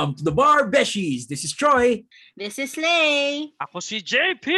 Welcome 0.00 0.16
to 0.16 0.24
the 0.24 0.32
Bar 0.32 0.64
Beshies. 0.72 1.28
This 1.28 1.44
is 1.44 1.52
Troy. 1.52 2.00
This 2.32 2.56
is 2.56 2.72
Lay. 2.80 3.52
Ako 3.60 3.84
si 3.84 4.00
JP! 4.00 4.48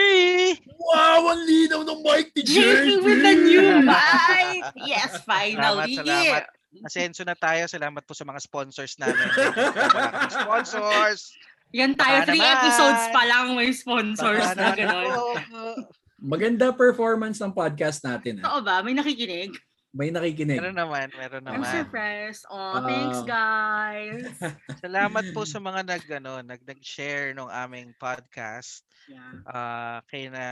Wow, 0.71 1.35
ang 1.35 1.43
linaw 1.43 1.83
ng 1.83 1.99
mic 1.99 2.31
ni 2.39 2.47
JP 2.47 3.03
with 3.03 3.27
the 3.27 3.35
new 3.43 3.83
mic. 3.83 4.63
Yes, 4.87 5.19
Salamat, 5.19 5.27
finally. 5.27 5.99
salamat. 5.99 6.43
Asenso 6.87 7.27
na 7.27 7.35
tayo. 7.35 7.67
Salamat 7.67 8.07
po 8.07 8.15
sa 8.15 8.23
mga 8.23 8.39
sponsors 8.39 8.95
namin. 9.03 9.19
Wala 9.35 10.15
kaming 10.15 10.31
sponsors. 10.31 11.35
Yan 11.75 11.99
tayo, 11.99 12.23
Baka 12.23 12.27
three 12.31 12.39
naman. 12.39 12.55
episodes 12.63 13.03
pa 13.11 13.23
lang 13.27 13.47
may 13.59 13.71
sponsors 13.75 14.47
Baka 14.47 14.55
na 14.55 14.63
naman 14.63 14.79
gano'n. 14.79 15.79
Maganda 16.23 16.71
performance 16.71 17.43
ng 17.43 17.51
podcast 17.51 18.07
natin. 18.07 18.39
Ha? 18.39 18.47
Totoo 18.47 18.63
ba? 18.63 18.79
May 18.87 18.95
nakikinig? 18.95 19.59
May 19.93 20.09
nakikinig. 20.09 20.57
Meron 20.57 20.81
naman, 20.81 21.13
meron 21.13 21.45
I'm 21.45 21.61
naman. 21.61 21.69
surprised. 21.69 22.49
Oh, 22.49 22.81
Ah. 22.81 22.89
thanks 22.89 23.21
guys. 23.29 24.25
Salamat 24.85 25.37
po 25.37 25.45
sa 25.45 25.61
mga 25.61 25.85
nag, 25.85 26.05
ano, 26.17 26.41
nag, 26.41 26.65
nag-share 26.65 27.37
ng 27.37 27.45
aming 27.53 27.93
podcast. 28.01 28.89
Yeah. 29.05 29.45
Ah, 29.45 30.01
kay 30.09 30.33
na 30.33 30.45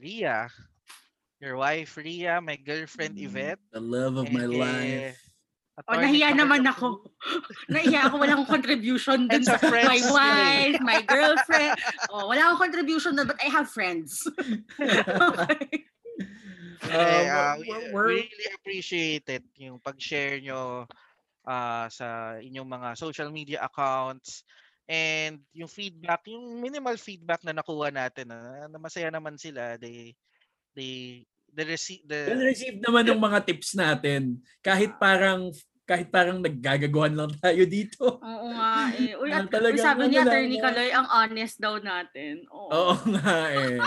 Ria, 0.00 0.48
your 1.44 1.60
wife 1.60 2.00
Ria, 2.00 2.40
my 2.40 2.56
girlfriend 2.56 3.20
Yvette. 3.20 3.60
The 3.68 3.84
love 3.84 4.16
of 4.16 4.32
my 4.32 4.48
and 4.48 4.52
kay 4.56 4.60
life. 4.64 5.20
Oh, 5.76 5.92
Attorney 5.92 6.24
nahiya 6.24 6.32
naman 6.32 6.64
ako. 6.64 7.04
nahiya 7.68 8.08
ako. 8.08 8.24
Walang 8.24 8.48
contribution 8.48 9.28
dun 9.28 9.44
sa 9.44 9.60
my 9.60 10.00
eh. 10.00 10.08
wife, 10.08 10.80
my 10.80 11.04
girlfriend. 11.04 11.76
Oh, 12.08 12.32
wala 12.32 12.48
akong 12.48 12.72
contribution 12.72 13.12
dun, 13.12 13.28
but 13.28 13.36
I 13.44 13.52
have 13.52 13.68
friends. 13.68 14.24
okay. 14.80 15.84
Eh, 16.84 16.92
Uh, 16.92 17.24
ah, 17.32 17.54
we, 17.56 17.68
we're- 17.90 18.26
really 18.26 18.48
appreciate 18.52 19.26
it 19.28 19.44
yung 19.56 19.80
pag-share 19.80 20.38
nyo 20.42 20.84
ah, 21.46 21.88
sa 21.88 22.36
inyong 22.42 22.68
mga 22.68 22.88
social 22.98 23.30
media 23.32 23.64
accounts 23.64 24.44
and 24.86 25.42
yung 25.50 25.70
feedback, 25.70 26.22
yung 26.30 26.62
minimal 26.62 26.94
feedback 26.98 27.42
na 27.42 27.54
nakuha 27.54 27.90
natin 27.90 28.30
na, 28.30 28.70
na 28.70 28.78
masaya 28.78 29.10
naman 29.10 29.34
sila 29.34 29.74
they 29.78 30.14
they 30.78 31.22
they 31.50 31.64
receive 31.66 32.06
the 32.06 32.30
Well 32.30 32.46
received 32.46 32.80
naman 32.84 33.10
ng 33.10 33.18
mga 33.18 33.38
tips 33.48 33.74
natin. 33.74 34.38
Kahit 34.62 34.94
parang 35.00 35.50
kahit 35.86 36.10
parang 36.10 36.42
naggagaguhan 36.42 37.14
lang 37.14 37.30
tayo 37.38 37.62
dito. 37.62 38.18
Oo 38.18 38.46
nga 38.52 38.90
eh. 38.92 39.14
Uy, 39.14 39.30
at, 39.30 39.46
uy 39.46 39.54
talagang 39.54 39.86
sabi 39.86 40.02
ni 40.10 40.18
ano 40.18 40.26
lang, 40.26 40.34
Attorney? 40.34 40.58
Kaloy, 40.58 40.88
ang 40.90 41.08
honest 41.08 41.56
daw 41.56 41.74
natin. 41.78 42.42
Oo. 42.50 42.68
Oo 42.68 42.94
nga 43.14 43.34
eh. 43.48 43.78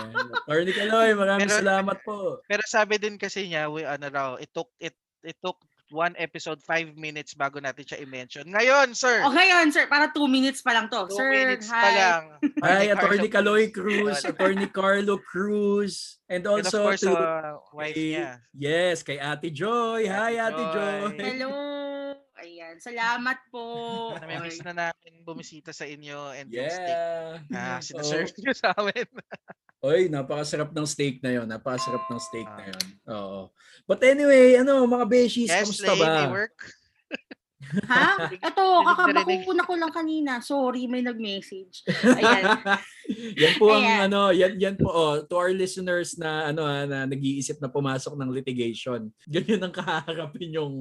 Attorney 0.42 0.74
Kaloy, 0.74 1.10
maraming 1.14 1.46
Pero- 1.46 1.60
salamat 1.60 1.98
po. 2.02 2.40
pero 2.48 2.64
sabi 2.66 2.96
din 2.98 3.20
kasi 3.20 3.46
niya 3.46 3.68
we 3.68 3.84
ano 3.84 4.08
raw 4.08 4.30
it 4.36 4.48
took 4.50 4.72
it 4.80 4.96
it 5.22 5.36
took 5.38 5.60
one 5.94 6.14
episode 6.18 6.62
five 6.66 6.96
minutes 6.98 7.38
bago 7.38 7.62
natin 7.62 7.86
siya 7.86 8.02
i-mention. 8.02 8.46
Ngayon, 8.50 8.98
sir. 8.98 9.22
Okay 9.26 9.48
yun, 9.54 9.70
sir. 9.70 9.86
Para 9.86 10.10
two 10.10 10.26
minutes 10.26 10.62
pa 10.62 10.74
lang 10.74 10.90
to. 10.90 11.06
Two 11.10 11.18
sir, 11.18 11.30
minutes 11.30 11.70
hi. 11.70 11.82
pa 11.82 11.90
lang. 11.94 12.22
Hi, 12.66 12.84
Attorney 12.94 13.30
Carlo 13.30 13.58
Kaloy 13.58 13.66
Cruz. 13.70 14.18
Attorney 14.26 14.68
Carlo 14.70 15.16
Cruz, 15.20 16.20
and 16.30 16.40
And 16.40 16.48
of 16.48 16.66
also 16.66 16.80
course, 16.88 17.02
to 17.04 17.12
sa 17.12 17.60
wife 17.76 17.96
niya. 18.00 18.40
Yes, 18.56 19.04
kay 19.04 19.20
Ate 19.20 19.52
Joy. 19.52 20.08
Hi, 20.08 20.40
Ate 20.40 20.56
Ate 20.56 20.66
Joy. 20.72 20.98
Joy. 21.12 21.18
Hello. 21.20 21.99
Ayan. 22.40 22.76
Salamat 22.80 23.38
po. 23.52 23.64
Namimiss 24.24 24.64
na 24.64 24.74
namin 24.74 25.14
bumisita 25.28 25.76
sa 25.76 25.84
inyo 25.84 26.32
and 26.36 26.48
yung 26.56 26.72
steak 26.72 26.96
Yeah. 26.96 27.44
na 27.52 27.62
sinaserve 27.84 28.32
nyo 28.40 28.54
sa 28.56 28.72
amin. 28.80 29.08
Oy, 29.80 30.12
napakasarap 30.12 30.76
ng 30.76 30.84
steak 30.84 31.24
na 31.24 31.32
'yon. 31.40 31.48
Napakasarap 31.48 32.04
ng 32.12 32.20
steak 32.20 32.48
na 32.52 32.64
Ah. 32.64 32.68
'yon. 32.68 32.86
Oo. 33.16 33.42
But 33.88 34.04
anyway, 34.04 34.60
ano, 34.60 34.84
mga 34.84 35.06
beshies, 35.08 35.48
Yes, 35.48 35.64
kamusta 35.64 35.96
ba? 35.96 36.28
work. 36.28 36.58
Ha? 37.86 38.32
Ito, 38.32 38.64
rinig. 38.64 38.88
kakabakuna 38.96 39.62
ko 39.68 39.74
lang 39.76 39.94
kanina. 39.94 40.32
Sorry, 40.40 40.88
may 40.88 41.04
nag-message. 41.04 41.84
Ayan. 42.20 42.44
yan 43.36 43.54
po 43.60 43.76
ang 43.76 43.84
Ayan. 43.84 44.00
ano, 44.08 44.20
yan 44.32 44.54
yan 44.56 44.76
po 44.80 44.88
oh, 44.90 45.16
to 45.26 45.36
our 45.36 45.52
listeners 45.52 46.16
na 46.16 46.50
ano 46.54 46.64
ah, 46.64 46.88
na 46.88 47.04
nag-iisip 47.04 47.60
na 47.60 47.68
pumasok 47.68 48.16
ng 48.16 48.30
litigation. 48.32 49.12
Ganyan 49.34 49.68
ang 49.68 49.76
kaharapin 49.76 50.56
yung 50.56 50.74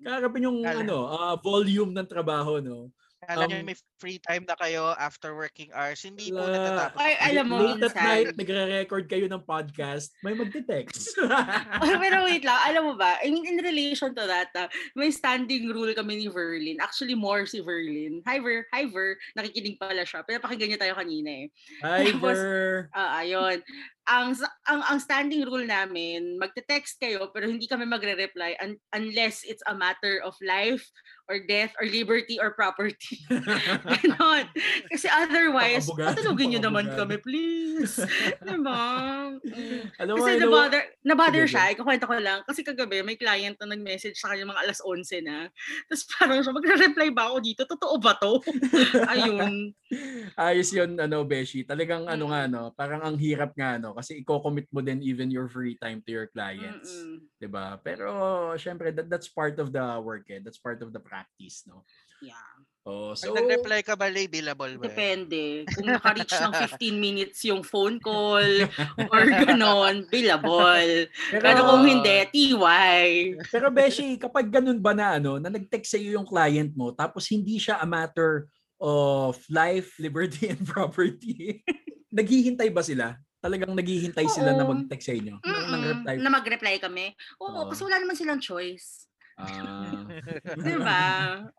kaharapin 0.00 0.48
yung 0.48 0.64
Kala- 0.64 0.82
ano, 0.82 0.98
ah, 1.12 1.36
volume 1.36 1.92
ng 1.92 2.08
trabaho, 2.08 2.58
no. 2.58 2.90
Alam 3.26 3.46
Um, 3.46 3.66
may 3.66 3.76
free 3.98 4.18
time 4.20 4.44
na 4.46 4.54
kayo 4.58 4.92
after 4.98 5.34
working 5.34 5.70
hours. 5.72 6.02
Hindi 6.02 6.30
po 6.30 6.44
natatapos. 6.44 6.98
Ay, 7.00 7.14
alam 7.32 7.46
mo, 7.48 7.58
Late 7.62 7.88
at 7.88 7.96
night, 7.96 8.26
nagre-record 8.36 9.04
kayo 9.08 9.26
ng 9.26 9.42
podcast, 9.42 10.12
may 10.20 10.36
magte-text. 10.36 11.16
Pero 12.02 12.16
wait 12.26 12.44
lang, 12.44 12.58
alam 12.66 12.82
mo 12.90 12.94
ba, 12.94 13.18
I 13.22 13.32
mean, 13.32 13.46
in 13.46 13.58
relation 13.62 14.12
to 14.14 14.24
that, 14.28 14.52
ah, 14.54 14.68
may 14.94 15.10
standing 15.10 15.72
rule 15.72 15.90
kami 15.96 16.22
ni 16.22 16.28
Verlin. 16.28 16.78
Actually, 16.78 17.16
more 17.16 17.48
si 17.48 17.62
Verlin. 17.64 18.20
Hi, 18.28 18.38
Ver. 18.38 18.68
Hi, 18.70 18.86
Ver. 18.86 19.16
Nakikinig 19.34 19.80
pala 19.80 20.04
siya. 20.04 20.22
Pinapakinggan 20.22 20.76
niya 20.76 20.80
tayo 20.82 20.94
kanina 20.94 21.30
eh. 21.30 21.46
Hi, 21.82 22.12
Ver. 22.14 22.92
Ah, 22.92 23.24
ayun. 23.24 23.62
Ang, 24.06 24.38
ang 24.70 24.80
ang 24.86 24.98
standing 25.02 25.42
rule 25.42 25.66
namin, 25.66 26.38
magte-text 26.38 27.02
kayo 27.02 27.26
pero 27.34 27.50
hindi 27.50 27.66
kami 27.66 27.84
magre-reply 27.84 28.54
un- 28.62 28.78
unless 28.94 29.42
it's 29.42 29.66
a 29.66 29.74
matter 29.74 30.22
of 30.22 30.38
life 30.40 30.86
or 31.26 31.42
death 31.42 31.74
or 31.82 31.90
liberty 31.90 32.38
or 32.38 32.54
property. 32.54 33.18
Ganon. 33.98 34.46
Kasi 34.94 35.10
otherwise, 35.10 35.90
patulugin 35.90 36.54
nyo 36.54 36.70
naman 36.70 36.86
kami, 36.94 37.18
please. 37.18 37.98
diba? 38.46 38.78
Mm. 39.42 39.90
Alam 39.98 40.14
mo, 40.14 40.22
Kasi 40.22 40.30
ano, 40.38 40.42
na-bother, 40.46 40.82
na-bother 41.02 41.44
Sige, 41.50 41.52
siya, 41.58 41.74
ikukwento 41.74 42.06
ko 42.06 42.14
lang. 42.22 42.46
Kasi 42.46 42.62
kagabi, 42.62 43.02
may 43.02 43.18
client 43.18 43.58
na 43.58 43.74
nag-message 43.74 44.14
sa 44.14 44.30
kanya 44.30 44.54
mga 44.54 44.62
alas 44.70 44.78
11 44.78 45.26
na. 45.26 45.50
Tapos 45.90 46.02
parang 46.14 46.38
siya, 46.46 46.54
magre-reply 46.54 47.08
ba 47.10 47.34
ako 47.34 47.36
dito? 47.42 47.62
Totoo 47.66 47.94
ba 47.98 48.14
to? 48.22 48.38
Ayun. 49.12 49.74
Ayos 50.38 50.70
yun, 50.70 50.94
ano, 50.94 51.26
Beshi. 51.26 51.66
Talagang 51.66 52.06
ano 52.06 52.22
Mm. 52.26 52.30
nga, 52.30 52.42
no, 52.46 52.62
parang 52.70 53.02
ang 53.02 53.18
hirap 53.18 53.50
nga, 53.58 53.82
no, 53.82 53.95
kasi 53.96 54.20
i-commit 54.20 54.68
mo 54.68 54.84
din 54.84 55.00
even 55.00 55.32
your 55.32 55.48
free 55.48 55.74
time 55.80 56.04
to 56.04 56.12
your 56.12 56.28
clients. 56.28 56.92
Mm-mm. 56.92 57.24
'di 57.40 57.48
ba? 57.48 57.80
Pero 57.80 58.06
syempre 58.60 58.92
that, 58.92 59.08
that's 59.08 59.32
part 59.32 59.56
of 59.56 59.72
the 59.72 59.84
work 60.04 60.28
eh. 60.28 60.38
That's 60.44 60.60
part 60.60 60.84
of 60.84 60.92
the 60.92 61.00
practice, 61.00 61.64
no. 61.64 61.82
Yeah. 62.20 62.36
Oh, 62.86 63.18
Pag 63.18 63.18
so 63.18 63.34
nag-reply 63.34 63.82
ka 63.82 63.98
ba, 63.98 64.06
Lay, 64.06 64.30
billable 64.30 64.78
ba? 64.78 64.86
Depende. 64.86 65.66
Kung 65.74 65.90
naka-reach 65.98 66.38
ng 66.38 66.54
15 66.54 66.94
minutes 66.94 67.42
yung 67.42 67.66
phone 67.66 67.98
call 67.98 68.46
or 69.10 69.22
ganon, 69.42 70.06
billable. 70.06 71.10
pero, 71.34 71.42
Pero 71.42 71.60
kung 71.66 71.82
hindi, 71.82 72.16
TY. 72.30 73.06
pero 73.50 73.74
Beshi, 73.74 74.14
kapag 74.22 74.54
ganun 74.54 74.78
ba 74.78 74.94
na 74.94 75.18
ano, 75.18 75.42
na 75.42 75.50
nag-text 75.50 75.98
sa 75.98 75.98
iyo 75.98 76.14
yung 76.14 76.28
client 76.30 76.70
mo 76.78 76.94
tapos 76.94 77.26
hindi 77.26 77.58
siya 77.58 77.82
a 77.82 77.86
matter 77.90 78.46
of 78.78 79.34
life, 79.50 79.98
liberty 79.98 80.54
and 80.54 80.62
property. 80.62 81.66
naghihintay 82.16 82.70
ba 82.72 82.80
sila? 82.80 83.18
Talagang 83.46 83.72
naghihintay 83.78 84.26
sila 84.26 84.50
na 84.58 84.66
mag-text 84.66 85.06
sa 85.06 85.14
inyo? 85.14 85.38
Mm-mm, 85.38 85.70
nag-reply? 85.70 86.14
Na 86.18 86.30
mag-reply 86.34 86.74
kami. 86.82 87.06
Oo, 87.38 87.62
Oo. 87.62 87.68
kasi 87.70 87.86
wala 87.86 88.02
naman 88.02 88.18
silang 88.18 88.42
choice. 88.42 89.06
Ah. 89.38 90.02
Di 90.66 90.74
ba? 90.80 91.04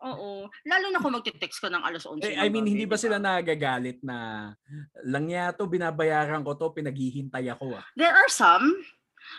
Oo. 0.04 0.50
Lalo 0.68 0.86
na 0.92 1.00
kung 1.00 1.14
magte-text 1.16 1.64
ka 1.64 1.72
ng 1.72 1.80
alas 1.80 2.04
11 2.04 2.26
Eh, 2.28 2.34
ng 2.36 2.42
I 2.44 2.46
mean, 2.52 2.66
gabi, 2.66 2.72
hindi 2.76 2.86
ba 2.90 2.98
sila 3.00 3.16
nagagalit 3.16 4.02
na 4.04 4.50
lang 5.06 5.24
niya 5.30 5.54
to, 5.56 5.64
binabayaran 5.64 6.44
ko 6.44 6.58
to, 6.58 6.74
pinaghihintay 6.76 7.48
ako 7.54 7.78
ah. 7.78 7.84
There 7.96 8.12
are 8.12 8.28
some. 8.28 8.68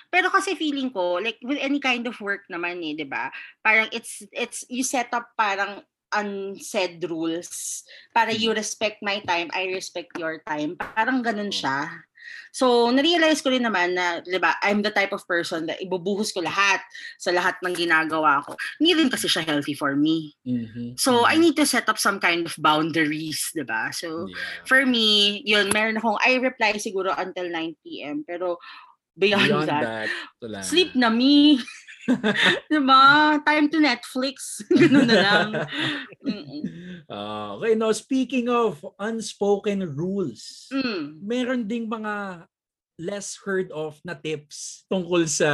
Pero 0.10 0.34
kasi 0.34 0.58
feeling 0.58 0.90
ko, 0.90 1.22
like 1.22 1.38
with 1.46 1.60
any 1.62 1.78
kind 1.78 2.08
of 2.08 2.18
work 2.18 2.48
naman 2.50 2.82
eh, 2.82 2.98
di 2.98 3.06
ba? 3.06 3.30
Parang 3.62 3.92
it's, 3.94 4.26
it's, 4.34 4.66
you 4.72 4.82
set 4.82 5.12
up 5.14 5.36
parang 5.38 5.86
unsaid 6.10 6.98
rules 7.06 7.86
para 8.14 8.34
you 8.34 8.50
respect 8.50 8.98
my 9.06 9.22
time, 9.30 9.50
I 9.54 9.70
respect 9.70 10.18
your 10.18 10.42
time. 10.42 10.74
Parang 10.98 11.22
ganun 11.22 11.54
siya. 11.54 11.86
So, 12.52 12.90
narealize 12.90 13.42
ko 13.46 13.54
rin 13.54 13.64
naman 13.64 13.94
na, 13.94 14.20
di 14.26 14.38
ba, 14.42 14.58
I'm 14.66 14.82
the 14.82 14.92
type 14.92 15.14
of 15.14 15.26
person 15.30 15.66
that 15.70 15.78
ibubuhos 15.82 16.34
ko 16.34 16.42
lahat 16.42 16.82
sa 17.22 17.30
lahat 17.30 17.62
ng 17.62 17.76
ginagawa 17.78 18.42
ko. 18.46 18.58
Hindi 18.82 19.06
rin 19.06 19.10
kasi 19.14 19.30
siya 19.30 19.46
healthy 19.46 19.74
for 19.78 19.96
me. 19.96 20.34
Mhm, 20.46 20.98
So, 21.00 21.24
I 21.24 21.38
mhm. 21.38 21.42
need 21.42 21.56
to 21.62 21.66
set 21.70 21.88
up 21.88 21.98
some 22.02 22.20
kind 22.20 22.44
of 22.46 22.56
boundaries, 22.60 23.54
di 23.56 23.64
ba? 23.64 23.90
So, 23.94 24.28
Yeah. 24.28 24.36
for 24.68 24.82
me, 24.86 25.40
yun, 25.46 25.72
meron 25.72 25.98
akong, 25.98 26.20
I 26.20 26.42
reply 26.42 26.76
siguro 26.82 27.14
until 27.16 27.48
9 27.48 27.78
p.m. 27.86 28.26
Pero, 28.28 28.58
beyond, 29.16 29.48
Beyond 29.48 29.70
that, 29.70 30.10
that, 30.42 30.64
sleep 30.66 30.96
na 30.96 31.10
me. 31.10 31.60
diba? 32.72 33.02
Time 33.44 33.68
to 33.70 33.78
Netflix. 33.78 34.60
Ganun 34.72 35.08
na 35.10 35.18
lang. 35.20 35.50
Ah, 37.10 37.58
okay, 37.58 37.74
now 37.76 37.92
speaking 37.92 38.48
of 38.50 38.80
unspoken 39.00 39.84
rules, 39.96 40.70
Mm. 40.70 41.20
meron 41.22 41.62
ding 41.66 41.90
mga 41.90 42.46
less 43.00 43.40
heard 43.42 43.72
of 43.72 43.98
na 44.04 44.14
tips 44.14 44.84
tungkol 44.92 45.24
sa 45.26 45.50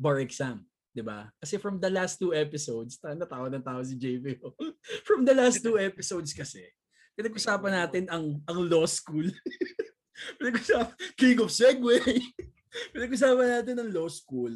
bar 0.00 0.18
exam. 0.18 0.64
'di 0.90 1.06
ba? 1.06 1.30
Kasi 1.38 1.60
from 1.60 1.78
the 1.78 1.90
last 1.92 2.18
two 2.18 2.34
episodes, 2.34 2.98
ta- 2.98 3.14
natawa 3.14 3.46
ng 3.46 3.62
tao 3.62 3.78
si 3.84 3.94
JB. 3.94 4.42
from 5.06 5.22
the 5.22 5.34
last 5.36 5.62
two 5.62 5.78
episodes 5.78 6.34
kasi, 6.34 6.66
pinag-usapan 7.14 7.72
natin 7.86 8.04
ang 8.10 8.42
ang 8.48 8.58
law 8.66 8.82
school. 8.90 9.28
pinag-usapan, 10.40 10.90
king 11.14 11.38
of 11.38 11.52
segue. 11.54 12.00
pinag-usapan 12.90 13.60
natin 13.60 13.76
ang 13.78 13.90
law 13.94 14.10
school. 14.10 14.52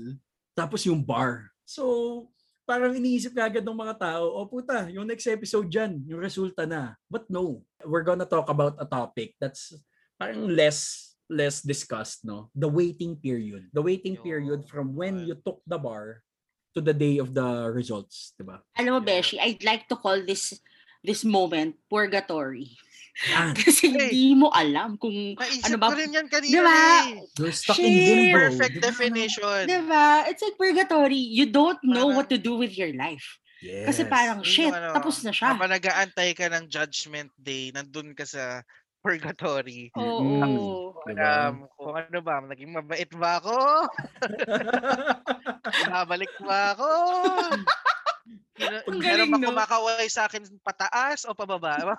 Tapos 0.55 0.87
yung 0.87 1.03
bar. 1.03 1.51
So, 1.67 2.27
parang 2.65 2.97
iniisip 2.97 3.37
ka 3.37 3.51
agad 3.51 3.67
ng 3.67 3.77
mga 3.77 3.97
tao, 4.01 4.25
o 4.39 4.49
puta, 4.49 4.89
yung 4.89 5.05
next 5.05 5.29
episode 5.29 5.69
dyan, 5.69 6.01
yung 6.09 6.21
resulta 6.23 6.65
na. 6.65 6.97
But 7.11 7.29
no, 7.29 7.67
we're 7.85 8.07
gonna 8.07 8.29
talk 8.29 8.49
about 8.49 8.81
a 8.81 8.89
topic 8.89 9.37
that's 9.37 9.77
parang 10.17 10.49
less 10.49 11.13
less 11.29 11.61
discussed, 11.65 12.25
no? 12.25 12.53
The 12.53 12.69
waiting 12.69 13.17
period. 13.17 13.69
The 13.73 13.85
waiting 13.85 14.17
period 14.17 14.69
from 14.69 14.93
when 14.97 15.25
you 15.25 15.37
took 15.41 15.61
the 15.65 15.81
bar 15.81 16.21
to 16.75 16.81
the 16.81 16.93
day 16.93 17.19
of 17.19 17.33
the 17.33 17.71
results, 17.71 18.35
di 18.37 18.45
ba? 18.45 18.61
Alam 18.77 18.99
mo. 18.99 19.01
Beshi, 19.01 19.39
I'd 19.41 19.65
like 19.65 19.89
to 19.89 19.97
call 19.97 20.21
this 20.21 20.57
this 21.05 21.25
moment 21.25 21.77
purgatory. 21.89 22.77
Yan. 23.15 23.55
Kasi 23.59 23.95
Hey. 23.95 24.11
hindi 24.11 24.35
mo 24.35 24.51
alam 24.51 24.99
kung 24.99 25.39
Naisip 25.39 25.71
ano 25.71 25.77
ba 25.79 25.87
ko 25.91 25.97
rin 25.97 26.11
yan 26.11 26.27
kanina. 26.27 26.51
Diba? 26.51 26.83
You're 27.39 27.55
stuck 27.55 27.79
Shit. 27.79 27.87
in 27.87 27.95
limbo. 27.95 28.35
Perfect 28.35 28.75
di 28.75 28.81
ba? 28.81 28.85
definition. 28.91 29.61
Diba? 29.71 30.07
It's 30.27 30.43
like 30.43 30.59
purgatory. 30.59 31.23
You 31.23 31.47
don't 31.47 31.79
know 31.83 32.11
Parang- 32.11 32.17
what 32.19 32.29
to 32.29 32.39
do 32.39 32.59
with 32.59 32.75
your 32.75 32.91
life. 32.93 33.39
Yes. 33.65 33.89
Kasi 33.89 34.03
parang, 34.05 34.45
shit, 34.45 34.69
ano, 34.69 34.93
tapos 34.93 35.25
na 35.25 35.33
siya. 35.33 35.57
Habang 35.57 35.73
nag-aantay 35.73 36.37
ka 36.37 36.53
ng 36.53 36.69
judgment 36.69 37.33
day, 37.41 37.73
nandun 37.73 38.13
ka 38.13 38.29
sa 38.29 38.61
purgatory. 39.05 39.89
Oo. 39.97 40.21
Mm. 40.21 40.59
Diba? 41.09 41.49
Um, 41.49 41.57
kung 41.77 41.95
ano 41.95 42.19
ba, 42.21 42.41
naging 42.43 42.73
mabait 42.73 43.09
ba 43.15 43.41
ako? 43.41 43.57
Babalik 45.93 46.33
ba 46.41 46.73
ako? 46.77 46.91
Meron 48.55 48.83
Ang 48.87 48.99
meron 49.03 49.03
galing, 49.03 49.31
ba 49.35 49.39
no? 49.39 49.49
kumakaway 49.51 50.07
sa 50.07 50.31
akin 50.31 50.47
pataas 50.63 51.27
o 51.27 51.35
pababa? 51.35 51.99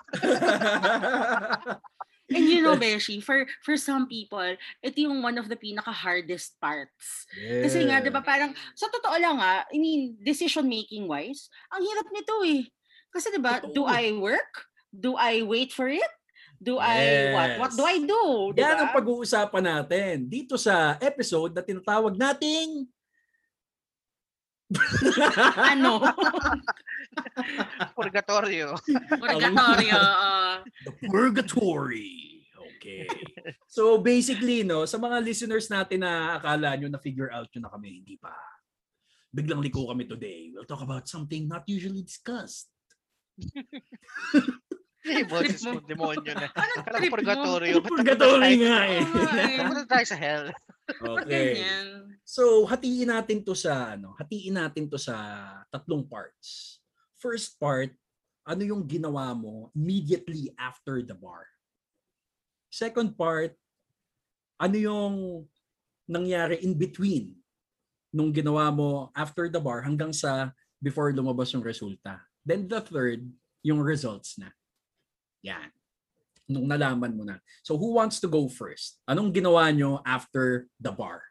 And 2.26 2.42
you 2.42 2.58
know, 2.58 2.74
Beshi, 2.74 3.22
for 3.22 3.46
for 3.62 3.78
some 3.78 4.10
people, 4.10 4.58
ito 4.82 4.98
yung 4.98 5.22
one 5.22 5.38
of 5.38 5.46
the 5.46 5.54
pinaka-hardest 5.54 6.58
parts. 6.58 7.22
Kasi 7.38 7.86
nga, 7.86 8.02
di 8.02 8.10
ba, 8.10 8.18
parang, 8.18 8.50
sa 8.74 8.90
totoo 8.90 9.14
lang 9.14 9.38
ah, 9.38 9.62
I 9.70 9.78
mean, 9.78 10.18
decision-making 10.18 11.06
wise, 11.06 11.46
ang 11.70 11.86
hirap 11.86 12.06
nito 12.10 12.34
eh. 12.42 12.66
Kasi 13.14 13.30
di 13.30 13.38
ba, 13.38 13.62
do. 13.62 13.86
I 13.86 14.10
work? 14.18 14.66
Do 14.90 15.14
I 15.14 15.46
wait 15.46 15.70
for 15.70 15.86
it? 15.86 16.12
Do 16.58 16.82
I, 16.82 17.30
what? 17.30 17.50
What 17.62 17.72
do 17.78 17.84
I 17.86 17.96
do? 18.02 18.22
Di 18.56 18.64
Yan 18.64 18.80
ang 18.80 18.90
pag-uusapan 18.96 19.62
natin 19.62 20.26
dito 20.26 20.58
sa 20.58 20.98
episode 20.98 21.54
na 21.54 21.62
tinatawag 21.62 22.18
nating 22.18 22.90
ano? 25.70 26.02
Purgatorio. 27.94 28.74
Purgatorio. 29.22 30.00
The 30.84 30.92
Purgatory. 31.06 32.42
Okay. 32.76 33.06
So 33.70 33.98
basically, 33.98 34.62
no, 34.66 34.86
sa 34.86 34.98
mga 34.98 35.22
listeners 35.22 35.70
natin 35.70 36.02
na 36.02 36.38
akala 36.38 36.74
nyo 36.78 36.90
na 36.90 36.98
figure 36.98 37.30
out 37.30 37.46
nyo 37.54 37.66
na 37.66 37.72
kami, 37.72 38.02
hindi 38.02 38.18
pa. 38.18 38.34
Biglang 39.30 39.62
liko 39.62 39.90
kami 39.90 40.06
today. 40.06 40.50
We'll 40.54 40.66
talk 40.66 40.82
about 40.82 41.06
something 41.06 41.46
not 41.46 41.66
usually 41.66 42.02
discussed. 42.02 42.70
Hey, 45.06 45.22
boses 45.22 45.62
mo. 45.62 45.78
demonyo 45.78 46.32
na. 46.34 46.50
Anong 46.50 46.82
ko 46.82 46.90
trip 46.98 47.10
mo? 47.14 47.16
Purgatory 47.22 47.70
napunta 47.78 48.02
nga 48.58 48.78
eh. 48.90 49.00
Eh. 49.46 49.56
Napunta 49.62 49.86
tayo 49.86 50.06
sa 50.10 50.18
hell. 50.18 50.44
Okay. 50.86 51.62
So, 52.26 52.66
hatiin 52.66 53.14
natin 53.14 53.46
to 53.46 53.54
sa 53.54 53.94
ano, 53.94 54.18
hatiin 54.18 54.58
natin 54.58 54.90
to 54.90 54.98
sa 54.98 55.14
tatlong 55.70 56.02
parts. 56.02 56.82
First 57.22 57.54
part, 57.62 57.94
ano 58.46 58.62
yung 58.66 58.82
ginawa 58.86 59.30
mo 59.34 59.70
immediately 59.78 60.50
after 60.58 61.02
the 61.02 61.14
bar? 61.14 61.46
Second 62.70 63.14
part, 63.14 63.54
ano 64.58 64.76
yung 64.76 65.14
nangyari 66.06 66.62
in 66.62 66.74
between 66.74 67.34
nung 68.10 68.30
ginawa 68.34 68.70
mo 68.74 69.10
after 69.14 69.50
the 69.50 69.58
bar 69.58 69.82
hanggang 69.82 70.14
sa 70.14 70.50
before 70.82 71.10
lumabas 71.10 71.50
yung 71.54 71.62
resulta. 71.62 72.22
Then 72.46 72.70
the 72.70 72.78
third, 72.82 73.26
yung 73.66 73.82
results 73.82 74.38
na. 74.38 74.54
Yan. 75.42 75.68
Nung 76.46 76.64
nalaman 76.64 77.10
mo 77.10 77.22
na. 77.22 77.42
So 77.60 77.74
who 77.74 77.92
wants 77.92 78.22
to 78.22 78.28
go 78.30 78.46
first? 78.46 79.02
Anong 79.04 79.34
ginawa 79.34 79.66
nyo 79.68 79.98
after 80.00 80.70
the 80.78 80.94
bar? 80.94 81.26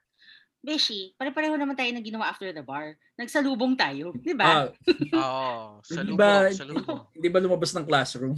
Beshi, 0.59 1.13
pare-pareho 1.13 1.53
naman 1.55 1.77
tayo 1.77 1.93
na 1.93 2.01
ginawa 2.01 2.25
after 2.25 2.49
the 2.49 2.65
bar. 2.65 2.97
Nagsalubong 3.15 3.77
tayo. 3.77 4.17
Di 4.17 4.33
Ah, 4.33 4.65
ba? 4.73 4.73
Oo. 5.13 5.53
Sa 5.85 6.01
Hindi 6.01 6.09
lubong, 6.09 6.17
ba, 6.17 6.49
sa 6.49 6.65
lubong. 6.65 6.99
hindi 7.13 7.27
ba 7.29 7.37
lumabas 7.37 7.71
ng 7.77 7.85
classroom? 7.85 8.33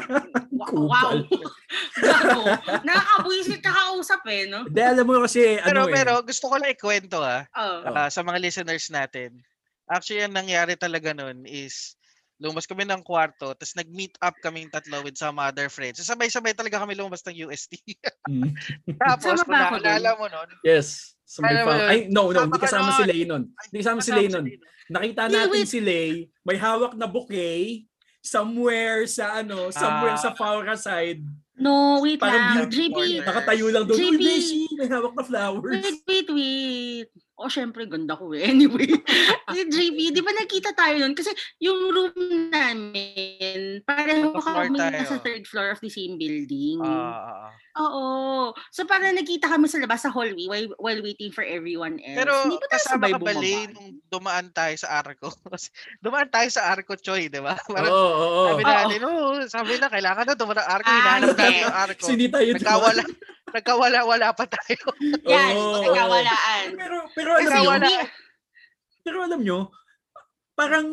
wow. 0.54 0.70
kupal. 0.70 1.18
Gago. 1.98 2.42
Nakakabwisit 2.86 3.58
kakausap 3.58 4.22
eh, 4.30 4.46
no? 4.46 4.70
Hindi, 4.70 4.80
alam 4.80 5.02
mo 5.02 5.18
kasi 5.18 5.58
Pero, 5.58 5.66
ano 5.66 5.80
eh. 5.90 5.92
pero 5.92 6.12
gusto 6.22 6.44
ko 6.46 6.54
lang 6.56 6.70
ikwento 6.70 7.18
ah. 7.18 7.42
Oh. 7.52 7.82
Oh. 7.84 7.96
ah, 7.98 8.08
sa 8.08 8.22
mga 8.22 8.38
listeners 8.38 8.86
natin. 8.88 9.42
Actually, 9.84 10.24
ang 10.24 10.32
nangyari 10.32 10.78
talaga 10.78 11.10
nun 11.10 11.42
is 11.44 11.98
lumabas 12.36 12.66
kami 12.66 12.82
ng 12.82 13.00
kwarto, 13.00 13.54
tapos 13.54 13.74
nag-meet 13.74 14.18
up 14.18 14.34
kaming 14.40 14.66
tatlo 14.66 15.00
with 15.00 15.14
some 15.14 15.38
other 15.38 15.68
friends. 15.68 15.96
So, 15.96 16.06
sabay-sabay 16.06 16.52
talaga 16.52 16.82
kami 16.82 16.94
lumabas 16.94 17.22
ng 17.24 17.46
UST. 17.46 17.78
Mm. 18.26 18.50
Tapos, 19.06 19.38
Sama 19.38 19.70
kung 19.70 19.80
naalala 19.80 20.18
mo 20.18 20.26
nun, 20.26 20.48
Yes. 20.62 21.14
So 21.24 21.40
may 21.40 21.56
Alam 21.56 21.64
mo 21.64 21.70
found- 21.72 21.88
Ay, 21.88 21.98
no, 22.12 22.22
no. 22.28 22.40
Hindi 22.44 22.58
ka 22.58 22.66
kasama 22.68 22.88
nun. 22.88 22.96
si 22.96 23.04
Lay 23.04 23.20
nun. 23.24 23.42
Hindi 23.48 23.76
kasama 23.80 23.98
si 23.98 24.04
kasama 24.04 24.18
Lay 24.18 24.26
si 24.26 24.34
nun. 24.34 24.44
Lay 24.44 24.54
nun. 24.54 24.68
Nakita 24.84 25.22
natin 25.26 25.50
wait. 25.50 25.66
si 25.66 25.80
Lay, 25.80 26.10
may 26.42 26.58
hawak 26.58 26.92
na 26.94 27.06
bouquet 27.08 27.88
somewhere 28.20 29.06
sa 29.06 29.38
ano, 29.38 29.68
somewhere 29.70 30.16
Ah. 30.16 30.20
sa 30.20 30.30
Faura 30.32 30.74
side. 30.74 31.24
No, 31.54 32.02
wait 32.02 32.18
Parang 32.18 32.66
lang. 32.66 32.68
corner. 32.68 33.22
Nakatayo 33.22 33.66
lang 33.70 33.84
doon. 33.86 34.18
Beshi, 34.18 34.66
may 34.74 34.86
hawak 34.86 35.14
na 35.14 35.22
flowers. 35.22 35.80
wait, 35.80 36.00
wait, 36.04 36.28
wait. 36.28 37.08
O, 37.34 37.50
syempre, 37.50 37.82
ganda 37.84 38.14
ko 38.14 38.30
eh. 38.30 38.46
Anyway. 38.52 38.86
JP, 39.50 39.98
di 40.14 40.22
ba 40.22 40.30
nakita 40.30 40.70
tayo 40.70 40.98
nun? 40.98 41.14
Kasi 41.14 41.30
yung 41.58 41.90
room 41.90 42.14
namin, 42.48 43.82
pareho 43.82 44.30
kami 44.34 44.78
tayo. 44.78 44.94
nasa 44.94 45.18
third 45.18 45.42
floor 45.44 45.74
of 45.74 45.82
the 45.82 45.90
same 45.90 46.14
building. 46.14 46.78
Ah, 46.78 46.86
ah, 46.86 47.24
ah. 47.48 47.50
Oo. 47.76 48.06
So, 48.70 48.86
parang 48.86 49.18
nakita 49.18 49.50
kami 49.50 49.66
sa 49.66 49.82
labas 49.82 50.06
sa 50.06 50.14
hallway 50.14 50.46
while, 50.46 50.70
while 50.78 51.02
waiting 51.02 51.34
for 51.34 51.42
everyone 51.42 51.98
else. 51.98 52.18
Pero 52.18 52.34
Hindi 52.46 52.58
tayo 52.60 52.70
kasama 52.70 52.94
sabay 52.94 53.10
ka 53.10 53.18
ba, 53.18 53.32
bumaba. 53.34 53.72
nung 53.74 53.90
dumaan 54.08 54.46
tayo 54.54 54.74
sa 54.78 54.88
Arco? 54.94 55.28
Kasi 55.50 55.68
dumaan 55.98 56.30
tayo 56.30 56.48
sa 56.50 56.62
Arco, 56.70 56.94
Choy, 56.94 57.26
di 57.26 57.42
ba? 57.42 57.58
Parang 57.66 57.90
Oo, 57.90 57.98
oo, 57.98 58.22
oo. 58.22 58.46
sabi 58.48 58.62
natin, 58.62 59.00
oh, 59.02 59.34
sabi 59.50 59.72
na, 59.78 59.90
kailangan 59.90 60.24
na 60.24 60.38
dumaan 60.38 60.58
ng 60.62 60.68
Arco. 60.70 60.86
Ah, 60.86 60.94
Hinahanap 60.96 61.34
namin 61.34 61.64
yung 61.66 61.76
Arco. 61.76 62.04
Hindi 62.06 62.26
tayo 62.30 62.46
Nagkawala, 62.54 63.02
nagkawala-wala 63.54 64.34
pa 64.34 64.44
tayo. 64.50 64.84
Yan, 65.30 65.54
Oo. 65.54 65.80
nagkawalaan. 65.86 66.66
Pero, 66.74 66.96
pero 67.14 67.30
alam 67.38 67.46
Kasi 67.46 67.62
nyo, 67.62 68.02
pero 69.06 69.16
alam 69.22 69.40
nyo, 69.40 69.58
parang 70.58 70.86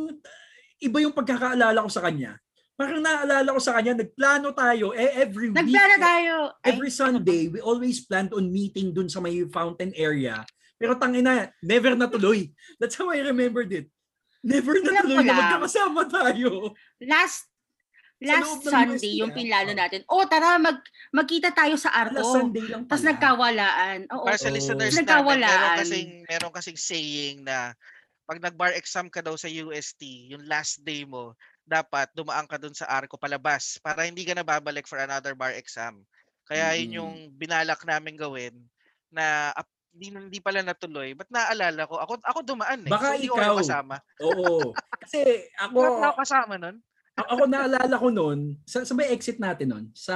iba 0.78 0.98
yung 1.02 1.16
pagkakaalala 1.18 1.82
ko 1.82 1.90
sa 1.90 2.06
kanya. 2.06 2.38
Parang 2.78 3.02
naalala 3.02 3.50
ko 3.54 3.62
sa 3.62 3.78
kanya, 3.78 3.94
nagplano 3.94 4.54
tayo 4.58 4.90
eh, 4.94 5.22
every 5.22 5.54
week. 5.54 5.58
nagplano 5.58 5.96
tayo. 6.02 6.36
Ay, 6.66 6.74
Every 6.74 6.90
Sunday, 6.90 7.42
we 7.50 7.62
always 7.62 8.02
planned 8.06 8.34
on 8.34 8.50
meeting 8.50 8.90
dun 8.90 9.06
sa 9.06 9.22
may 9.22 9.38
fountain 9.50 9.94
area. 9.94 10.42
Pero 10.82 10.98
tangina, 10.98 11.54
never 11.62 11.94
natuloy. 11.94 12.50
That's 12.82 12.98
how 12.98 13.14
I 13.14 13.22
remembered 13.22 13.70
it. 13.70 13.86
Never 14.42 14.82
natuloy 14.82 15.22
na 15.22 15.38
magkakasama 15.38 16.10
tayo. 16.10 16.74
last 16.98 17.51
last 18.22 18.62
Sunday 18.62 19.18
yung 19.18 19.34
pinlano 19.34 19.74
natin. 19.74 20.06
Oh, 20.06 20.24
tara 20.30 20.62
mag 20.62 20.78
magkita 21.10 21.50
tayo 21.52 21.74
sa 21.76 21.90
Last 21.90 22.14
Arco. 22.14 22.22
Sunday 22.24 22.66
lang 22.70 22.86
Tapos 22.86 23.02
nagkawalaan. 23.04 24.00
Oo. 24.14 24.26
Para 24.30 24.38
sa 24.38 24.54
listeners 24.54 24.94
natin, 24.94 25.04
Nagkawalaan. 25.04 25.50
meron 25.50 25.80
kasing, 25.82 26.10
meron 26.30 26.54
kasing 26.54 26.80
saying 26.80 27.38
na 27.42 27.74
pag 28.24 28.38
nag-bar 28.40 28.72
exam 28.78 29.10
ka 29.10 29.20
daw 29.20 29.34
sa 29.36 29.50
UST, 29.50 30.32
yung 30.32 30.46
last 30.46 30.86
day 30.86 31.04
mo, 31.04 31.34
dapat 31.62 32.08
dumaan 32.14 32.46
ka 32.46 32.56
dun 32.56 32.72
sa 32.72 32.88
Arco 32.88 33.18
palabas 33.18 33.82
para 33.82 34.06
hindi 34.06 34.22
ka 34.24 34.32
na 34.32 34.46
babalik 34.46 34.86
for 34.86 35.02
another 35.02 35.34
bar 35.34 35.52
exam. 35.52 36.06
Kaya 36.46 36.78
yun 36.78 36.88
Mm. 36.88 36.98
yung 37.02 37.14
binalak 37.36 37.82
namin 37.84 38.16
gawin 38.16 38.54
na 39.10 39.52
hindi, 39.92 40.08
hindi 40.08 40.40
pala 40.40 40.64
natuloy. 40.64 41.12
Ba't 41.12 41.28
naalala 41.28 41.84
ko? 41.84 42.00
Ako, 42.00 42.14
ako 42.24 42.40
dumaan 42.48 42.88
eh. 42.88 42.92
Baka 42.92 43.20
so, 43.20 43.24
ikaw. 43.28 43.56
kasama. 43.60 43.96
Oo. 44.24 44.72
Kasi 45.04 45.20
ako, 45.60 45.76
Bakit 45.76 46.04
ako 46.06 46.16
kasama 46.24 46.54
nun? 46.56 46.76
Ako 47.18 47.44
naalala 47.46 47.96
ko 48.00 48.08
noon, 48.08 48.56
sa, 48.64 48.84
sa 48.88 48.94
may 48.96 49.12
exit 49.12 49.38
natin 49.38 49.68
noon, 49.72 49.86
sa 49.92 50.16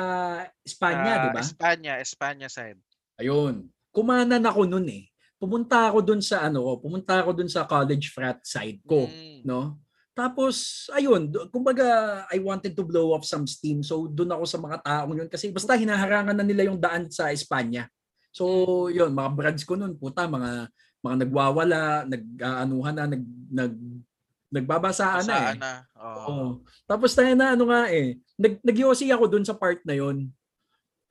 Espanya, 0.63 1.13
Ah, 1.15 1.23
di 1.27 1.29
ba? 1.35 1.41
Espanya, 1.43 1.93
Espanya 1.99 2.47
side. 2.47 2.79
Ayun. 3.19 3.67
Kumanan 3.91 4.43
ako 4.43 4.67
noon 4.67 4.87
eh. 4.91 5.03
Pumunta 5.35 5.91
ako 5.91 5.99
dun 6.01 6.21
sa 6.23 6.47
ano, 6.47 6.63
pumunta 6.79 7.19
ako 7.19 7.31
dun 7.35 7.51
sa 7.51 7.67
college 7.67 8.11
frat 8.15 8.39
side 8.47 8.79
ko, 8.87 9.07
Mm. 9.07 9.43
no? 9.43 9.75
Tapos, 10.15 10.87
ayun, 10.95 11.27
kumbaga, 11.51 12.23
I 12.31 12.39
wanted 12.39 12.71
to 12.71 12.87
blow 12.87 13.11
up 13.11 13.27
some 13.27 13.43
steam. 13.43 13.83
So, 13.83 14.07
doon 14.07 14.31
ako 14.31 14.43
sa 14.47 14.55
mga 14.55 14.77
taong 14.79 15.11
yun. 15.11 15.27
Kasi 15.27 15.51
basta 15.51 15.75
hinaharangan 15.75 16.31
na 16.39 16.45
nila 16.47 16.71
yung 16.71 16.79
daan 16.79 17.11
sa 17.11 17.35
Espanya. 17.35 17.91
So, 18.31 18.87
yun, 18.87 19.11
mga 19.11 19.31
brads 19.35 19.67
ko 19.67 19.75
nun, 19.75 19.99
puta, 19.99 20.23
mga 20.23 20.71
mga 21.03 21.15
nagwawala, 21.27 22.07
nag-aanuhan 22.07 22.95
na, 22.95 23.05
nag, 23.11 23.23
nag, 23.51 23.73
nagbabasaan 24.55 25.23
na 25.27 25.35
eh. 25.35 25.39
Saan 25.51 25.57
na? 25.59 25.73
Oo. 25.99 26.23
Oo. 26.31 26.45
Tapos 26.87 27.11
tayo 27.11 27.31
na 27.35 27.53
ano 27.53 27.67
nga 27.67 27.91
eh, 27.91 28.15
nag 28.39 28.63
nagyosi 28.63 29.11
ako 29.11 29.25
dun 29.27 29.43
sa 29.43 29.55
part 29.55 29.83
na 29.83 29.95
yon. 29.99 30.31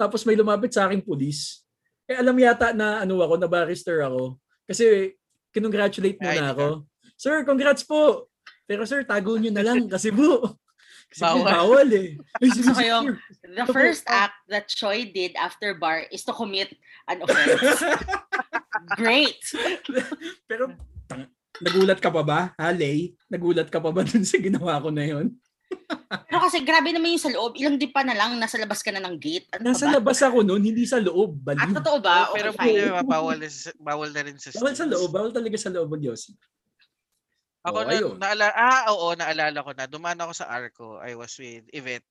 Tapos 0.01 0.25
may 0.25 0.35
lumapit 0.35 0.73
sa 0.73 0.89
akin 0.89 1.05
pulis. 1.05 1.63
Eh 2.09 2.17
alam 2.17 2.35
yata 2.37 2.73
na 2.73 3.05
ano 3.05 3.21
ako, 3.21 3.35
na 3.37 3.49
barrister 3.49 4.01
ako. 4.01 4.41
Kasi 4.65 5.15
kinongratulate 5.53 6.19
Ay, 6.19 6.25
muna 6.25 6.41
di 6.41 6.53
ako. 6.57 6.67
Sir, 7.15 7.45
congrats 7.47 7.85
po. 7.87 8.27
Pero 8.65 8.89
sir, 8.89 9.05
tago 9.05 9.37
nyo 9.37 9.53
na 9.53 9.63
lang 9.63 9.87
kasi 9.87 10.09
po. 10.11 10.57
Kasi 11.15 11.23
Bawal. 11.23 11.47
bawal 11.47 11.89
eh. 11.95 12.11
Ay, 12.43 12.49
sige, 12.51 12.75
So, 12.75 12.81
sir. 12.81 13.15
The 13.55 13.67
first 13.71 14.03
ah. 14.11 14.27
act 14.27 14.39
that 14.51 14.67
Choi 14.67 15.07
did 15.07 15.37
after 15.39 15.77
bar 15.79 16.11
is 16.11 16.27
to 16.27 16.35
commit 16.35 16.75
an 17.07 17.23
offense. 17.23 17.61
Great. 19.01 19.39
Pero, 20.51 20.75
tang- 21.07 21.31
nagulat 21.61 21.99
ka 21.99 22.09
pa 22.09 22.23
ba, 22.23 22.41
ha, 22.53 22.71
Lay? 22.71 23.15
Nagulat 23.27 23.69
ka 23.69 23.79
pa 23.79 23.91
ba 23.91 24.03
dun 24.09 24.23
sa 24.23 24.39
ginawa 24.39 24.79
ko 24.79 24.89
na 24.89 25.05
yun? 25.05 25.35
Pero 26.25 26.39
kasi 26.41 26.63
grabe 26.63 26.91
naman 26.91 27.13
yung 27.13 27.21
sa 27.21 27.31
loob. 27.31 27.55
Ilang 27.55 27.77
di 27.77 27.87
pa 27.87 28.01
na 28.01 28.13
lang, 28.13 28.35
nasa 28.37 28.57
labas 28.57 28.79
ka 28.79 28.91
na 28.91 29.01
ng 29.01 29.17
gate. 29.17 29.51
Ano 29.53 29.69
Nasa 29.69 29.85
ba? 29.85 29.99
labas 29.99 30.19
ako 30.21 30.41
nun, 30.41 30.63
hindi 30.63 30.85
sa 30.85 30.99
loob. 30.99 31.43
Ah, 31.43 31.53
Baliw. 31.53 31.75
totoo 31.75 31.99
ba? 31.99 32.31
pero 32.31 32.51
Okay, 32.51 32.87
fine. 32.87 33.05
bawal, 33.05 33.37
na 33.37 33.49
sa- 33.49 33.75
bawal 33.77 34.09
na 34.09 34.23
rin 34.23 34.37
sa 34.37 34.51
Bawal 34.53 34.73
sa 34.73 34.83
streets. 34.83 34.93
loob. 34.93 35.11
Bawal 35.11 35.31
talaga 35.31 35.57
sa 35.57 35.71
loob 35.71 35.91
Yossi. 35.97 36.35
Ako 37.65 37.77
Oo, 37.77 37.87
na, 37.87 37.93
ayun. 37.93 38.15
naala, 38.21 38.47
ah, 38.51 38.93
oo, 38.93 39.07
naalala 39.15 39.59
ko 39.59 39.71
na. 39.73 39.89
Dumaan 39.89 40.21
ako 40.21 40.33
sa 40.33 40.47
Arco. 40.49 41.01
I 41.01 41.17
was 41.17 41.33
with 41.35 41.65
Yvette 41.71 42.05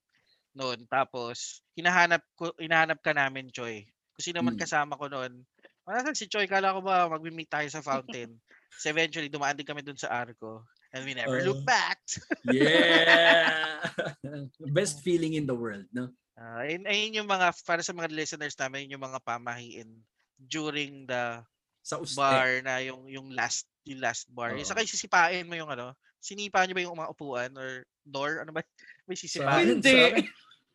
noon. 0.52 0.84
Tapos, 0.88 1.62
hinahanap, 1.74 2.26
ko, 2.34 2.52
hinahanap 2.58 3.00
ka 3.00 3.14
namin, 3.14 3.48
Choi. 3.48 3.86
Kung 4.12 4.24
sino 4.24 4.42
man 4.42 4.58
Hmm. 4.58 4.62
kasama 4.62 4.98
ko 4.98 5.08
noon. 5.08 5.46
Nasaan 5.86 6.14
si 6.14 6.26
Choi? 6.26 6.48
Kala 6.48 6.74
ko 6.74 6.82
ba 6.82 7.06
mag-meet 7.08 7.48
tayo 7.48 7.70
sa 7.70 7.80
fountain? 7.82 8.34
so 8.78 8.90
eventually, 8.90 9.30
dumaan 9.30 9.58
din 9.58 9.68
kami 9.68 9.82
dun 9.82 9.98
sa 9.98 10.10
Arco. 10.12 10.66
And 10.94 11.06
we 11.06 11.18
never 11.18 11.42
look 11.42 11.62
Oo. 11.62 11.68
back. 11.68 11.98
Yeah! 12.46 13.82
Best 14.78 15.02
feeling 15.02 15.34
in 15.34 15.50
the 15.50 15.58
world, 15.58 15.90
no? 15.90 16.14
Ah, 16.34 16.66
ayun, 16.66 16.86
ayun 16.86 17.18
yung 17.24 17.30
mga, 17.30 17.54
para 17.66 17.82
sa 17.82 17.94
mga 17.94 18.10
listeners 18.14 18.58
namin, 18.58 18.86
yun 18.90 18.98
yung 18.98 19.06
mga 19.06 19.22
pamahiin 19.22 19.90
during 20.38 21.06
the 21.06 21.42
Sa 21.84 22.00
uste. 22.02 22.16
bar 22.16 22.64
na 22.64 22.80
yung 22.80 23.06
yung 23.12 23.28
last 23.36 23.68
yung 23.84 24.00
last 24.00 24.26
bar. 24.32 24.56
Yung 24.56 24.64
Oo. 24.64 24.72
saka 24.72 24.88
sisipain 24.88 25.44
mo 25.46 25.54
yung 25.54 25.68
ano, 25.70 25.92
sinipa 26.24 26.64
niyo 26.64 26.74
ba 26.74 26.86
yung 26.88 26.96
mga 26.96 27.12
upuan 27.12 27.52
or 27.60 27.84
door? 28.08 28.40
Ano 28.40 28.56
ba? 28.56 28.64
May 29.08 29.18
Sa 29.20 29.24
sisipain. 29.28 29.68
akin, 29.68 29.68
Hindi. 29.78 29.92
sa 29.92 30.00
akin, 30.08 30.26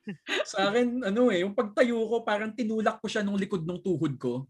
sa 0.53 0.59
akin, 0.69 0.87
ano 1.09 1.23
eh, 1.33 1.41
yung 1.43 1.57
pagtayo 1.57 1.97
ko, 2.07 2.17
parang 2.23 2.53
tinulak 2.53 3.01
ko 3.01 3.07
siya 3.09 3.25
nung 3.25 3.41
likod 3.41 3.65
ng 3.65 3.81
tuhod 3.81 4.15
ko. 4.21 4.45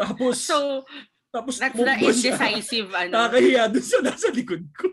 tapos, 0.00 0.48
So, 0.48 0.82
tapos 1.34 1.58
that's 1.58 1.74
the 1.74 1.82
tumakbo 1.82 2.08
siya. 2.14 2.38
indecisive, 2.38 2.90
ano. 2.94 3.10
Nakakahiya 3.10 3.62
dun 3.66 3.82
sa 3.82 3.98
nasa 3.98 4.28
likod 4.30 4.62
ko. 4.70 4.86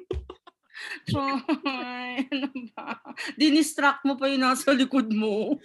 Ay, 1.69 2.25
ano 2.33 2.49
ba? 2.73 2.97
Dinistract 3.37 4.01
mo 4.09 4.17
pa 4.17 4.25
yung 4.25 4.41
nasa 4.41 4.73
likod 4.73 5.13
mo. 5.13 5.61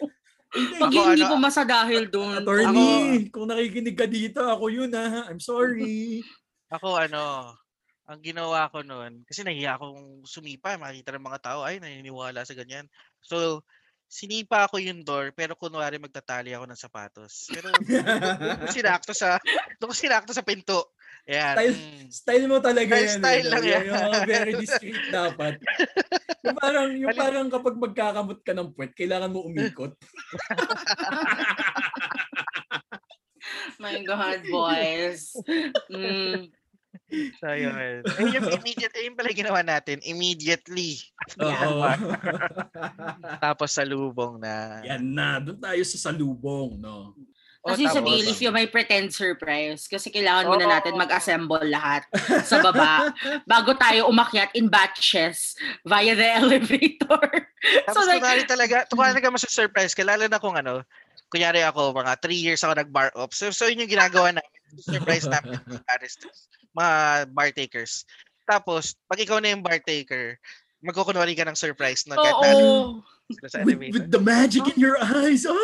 Pag 0.52 0.92
Ako, 0.92 1.00
hindi 1.12 1.24
ano- 1.24 1.32
pumasa 1.32 1.64
dahil 1.64 2.12
doon. 2.12 2.44
Attorney, 2.44 3.28
kung 3.32 3.48
nakikinig 3.48 3.96
ka 3.96 4.04
dito, 4.04 4.44
ako 4.44 4.68
yun 4.68 4.92
ha. 4.92 5.28
I'm 5.32 5.40
sorry. 5.40 6.20
Ako 6.76 6.98
ano, 6.98 7.54
ang 8.10 8.20
ginawa 8.22 8.66
ko 8.74 8.82
noon, 8.82 9.22
kasi 9.22 9.46
nahiya 9.46 9.78
akong 9.78 10.26
sumipa, 10.26 10.74
makita 10.74 11.14
ng 11.14 11.22
mga 11.22 11.38
tao, 11.38 11.62
ay 11.62 11.78
naniniwala 11.78 12.42
sa 12.42 12.58
ganyan. 12.58 12.90
So, 13.22 13.62
sinipa 14.06 14.64
ako 14.70 14.78
yung 14.78 15.02
door, 15.02 15.34
pero 15.34 15.58
kunwari 15.58 15.98
magtatali 15.98 16.54
ako 16.54 16.64
ng 16.70 16.78
sapatos. 16.78 17.50
Pero 17.50 17.68
sinakto 18.74 19.12
sa, 19.12 19.36
doon 19.82 19.90
ko 19.90 19.96
sinakto 19.96 20.32
sa 20.32 20.46
pinto. 20.46 20.94
Ayan. 21.26 21.54
Style- 21.58 21.74
mm. 21.74 22.06
Style 22.14 22.46
mo 22.46 22.62
talaga 22.62 22.94
Style- 22.94 23.10
yan. 23.10 23.18
style 23.18 23.42
eh, 23.42 23.50
lang 23.50 23.62
no? 23.62 23.68
yan. 23.68 23.82
Yung 23.86 24.26
very 24.30 24.54
discreet 24.54 25.02
dapat. 25.10 25.58
Yung 26.46 26.56
parang, 26.56 26.88
yung 26.94 27.10
Halim- 27.10 27.22
parang 27.26 27.46
kapag 27.50 27.74
magkakamot 27.74 28.38
ka 28.46 28.54
ng 28.54 28.70
puwet, 28.70 28.94
kailangan 28.94 29.34
mo 29.34 29.42
umikot. 29.42 29.92
My 33.82 34.02
God, 34.02 34.40
boys. 34.50 35.34
Mm. 35.90 36.50
So, 37.38 37.54
yun. 37.54 38.02
Ayun 38.18 38.34
yung 38.34 38.50
immediate, 38.50 38.94
pala 39.14 39.30
yung 39.30 39.40
ginawa 39.46 39.60
natin. 39.62 40.02
Immediately. 40.02 40.98
Oo. 41.38 41.86
Tapos 43.44 43.70
sa 43.70 43.86
lubong 43.86 44.42
na. 44.42 44.82
Yan 44.82 45.04
na. 45.14 45.38
Doon 45.38 45.58
tayo 45.62 45.82
sa 45.86 46.10
salubong, 46.10 46.78
no? 46.82 47.14
Oh, 47.66 47.74
Kasi 47.74 47.90
sabihin, 47.90 48.30
if 48.30 48.38
you 48.38 48.54
may 48.54 48.70
pretend 48.70 49.10
surprise, 49.10 49.90
kasi 49.90 50.06
kailangan 50.14 50.46
muna 50.46 50.70
Oo. 50.70 50.74
natin 50.78 50.94
mag-assemble 50.94 51.66
lahat 51.66 52.06
sa 52.46 52.62
baba 52.62 53.10
bago 53.42 53.74
tayo 53.74 54.06
umakyat 54.06 54.54
in 54.54 54.70
batches 54.70 55.58
via 55.82 56.14
the 56.14 56.30
elevator. 56.30 57.26
Tapos 57.90 58.06
So, 58.06 58.06
like- 58.06 58.46
talaga, 58.46 58.86
kunwari 58.86 59.18
ka 59.18 59.34
surprise 59.50 59.98
ka, 59.98 60.06
lalo 60.06 60.30
na 60.30 60.38
kung 60.38 60.54
ano, 60.54 60.86
kunyari 61.36 61.60
ako, 61.60 61.92
mga 61.92 62.16
3 62.24 62.32
years 62.32 62.64
ako 62.64 62.72
nag-bar 62.80 63.12
up. 63.12 63.36
So, 63.36 63.52
so 63.52 63.68
yun 63.68 63.84
yung 63.84 63.92
ginagawa 63.92 64.32
namin. 64.32 64.60
Surprise 64.80 65.28
namin 65.28 65.60
baristas, 65.88 66.48
mga 66.72 67.28
bartakers. 67.36 68.08
Tapos, 68.48 68.96
pag 69.04 69.20
ikaw 69.20 69.36
na 69.36 69.52
yung 69.52 69.60
bartaker, 69.60 70.40
magkukunwari 70.80 71.36
ka 71.36 71.44
ng 71.44 71.58
surprise 71.58 72.08
na 72.08 72.16
na 72.16 72.32
Oo. 72.32 73.04
sa 73.52 73.60
With, 73.66 73.82
with 73.92 74.08
the 74.08 74.22
magic 74.22 74.64
in 74.64 74.78
your 74.80 74.96
eyes. 74.96 75.44
Oh! 75.44 75.52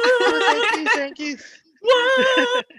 thank 0.53 0.69
you, 0.77 0.87
thank 0.93 1.17
you. 1.23 1.35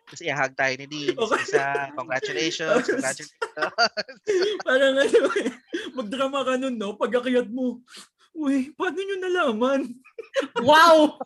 Kasi 0.08 0.32
ihag 0.32 0.56
tayo 0.56 0.74
ni 0.80 0.88
Dean. 0.88 1.16
Okay. 1.16 1.44
Isa, 1.44 1.92
congratulations, 1.96 2.84
congratulations. 2.88 3.32
Parang 4.68 4.96
ano 4.96 5.28
eh, 5.40 5.52
magdrama 5.92 6.40
ka 6.48 6.54
nun, 6.56 6.76
no? 6.80 6.96
Pag 6.96 7.20
akyat 7.20 7.52
mo, 7.52 7.84
uy, 8.34 8.74
paano 8.74 8.98
nyo 8.98 9.18
nalaman? 9.22 9.82
Wow! 10.66 11.20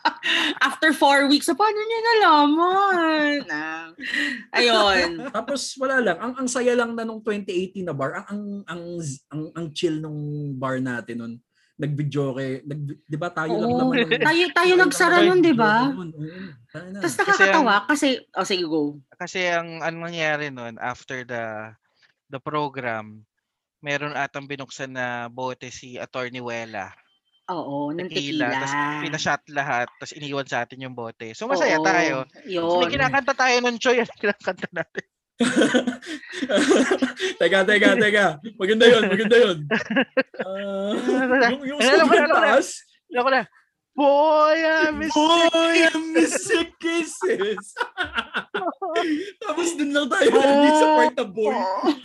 After 0.68 0.90
four 0.92 1.28
weeks, 1.30 1.46
so 1.46 1.54
paano 1.54 1.76
niya 1.76 2.00
nalaman? 2.02 3.36
Ah. 3.50 3.88
Ayun. 4.56 5.28
Tapos 5.30 5.76
wala 5.76 6.00
lang, 6.02 6.18
ang 6.18 6.32
ang 6.34 6.48
saya 6.48 6.72
lang 6.74 6.96
na 6.96 7.04
nung 7.04 7.20
2018 7.22 7.84
na 7.84 7.94
bar, 7.94 8.24
ang 8.26 8.26
ang 8.26 8.64
ang 8.66 8.82
ang, 9.30 9.42
ang 9.54 9.66
chill 9.72 10.00
nung 10.00 10.18
bar 10.56 10.80
natin 10.80 11.16
nun. 11.20 11.34
Nag-video 11.80 12.36
kay, 12.36 12.60
nag, 12.64 12.80
'di 13.08 13.16
ba 13.16 13.32
tayo 13.32 13.56
lang 13.56 13.70
Oo. 13.70 13.80
naman. 13.80 14.04
ng- 14.04 14.20
Tayo, 14.20 14.44
tayo 14.52 14.72
nagsara 14.76 15.16
nun, 15.24 15.40
di 15.40 15.54
ba? 15.56 15.88
Tapos 17.00 17.14
nakakatawa 17.16 17.74
kasi, 17.88 18.20
oh 18.36 18.44
sige, 18.44 18.64
go. 18.68 19.00
Kasi 19.16 19.48
ang 19.48 19.80
ano 19.80 20.04
nangyari 20.04 20.52
noon 20.52 20.76
after 20.76 21.24
the 21.24 21.72
the 22.28 22.40
program, 22.40 23.24
meron 23.80 24.16
atang 24.16 24.44
binuksan 24.44 24.92
na 24.92 25.28
bote 25.32 25.72
si 25.72 25.96
Attorney 25.96 26.40
Wela. 26.40 26.92
Oo, 27.50 27.90
ng 27.90 28.06
Tequila. 28.06 28.46
tequila. 28.46 28.62
Tapos 28.62 28.74
pinashot 29.02 29.42
lahat. 29.50 29.88
Tapos 29.98 30.14
iniwan 30.14 30.46
sa 30.46 30.62
atin 30.62 30.86
yung 30.86 30.94
bote. 30.94 31.34
So 31.34 31.50
masaya 31.50 31.82
Oo, 31.82 31.84
tayo. 31.84 32.16
So, 32.30 32.46
Yun. 32.46 32.78
may 32.86 32.94
kinakanta 32.94 33.34
tayo 33.34 33.54
nun, 33.58 33.76
Choy. 33.82 33.98
Ano 33.98 34.14
kinakanta 34.14 34.68
natin? 34.70 35.04
teka, 37.40 37.64
teka, 37.64 37.90
teka. 37.96 38.26
Maganda 38.60 38.84
yun, 38.86 39.02
maganda 39.08 39.36
yun. 39.40 39.58
Ah, 40.40 40.96
yung 41.52 41.76
yung 41.76 41.80
na. 41.80 42.32
taas. 42.32 42.80
Alam 43.12 43.22
ko 43.28 43.30
na. 43.30 43.42
Boy, 44.00 44.56
I 44.64 44.88
miss 44.96 45.12
Boy, 45.12 45.76
I 45.84 45.92
miss 46.16 46.48
your 46.48 46.72
kisses. 46.80 47.76
Tapos 49.44 49.76
dun 49.76 49.92
lang 49.92 50.08
tayo 50.08 50.32
nandito 50.32 50.76
sa 50.80 50.88
part 50.96 51.14
na 51.20 51.26
boy. 51.28 51.52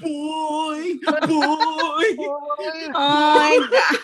Boy, 0.04 0.82
boy. 1.32 2.08
Oh 2.20 3.40
my 3.40 3.56
God. 3.72 4.00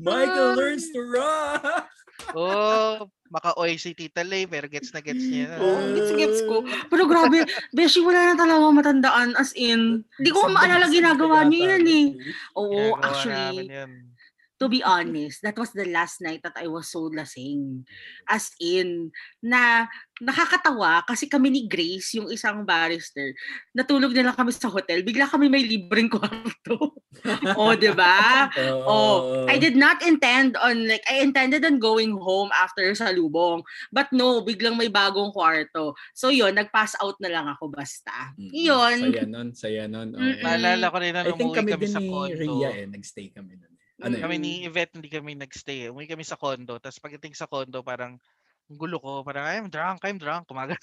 Michael 0.00 0.56
learns 0.56 0.88
to 0.96 1.00
rock. 1.04 1.92
Oh, 2.32 3.04
maka-oy 3.28 3.76
si 3.76 3.92
Tita 3.92 4.24
Lay, 4.24 4.48
pero 4.48 4.64
gets 4.64 4.96
na 4.96 5.04
gets 5.04 5.22
niya. 5.22 5.60
Oo, 5.60 5.92
gets-gets 5.92 6.40
ko. 6.48 6.64
Pero 6.88 7.04
grabe, 7.04 7.44
Beshi, 7.70 8.00
wala 8.00 8.32
na 8.32 8.34
talaga 8.34 8.66
matandaan. 8.72 9.36
As 9.36 9.52
in, 9.52 10.08
hindi 10.16 10.30
ko 10.32 10.48
maalala 10.48 10.88
ginagawa 10.88 11.44
niyo 11.44 11.68
yan 11.68 11.84
eh. 11.84 12.06
Oo, 12.56 12.96
Ginagawa 12.96 13.04
actually, 13.04 13.68
namin 13.68 13.76
yun. 13.76 13.92
To 14.56 14.68
be 14.68 14.80
honest, 14.80 15.44
that 15.44 15.56
was 15.56 15.72
the 15.72 15.84
last 15.88 16.20
night 16.24 16.40
that 16.42 16.56
I 16.56 16.66
was 16.66 16.88
so 16.88 17.12
lasing. 17.12 17.84
As 18.28 18.50
in, 18.60 19.12
na 19.44 19.86
nakakatawa 20.16 21.04
kasi 21.04 21.28
kami 21.28 21.52
ni 21.52 21.62
Grace, 21.68 22.16
yung 22.16 22.32
isang 22.32 22.64
barrister, 22.64 23.36
natulog 23.76 24.16
na 24.16 24.32
lang 24.32 24.36
kami 24.36 24.48
sa 24.52 24.72
hotel, 24.72 25.04
bigla 25.04 25.28
kami 25.28 25.52
may 25.52 25.60
libreng 25.60 26.08
kwarto. 26.14 26.96
o, 27.56 27.72
di 27.76 27.92
ba? 27.92 28.48
Oh, 28.86 29.44
I 29.50 29.58
did 29.58 29.74
not 29.76 30.00
intend 30.04 30.56
on 30.56 30.88
like 30.88 31.02
I 31.10 31.20
intended 31.20 31.64
on 31.64 31.82
going 31.82 32.14
home 32.16 32.48
after 32.54 32.86
sa 32.94 33.12
lubong. 33.12 33.60
But 33.92 34.08
no, 34.14 34.40
biglang 34.40 34.78
may 34.78 34.88
bagong 34.88 35.34
kwarto. 35.34 35.98
So 36.14 36.32
yun, 36.32 36.54
nag-pass 36.56 36.96
out 37.02 37.18
na 37.20 37.28
lang 37.28 37.46
ako 37.50 37.68
basta. 37.68 38.32
Yun. 38.38 39.12
Saya 39.12 39.24
nun, 39.26 39.48
saya 39.52 39.82
nun. 39.90 40.16
oo. 40.16 40.22
Mm-mm. 40.22 40.42
Naalala 40.42 40.86
ko 40.88 40.96
rin 41.02 41.12
na 41.12 41.22
I 41.26 41.32
think 41.34 41.52
umuwi 41.52 41.58
kami 41.58 41.70
kami 41.74 41.82
din 41.84 41.92
sa 41.92 42.00
ni 42.00 42.08
condo. 42.08 42.36
Rhea 42.36 42.68
eh, 42.72 42.86
nagstay 42.88 43.26
kami 43.34 43.52
nun. 43.58 43.75
Ano 43.96 44.12
Mm. 44.12 44.14
yun? 44.14 44.22
Kami 44.28 44.36
ni 44.38 44.52
Yvette, 44.64 44.94
hindi 44.94 45.08
kami 45.08 45.32
nagstay. 45.34 45.78
eh. 45.86 45.90
Umuwi 45.90 46.04
kami 46.06 46.20
sa 46.22 46.36
condo. 46.36 46.76
Tapos 46.76 47.00
pagdating 47.00 47.32
sa 47.32 47.48
condo, 47.48 47.80
parang 47.80 48.20
ang 48.66 48.76
gulo 48.76 49.00
ko. 49.00 49.24
Parang, 49.24 49.46
I'm 49.46 49.68
drunk, 49.68 50.04
I'm 50.04 50.18
drunk. 50.18 50.44
Kumagal. 50.46 50.76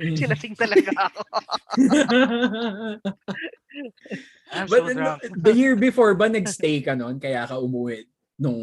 Silasing 0.00 0.56
talaga 0.56 0.90
ako. 1.12 1.20
I'm 4.50 4.66
But 4.66 4.82
so 4.82 4.88
ano, 4.90 4.98
drunk. 4.98 5.20
the 5.38 5.54
year 5.54 5.76
before 5.76 6.14
ba 6.18 6.26
nagstay 6.26 6.82
ka 6.82 6.98
nun? 6.98 7.20
Kaya 7.20 7.46
ka 7.46 7.54
umuwi 7.56 8.08
nung 8.40 8.58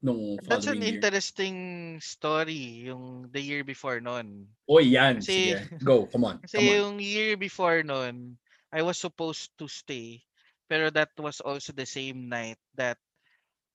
nung 0.00 0.36
That's 0.44 0.68
an 0.68 0.80
year? 0.80 0.96
interesting 0.96 1.56
story, 2.00 2.88
yung 2.88 3.28
the 3.32 3.40
year 3.40 3.64
before 3.64 4.00
nun. 4.00 4.48
Oy, 4.68 4.96
yan. 4.96 5.20
Kasi- 5.20 5.56
Sige. 5.56 5.80
Go, 5.80 6.04
come 6.08 6.24
on. 6.24 6.36
Kasi 6.44 6.56
come 6.56 6.68
on. 6.68 6.76
yung 6.76 6.94
year 7.00 7.36
before 7.36 7.80
nun, 7.82 8.36
I 8.72 8.80
was 8.80 8.96
supposed 8.96 9.52
to 9.60 9.68
stay. 9.68 10.24
Pero 10.68 10.88
that 10.90 11.12
was 11.20 11.40
also 11.40 11.72
the 11.72 11.86
same 11.86 12.28
night 12.28 12.58
that 12.74 12.96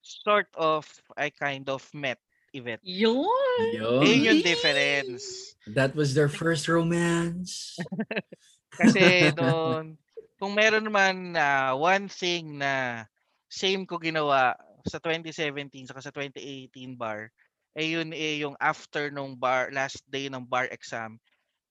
sort 0.02 0.48
of 0.56 0.88
I 1.16 1.30
kind 1.30 1.68
of 1.68 1.84
met 1.94 2.18
Yvette. 2.52 2.82
Yun. 2.82 3.26
Yun. 3.74 4.02
Ayun 4.02 4.26
yung 4.26 4.42
difference. 4.42 5.54
That 5.70 5.94
was 5.94 6.14
their 6.14 6.28
first 6.28 6.66
romance. 6.66 7.78
Kasi 8.80 9.30
doon, 9.36 9.98
kung 10.40 10.52
meron 10.56 10.88
naman 10.88 11.36
na 11.36 11.76
one 11.76 12.08
thing 12.08 12.58
na 12.58 13.04
same 13.46 13.84
ko 13.86 13.98
ginawa 13.98 14.56
sa 14.88 14.98
2017 14.98 15.90
saka 15.90 16.00
sa 16.00 16.10
2018 16.14 16.96
bar, 16.96 17.28
eh 17.76 17.94
yun 17.94 18.10
eh 18.16 18.42
yung 18.42 18.56
after 18.58 19.12
nung 19.12 19.36
bar, 19.36 19.70
last 19.70 20.02
day 20.08 20.26
ng 20.26 20.42
bar 20.42 20.66
exam, 20.72 21.20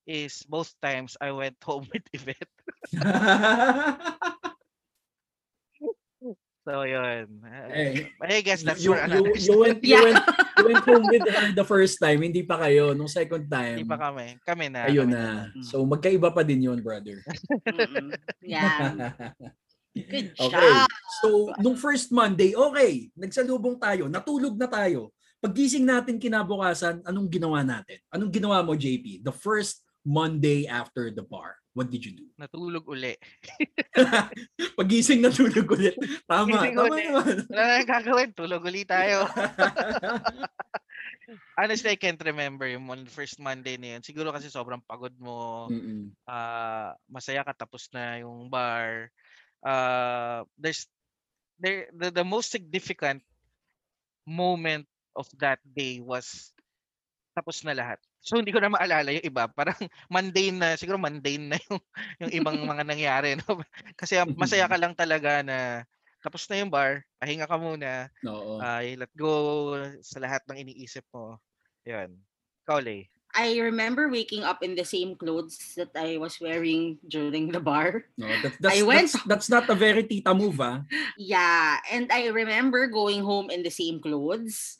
is 0.08 0.46
both 0.48 0.72
times 0.80 1.18
I 1.20 1.32
went 1.32 1.58
home 1.60 1.88
with 1.94 2.06
Yvette. 2.14 2.56
So 6.70 6.86
yun. 6.86 7.26
Eh, 7.74 8.14
I 8.22 8.46
guess 8.46 8.62
that's 8.62 8.86
you, 8.86 8.94
for 8.94 9.02
you, 9.02 9.10
another 9.10 9.34
you, 9.42 9.56
went, 9.58 9.82
you, 9.82 9.98
Yeah. 9.98 10.06
went, 10.06 10.22
you 10.54 10.64
went 10.70 10.86
home 10.86 11.06
with 11.10 11.26
her 11.26 11.46
the 11.58 11.66
first 11.66 11.98
time, 11.98 12.22
hindi 12.22 12.46
pa 12.46 12.62
kayo. 12.62 12.94
Nung 12.94 13.10
second 13.10 13.50
time, 13.50 13.82
Hindi 13.82 13.90
pa 13.90 13.98
kami. 13.98 14.38
Kami 14.46 14.66
na. 14.70 14.86
ayun 14.86 15.10
kami 15.10 15.18
na. 15.18 15.50
Mm. 15.50 15.66
So 15.66 15.82
magkaiba 15.82 16.30
pa 16.30 16.46
din 16.46 16.70
yun, 16.70 16.78
brother. 16.86 17.26
Yeah. 18.46 19.10
Good 19.98 20.38
okay. 20.46 20.54
job. 20.54 20.86
So, 21.26 21.50
nung 21.58 21.74
first 21.74 22.14
Monday, 22.14 22.54
okay, 22.54 23.10
nagsalubong 23.18 23.82
tayo, 23.82 24.06
natulog 24.06 24.54
na 24.54 24.70
tayo. 24.70 25.10
Paggising 25.42 25.88
natin 25.88 26.22
kinabukasan, 26.22 27.02
anong 27.02 27.30
ginawa 27.32 27.66
natin? 27.66 27.98
Anong 28.14 28.30
ginawa 28.30 28.62
mo, 28.62 28.78
JP? 28.78 29.26
The 29.26 29.34
first 29.34 29.82
Monday 30.06 30.70
after 30.70 31.10
the 31.10 31.24
bar. 31.26 31.58
What 31.80 31.88
did 31.88 32.04
you 32.04 32.12
do? 32.12 32.28
Natulog 32.36 32.92
uli. 32.92 33.16
Pagising 34.76 35.24
natulog 35.24 35.64
ulit. 35.72 35.96
Tama, 36.28 36.60
Gising 36.60 36.76
tama 36.76 36.92
ulit. 36.92 37.08
naman. 37.08 37.36
Wala 37.48 37.64
na 37.64 37.88
gagawin. 37.88 38.36
Tulog 38.36 38.68
uli 38.68 38.84
tayo. 38.84 39.24
Honestly, 41.56 41.96
I 41.96 42.00
can't 42.02 42.20
remember 42.20 42.68
yung 42.68 42.84
first 43.08 43.40
Monday 43.40 43.80
na 43.80 43.96
yun. 43.96 44.04
Siguro 44.04 44.36
kasi 44.36 44.52
sobrang 44.52 44.84
pagod 44.84 45.16
mo. 45.24 45.72
Mm-mm. 45.72 46.12
ah, 46.28 47.00
masaya 47.08 47.48
ka 47.48 47.56
tapos 47.56 47.88
na 47.96 48.28
yung 48.28 48.52
bar. 48.52 49.08
Uh, 49.64 50.44
there's 50.60 50.84
there 51.64 51.88
the, 51.96 52.12
the 52.12 52.28
most 52.28 52.52
significant 52.52 53.24
moment 54.28 54.84
of 55.16 55.32
that 55.40 55.64
day 55.64 56.04
was 56.04 56.52
tapos 57.40 57.64
na 57.64 57.72
lahat. 57.72 57.96
So 58.20 58.36
hindi 58.36 58.52
ko 58.52 58.60
na 58.60 58.68
maalala 58.68 59.16
yung 59.16 59.24
iba. 59.24 59.48
Parang 59.48 59.80
mundane 60.14 60.60
na, 60.60 60.70
siguro 60.76 61.00
mundane 61.00 61.56
na 61.56 61.58
yung, 61.72 61.80
yung 62.20 62.32
ibang 62.36 62.60
mga 62.76 62.84
nangyari. 62.84 63.40
No? 63.40 63.64
Kasi 64.00 64.20
masaya 64.36 64.68
ka 64.68 64.76
lang 64.76 64.92
talaga 64.92 65.40
na 65.40 65.88
tapos 66.20 66.44
na 66.52 66.60
yung 66.60 66.68
bar, 66.68 67.00
pahinga 67.16 67.48
ka 67.48 67.56
muna, 67.56 68.12
Oo. 68.28 68.60
ay 68.60 69.00
let 69.00 69.12
go 69.16 69.72
sa 70.04 70.20
lahat 70.20 70.44
ng 70.52 70.68
iniisip 70.68 71.08
mo. 71.16 71.40
Yun. 71.88 72.20
Ikaw, 72.68 72.84
Lay. 72.84 73.08
I 73.36 73.60
remember 73.62 74.10
waking 74.10 74.44
up 74.44 74.64
in 74.64 74.74
the 74.74 74.86
same 74.86 75.16
clothes 75.16 75.78
that 75.78 75.94
I 75.94 76.18
was 76.18 76.42
wearing 76.42 76.98
during 77.08 77.52
the 77.52 77.60
bar. 77.62 78.06
no, 78.18 78.28
that, 78.42 78.54
that's, 78.60 78.76
I 78.76 78.82
went- 78.82 79.12
that's, 79.14 79.24
that's 79.26 79.50
not 79.50 79.70
a 79.70 79.76
very 79.76 80.04
tita 80.04 80.34
move, 80.34 80.60
ah. 80.60 80.82
Yeah, 81.18 81.78
and 81.92 82.10
I 82.12 82.28
remember 82.34 82.88
going 82.88 83.24
home 83.24 83.50
in 83.50 83.62
the 83.62 83.70
same 83.70 84.02
clothes, 84.02 84.78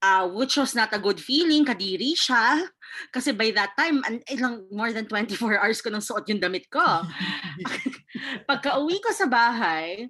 uh, 0.00 0.28
which 0.28 0.56
was 0.56 0.74
not 0.74 0.92
a 0.92 0.98
good 0.98 1.20
feeling. 1.20 1.64
Kadiri 1.64 2.16
siya. 2.16 2.64
Kasi 3.12 3.32
by 3.32 3.52
that 3.52 3.76
time, 3.76 4.00
an, 4.08 4.24
ilang 4.28 4.68
more 4.72 4.92
than 4.92 5.04
24 5.06 5.60
hours 5.60 5.80
ko 5.80 5.90
nang 5.90 6.04
suot 6.04 6.28
yung 6.28 6.40
damit 6.40 6.68
ko. 6.72 6.80
Pagka 8.48 8.80
uwi 8.80 9.00
ko 9.04 9.12
sa 9.12 9.28
bahay, 9.28 10.08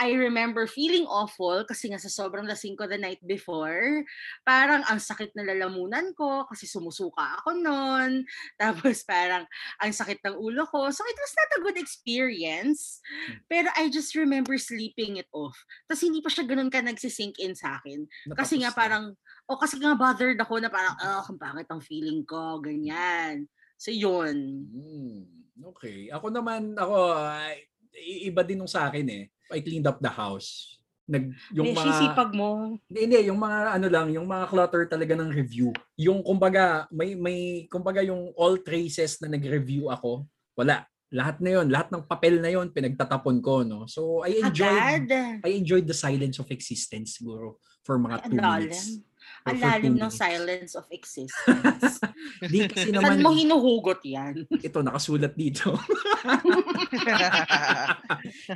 I 0.00 0.16
remember 0.16 0.64
feeling 0.64 1.04
awful 1.04 1.60
kasi 1.68 1.92
nga 1.92 2.00
sa 2.00 2.08
sobrang 2.08 2.48
lasing 2.48 2.72
ko 2.72 2.88
the 2.88 2.96
night 2.96 3.20
before. 3.20 4.00
Parang 4.48 4.80
ang 4.88 4.96
sakit 4.96 5.36
na 5.36 5.44
lalamunan 5.44 6.16
ko 6.16 6.48
kasi 6.48 6.64
sumusuka 6.64 7.36
ako 7.36 7.60
noon. 7.60 8.24
Tapos 8.60 9.04
parang 9.04 9.44
ang 9.76 9.92
sakit 9.92 10.24
ng 10.24 10.40
ulo 10.40 10.64
ko. 10.72 10.88
So 10.88 11.04
it 11.04 11.18
was 11.20 11.34
not 11.36 11.50
a 11.52 11.60
good 11.68 11.76
experience. 11.76 13.04
Pero 13.44 13.68
I 13.76 13.92
just 13.92 14.16
remember 14.16 14.56
sleeping 14.56 15.20
it 15.20 15.28
off. 15.36 15.60
Tapos 15.84 16.00
hindi 16.00 16.24
pa 16.24 16.32
siya 16.32 16.48
ganun 16.48 16.72
ka 16.72 16.80
nagsisink 16.80 17.36
in 17.36 17.52
sa 17.52 17.76
akin. 17.76 18.08
Kasi 18.32 18.64
nga 18.64 18.72
parang, 18.72 19.12
o 19.44 19.60
kasi 19.60 19.76
nga 19.76 19.92
bothered 19.92 20.40
ako 20.40 20.64
na 20.64 20.72
parang, 20.72 20.96
ah, 21.04 21.20
ang 21.28 21.36
pangit 21.36 21.68
ang 21.68 21.84
feeling 21.84 22.24
ko, 22.24 22.56
ganyan. 22.64 23.44
So 23.76 23.92
yun. 23.92 24.64
Hmm, 24.72 25.28
okay. 25.76 26.08
Ako 26.08 26.32
naman, 26.32 26.72
ako, 26.72 27.20
i- 27.52 27.69
iba 27.94 28.40
din 28.46 28.58
nung 28.60 28.70
sa 28.70 28.88
akin 28.88 29.06
eh. 29.08 29.24
I 29.50 29.60
cleaned 29.60 29.86
up 29.86 29.98
the 29.98 30.10
house. 30.12 30.78
Nag, 31.10 31.34
yung 31.50 31.74
mga, 31.74 31.90
sipag 31.98 32.30
mo. 32.30 32.78
Hindi, 32.86 33.00
hindi, 33.02 33.18
yung 33.26 33.40
mga 33.42 33.58
ano 33.74 33.86
lang, 33.90 34.06
yung 34.14 34.30
mga 34.30 34.46
clutter 34.46 34.86
talaga 34.86 35.18
ng 35.18 35.34
review. 35.34 35.74
Yung 35.98 36.22
kumbaga, 36.22 36.86
may 36.94 37.18
may 37.18 37.66
kumbaga 37.66 37.98
yung 38.06 38.30
all 38.38 38.62
traces 38.62 39.18
na 39.18 39.26
nag-review 39.26 39.90
ako, 39.90 40.22
wala. 40.54 40.86
Lahat 41.10 41.42
na 41.42 41.58
yon, 41.58 41.66
lahat 41.66 41.90
ng 41.90 42.06
papel 42.06 42.38
na 42.38 42.54
yon 42.54 42.70
pinagtatapon 42.70 43.42
ko, 43.42 43.66
no. 43.66 43.90
So 43.90 44.22
I 44.22 44.38
enjoyed 44.38 44.78
Agad. 44.78 45.42
I 45.42 45.50
enjoyed 45.58 45.90
the 45.90 45.98
silence 45.98 46.38
of 46.38 46.46
existence 46.54 47.18
siguro 47.18 47.58
for 47.82 47.98
mga 47.98 48.16
Ang 48.22 48.30
two 48.30 48.38
minutes. 48.38 49.02
Ang 49.48 49.58
lalim 49.60 49.94
ng 49.96 50.12
silence 50.24 50.76
of 50.76 50.84
existence. 50.92 52.00
Hindi 52.44 52.68
kasi 52.68 52.92
Saan 52.92 53.00
naman 53.00 53.24
mo 53.24 53.30
hinuhugot 53.32 54.00
yan? 54.04 54.44
ito 54.48 54.78
nakasulat 54.84 55.32
dito. 55.32 55.72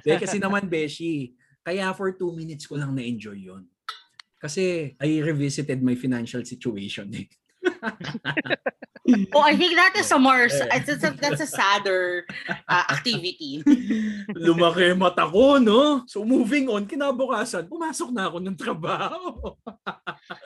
Hindi 0.05 0.13
kasi 0.21 0.37
naman 0.37 0.69
Beshi, 0.69 1.33
kaya 1.65 1.89
for 1.97 2.13
two 2.13 2.33
minutes 2.37 2.69
ko 2.69 2.77
lang 2.77 2.93
na-enjoy 2.93 3.49
yon. 3.49 3.65
Kasi 4.37 4.93
I 5.01 5.25
revisited 5.25 5.81
my 5.81 5.97
financial 5.97 6.45
situation 6.45 7.09
eh. 7.17 7.25
oh, 9.37 9.45
I 9.45 9.55
think 9.57 9.77
that 9.77 9.95
is 9.97 10.09
a 10.11 10.19
more, 10.19 10.49
Eh. 10.49 10.69
it's 10.81 11.05
a, 11.05 11.11
that's 11.13 11.41
a 11.45 11.49
sadder 11.49 12.25
uh, 12.69 12.85
activity. 12.91 13.61
Lumaki 14.33 14.97
mata 14.97 15.29
ko, 15.29 15.59
no? 15.61 16.03
So 16.09 16.25
moving 16.25 16.69
on, 16.73 16.89
kinabukasan, 16.89 17.69
pumasok 17.69 18.09
na 18.13 18.33
ako 18.33 18.37
ng 18.41 18.57
trabaho. 18.57 19.21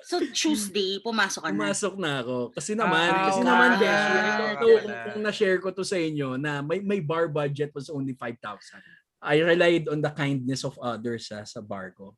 So 0.02 0.18
Tuesday, 0.34 0.98
pumasok 0.98 1.42
ka 1.46 1.50
na. 1.50 1.54
Pumasok 1.54 1.94
na 1.98 2.10
ako. 2.24 2.36
Kasi 2.54 2.72
naman, 2.74 3.08
Ah, 3.14 3.24
kasi 3.30 3.40
wow. 3.42 3.48
naman, 3.48 3.70
Beshi, 3.78 4.16
Ah, 4.18 4.52
kung, 4.58 4.82
kung 5.14 5.22
na-share 5.22 5.58
ko 5.62 5.68
to 5.70 5.86
sa 5.86 5.96
inyo 5.98 6.34
na 6.34 6.58
may, 6.64 6.82
may 6.82 6.98
bar 6.98 7.30
budget 7.30 7.70
was 7.74 7.86
only 7.88 8.14
5,000. 8.18 8.82
I 9.18 9.42
relied 9.42 9.90
on 9.90 9.98
the 9.98 10.10
kindness 10.14 10.62
of 10.62 10.78
others 10.78 11.30
ah, 11.34 11.42
sa 11.46 11.58
bar 11.62 11.94
ko. 11.94 12.14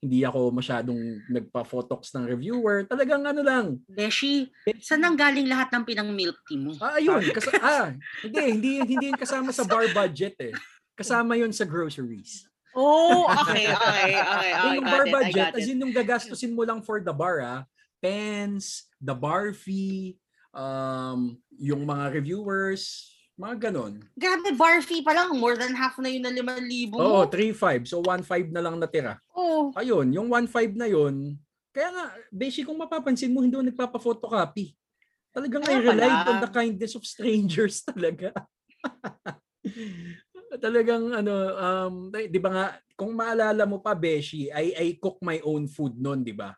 Hindi 0.00 0.20
ako 0.26 0.52
masyadong 0.52 1.00
nagpa-photox 1.32 2.12
ng 2.12 2.28
reviewer. 2.28 2.84
Talagang 2.84 3.24
ano 3.24 3.40
lang. 3.40 3.80
Beshi, 3.88 4.52
saan 4.82 5.00
nang 5.00 5.16
galing 5.16 5.48
lahat 5.48 5.72
ng 5.72 5.84
pinang 5.84 6.12
milk 6.12 6.36
tea 6.44 6.60
mo? 6.60 6.76
Ah, 6.76 7.00
ayun. 7.00 7.24
Kas- 7.32 7.56
ah, 7.62 7.94
hindi, 8.20 8.42
hindi, 8.52 8.72
hindi 8.84 9.04
yun 9.08 9.16
kasama 9.16 9.48
sa 9.54 9.64
bar 9.64 9.88
budget 9.96 10.36
eh. 10.40 10.54
Kasama 10.92 11.38
yun 11.40 11.54
sa 11.54 11.64
groceries. 11.64 12.44
Oh, 12.74 13.30
okay, 13.30 13.70
okay, 13.70 14.12
okay. 14.18 14.50
I 14.50 14.74
yung 14.74 14.86
bar 14.90 15.06
it, 15.06 15.14
budget, 15.14 15.54
as 15.54 15.70
in 15.70 15.78
yung 15.78 15.94
gagastusin 15.94 16.58
mo 16.58 16.66
lang 16.66 16.82
for 16.82 16.98
the 16.98 17.14
bar, 17.14 17.38
ah, 17.38 17.62
pens, 18.02 18.90
the 18.98 19.14
bar 19.14 19.54
fee, 19.54 20.18
um, 20.50 21.38
yung 21.54 21.86
mga 21.86 22.18
reviewers, 22.18 23.13
mga 23.34 23.70
ganon. 23.70 23.98
Grabe, 24.14 24.54
bar 24.54 24.78
fee 24.78 25.02
pa 25.02 25.10
lang. 25.10 25.34
More 25.34 25.58
than 25.58 25.74
half 25.74 25.98
na 25.98 26.06
yun 26.06 26.22
na 26.22 26.30
5,000 26.30 26.94
Oo, 26.94 27.26
mo. 27.26 27.30
3.5. 27.30 27.90
So 27.90 27.98
1.5 27.98 28.54
na 28.54 28.62
lang 28.62 28.78
natira. 28.78 29.18
Oh. 29.34 29.74
Ayun, 29.74 30.14
yung 30.14 30.30
1.5 30.30 30.78
na 30.78 30.86
yun, 30.86 31.34
kaya 31.74 31.90
nga, 31.90 32.04
basic 32.30 32.70
kung 32.70 32.78
mapapansin 32.78 33.34
mo, 33.34 33.42
hindi 33.42 33.58
ako 33.58 33.66
nagpapa-photocopy. 33.66 34.78
Talagang 35.34 35.66
I 35.66 35.74
Kaya 35.74 35.82
relied 35.82 36.18
pala. 36.22 36.30
on 36.30 36.38
the 36.46 36.52
kindness 36.54 36.94
of 36.94 37.02
strangers 37.02 37.82
talaga. 37.90 38.30
Talagang 40.62 41.10
ano, 41.10 41.34
um, 41.58 41.94
di 42.14 42.38
ba 42.38 42.50
nga, 42.54 42.66
kung 42.94 43.10
maalala 43.18 43.66
mo 43.66 43.82
pa, 43.82 43.98
Beshi, 43.98 44.54
I, 44.54 44.70
I 44.78 44.86
cook 45.02 45.18
my 45.18 45.42
own 45.42 45.66
food 45.66 45.98
noon, 45.98 46.22
di 46.22 46.30
ba? 46.30 46.54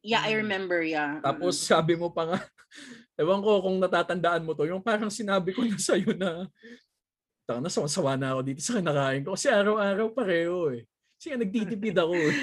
Yeah, 0.00 0.24
I 0.24 0.40
remember, 0.40 0.80
yeah. 0.80 1.20
Tapos 1.20 1.60
sabi 1.60 1.92
mo 1.92 2.08
pa 2.08 2.24
nga, 2.24 2.38
ewan 3.16 3.40
ko 3.40 3.64
kung 3.64 3.76
natatandaan 3.80 4.44
mo 4.44 4.52
to, 4.52 4.68
yung 4.68 4.84
parang 4.84 5.08
sinabi 5.08 5.56
ko 5.56 5.64
na 5.64 5.76
sa'yo 5.88 6.12
na, 6.16 6.46
taka 7.48 7.60
na, 7.62 7.70
sawa 7.70 8.14
na 8.14 8.36
ako 8.36 8.40
dito 8.44 8.60
sa 8.60 8.76
kinakain 8.76 9.22
ko. 9.24 9.34
Kasi 9.34 9.48
araw-araw 9.48 10.12
pareho 10.12 10.76
eh. 10.76 10.84
Kasi 11.16 11.32
nga 11.32 11.40
nagtitipid 11.40 11.96
ako 11.96 12.14
eh. 12.14 12.34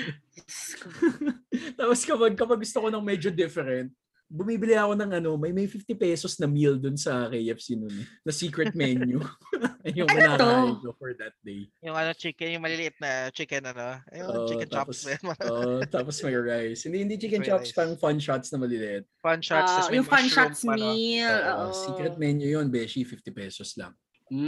Tapos 1.80 2.00
kapag, 2.02 2.34
kapag 2.34 2.60
gusto 2.66 2.78
ko 2.82 2.88
ng 2.90 3.06
medyo 3.06 3.30
different, 3.30 3.94
bumibili 4.34 4.74
ako 4.74 4.98
ng 4.98 5.12
ano, 5.14 5.38
may 5.38 5.54
may 5.54 5.70
50 5.70 5.94
pesos 5.94 6.42
na 6.42 6.50
meal 6.50 6.76
dun 6.76 6.98
sa 6.98 7.30
KFC 7.30 7.78
noon 7.78 7.94
eh, 7.94 8.08
na 8.26 8.34
secret 8.34 8.74
menu. 8.80 9.22
yung 9.98 10.10
Ano 10.10 10.18
to? 10.18 10.18
kinakain 10.18 10.76
ko 10.82 10.90
for 10.98 11.14
that 11.14 11.38
day. 11.46 11.70
Yung 11.86 11.94
ano 11.94 12.10
chicken, 12.18 12.50
yung 12.50 12.66
maliliit 12.66 12.98
na 12.98 13.30
chicken 13.30 13.62
ano. 13.64 14.02
Yung 14.10 14.28
Oo, 14.28 14.48
chicken 14.50 14.70
tapos- 14.74 15.06
chops. 15.06 15.22
Oh, 15.54 15.86
tapos 15.86 16.18
may 16.26 16.34
rice. 16.34 16.90
Hindi 16.90 17.06
hindi 17.06 17.16
chicken 17.16 17.46
May 17.46 17.48
chops, 17.48 17.70
rice. 17.70 17.78
parang 17.78 17.94
fun 17.96 18.18
shots 18.18 18.50
na 18.50 18.58
maliliit. 18.58 19.06
Fun 19.22 19.38
shots. 19.40 19.86
May 19.88 20.02
yung 20.02 20.10
fun 20.10 20.26
shots 20.26 20.66
pa, 20.66 20.74
no? 20.74 20.82
meal. 20.90 21.30
Oo, 21.30 21.64
oo. 21.70 21.74
secret 21.78 22.16
menu 22.18 22.50
yun, 22.50 22.68
Beshi, 22.68 23.06
50 23.06 23.30
pesos 23.30 23.78
lang. 23.78 23.94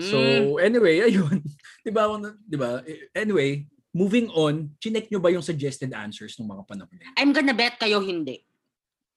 So 0.02 0.18
Mm. 0.18 0.58
anyway, 0.58 1.06
ayun. 1.06 1.46
'Di 1.86 1.94
ba? 1.94 2.10
'Di 2.42 2.58
ba? 2.58 2.82
Anyway, 3.14 3.70
moving 3.94 4.34
on, 4.34 4.74
chinek 4.82 5.08
nyo 5.08 5.22
ba 5.22 5.30
yung 5.30 5.46
suggested 5.46 5.94
answers 5.94 6.34
ng 6.36 6.48
mga 6.48 6.64
panahon? 6.66 6.90
I'm 7.16 7.30
gonna 7.30 7.54
bet 7.54 7.78
kayo 7.78 8.02
hindi. 8.02 8.42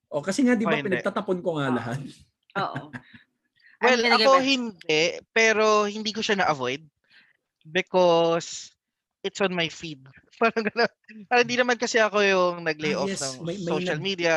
O 0.08 0.24
kasi 0.24 0.40
nga 0.42 0.56
'di 0.56 0.64
ba 0.64 0.80
hindi. 0.80 0.88
pinagtatapon 0.88 1.38
ko 1.40 1.60
nga 1.60 1.66
Ah. 1.68 1.74
lahat. 1.76 2.00
Oo. 2.58 2.82
Well, 3.78 4.02
ako 4.10 4.42
it- 4.42 4.46
hindi, 4.50 5.02
pero 5.30 5.86
hindi 5.86 6.10
ko 6.10 6.18
siya 6.18 6.42
na-avoid 6.42 6.82
because 7.70 8.74
it's 9.22 9.38
on 9.38 9.54
my 9.54 9.70
feed. 9.70 10.02
Parang 10.42 10.66
gano'n. 10.66 10.90
Parang 11.30 11.44
hindi 11.46 11.54
naman 11.54 11.78
kasi 11.78 12.02
ako 12.02 12.18
yung 12.18 12.66
nag-lay 12.66 12.98
Ah, 12.98 13.06
off 13.06 13.10
yes. 13.10 13.22
ng 13.38 13.46
May- 13.46 13.62
may 13.62 13.70
social 13.70 13.98
nag- 13.98 14.02
media, 14.02 14.34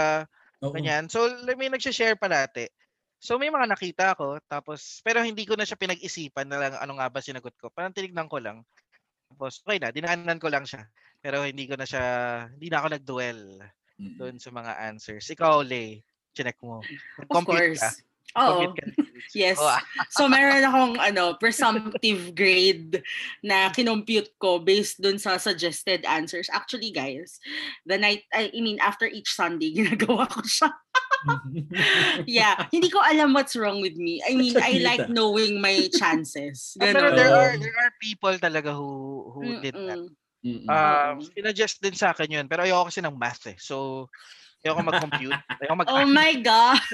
Oo. 0.62 0.69
ganyan. 0.69 1.10
So, 1.10 1.25
may 1.57 1.73
nagsha-share 1.73 2.17
parati. 2.17 2.69
So, 3.17 3.38
may 3.38 3.49
mga 3.49 3.65
nakita 3.65 4.13
ako, 4.13 4.41
tapos, 4.45 5.01
pero 5.01 5.25
hindi 5.25 5.41
ko 5.45 5.57
na 5.57 5.65
siya 5.65 5.77
pinag-isipan 5.77 6.45
na 6.45 6.57
lang 6.62 6.73
ano 6.77 7.01
nga 7.01 7.10
ba 7.10 7.17
sinagot 7.17 7.57
ko. 7.57 7.73
Parang 7.73 7.93
tinignan 7.93 8.29
ko 8.29 8.38
lang. 8.38 8.62
Tapos, 9.25 9.62
okay 9.62 9.81
na, 9.81 9.89
dinaanan 9.89 10.38
ko 10.38 10.53
lang 10.53 10.69
siya. 10.69 10.86
Pero 11.17 11.41
hindi 11.41 11.65
ko 11.65 11.77
na 11.77 11.86
siya, 11.86 12.03
hindi 12.53 12.69
na 12.69 12.77
ako 12.77 12.88
nag-dwell 12.93 13.41
Mm. 13.99 14.17
doon 14.17 14.36
sa 14.39 14.49
mga 14.54 14.71
answers. 14.91 15.25
Ikaw, 15.30 15.62
Lay, 15.65 16.04
chinek 16.32 16.58
mo. 16.63 16.80
Of 17.19 17.27
Compute 17.30 17.75
course. 17.75 17.84
ka. 17.84 17.89
Oo. 18.39 18.71
Yes. 19.38 19.62
Oh, 19.62 19.69
ah. 19.69 19.80
So 20.10 20.25
meron 20.25 20.65
akong 20.65 20.95
ano, 20.97 21.38
presumptive 21.38 22.34
grade 22.34 23.06
na 23.45 23.69
kinompute 23.69 24.34
ko 24.41 24.58
based 24.58 24.97
dun 24.97 25.21
sa 25.21 25.38
suggested 25.38 26.04
answers. 26.10 26.49
Actually, 26.49 26.89
guys, 26.89 27.38
the 27.86 28.01
night, 28.01 28.25
I 28.34 28.49
mean, 28.49 28.82
after 28.82 29.06
each 29.06 29.32
Sunday, 29.32 29.71
ginagawa 29.77 30.25
ko 30.25 30.41
siya. 30.41 30.73
Yeah, 32.25 32.65
hindi 32.73 32.89
ko 32.89 32.97
alam 32.97 33.38
what's 33.38 33.54
wrong 33.54 33.77
with 33.77 33.93
me. 33.93 34.25
I 34.25 34.34
mean, 34.34 34.58
I 34.58 34.82
like 34.82 35.06
knowing 35.06 35.62
my 35.62 35.86
chances. 35.93 36.73
Ah, 36.82 36.89
Pero 36.89 37.13
there 37.13 37.30
are 37.30 37.54
there 37.62 37.77
are 37.77 37.93
people 38.01 38.34
talaga 38.41 38.73
who 38.73 39.30
who 39.30 39.62
did 39.62 39.77
that. 39.77 40.01
Mm-mm. 40.41 40.65
Um, 40.65 41.21
din 41.82 41.97
sa 41.97 42.12
akin 42.13 42.30
yun, 42.30 42.45
pero 42.49 42.65
ayoko 42.65 42.89
kasi 42.89 42.99
ng 43.01 43.13
math 43.13 43.45
eh. 43.45 43.58
So, 43.62 44.10
ayoko 44.65 44.82
mag-compute. 44.82 45.38
ayoko 45.62 45.75
mag 45.77 45.89
Oh 45.89 46.06
my 46.10 46.34
God. 46.41 46.82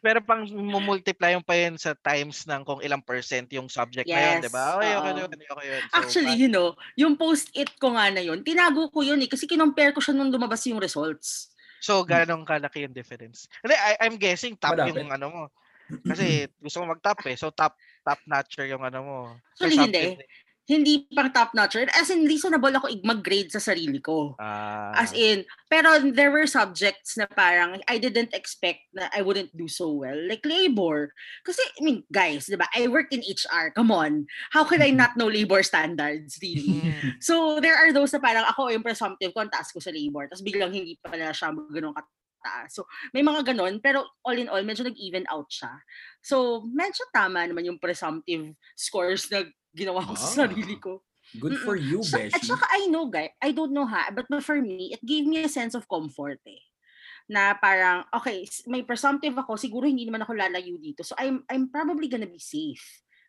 Pero 0.00 0.24
pang 0.24 0.48
multiply 0.80 1.36
yung 1.36 1.44
pa 1.44 1.60
yun 1.60 1.76
sa 1.76 1.92
times 1.92 2.48
ng 2.48 2.64
kung 2.64 2.80
ilang 2.80 3.04
percent 3.04 3.44
yung 3.52 3.68
subject 3.68 4.08
na 4.08 4.16
yun, 4.16 4.36
di 4.40 4.48
ba? 4.48 4.80
Yes, 4.80 4.96
Ayoko 4.96 5.08
yun, 5.12 5.28
ayoko 5.28 5.60
yun. 5.60 5.82
So, 5.84 5.96
Actually, 6.00 6.34
you 6.40 6.48
know, 6.48 6.72
yung 6.96 7.20
post-it 7.20 7.68
ko 7.76 7.92
nga 7.92 8.08
na 8.08 8.24
yun, 8.24 8.40
tinago 8.40 8.88
ko 8.88 9.04
yun 9.04 9.20
eh, 9.20 9.28
kasi 9.28 9.44
kinompare 9.44 9.92
ko 9.92 10.00
siya 10.00 10.16
nung 10.16 10.32
lumabas 10.32 10.64
yung 10.64 10.80
results. 10.80 11.52
so 11.84 12.00
ganong 12.00 12.48
kalaki 12.48 12.88
yung 12.88 12.96
difference. 12.96 13.44
Hindi, 13.60 13.76
I, 13.76 14.08
I'm 14.08 14.16
guessing 14.16 14.56
top 14.56 14.72
Malapit. 14.72 15.04
yung 15.04 15.12
ano 15.12 15.26
mo. 15.28 15.42
Kasi 15.84 16.48
gusto 16.64 16.80
ko 16.80 16.84
mag-top 16.88 17.20
eh. 17.28 17.36
So 17.36 17.52
top 17.52 17.76
top 18.00 18.20
notcher 18.24 18.64
yung 18.64 18.80
ano 18.80 18.98
mo. 19.04 19.18
Actually, 19.52 19.76
hindi. 19.76 20.16
Hindi 20.64 21.04
pang 21.12 21.28
top 21.28 21.52
notcher. 21.52 21.84
As 21.92 22.08
in, 22.08 22.24
reasonable 22.24 22.72
ako 22.72 22.88
mag-grade 23.04 23.52
sa 23.52 23.60
sarili 23.60 24.00
ko. 24.00 24.32
Ah, 24.40 24.96
As 24.96 25.12
in, 25.12 25.44
pero 25.68 26.00
there 26.00 26.32
were 26.32 26.48
subjects 26.48 27.20
na 27.20 27.28
parang 27.28 27.84
I 27.84 28.00
didn't 28.00 28.32
expect 28.32 28.80
na 28.96 29.12
I 29.12 29.20
wouldn't 29.20 29.52
do 29.52 29.68
so 29.68 29.92
well. 29.92 30.16
Like 30.16 30.40
labor. 30.40 31.12
Kasi, 31.44 31.60
I 31.76 31.80
mean, 31.84 32.00
guys, 32.08 32.48
di 32.48 32.56
ba? 32.56 32.64
I 32.72 32.88
work 32.88 33.12
in 33.12 33.20
HR. 33.20 33.76
Come 33.76 33.92
on. 33.92 34.24
How 34.56 34.64
could 34.64 34.80
I 34.80 34.88
not 34.88 35.20
know 35.20 35.28
labor 35.28 35.60
standards, 35.60 36.40
really? 36.40 36.80
mm, 36.80 37.20
So, 37.20 37.60
there 37.60 37.76
are 37.76 37.92
those 37.92 38.16
na 38.16 38.24
parang 38.24 38.48
ako 38.48 38.72
yung 38.72 38.84
presumptive 38.84 39.36
ko, 39.36 39.44
ang 39.44 39.52
taas 39.52 39.68
ko 39.68 39.84
sa 39.84 39.92
labor. 39.92 40.32
Tapos 40.32 40.40
biglang 40.40 40.72
hindi 40.72 40.96
pala 40.96 41.28
siya 41.36 41.52
ganun 41.52 41.92
kataas. 42.44 42.76
So, 42.76 42.84
may 43.16 43.24
mga 43.24 43.52
ganun. 43.52 43.80
Pero 43.80 44.04
all 44.24 44.36
in 44.36 44.48
all, 44.52 44.60
medyo 44.64 44.84
nag-even 44.84 45.24
out 45.32 45.48
siya. 45.48 45.72
So, 46.20 46.64
medyo 46.68 47.08
tama 47.12 47.44
naman 47.48 47.64
yung 47.64 47.80
presumptive 47.80 48.52
scores 48.76 49.28
na 49.32 49.48
ginawa 49.74 50.06
ko 50.06 50.14
Ah. 50.14 50.20
sa 50.20 50.46
sarili 50.46 50.78
ko. 50.78 51.02
Good 51.34 51.58
for 51.60 51.74
you, 51.74 51.98
So, 52.04 52.14
at 52.14 52.30
Beshi. 52.30 52.46
saka 52.46 52.62
I 52.70 52.86
know, 52.86 53.10
guys, 53.10 53.34
I 53.42 53.50
don't 53.50 53.74
know 53.74 53.84
ha, 53.84 54.12
but 54.14 54.28
for 54.40 54.60
me, 54.62 54.94
it 54.94 55.02
gave 55.02 55.26
me 55.26 55.42
a 55.42 55.50
sense 55.50 55.74
of 55.74 55.82
comfort 55.84 56.38
eh. 56.46 56.62
Na 57.26 57.56
parang, 57.56 58.04
okay, 58.12 58.44
may 58.68 58.84
presumptive 58.84 59.34
ako, 59.34 59.56
siguro 59.56 59.88
hindi 59.88 60.06
naman 60.06 60.22
ako 60.22 60.36
lalayo 60.36 60.76
dito. 60.78 61.02
So 61.02 61.16
I'm 61.18 61.42
I'm 61.48 61.72
probably 61.72 62.06
gonna 62.06 62.28
be 62.28 62.38
safe. 62.38 62.84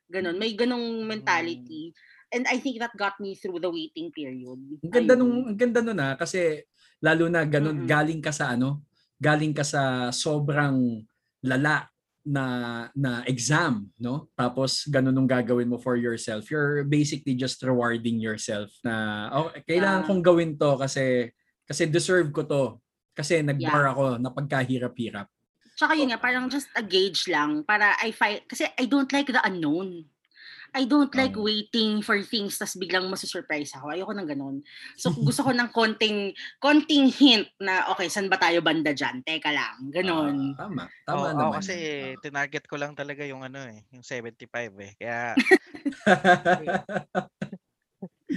Ganon, 0.06 0.38
may 0.38 0.54
ganong 0.54 1.02
mentality. 1.02 1.96
And 2.30 2.46
I 2.46 2.60
think 2.60 2.78
that 2.78 2.94
got 2.94 3.18
me 3.18 3.34
through 3.34 3.58
the 3.58 3.72
waiting 3.72 4.12
period. 4.12 4.60
Ang 4.84 4.92
ganda 4.92 5.16
Ayun. 5.16 5.22
nung 5.24 5.36
ang 5.50 5.58
ganda 5.58 5.80
nun 5.82 5.98
ah 5.98 6.14
kasi 6.14 6.62
lalo 7.00 7.26
na 7.26 7.48
ganun 7.48 7.86
Mm-mm. 7.86 7.90
galing 7.90 8.22
ka 8.22 8.30
sa 8.30 8.54
ano, 8.54 8.84
galing 9.18 9.56
ka 9.56 9.64
sa 9.64 10.12
sobrang 10.12 11.00
lala 11.42 11.88
na 12.26 12.46
na 12.98 13.22
exam, 13.30 13.86
no? 14.02 14.34
Tapos 14.34 14.90
ganun 14.90 15.14
nung 15.14 15.30
gagawin 15.30 15.70
mo 15.70 15.78
for 15.78 15.94
yourself. 15.94 16.50
You're 16.50 16.82
basically 16.84 17.38
just 17.38 17.62
rewarding 17.62 18.18
yourself 18.18 18.74
na 18.82 19.30
oh, 19.30 19.54
kailangan 19.70 20.04
Yeah. 20.04 20.08
kong 20.10 20.24
gawin 20.26 20.52
to 20.58 20.76
kasi 20.82 21.30
kasi 21.70 21.86
deserve 21.86 22.34
ko 22.34 22.42
to. 22.44 22.64
Kasi 23.16 23.40
nag-bar 23.40 23.96
ako 23.96 24.20
na 24.20 24.28
pagkahirap-hirap. 24.28 25.30
Tsaka 25.80 25.96
yun 25.96 26.12
nga, 26.12 26.20
parang 26.20 26.52
just 26.52 26.68
a 26.76 26.84
gauge 26.84 27.32
lang 27.32 27.64
para 27.64 27.96
I 28.04 28.12
find, 28.12 28.44
kasi 28.44 28.68
I 28.76 28.88
don't 28.92 29.08
like 29.12 29.32
the 29.32 29.40
unknown. 29.40 30.04
I 30.76 30.84
don't 30.84 31.16
like 31.16 31.40
Oo. 31.40 31.48
waiting 31.48 32.04
for 32.04 32.20
things 32.20 32.60
tas 32.60 32.76
biglang 32.76 33.08
masusurprise 33.08 33.72
ako. 33.80 33.96
Ayoko 33.96 34.12
ng 34.12 34.28
ganun. 34.28 34.60
So 35.00 35.16
gusto 35.16 35.48
ko 35.48 35.56
ng 35.56 35.72
konting 35.72 36.36
konting 36.60 37.08
hint 37.16 37.48
na 37.64 37.88
okay, 37.96 38.12
saan 38.12 38.28
ba 38.28 38.36
tayo 38.36 38.60
banda 38.60 38.92
dyan? 38.92 39.24
Teka 39.24 39.56
lang, 39.56 39.88
ganun. 39.88 40.60
Ah, 40.60 40.68
tama. 40.68 40.84
Tama 41.08 41.16
Oo, 41.16 41.28
naman. 41.32 41.44
ako 41.48 41.52
kasi 41.64 41.76
tinarget 42.20 42.66
ko 42.68 42.76
lang 42.76 42.92
talaga 42.92 43.24
yung 43.24 43.48
ano 43.48 43.64
eh, 43.64 43.88
yung 43.96 44.04
75 44.04 44.76
eh. 44.84 44.92
Kaya 45.00 45.34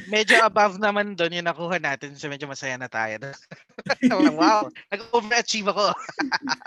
medyo 0.09 0.37
above 0.45 0.77
naman 0.77 1.17
doon 1.17 1.41
yung 1.41 1.49
nakuha 1.49 1.81
natin 1.81 2.13
so 2.13 2.29
medyo 2.29 2.45
masaya 2.45 2.77
na 2.77 2.89
tayo. 2.89 3.17
wow, 4.41 4.69
nag-overachieve 4.93 5.69
ako. 5.73 5.93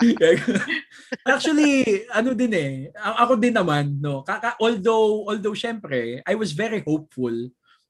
Actually, 1.31 2.05
ano 2.09 2.33
din 2.33 2.53
eh, 2.53 2.71
ako 2.97 3.37
din 3.37 3.53
naman, 3.53 3.97
no. 4.01 4.25
Kaka, 4.25 4.57
although, 4.57 5.29
although 5.29 5.53
syempre, 5.53 6.21
I 6.25 6.33
was 6.33 6.51
very 6.53 6.81
hopeful 6.81 7.33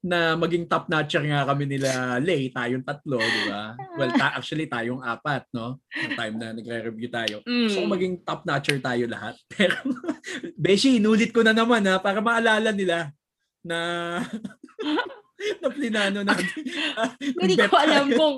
na 0.01 0.33
maging 0.33 0.65
top 0.65 0.89
notcher 0.89 1.21
nga 1.21 1.45
kami 1.45 1.69
nila 1.69 2.17
Lay, 2.17 2.49
tayong 2.49 2.81
tatlo, 2.81 3.21
di 3.21 3.41
ba? 3.45 3.77
Well, 3.93 4.09
ta- 4.17 4.33
actually 4.33 4.65
tayong 4.65 5.05
apat, 5.05 5.45
no? 5.53 5.77
Yung 5.93 6.17
time 6.17 6.35
na 6.41 6.57
nagre-review 6.57 7.09
tayo. 7.13 7.45
So 7.69 7.85
Mm. 7.85 7.89
maging 7.93 8.13
top 8.25 8.41
notcher 8.41 8.81
tayo 8.81 9.05
lahat. 9.05 9.37
Pero, 9.53 9.77
Beshi, 10.57 10.97
inulit 10.97 11.29
ko 11.29 11.45
na 11.45 11.53
naman 11.53 11.85
ha, 11.85 12.01
para 12.01 12.17
maalala 12.17 12.73
nila 12.73 13.13
na 13.61 13.77
na 15.59 15.67
plinano 15.69 16.19
natin. 16.27 16.61
Hindi 17.19 17.55
ko 17.57 17.75
alam 17.75 18.05
kung 18.11 18.35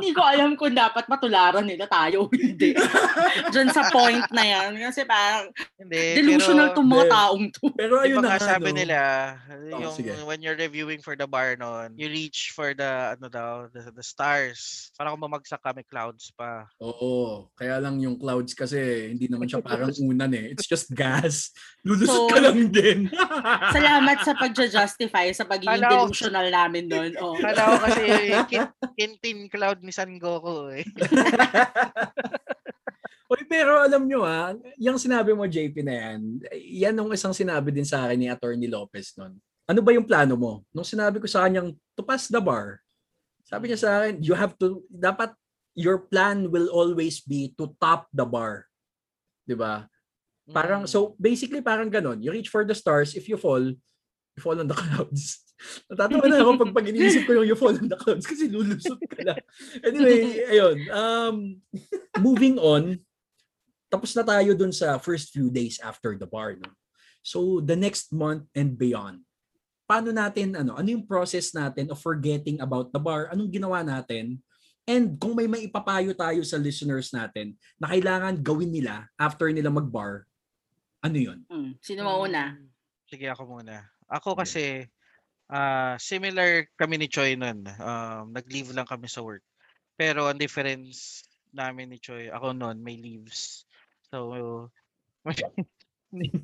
hindi 0.00 0.10
ko 0.10 0.22
alam 0.24 0.50
kung 0.56 0.74
dapat 0.74 1.06
matularan 1.06 1.62
nila 1.62 1.86
tayo 1.86 2.26
o 2.26 2.32
hindi. 2.32 2.74
Diyan 3.52 3.68
sa 3.70 3.86
point 3.88 4.24
na 4.32 4.42
yan. 4.42 4.74
Kasi 4.80 5.04
parang 5.04 5.52
Hindi, 5.76 6.18
delusional 6.18 6.72
pero, 6.72 6.76
tong 6.76 6.88
mga 6.90 7.04
Hindi. 7.06 7.14
taong 7.14 7.44
to. 7.54 7.62
Pero 7.76 7.94
ayun 8.02 8.18
ba 8.18 8.34
na 8.34 8.40
sabi 8.40 8.70
no? 8.72 8.76
nila, 8.82 8.98
Oo, 9.70 9.80
yung 9.80 9.94
sige. 9.94 10.10
when 10.26 10.40
you're 10.42 10.58
reviewing 10.58 10.98
for 10.98 11.14
the 11.14 11.28
bar 11.28 11.54
noon, 11.54 11.94
you 11.94 12.08
reach 12.08 12.50
for 12.50 12.74
the 12.74 13.14
ano 13.14 13.28
daw, 13.30 13.68
the, 13.70 13.92
the 13.94 14.02
stars. 14.02 14.90
Para 14.98 15.12
kung 15.12 15.22
bumagsak 15.22 15.62
kami 15.62 15.86
clouds 15.86 16.34
pa. 16.34 16.66
Oo. 16.82 17.46
Kaya 17.54 17.78
lang 17.78 18.00
yung 18.00 18.18
clouds 18.18 18.56
kasi 18.56 18.78
hindi 19.12 19.30
naman 19.30 19.46
siya 19.46 19.62
parang 19.62 19.92
unan 20.10 20.32
eh. 20.34 20.50
It's 20.52 20.66
just 20.66 20.90
gas. 20.90 21.52
Lulusot 21.86 22.08
So, 22.10 22.28
ka 22.28 22.38
lang 22.42 22.68
din. 22.68 23.06
Salamat 23.70 24.18
sa 24.26 24.32
pagja-justify 24.34 25.30
sa 25.32 25.46
pagiging 25.46 25.80
delusional 25.90 26.46
namin 26.48 26.84
doon. 26.86 27.10
Oh. 27.18 27.34
Kala 27.34 27.60
ko 27.60 27.76
kasi 27.86 28.04
kin- 28.50 28.74
Kintin 28.94 29.38
Cloud 29.50 29.82
ni 29.82 29.90
San 29.90 30.14
Goku 30.16 30.70
eh. 30.72 30.86
Oy, 33.30 33.46
pero 33.46 33.78
alam 33.78 34.10
nyo 34.10 34.26
ah, 34.26 34.58
yung 34.74 34.98
sinabi 34.98 35.30
mo 35.30 35.46
JP 35.46 35.86
na 35.86 35.94
yan, 35.94 36.20
yan 36.58 36.98
yung 36.98 37.14
isang 37.14 37.30
sinabi 37.30 37.70
din 37.70 37.86
sa 37.86 38.02
akin 38.06 38.18
ni 38.18 38.26
Attorney 38.26 38.66
Lopez 38.66 39.14
noon. 39.14 39.38
Ano 39.70 39.78
ba 39.86 39.94
yung 39.94 40.02
plano 40.02 40.34
mo? 40.34 40.66
Nung 40.74 40.82
sinabi 40.82 41.22
ko 41.22 41.30
sa 41.30 41.46
kanyang 41.46 41.70
to 41.94 42.02
pass 42.02 42.26
the 42.26 42.42
bar, 42.42 42.82
sabi 43.46 43.70
niya 43.70 43.78
sa 43.78 43.90
akin, 44.02 44.18
you 44.18 44.34
have 44.34 44.58
to, 44.58 44.82
dapat 44.90 45.30
your 45.78 46.10
plan 46.10 46.50
will 46.50 46.74
always 46.74 47.22
be 47.22 47.54
to 47.54 47.70
top 47.78 48.10
the 48.10 48.26
bar. 48.26 48.66
'Di 49.46 49.54
ba? 49.54 49.86
Parang, 50.50 50.82
Mm. 50.82 50.90
so 50.90 51.14
basically 51.14 51.62
parang 51.62 51.86
ganon. 51.86 52.18
You 52.18 52.34
reach 52.34 52.50
for 52.50 52.66
the 52.66 52.74
stars, 52.74 53.14
if 53.14 53.30
you 53.30 53.38
fall, 53.38 53.62
you 53.62 54.40
fall 54.42 54.58
on 54.58 54.66
the 54.66 54.74
clouds. 54.78 55.49
Natatawa 55.92 56.24
na 56.26 56.40
ako 56.40 56.50
pag, 56.66 56.72
pag 56.82 56.86
iniisip 56.88 57.28
ko 57.28 57.40
yung 57.40 57.48
you 57.48 57.56
fall 57.58 57.76
on 57.76 57.88
the 57.88 57.98
clouds 57.98 58.24
kasi 58.24 58.48
lulusot 58.48 59.00
ka 59.10 59.20
lang. 59.20 59.42
Anyway, 59.84 60.40
ayun. 60.48 60.76
Um, 60.88 61.36
moving 62.26 62.56
on, 62.56 62.98
tapos 63.90 64.14
na 64.14 64.24
tayo 64.24 64.54
dun 64.54 64.72
sa 64.72 64.96
first 65.02 65.34
few 65.34 65.50
days 65.50 65.82
after 65.82 66.16
the 66.16 66.28
bar. 66.28 66.56
No? 66.56 66.70
So, 67.20 67.60
the 67.60 67.76
next 67.76 68.14
month 68.14 68.48
and 68.56 68.78
beyond, 68.78 69.26
paano 69.84 70.14
natin, 70.14 70.54
ano, 70.54 70.78
ano 70.78 70.88
yung 70.88 71.04
process 71.04 71.52
natin 71.52 71.90
of 71.90 71.98
forgetting 71.98 72.62
about 72.62 72.94
the 72.94 73.02
bar? 73.02 73.28
Anong 73.34 73.50
ginawa 73.50 73.82
natin? 73.82 74.38
And 74.88 75.18
kung 75.20 75.36
may 75.36 75.50
maipapayo 75.50 76.16
tayo 76.16 76.40
sa 76.46 76.56
listeners 76.56 77.12
natin 77.12 77.58
na 77.76 77.90
kailangan 77.92 78.40
gawin 78.40 78.72
nila 78.72 79.06
after 79.18 79.50
nila 79.52 79.68
mag-bar, 79.68 80.24
ano 81.04 81.18
yun? 81.18 81.42
Mm. 81.50 81.76
Sino 81.82 82.00
mauna? 82.06 82.56
Sige 83.10 83.26
ako 83.26 83.58
muna. 83.58 83.90
Ako 84.06 84.38
kasi 84.38 84.86
ah 85.50 85.98
similar 85.98 86.70
kami 86.78 86.96
ni 87.02 87.08
Choi 87.10 87.34
nun. 87.34 87.66
Um, 87.82 88.30
nag-leave 88.30 88.70
lang 88.70 88.86
kami 88.86 89.10
sa 89.10 89.20
work. 89.20 89.42
Pero 89.98 90.30
ang 90.30 90.38
difference 90.38 91.26
namin 91.50 91.90
ni 91.90 91.98
Choi, 91.98 92.30
ako 92.30 92.54
noon 92.54 92.80
may 92.80 92.96
leaves. 92.96 93.66
So 94.08 94.32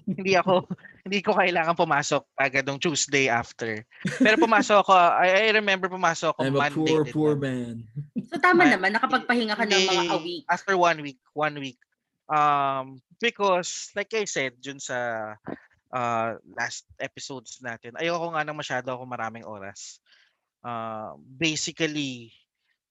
hindi, 0.07 0.39
ako 0.39 0.67
hindi 1.03 1.19
ko 1.23 1.35
kailangan 1.35 1.75
pumasok 1.75 2.23
agad 2.39 2.67
ng 2.67 2.79
Tuesday 2.79 3.27
after. 3.27 3.83
Pero 4.23 4.39
pumasok 4.39 4.87
ako, 4.87 4.93
I, 4.95 5.51
I 5.51 5.55
remember 5.55 5.91
pumasok 5.91 6.35
ako 6.35 6.41
I'm 6.43 6.55
a 6.55 6.59
Monday. 6.67 6.87
poor, 6.87 7.03
din 7.03 7.15
poor 7.15 7.33
nun. 7.35 7.43
man. 7.43 7.75
So 8.31 8.39
tama 8.39 8.67
Ma- 8.67 8.73
naman, 8.75 8.91
nakapagpahinga 8.95 9.59
ka 9.59 9.65
ng 9.67 9.87
mga 9.87 10.03
a 10.15 10.19
week. 10.23 10.45
After 10.47 10.75
one 10.79 10.99
week, 11.03 11.21
one 11.35 11.57
week. 11.59 11.79
Um, 12.27 13.03
because 13.23 13.91
like 13.95 14.11
I 14.15 14.27
said, 14.27 14.59
dun 14.63 14.79
sa 14.83 15.35
uh, 15.93 16.39
last 16.57 16.87
episodes 16.99 17.59
natin, 17.63 17.95
ayoko 17.99 18.33
nga 18.35 18.43
nang 18.43 18.59
masyado 18.59 18.95
ako 18.95 19.05
maraming 19.07 19.47
oras. 19.47 20.01
Uh, 20.65 21.15
basically, 21.21 22.35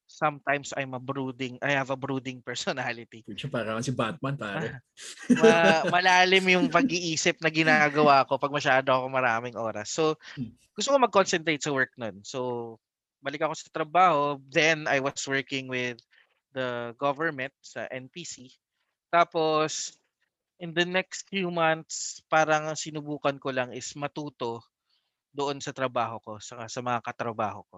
sometimes 0.07 0.71
I'm 0.77 0.93
a 0.95 1.01
brooding, 1.01 1.59
I 1.59 1.75
have 1.75 1.91
a 1.91 1.99
brooding 1.99 2.39
personality. 2.39 3.25
Pucha, 3.25 3.51
parang 3.51 3.83
si 3.83 3.91
Batman, 3.91 4.37
pare. 4.37 4.79
Ma- 5.41 5.83
malalim 5.99 6.45
yung 6.55 6.67
pag-iisip 6.71 7.41
na 7.41 7.51
ginagawa 7.51 8.23
ko 8.23 8.37
pag 8.39 8.53
masyado 8.53 8.93
ako 8.93 9.05
maraming 9.11 9.55
oras. 9.57 9.91
So, 9.91 10.15
Hmm. 10.37 10.51
gusto 10.75 10.91
ko 10.91 10.97
mag-concentrate 10.99 11.63
sa 11.63 11.71
work 11.71 11.95
nun. 11.95 12.19
So, 12.23 12.75
balik 13.23 13.43
ako 13.43 13.53
sa 13.55 13.71
trabaho. 13.71 14.39
Then, 14.51 14.87
I 14.91 14.99
was 14.99 15.19
working 15.25 15.71
with 15.71 15.99
the 16.55 16.95
government 16.95 17.51
sa 17.59 17.87
NPC. 17.91 18.51
Tapos, 19.11 19.95
in 20.59 20.71
the 20.71 20.87
next 20.87 21.27
few 21.27 21.51
months, 21.51 22.23
parang 22.31 22.71
ang 22.71 22.79
sinubukan 22.79 23.35
ko 23.39 23.51
lang 23.51 23.75
is 23.75 23.91
matuto 23.99 24.63
doon 25.35 25.59
sa 25.59 25.75
trabaho 25.75 26.19
ko, 26.23 26.33
sa, 26.39 26.67
sa 26.71 26.79
mga 26.79 27.03
katrabaho 27.03 27.67
ko. 27.67 27.77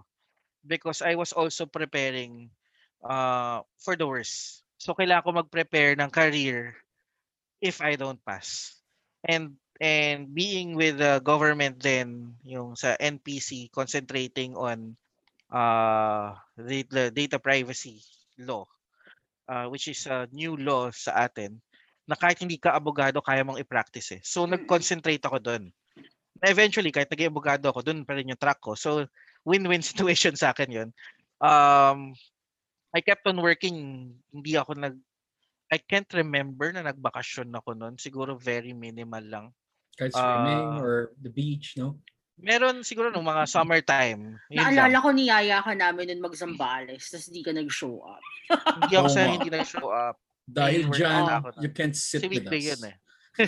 Because 0.61 1.01
I 1.01 1.17
was 1.17 1.33
also 1.33 1.65
preparing 1.65 2.53
uh, 3.01 3.65
for 3.81 3.97
the 3.97 4.05
worst. 4.05 4.61
So, 4.77 4.93
kailangan 4.93 5.25
ko 5.25 5.31
mag-prepare 5.41 5.97
ng 5.97 6.13
career 6.13 6.77
if 7.57 7.81
I 7.81 7.97
don't 7.97 8.21
pass. 8.21 8.77
And 9.25 9.57
and 9.81 10.29
being 10.33 10.77
with 10.77 11.01
the 11.01 11.21
government 11.21 11.81
then, 11.81 12.37
yung 12.45 12.77
sa 12.77 12.93
NPC, 12.97 13.73
concentrating 13.73 14.53
on 14.53 14.97
uh, 15.49 16.33
the, 16.57 16.85
the 16.89 17.09
data 17.09 17.37
privacy 17.37 18.01
law, 18.37 18.65
uh, 19.49 19.65
which 19.69 19.89
is 19.89 20.05
a 20.05 20.29
new 20.33 20.57
law 20.57 20.89
sa 20.89 21.29
atin, 21.29 21.61
na 22.07 22.15
kahit 22.15 22.39
hindi 22.39 22.55
ka 22.55 22.71
abogado, 22.71 23.19
kaya 23.19 23.43
mong 23.43 23.59
i-practice 23.59 24.15
eh. 24.15 24.21
So, 24.23 24.47
Mm. 24.47 24.55
nag-concentrate 24.57 25.21
ako 25.21 25.37
doon. 25.37 25.63
Eventually, 26.39 26.89
kahit 26.89 27.11
naging 27.11 27.29
abogado 27.29 27.67
ako, 27.67 27.83
doon 27.83 28.07
pa 28.07 28.15
rin 28.15 28.31
yung 28.31 28.39
track 28.39 28.63
ko. 28.63 28.73
So, 28.73 29.03
win-win 29.43 29.83
situation 29.91 30.33
sa 30.33 30.55
akin 30.55 30.69
yun. 30.71 30.89
Um, 31.37 32.15
I 32.95 33.03
kept 33.03 33.27
on 33.27 33.37
working. 33.37 33.75
Hindi 34.31 34.55
ako 34.55 34.73
nag... 34.73 34.95
I 35.67 35.83
can't 35.83 36.07
remember 36.15 36.71
na 36.71 36.79
nagbakasyon 36.81 37.51
ako 37.51 37.75
noon. 37.75 37.99
Siguro 37.99 38.39
very 38.39 38.71
minimal 38.71 39.19
lang. 39.21 39.45
Kahit 39.99 40.15
swimming 40.15 40.63
Ah. 40.71 40.79
or 40.79 41.11
the 41.19 41.27
beach, 41.27 41.75
no? 41.75 41.99
Meron 42.37 42.85
siguro 42.85 43.09
nung 43.09 43.25
mga 43.25 43.49
summertime. 43.49 44.37
Naalala 44.47 44.93
lang. 44.93 45.01
ko 45.01 45.09
niyaya 45.11 45.57
ka 45.59 45.73
namin 45.73 46.07
nun 46.07 46.21
mag-Zambales, 46.23 47.09
tapos 47.09 47.33
di 47.33 47.41
ka 47.41 47.49
nag-show 47.51 47.97
up. 47.99 48.21
Hindi 48.77 48.93
ako 48.93 49.09
Oo 49.09 49.11
sa 49.11 49.21
hindi 49.25 49.49
nag-show 49.49 49.89
up. 49.89 50.15
Dahil 50.47 50.87
work 50.87 50.95
dyan, 50.95 51.23
ako 51.27 51.47
you 51.59 51.71
can't 51.75 51.91
sit 51.93 52.23
Kasi 52.23 52.31
with 52.31 52.47
us. 52.47 52.63
yun 52.63 52.81
eh. 52.87 52.95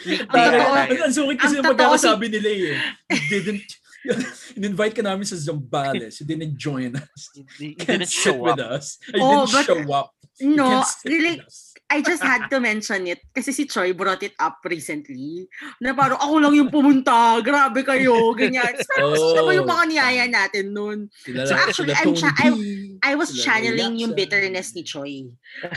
weekday 0.00 0.48
ata 0.48 0.88
yun. 0.88 1.02
ang 1.04 1.12
sungit 1.12 1.36
kasi 1.36 1.54
Ang 1.54 1.58
yung 1.60 1.66
totoo 1.68 1.76
pagkakasabi 1.92 2.26
nila 2.32 2.48
eh. 2.48 2.78
You 3.10 3.26
didn't, 3.28 3.66
in-invite 4.56 4.94
ka 4.94 5.02
namin 5.02 5.24
sa 5.24 5.36
Zambales. 5.36 6.20
You 6.20 6.26
didn't 6.26 6.56
join 6.56 6.96
us. 6.96 7.20
You 7.58 7.74
didn't 7.76 8.08
sit 8.08 8.32
show 8.32 8.36
with 8.36 8.58
up. 8.58 8.80
us. 8.80 8.96
You 9.12 9.20
Oh, 9.20 9.44
didn't 9.44 9.52
but- 9.52 9.66
show 9.66 9.80
up. 9.92 10.10
You 10.40 10.56
No, 10.56 10.80
really, 11.04 11.36
with. 11.36 11.52
I 11.92 12.00
just 12.00 12.22
had 12.24 12.48
to 12.48 12.62
mention 12.64 13.04
it 13.04 13.20
kasi 13.34 13.52
si 13.52 13.66
Choi 13.68 13.92
brought 13.92 14.22
it 14.22 14.32
up 14.40 14.62
recently. 14.64 15.44
Na 15.82 15.92
parang 15.92 16.16
ako 16.16 16.34
lang 16.40 16.54
yung 16.56 16.70
pumunta, 16.72 17.12
grabe 17.44 17.84
kayo, 17.84 18.32
ganyan. 18.32 18.72
Oh. 19.02 19.12
sila 19.36 19.42
ba 19.44 19.52
yung 19.52 19.68
mga 19.68 19.84
niyaya 19.90 20.24
natin 20.30 20.72
nun? 20.72 21.12
Sila, 21.12 21.44
So 21.44 21.52
actually, 21.58 21.92
I'm 21.92 22.14
cha- 22.16 22.32
B, 22.32 22.96
I 23.04 23.18
was 23.20 23.36
channeling 23.36 24.00
yung 24.00 24.14
bitterness 24.16 24.72
ni 24.72 24.80
Choi. 24.80 25.28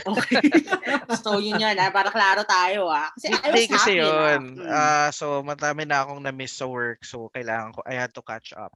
Okay. 0.06 0.48
so 1.20 1.42
yun 1.42 1.60
yun, 1.60 1.74
ah, 1.76 1.90
para 1.92 2.08
klaro 2.08 2.46
tayo 2.46 2.88
ah. 2.88 3.10
Kasi 3.18 3.28
I 3.28 3.48
was 3.50 3.58
Weekday 3.58 3.68
kasi 3.68 3.92
happy 3.98 4.06
yun. 4.06 4.40
na. 4.54 4.70
Ah, 4.70 5.08
so, 5.10 5.42
matami 5.44 5.84
na 5.84 6.06
akong 6.06 6.22
na-miss 6.24 6.56
sa 6.56 6.64
work. 6.64 7.02
So, 7.04 7.28
kailangan 7.34 7.74
ko, 7.74 7.80
I 7.84 7.98
had 7.98 8.13
to 8.14 8.22
catch 8.22 8.54
up. 8.54 8.72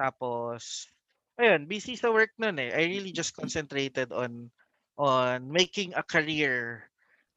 Tapos, 0.00 0.88
ayun, 1.36 1.68
busy 1.68 1.94
sa 1.94 2.08
work 2.08 2.32
nun 2.40 2.58
eh. 2.58 2.72
I 2.72 2.88
really 2.88 3.12
just 3.12 3.36
concentrated 3.36 4.10
on 4.10 4.48
on 4.96 5.48
making 5.48 5.92
a 5.96 6.04
career 6.04 6.88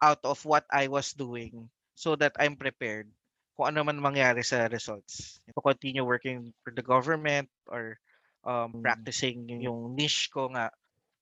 out 0.04 0.20
of 0.24 0.40
what 0.44 0.68
I 0.72 0.88
was 0.92 1.16
doing 1.16 1.72
so 1.96 2.16
that 2.20 2.36
I'm 2.36 2.60
prepared 2.60 3.08
kung 3.56 3.72
ano 3.72 3.88
man 3.88 4.04
mangyari 4.04 4.44
sa 4.44 4.68
results. 4.68 5.40
To 5.56 5.64
continue 5.64 6.04
working 6.04 6.52
for 6.64 6.76
the 6.76 6.84
government 6.84 7.48
or 7.72 7.96
um, 8.44 8.76
Mm. 8.76 8.84
practicing 8.84 9.38
yung- 9.48 9.64
yung 9.64 9.82
niche 9.96 10.28
ko 10.30 10.52
nga 10.52 10.70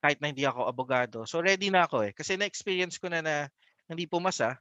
kahit 0.04 0.19
na 0.19 0.34
hindi 0.34 0.43
ako 0.43 0.67
abogado. 0.67 1.23
So 1.23 1.39
ready 1.39 1.71
na 1.71 1.88
ako 1.88 2.04
eh. 2.04 2.12
Kasi 2.12 2.36
na-experience 2.36 2.99
ko 2.99 3.08
na 3.08 3.23
na 3.23 3.47
hindi 3.88 4.04
pumasa, 4.10 4.60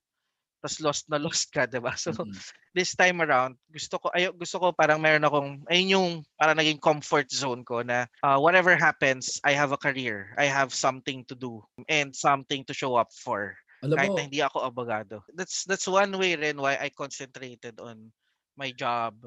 tas 0.62 0.78
lost 0.80 1.10
na 1.10 1.18
lost 1.18 1.50
ka, 1.50 1.66
'di 1.66 1.82
ba? 1.82 1.92
So 1.98 2.14
Mhm. 2.14 2.42
this 2.76 2.94
time 2.96 3.20
around, 3.20 3.58
gusto 3.68 3.98
ko 4.00 4.08
ayo 4.14 4.32
gusto 4.32 4.56
ko 4.62 4.72
parang 4.72 5.02
meron 5.02 5.26
akong 5.26 5.66
ayun 5.68 5.94
yung 5.98 6.08
parang 6.38 6.56
naging 6.56 6.80
comfort 6.80 7.28
zone 7.28 7.66
ko 7.66 7.82
na 7.84 8.06
uh, 8.24 8.38
whatever 8.40 8.72
happens, 8.78 9.42
I 9.44 9.52
have 9.58 9.74
a 9.74 9.80
career. 9.80 10.32
I 10.38 10.46
have 10.48 10.72
something 10.72 11.26
to 11.28 11.34
do 11.36 11.62
and 11.90 12.14
something 12.16 12.64
to 12.70 12.74
show 12.74 12.94
up 12.96 13.12
for 13.12 13.58
Alam 13.82 13.98
kahit 13.98 14.08
mo, 14.08 14.16
na 14.16 14.22
hindi 14.24 14.40
ako 14.40 14.64
abogado. 14.64 15.20
That's 15.36 15.66
that's 15.68 15.84
one 15.90 16.16
way 16.16 16.38
rin 16.38 16.56
why 16.56 16.78
I 16.80 16.88
concentrated 16.94 17.76
on 17.82 18.08
my 18.56 18.72
job 18.72 19.20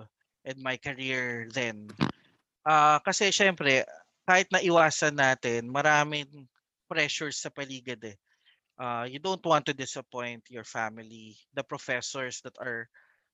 and 0.45 0.57
my 0.61 0.77
career 0.81 1.45
then. 1.53 1.89
Ah 2.65 2.97
kasi 3.05 3.29
syempre 3.29 3.85
kahit 4.25 4.49
na 4.49 4.61
iwasan 4.63 5.13
natin, 5.17 5.69
maraming 5.69 6.49
pressures 6.89 7.37
sa 7.41 7.53
paligid 7.53 8.01
eh. 8.05 8.17
Uh, 8.75 9.07
you 9.07 9.19
don't 9.19 9.43
want 9.45 9.65
to 9.65 9.73
disappoint 9.73 10.43
your 10.51 10.67
family, 10.67 11.38
the 11.55 11.63
professors 11.63 12.41
that 12.43 12.55
are 12.59 12.89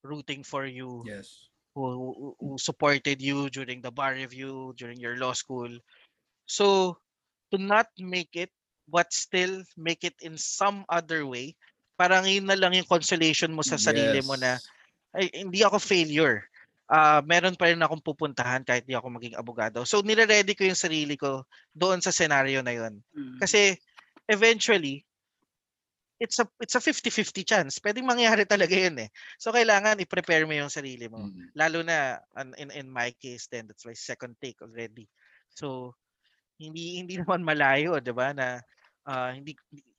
rooting 0.06 0.43
for 0.43 0.65
you, 0.65 1.01
yes. 1.06 1.49
who, 1.73 2.36
who- 2.38 2.58
supported 2.62 3.21
you 3.21 3.49
during 3.49 3.82
the 3.82 3.89
bar 3.89 4.13
review, 4.13 4.73
during 4.77 4.99
your 4.99 5.17
law 5.17 5.34
school. 5.34 5.69
So, 6.45 6.97
to 7.49 7.58
not 7.58 7.89
make 7.97 8.38
it, 8.38 8.54
but 8.86 9.10
still 9.13 9.63
make 9.77 10.04
it 10.04 10.13
in 10.21 10.38
some 10.38 10.86
other 10.89 11.25
way, 11.25 11.58
parang 11.97 12.30
yun 12.30 12.45
na 12.45 12.58
lang 12.58 12.73
yung 12.77 12.89
consolation 12.89 13.54
mo 13.54 13.62
sa 13.62 13.82
sarili 13.82 14.21
mo 14.25 14.38
na, 14.38 14.58
Yes. 14.58 14.65
ay, 15.17 15.25
hindi 15.43 15.62
ako 15.65 15.77
failure. 15.82 16.45
Ah, 16.91 17.23
meron 17.23 17.56
pa 17.56 17.71
rin 17.71 17.80
akong 17.80 18.04
pupuntahan 18.04 18.67
kahit 18.67 18.84
di 18.84 18.93
ako 18.93 19.08
maging 19.10 19.39
abogado. 19.39 19.88
So, 19.88 20.04
nire-ready 20.04 20.54
ko 20.54 20.67
yung 20.67 20.77
sarili 20.77 21.15
ko 21.15 21.47
doon 21.71 22.04
sa 22.04 22.12
scenario 22.12 22.60
na 22.60 22.75
yun. 22.75 22.99
Mm. 23.15 23.39
Kasi 23.39 23.80
eventually 24.27 25.08
it's 26.21 26.38
a 26.39 26.45
it's 26.62 26.77
a 26.77 26.84
50-50 26.84 27.41
chance. 27.43 27.81
Pwedeng 27.81 28.05
mangyari 28.05 28.45
talaga 28.45 28.75
'yun 28.77 28.97
eh. 29.01 29.10
So 29.41 29.49
kailangan 29.55 29.97
i-prepare 30.05 30.45
mo 30.45 30.53
yung 30.53 30.69
sarili 30.73 31.10
mo. 31.10 31.34
Mhm. 31.34 31.51
Lalo 31.57 31.81
na 31.81 32.21
in 32.62 32.69
in 32.71 32.88
my 32.93 33.12
case 33.17 33.49
then 33.49 33.65
that's 33.67 33.86
my 33.89 33.97
second 33.97 34.38
take 34.41 34.62
already. 34.62 35.10
So 35.51 35.97
hindi 36.62 37.01
hindi 37.01 37.15
naman 37.21 37.43
malayo, 37.45 37.99
'di 38.01 38.13
ba, 38.15 38.34
na 38.36 38.62
ah, 39.07 39.31
hindi 39.34 39.55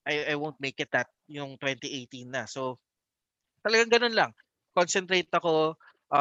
I, 0.06 0.34
I 0.34 0.36
won't 0.38 0.58
make 0.62 0.78
it 0.82 0.90
that 0.94 1.10
yung 1.30 1.58
2018 1.60 2.30
na. 2.32 2.46
So 2.48 2.80
talagang 3.64 3.90
ganun 3.92 4.14
lang. 4.16 4.30
Concentrate 4.76 5.30
ako 5.32 5.76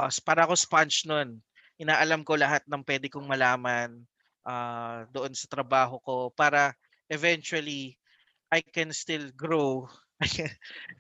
s- 0.10 0.22
para 0.24 0.46
ako 0.46 0.54
sponge 0.58 1.06
nun. 1.10 1.40
Inaalam 1.82 2.22
ko 2.28 2.38
lahat 2.38 2.64
ng 2.70 2.84
pwede 2.86 3.08
kong 3.10 3.28
malaman 3.30 4.06
ah, 4.46 5.06
doon 5.14 5.34
sa 5.38 5.48
trabaho 5.50 5.98
ko 6.04 6.16
para 6.34 6.74
eventually 7.12 7.98
I 8.52 8.60
can 8.60 8.92
still 8.92 9.32
grow. 9.32 9.88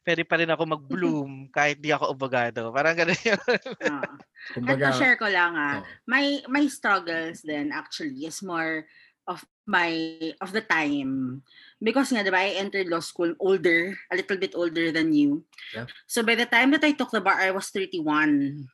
Pwede 0.07 0.23
pa 0.25 0.39
rin 0.39 0.49
ako 0.49 0.63
mag-bloom 0.65 1.31
kahit 1.55 1.77
di 1.77 1.91
ako 1.93 2.15
abogado. 2.15 2.71
Parang 2.73 2.95
ganun 2.97 3.19
yun. 3.21 3.37
Ah. 3.85 4.07
Kumbaga, 4.57 4.89
Ito 4.89 4.97
share 4.97 5.17
ko 5.19 5.29
lang 5.29 5.53
ah. 5.53 5.83
oh, 5.83 5.85
My 6.09 6.41
my 6.49 6.65
struggles 6.65 7.45
then 7.45 7.69
actually 7.69 8.25
is 8.25 8.41
more 8.41 8.89
of 9.29 9.45
my 9.69 9.93
of 10.41 10.49
the 10.49 10.65
time 10.65 11.45
because 11.77 12.09
nga 12.09 12.25
diba 12.25 12.41
I 12.41 12.57
entered 12.57 12.89
law 12.89 13.05
school 13.05 13.37
older 13.37 13.93
a 14.09 14.17
little 14.17 14.41
bit 14.41 14.57
older 14.57 14.89
than 14.89 15.13
you 15.13 15.45
Yeah. 15.77 15.85
so 16.09 16.25
by 16.25 16.33
the 16.33 16.49
time 16.49 16.73
that 16.73 16.81
I 16.81 16.97
took 16.97 17.13
the 17.13 17.21
bar 17.21 17.37
I 17.37 17.53
was 17.53 17.69
31 17.69 18.65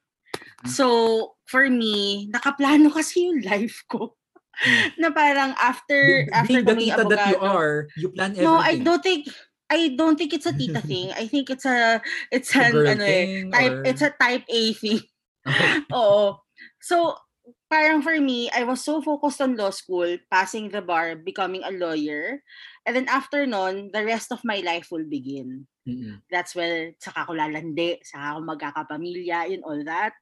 so 0.64 1.36
for 1.52 1.68
me 1.68 2.32
nakaplano 2.32 2.96
kasi 2.96 3.28
yung 3.28 3.44
life 3.44 3.84
ko 3.92 4.16
Hmm. 4.16 4.27
Na 4.98 5.10
parang 5.14 5.54
after 5.62 6.26
be- 6.26 6.32
after 6.34 6.60
being 6.66 6.66
the 6.66 6.76
tita 6.76 7.04
that 7.10 7.30
you 7.30 7.38
abogado 7.38 7.44
are, 7.46 7.76
you 7.96 8.10
plan 8.10 8.32
everything. 8.34 8.48
no 8.48 8.58
I 8.58 8.74
don't 8.82 9.04
think 9.04 9.22
I 9.68 9.80
don't 9.94 10.16
think 10.16 10.32
it's 10.34 10.48
a 10.48 10.56
tita 10.56 10.80
thing. 10.90 11.12
I 11.14 11.28
think 11.28 11.52
it's 11.52 11.68
a 11.68 12.00
it's 12.32 12.56
A 12.56 12.72
an 12.72 12.98
ano 12.98 13.04
eh, 13.06 13.44
type 13.52 13.74
or- 13.74 13.84
it's 13.86 14.02
a 14.02 14.12
type 14.16 14.46
A 14.48 14.62
thing. 14.74 15.04
Oo. 15.96 16.40
So, 16.84 17.16
parang 17.72 18.00
for 18.04 18.16
me, 18.20 18.48
I 18.52 18.64
was 18.64 18.84
so 18.84 19.00
focused 19.04 19.40
on 19.44 19.56
law 19.56 19.72
school, 19.72 20.08
passing 20.32 20.68
the 20.72 20.82
bar, 20.84 21.16
becoming 21.16 21.64
a 21.64 21.72
lawyer. 21.72 22.44
And 22.88 22.96
then 22.96 23.08
after 23.12 23.44
nun, 23.48 23.92
the 23.92 24.04
rest 24.04 24.32
of 24.32 24.44
my 24.44 24.60
life 24.64 24.88
will 24.92 25.08
begin. 25.08 25.68
Mm-mm. 25.88 26.20
That's 26.32 26.56
where 26.56 26.96
saka 27.00 27.28
ko 27.28 27.36
lalandi, 27.36 28.00
saka 28.04 28.36
ako 28.36 28.40
magkakapamilya, 28.44 29.52
and 29.52 29.64
all 29.64 29.80
that. 29.88 30.16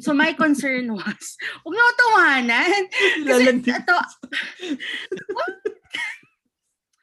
So 0.00 0.12
my 0.12 0.32
concern 0.32 0.88
was, 0.92 1.24
huwag 1.64 1.74
na 1.76 1.84
tawanan. 2.00 2.80
Kasi 2.88 3.28
Lalandi. 3.28 3.68
ito, 3.70 3.98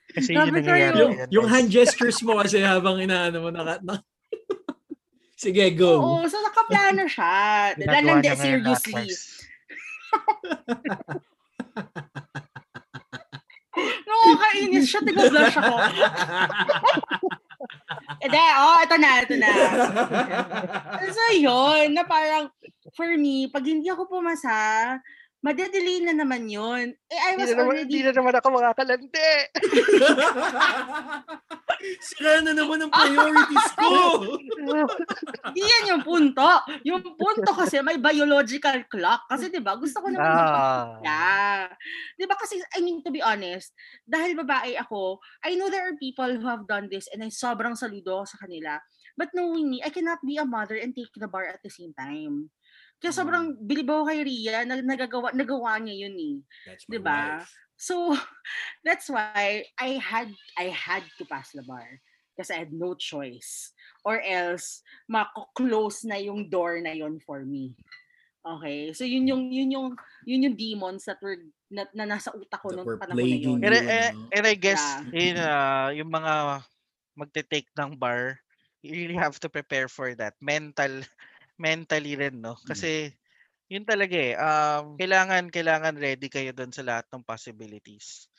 Kasi 0.10 0.29
yun 0.34 0.49
nangyayari. 0.49 0.97
yung, 0.97 1.13
yung 1.29 1.47
hand 1.47 1.69
gestures 1.69 2.17
mo 2.25 2.41
kasi 2.41 2.65
habang 2.65 2.97
inaano 2.97 3.45
mo 3.45 3.49
naka, 3.53 3.77
na, 3.86 4.01
Sige, 5.39 5.71
go. 5.71 6.01
oo, 6.01 6.27
so 6.27 6.36
nakaplano 6.41 7.05
siya. 7.08 7.71
Ngayon 7.77 8.19
lahat, 8.25 8.36
seriously. 8.41 9.08
Nakakainis 14.10 14.86
siya, 14.89 14.99
tiga-blush 15.05 15.58
ako. 15.58 15.75
Ede, 18.21 18.43
oh, 18.60 18.77
ito 18.86 18.95
na, 18.97 19.12
ito 19.23 19.36
na. 19.38 19.49
So 21.10 21.23
yun, 21.38 21.93
na 21.93 22.03
parang, 22.05 22.49
for 22.93 23.10
me, 23.17 23.49
pag 23.49 23.65
hindi 23.65 23.89
ako 23.89 24.10
pumasa, 24.10 24.97
madedelay 25.39 26.04
na 26.04 26.12
naman 26.12 26.52
yun. 26.52 26.91
Eh, 27.08 27.19
I 27.32 27.39
was 27.39 27.47
na, 27.52 27.63
naman, 27.63 27.71
already 27.71 27.84
hindi 27.88 27.99
na 28.04 28.12
naman 28.12 28.36
ako 28.36 28.47
makakalandi. 28.52 29.32
Sira 32.04 32.43
na 32.43 32.52
naman 32.52 32.84
ang 32.84 32.91
priorities 32.91 33.71
ko. 33.80 33.91
Hindi 35.49 35.63
yan 35.63 35.95
yung 35.95 36.04
punto. 36.04 36.43
Yung 36.84 36.99
punto 37.15 37.52
kasi 37.56 37.80
may 37.80 37.95
biological 37.95 38.84
clock. 38.91 39.23
Kasi 39.32 39.47
'di 39.47 39.63
ba 39.63 39.80
gusto 39.80 40.04
ko 40.04 40.12
naman 40.12 40.28
Ah. 40.28 40.99
Yeah. 40.99 41.71
'Di 42.19 42.28
ba 42.28 42.36
kasi 42.36 42.60
I 42.75 42.84
mean 42.84 42.99
to 43.08 43.15
be 43.15 43.23
honest, 43.23 43.71
dahil 44.04 44.36
babae 44.36 44.75
ako, 44.75 45.23
I 45.39 45.56
know 45.56 45.71
there 45.71 45.88
are 45.88 45.95
people 45.95 46.28
who 46.28 46.47
have 46.52 46.67
done 46.67 46.91
this 46.91 47.08
and 47.15 47.23
I 47.23 47.32
sobrang 47.32 47.80
saludo 47.80 48.23
ako 48.23 48.25
sa 48.28 48.38
kanila. 48.43 48.84
But 49.15 49.32
knowing 49.36 49.67
me, 49.67 49.84
I 49.84 49.91
cannot 49.91 50.23
be 50.23 50.39
a 50.39 50.47
mother 50.47 50.80
and 50.80 50.95
take 50.95 51.12
the 51.15 51.32
bar 51.32 51.47
at 51.47 51.63
the 51.63 51.71
same 51.71 51.95
time. 51.95 52.52
Kaya 52.99 53.15
sobrang 53.15 53.55
bilib 53.55 53.88
ako 53.88 54.12
kay 54.12 54.21
Ria 54.27 54.67
na 54.67 54.83
nagagawa 54.83 55.31
nagawa 55.31 55.79
niya 55.79 56.07
yun 56.07 56.15
eh. 56.19 56.35
That's 56.67 56.83
my 56.85 56.91
Diba? 56.99 57.21
So 57.79 57.95
that's 58.85 59.07
why 59.07 59.63
I 59.79 59.89
had 59.99 60.29
I 60.59 60.67
had 60.71 61.07
to 61.17 61.23
pass 61.23 61.55
the 61.55 61.63
bar 61.63 61.88
kasi 62.35 62.55
I 62.55 62.67
had 62.67 62.75
no 62.75 62.95
choice 62.95 63.71
or 64.03 64.19
else 64.23 64.83
mako-close 65.12 66.07
na 66.07 66.19
yung 66.19 66.51
door 66.51 66.79
na 66.79 66.91
yon 66.91 67.19
for 67.23 67.43
me. 67.43 67.75
Okay? 68.43 68.91
So 68.91 69.07
yun 69.07 69.27
yung 69.27 69.47
yun 69.51 69.71
yung 69.71 69.88
yun 70.27 70.43
yung 70.47 70.55
demons 70.59 71.07
that 71.07 71.23
were 71.23 71.39
na, 71.69 71.85
na 71.93 72.03
nasa 72.03 72.33
utak 72.33 72.59
ko 72.59 72.73
were 72.81 72.97
panahon 72.97 73.21
na 73.21 73.38
yun. 73.39 73.59
And, 73.62 73.75
eh, 73.77 74.09
ano? 74.09 74.27
and 74.33 74.45
I 74.45 74.55
guess, 74.57 74.81
Yeah. 74.81 75.21
in, 75.21 75.35
uh, 75.38 75.88
yung 75.93 76.09
mga 76.09 76.65
magte-take 77.13 77.69
ng 77.77 77.95
bar, 77.95 78.41
you 78.81 78.91
really 78.91 79.19
have 79.19 79.38
to 79.39 79.49
prepare 79.49 79.88
for 79.88 80.17
that. 80.17 80.33
Mental, 80.41 81.05
mentally 81.60 82.15
rin, 82.15 82.39
no? 82.39 82.56
Kasi, 82.63 83.12
yun 83.69 83.86
talaga 83.86 84.15
eh. 84.17 84.34
Um, 84.39 84.95
kailangan, 84.98 85.52
kailangan 85.54 86.00
ready 86.00 86.32
kayo 86.32 86.56
doon 86.56 86.74
sa 86.74 86.82
lahat 86.82 87.06
ng 87.12 87.28
possibilities 87.28 88.32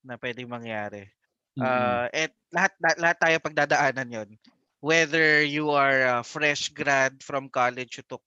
na 0.00 0.16
pwedeng 0.16 0.48
mangyari. 0.48 1.10
Mm-mm. 1.58 1.66
Uh, 1.66 2.06
at 2.14 2.32
lahat, 2.54 2.72
lahat, 2.80 2.98
lahat 3.02 3.18
tayo 3.18 3.36
pagdadaanan 3.42 4.14
yon 4.14 4.30
Whether 4.78 5.42
you 5.42 5.74
are 5.74 6.22
a 6.22 6.22
fresh 6.22 6.70
grad 6.70 7.18
from 7.18 7.50
college, 7.50 7.98
you 7.98 8.06
took 8.06 8.22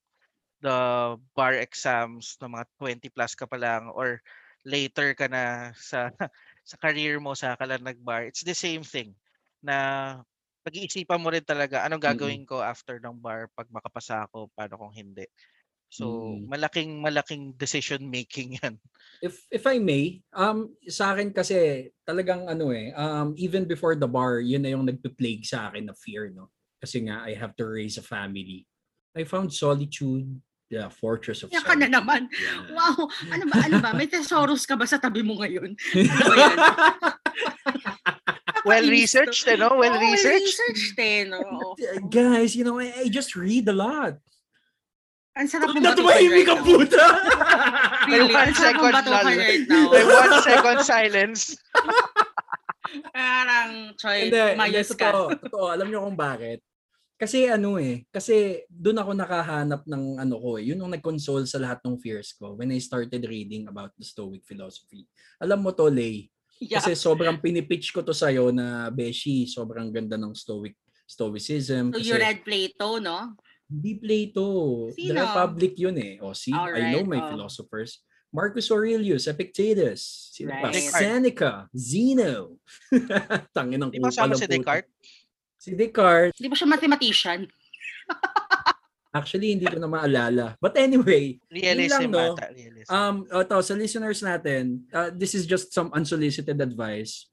the 0.61 1.17
bar 1.33 1.57
exams 1.57 2.37
na 2.37 2.51
mga 2.51 2.65
20 2.77 3.09
plus 3.09 3.33
ka 3.33 3.49
pa 3.49 3.57
lang 3.57 3.89
or 3.89 4.21
later 4.67 5.17
ka 5.17 5.25
na 5.25 5.73
sa 5.73 6.11
sa 6.69 6.75
career 6.77 7.17
mo 7.17 7.33
sa 7.33 7.57
ka 7.57 7.65
lang 7.65 7.81
nag-bar, 7.81 8.29
it's 8.29 8.45
the 8.45 8.53
same 8.53 8.85
thing 8.85 9.17
na 9.65 10.21
pag-iisipan 10.65 11.21
mo 11.21 11.29
rin 11.33 11.43
talaga 11.45 11.83
anong 11.87 12.03
gagawin 12.03 12.43
ko 12.47 12.61
after 12.63 12.97
ng 13.01 13.17
bar 13.21 13.49
pag 13.57 13.67
makapasa 13.73 14.25
ako, 14.29 14.49
paano 14.55 14.77
kung 14.81 14.93
hindi. 14.95 15.25
So, 15.91 16.39
Mm. 16.39 16.49
malaking 16.49 17.01
malaking 17.03 17.55
decision 17.59 18.07
making 18.11 18.59
'yan. 18.61 18.79
if 19.21 19.45
if 19.53 19.63
I 19.69 19.77
may, 19.77 20.25
um 20.33 20.73
sa 20.89 21.13
akin 21.13 21.29
kasi 21.31 21.89
talagang 22.01 22.49
ano 22.49 22.73
eh, 22.73 22.89
um 22.97 23.37
even 23.37 23.69
before 23.69 23.93
the 23.93 24.09
bar, 24.09 24.41
yun 24.41 24.65
na 24.65 24.73
yung 24.73 24.89
nagpe-plague 24.89 25.45
sa 25.45 25.69
akin 25.69 25.87
na 25.89 25.95
fear, 25.95 26.33
no. 26.33 26.49
Kasi 26.81 27.05
nga 27.05 27.21
I 27.21 27.37
have 27.37 27.53
to 27.61 27.65
raise 27.69 28.01
a 28.01 28.05
family. 28.05 28.65
I 29.13 29.23
found 29.29 29.53
solitude, 29.53 30.41
the 30.73 30.89
fortress 30.89 31.45
of 31.45 31.53
Yan 31.53 31.67
ka 31.67 31.75
na 31.75 31.87
solitude. 31.89 31.91
naman. 31.91 32.31
Yeah. 32.33 32.65
Wow, 32.71 33.11
ano 33.27 33.43
ba 33.51 33.57
ano 33.59 33.77
ba? 33.83 33.91
May 33.91 34.07
thesaurus 34.07 34.63
ka 34.63 34.79
ba 34.79 34.87
sa 34.87 34.95
tabi 35.03 35.19
mo 35.19 35.35
ngayon? 35.43 35.75
Ano 36.07 36.23
ba 36.23 36.35
yan? 36.39 36.59
Well 38.65 38.83
to. 38.85 38.91
researched, 38.91 39.47
eh, 39.47 39.55
no? 39.57 39.77
Well 39.77 39.97
researched. 39.99 40.57
researched 40.59 40.99
eh, 40.99 41.23
no? 41.25 41.75
Guys, 42.09 42.55
you 42.55 42.63
know, 42.63 42.79
I, 42.79 43.05
I 43.05 43.09
just 43.09 43.35
read 43.35 43.67
a 43.69 43.75
lot. 43.75 44.17
Ang 45.31 45.47
sarap 45.47 45.71
batukan 45.71 45.95
tumahimik 45.95 46.43
right 46.43 46.51
ang 46.51 46.59
now. 46.59 46.67
puta! 46.67 47.05
Really, 48.11 48.33
One 48.35 48.49
ang 48.51 48.55
sarap 48.57 48.81
right 48.83 49.63
now. 49.69 49.87
May 49.93 50.03
one 50.03 50.33
second 50.43 50.79
silence. 50.83 51.55
Parang, 53.15 53.95
Choy, 53.95 54.27
mayos 54.59 54.91
ka. 54.91 55.15
totoo, 55.15 55.39
totoo. 55.39 55.65
Alam 55.71 55.87
niyo 55.87 56.03
kung 56.03 56.19
bakit? 56.19 56.59
Kasi 57.15 57.45
ano 57.45 57.77
eh, 57.77 58.03
kasi 58.09 58.65
doon 58.67 58.97
ako 58.97 59.11
nakahanap 59.13 59.85
ng 59.85 60.17
ano 60.17 60.35
ko 60.41 60.57
eh, 60.57 60.73
yun 60.73 60.81
yung 60.81 60.89
nag-console 60.89 61.45
sa 61.45 61.61
lahat 61.61 61.77
ng 61.85 62.01
fears 62.01 62.33
ko 62.33 62.57
when 62.57 62.73
I 62.73 62.81
started 62.81 63.21
reading 63.29 63.69
about 63.69 63.93
the 63.93 64.01
Stoic 64.03 64.41
philosophy. 64.41 65.05
Alam 65.37 65.61
mo 65.61 65.69
to, 65.69 65.85
Lay, 65.85 66.33
Yeah. 66.61 66.77
kasi 66.77 66.93
sobrang 66.93 67.41
pinipitch 67.41 67.89
ko 67.89 68.05
to 68.05 68.13
sa'yo 68.13 68.53
na 68.53 68.93
Beshi, 68.93 69.49
sobrang 69.49 69.89
ganda 69.89 70.13
ng 70.13 70.37
Stoic 70.37 70.77
Stoicism. 71.09 71.89
So 71.89 71.97
kasi 71.97 72.13
you 72.13 72.21
read 72.21 72.45
Plato, 72.45 73.01
no? 73.01 73.33
Hindi 73.65 73.97
Plato. 73.97 74.47
The 74.93 75.09
Sino? 75.09 75.25
Republic 75.25 75.73
yun 75.73 75.97
eh. 75.97 76.13
O 76.21 76.37
see, 76.37 76.53
I 76.53 76.93
know 76.93 77.03
my 77.03 77.17
oh. 77.17 77.29
philosophers. 77.33 78.05
Marcus 78.31 78.71
Aurelius, 78.71 79.27
Epictetus, 79.27 80.31
sino 80.31 80.55
pa? 80.55 80.71
Right. 80.71 80.87
Seneca, 80.87 81.67
Zeno. 81.75 82.55
Tangin 83.55 83.75
ng 83.75 83.91
Di 83.91 83.99
ba 83.99 84.07
sama 84.07 84.39
si. 84.39 84.47
Descartes? 84.47 84.87
Si 85.59 85.75
Descartes. 85.75 86.39
Di 86.39 86.47
ba 86.47 86.55
siya 86.55 86.69
mathematician? 86.71 87.43
Actually, 89.11 89.51
hindi 89.51 89.67
ko 89.67 89.75
na 89.75 89.91
maalala. 89.91 90.55
But 90.63 90.79
anyway, 90.79 91.35
Realism 91.51 92.07
lang, 92.07 92.15
no? 92.15 92.33
ata. 92.39 92.47
Realism. 92.55 92.87
um, 92.87 93.15
ito, 93.27 93.57
sa 93.59 93.73
listeners 93.75 94.23
natin, 94.23 94.87
uh, 94.95 95.11
this 95.11 95.35
is 95.35 95.43
just 95.43 95.75
some 95.75 95.91
unsolicited 95.91 96.55
advice. 96.55 97.27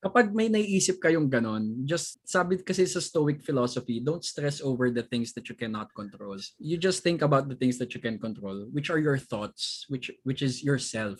Kapag 0.00 0.32
may 0.32 0.48
naiisip 0.48 0.96
kayong 1.02 1.28
ganon, 1.28 1.84
just 1.84 2.22
sabi 2.24 2.56
kasi 2.62 2.86
sa 2.88 3.02
Stoic 3.02 3.44
philosophy, 3.44 4.00
don't 4.00 4.24
stress 4.24 4.64
over 4.64 4.88
the 4.88 5.02
things 5.02 5.36
that 5.36 5.44
you 5.50 5.58
cannot 5.58 5.92
control. 5.92 6.38
You 6.56 6.80
just 6.80 7.04
think 7.04 7.20
about 7.20 7.50
the 7.50 7.58
things 7.58 7.76
that 7.82 7.92
you 7.92 8.00
can 8.00 8.16
control, 8.16 8.70
which 8.72 8.88
are 8.88 9.02
your 9.02 9.18
thoughts, 9.18 9.84
which 9.92 10.14
which 10.22 10.40
is 10.40 10.62
yourself, 10.62 11.18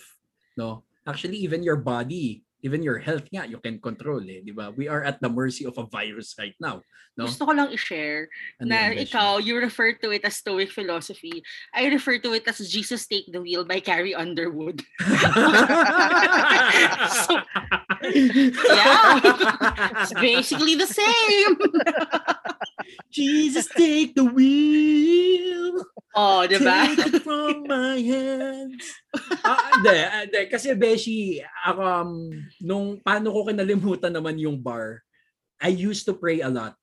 no? 0.57 0.87
Actually, 1.05 1.43
even 1.43 1.67
your 1.67 1.77
body, 1.77 2.47
even 2.63 2.83
your 2.83 2.99
health 2.99 3.27
nga, 3.31 3.47
you 3.47 3.59
can 3.63 3.79
control 3.79 4.23
eh, 4.27 4.43
di 4.43 4.51
ba? 4.51 4.75
We 4.75 4.89
are 4.91 5.03
at 5.05 5.23
the 5.23 5.31
mercy 5.31 5.65
of 5.67 5.79
a 5.79 5.87
virus 5.87 6.35
right 6.39 6.55
now. 6.59 6.83
No? 7.19 7.27
Gusto 7.27 7.47
ko 7.47 7.53
lang 7.55 7.75
i-share 7.75 8.31
Ano 8.63 8.71
na 8.71 8.95
ikaw, 8.95 9.43
you 9.43 9.59
refer 9.59 9.95
to 9.99 10.15
it 10.15 10.23
as 10.23 10.39
Stoic 10.39 10.71
philosophy. 10.71 11.43
I 11.75 11.91
refer 11.91 12.19
to 12.23 12.31
it 12.35 12.47
as 12.47 12.63
Jesus 12.71 13.07
Take 13.07 13.27
the 13.31 13.43
Wheel 13.43 13.67
by 13.67 13.81
Carrie 13.81 14.15
Underwood. 14.15 14.83
So, 17.09 17.41
yeah. 18.05 19.19
It's 20.03 20.15
basically 20.15 20.75
the 20.77 20.87
same. 20.87 21.53
Jesus, 23.11 23.67
take 23.75 24.15
the 24.15 24.25
wheel. 24.25 25.85
Oh, 26.17 26.43
di 26.49 26.57
ba? 26.59 26.89
Take 26.89 27.21
it 27.21 27.23
from 27.23 27.69
my 27.69 28.01
hands. 28.01 28.85
ah, 29.45 29.77
hindi, 29.77 29.97
ah, 29.99 30.23
hindi. 30.25 30.41
Kasi 30.49 30.73
Beshi, 30.73 31.39
ako, 31.63 31.81
um, 31.85 32.13
nung 32.59 32.87
paano 32.99 33.29
ko 33.31 33.45
kinalimutan 33.47 34.13
naman 34.13 34.41
yung 34.41 34.57
bar, 34.59 35.05
I 35.61 35.71
used 35.71 36.09
to 36.09 36.15
pray 36.17 36.41
a 36.41 36.49
lot. 36.49 36.75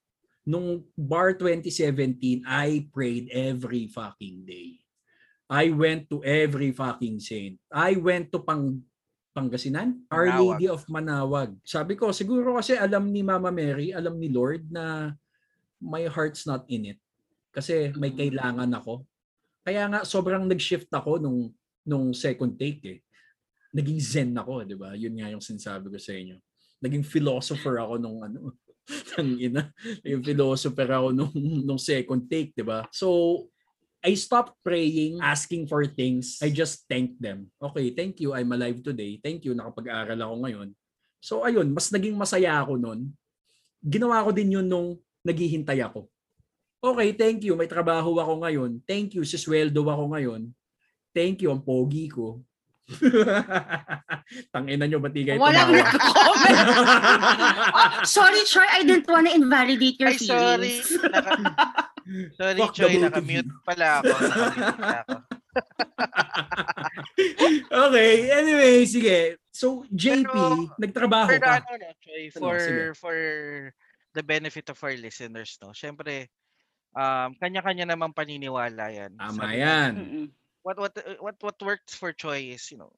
Nung 0.46 0.86
bar 0.94 1.34
2017, 1.34 2.46
I 2.46 2.86
prayed 2.94 3.34
every 3.34 3.90
fucking 3.90 4.46
day. 4.46 4.78
I 5.46 5.74
went 5.74 6.10
to 6.10 6.22
every 6.22 6.70
fucking 6.74 7.18
saint. 7.22 7.58
I 7.70 7.98
went 7.98 8.30
to 8.34 8.42
Pang 8.42 8.82
Pangasinan, 9.36 10.06
Our 10.08 10.32
Manawag. 10.32 10.40
Lady 10.56 10.68
of 10.72 10.82
Manawag. 10.88 11.50
Sabi 11.68 12.00
ko, 12.00 12.16
siguro 12.16 12.56
kasi 12.56 12.78
alam 12.80 13.12
ni 13.12 13.20
Mama 13.20 13.52
Mary, 13.52 13.92
alam 13.92 14.16
ni 14.16 14.32
Lord 14.32 14.64
na 14.72 15.12
my 15.84 16.08
heart's 16.08 16.48
not 16.48 16.64
in 16.72 16.96
it. 16.96 17.00
Kasi 17.52 17.92
may 18.00 18.16
Mm. 18.16 18.20
kailangan 18.22 18.72
ako. 18.80 19.04
Kaya 19.66 19.90
nga 19.90 20.00
sobrang 20.06 20.46
nag-shift 20.46 20.88
ako 20.94 21.18
nung 21.18 21.50
nung 21.82 22.14
second 22.14 22.54
take 22.54 22.82
eh. 22.86 23.00
Naging 23.74 24.00
zen 24.00 24.32
ako, 24.38 24.62
'di 24.64 24.78
ba? 24.78 24.94
Yun 24.94 25.18
nga 25.18 25.34
yung 25.34 25.44
sinasabi 25.44 25.90
ko 25.90 25.98
sa 25.98 26.14
inyo. 26.14 26.38
naging 26.86 27.06
philosopher 27.06 27.82
ako 27.82 27.98
nung 27.98 28.22
ano, 28.22 28.54
ang 29.18 29.42
ina, 29.42 29.74
naging 30.06 30.22
philosopher 30.22 30.86
ako 30.86 31.08
nung, 31.10 31.34
nung 31.66 31.82
second 31.82 32.30
take, 32.30 32.54
di 32.54 32.62
ba? 32.62 32.86
So, 32.94 33.50
I 34.06 34.14
stopped 34.14 34.54
praying, 34.62 35.18
asking 35.18 35.66
for 35.66 35.82
things. 35.90 36.38
I 36.38 36.54
just 36.54 36.86
thank 36.86 37.18
them. 37.18 37.50
Okay, 37.58 37.90
thank 37.90 38.22
you. 38.22 38.38
I'm 38.38 38.54
alive 38.54 38.86
today. 38.86 39.18
Thank 39.18 39.50
you. 39.50 39.58
Nakapag-aral 39.58 40.20
ako 40.22 40.36
ngayon. 40.46 40.70
So, 41.18 41.42
ayun, 41.42 41.74
mas 41.74 41.90
naging 41.90 42.14
masaya 42.14 42.62
ako 42.62 42.78
nun. 42.78 43.10
Ginawa 43.82 44.22
ko 44.22 44.30
din 44.30 44.62
yun 44.62 44.68
nung 44.70 45.02
naghihintay 45.26 45.82
ako. 45.82 46.06
Okay, 46.84 47.10
thank 47.14 47.42
you. 47.44 47.56
May 47.58 47.66
trabaho 47.68 48.14
ako 48.18 48.46
ngayon. 48.46 48.82
Thank 48.86 49.16
you. 49.18 49.24
Sisweldo 49.26 49.82
ako 49.90 50.12
ngayon. 50.14 50.54
Thank 51.12 51.42
you. 51.42 51.50
Ang 51.50 51.64
pogi 51.66 52.08
ko. 52.08 52.44
Tangina 54.54 54.86
nyo, 54.86 55.02
ba't 55.02 55.10
di 55.10 55.26
kayo 55.26 55.42
Walang 55.42 55.74
tumawa? 55.74 55.90
nag-comment. 55.90 56.58
oh, 57.74 57.90
sorry, 58.06 58.46
Troy. 58.46 58.70
I 58.70 58.86
didn't 58.86 59.10
wanna 59.10 59.34
invalidate 59.34 59.98
your 59.98 60.14
Ay, 60.14 60.22
sorry. 60.22 60.78
feelings. 60.86 60.94
Naka- 61.02 61.90
sorry, 62.38 62.60
Fuck 62.62 62.74
the 62.78 62.78
Choy. 62.78 62.94
both 62.94 63.02
of 63.02 63.06
Naka-mute 63.10 63.50
pala 63.66 63.88
ako. 63.98 64.14
Naka-mute 64.14 64.78
pala 64.78 64.98
ako. 65.02 65.16
okay, 67.90 68.12
anyway, 68.30 68.86
sige. 68.86 69.42
So, 69.50 69.82
JP, 69.90 70.30
Pero, 70.30 70.70
nagtrabaho 70.78 71.28
For 71.32 71.40
the, 71.40 71.48
ka. 71.48 71.54
ano, 71.66 71.72
no, 71.80 71.90
Choy, 72.04 72.24
Ano, 72.30 72.38
for, 72.38 72.56
sige. 72.60 72.84
for 73.00 73.18
the 74.14 74.24
benefit 74.24 74.70
of 74.70 74.78
our 74.84 74.94
listeners, 74.94 75.58
no? 75.58 75.74
Siyempre, 75.74 76.30
um, 76.96 77.30
kanya-kanya 77.38 77.94
naman 77.94 78.16
paniniwala 78.16 78.90
yan. 78.90 79.14
Tama 79.20 79.44
Sabi 79.46 79.62
yan. 79.62 79.94
What 80.66 80.82
what 80.82 80.98
uh, 80.98 81.20
what 81.22 81.38
what 81.44 81.58
works 81.62 81.94
for 81.94 82.10
Choi 82.10 82.58
is, 82.58 82.66
you 82.74 82.82
know, 82.82 82.90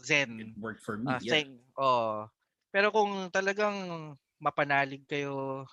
Zen. 0.00 0.40
It 0.40 0.56
worked 0.56 0.80
for 0.80 0.96
me. 0.96 1.12
Uh, 1.12 1.20
yeah. 1.20 1.32
thing. 1.36 1.60
Oh. 1.76 2.24
Pero 2.72 2.88
kung 2.88 3.28
talagang 3.28 3.76
mapanalig 4.40 5.04
kayo 5.04 5.66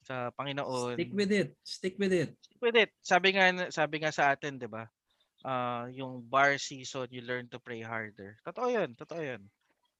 sa 0.00 0.32
Panginoon, 0.32 0.96
Stick 0.96 1.12
with 1.12 1.32
it. 1.34 1.48
Stick 1.60 1.94
with 2.00 2.14
it. 2.14 2.30
stick 2.40 2.60
with 2.62 2.76
it. 2.78 2.90
Sabi 3.04 3.36
nga 3.36 3.68
sabi 3.68 4.00
nga 4.00 4.08
sa 4.14 4.32
atin, 4.32 4.56
'di 4.56 4.68
ba? 4.70 4.88
Ah, 5.44 5.84
yung 5.92 6.24
bar 6.24 6.56
season, 6.56 7.04
you 7.12 7.20
learn 7.20 7.44
to 7.52 7.60
pray 7.60 7.84
harder. 7.84 8.40
Totoo 8.48 8.72
'yun, 8.72 8.96
totoo 8.96 9.20
'yun. 9.20 9.44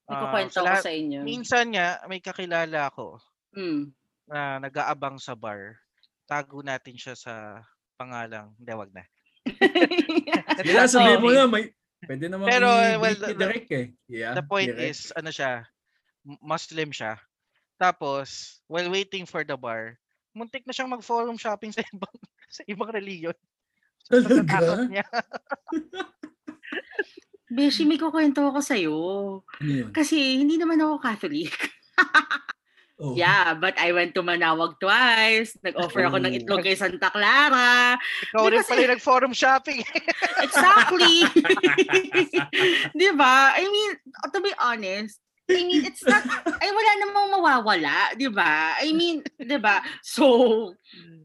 May 0.09 0.16
Ah, 0.16 0.20
kukwento 0.24 0.61
sa 0.64 0.80
ko 0.80 0.89
sa 0.89 0.93
inyo. 0.93 1.20
Minsan 1.20 1.76
nga 1.76 2.01
may 2.09 2.20
kakilala 2.24 2.89
ako 2.89 3.20
Mm. 3.53 3.93
na 4.28 4.57
nag-aabang 4.61 5.20
sa 5.20 5.37
bar. 5.37 5.84
Tago 6.35 6.66
natin 6.66 6.99
siya 6.99 7.14
sa 7.14 7.62
pangalang, 7.95 8.51
hindi 8.59 8.74
wag 8.74 8.91
na. 8.91 9.07
Kaya 10.59 10.91
sabihin 10.91 11.22
mo 11.22 11.30
na, 11.30 11.47
may, 11.47 11.70
pwede 12.11 12.26
naman 12.26 12.51
Pero, 12.51 12.66
well, 12.99 13.14
the- 13.14 13.39
direct 13.39 13.70
eh. 13.70 13.95
Yeah, 14.11 14.35
The 14.35 14.43
point 14.43 14.74
direct. 14.74 14.82
is, 14.82 15.14
ano 15.14 15.30
siya, 15.30 15.62
Muslim 16.43 16.91
siya. 16.91 17.22
Tapos, 17.78 18.59
while 18.66 18.91
waiting 18.91 19.30
for 19.30 19.47
the 19.47 19.55
bar, 19.55 19.95
muntik 20.35 20.66
na 20.66 20.74
siyang 20.74 20.91
mag-forum 20.91 21.39
shopping 21.39 21.70
sa 21.70 21.87
ibang 21.87 22.11
sa 22.59 22.66
ibang 22.66 22.91
religion. 22.91 23.35
Sa 24.03 24.18
Talaga? 24.18 24.91
niya. 24.91 25.07
Beshi, 27.47 27.87
may 27.87 27.95
kukwento 27.95 28.43
ako 28.43 28.59
sa'yo. 28.59 28.95
Ano 29.62 29.70
yun? 29.70 29.91
Kasi 29.95 30.43
hindi 30.43 30.59
naman 30.59 30.82
ako 30.82 30.99
Catholic. 30.99 31.55
Oh. 32.95 33.18
Yeah, 33.18 33.59
but 33.59 33.74
I 33.74 33.90
went 33.90 34.14
to 34.14 34.22
Manawag 34.22 34.78
twice. 34.78 35.59
Nag-offer 35.66 36.07
ako 36.07 36.22
ng 36.22 36.30
Oh. 36.30 36.38
itlog 36.38 36.62
kay 36.62 36.78
Santa 36.78 37.11
Clara. 37.11 37.99
Ikaw 38.30 38.47
rin 38.47 38.62
kasi- 38.62 38.70
pala 38.70 38.82
yung 38.86 38.95
nag-forum 38.95 39.34
shopping. 39.34 39.82
Exactly. 40.47 41.26
Di 42.99 43.11
ba? 43.18 43.51
I 43.59 43.66
mean, 43.66 43.90
to 44.30 44.38
be 44.38 44.55
honest, 44.62 45.18
I 45.51 45.61
mean, 45.61 45.84
it's 45.84 46.01
not, 46.07 46.24
ay 46.24 46.70
wala 46.72 46.90
namang 47.05 47.28
mawawala, 47.36 48.16
di 48.16 48.32
ba? 48.32 48.80
I 48.80 48.97
mean, 48.97 49.20
di 49.36 49.59
ba? 49.61 49.84
So, 50.01 50.72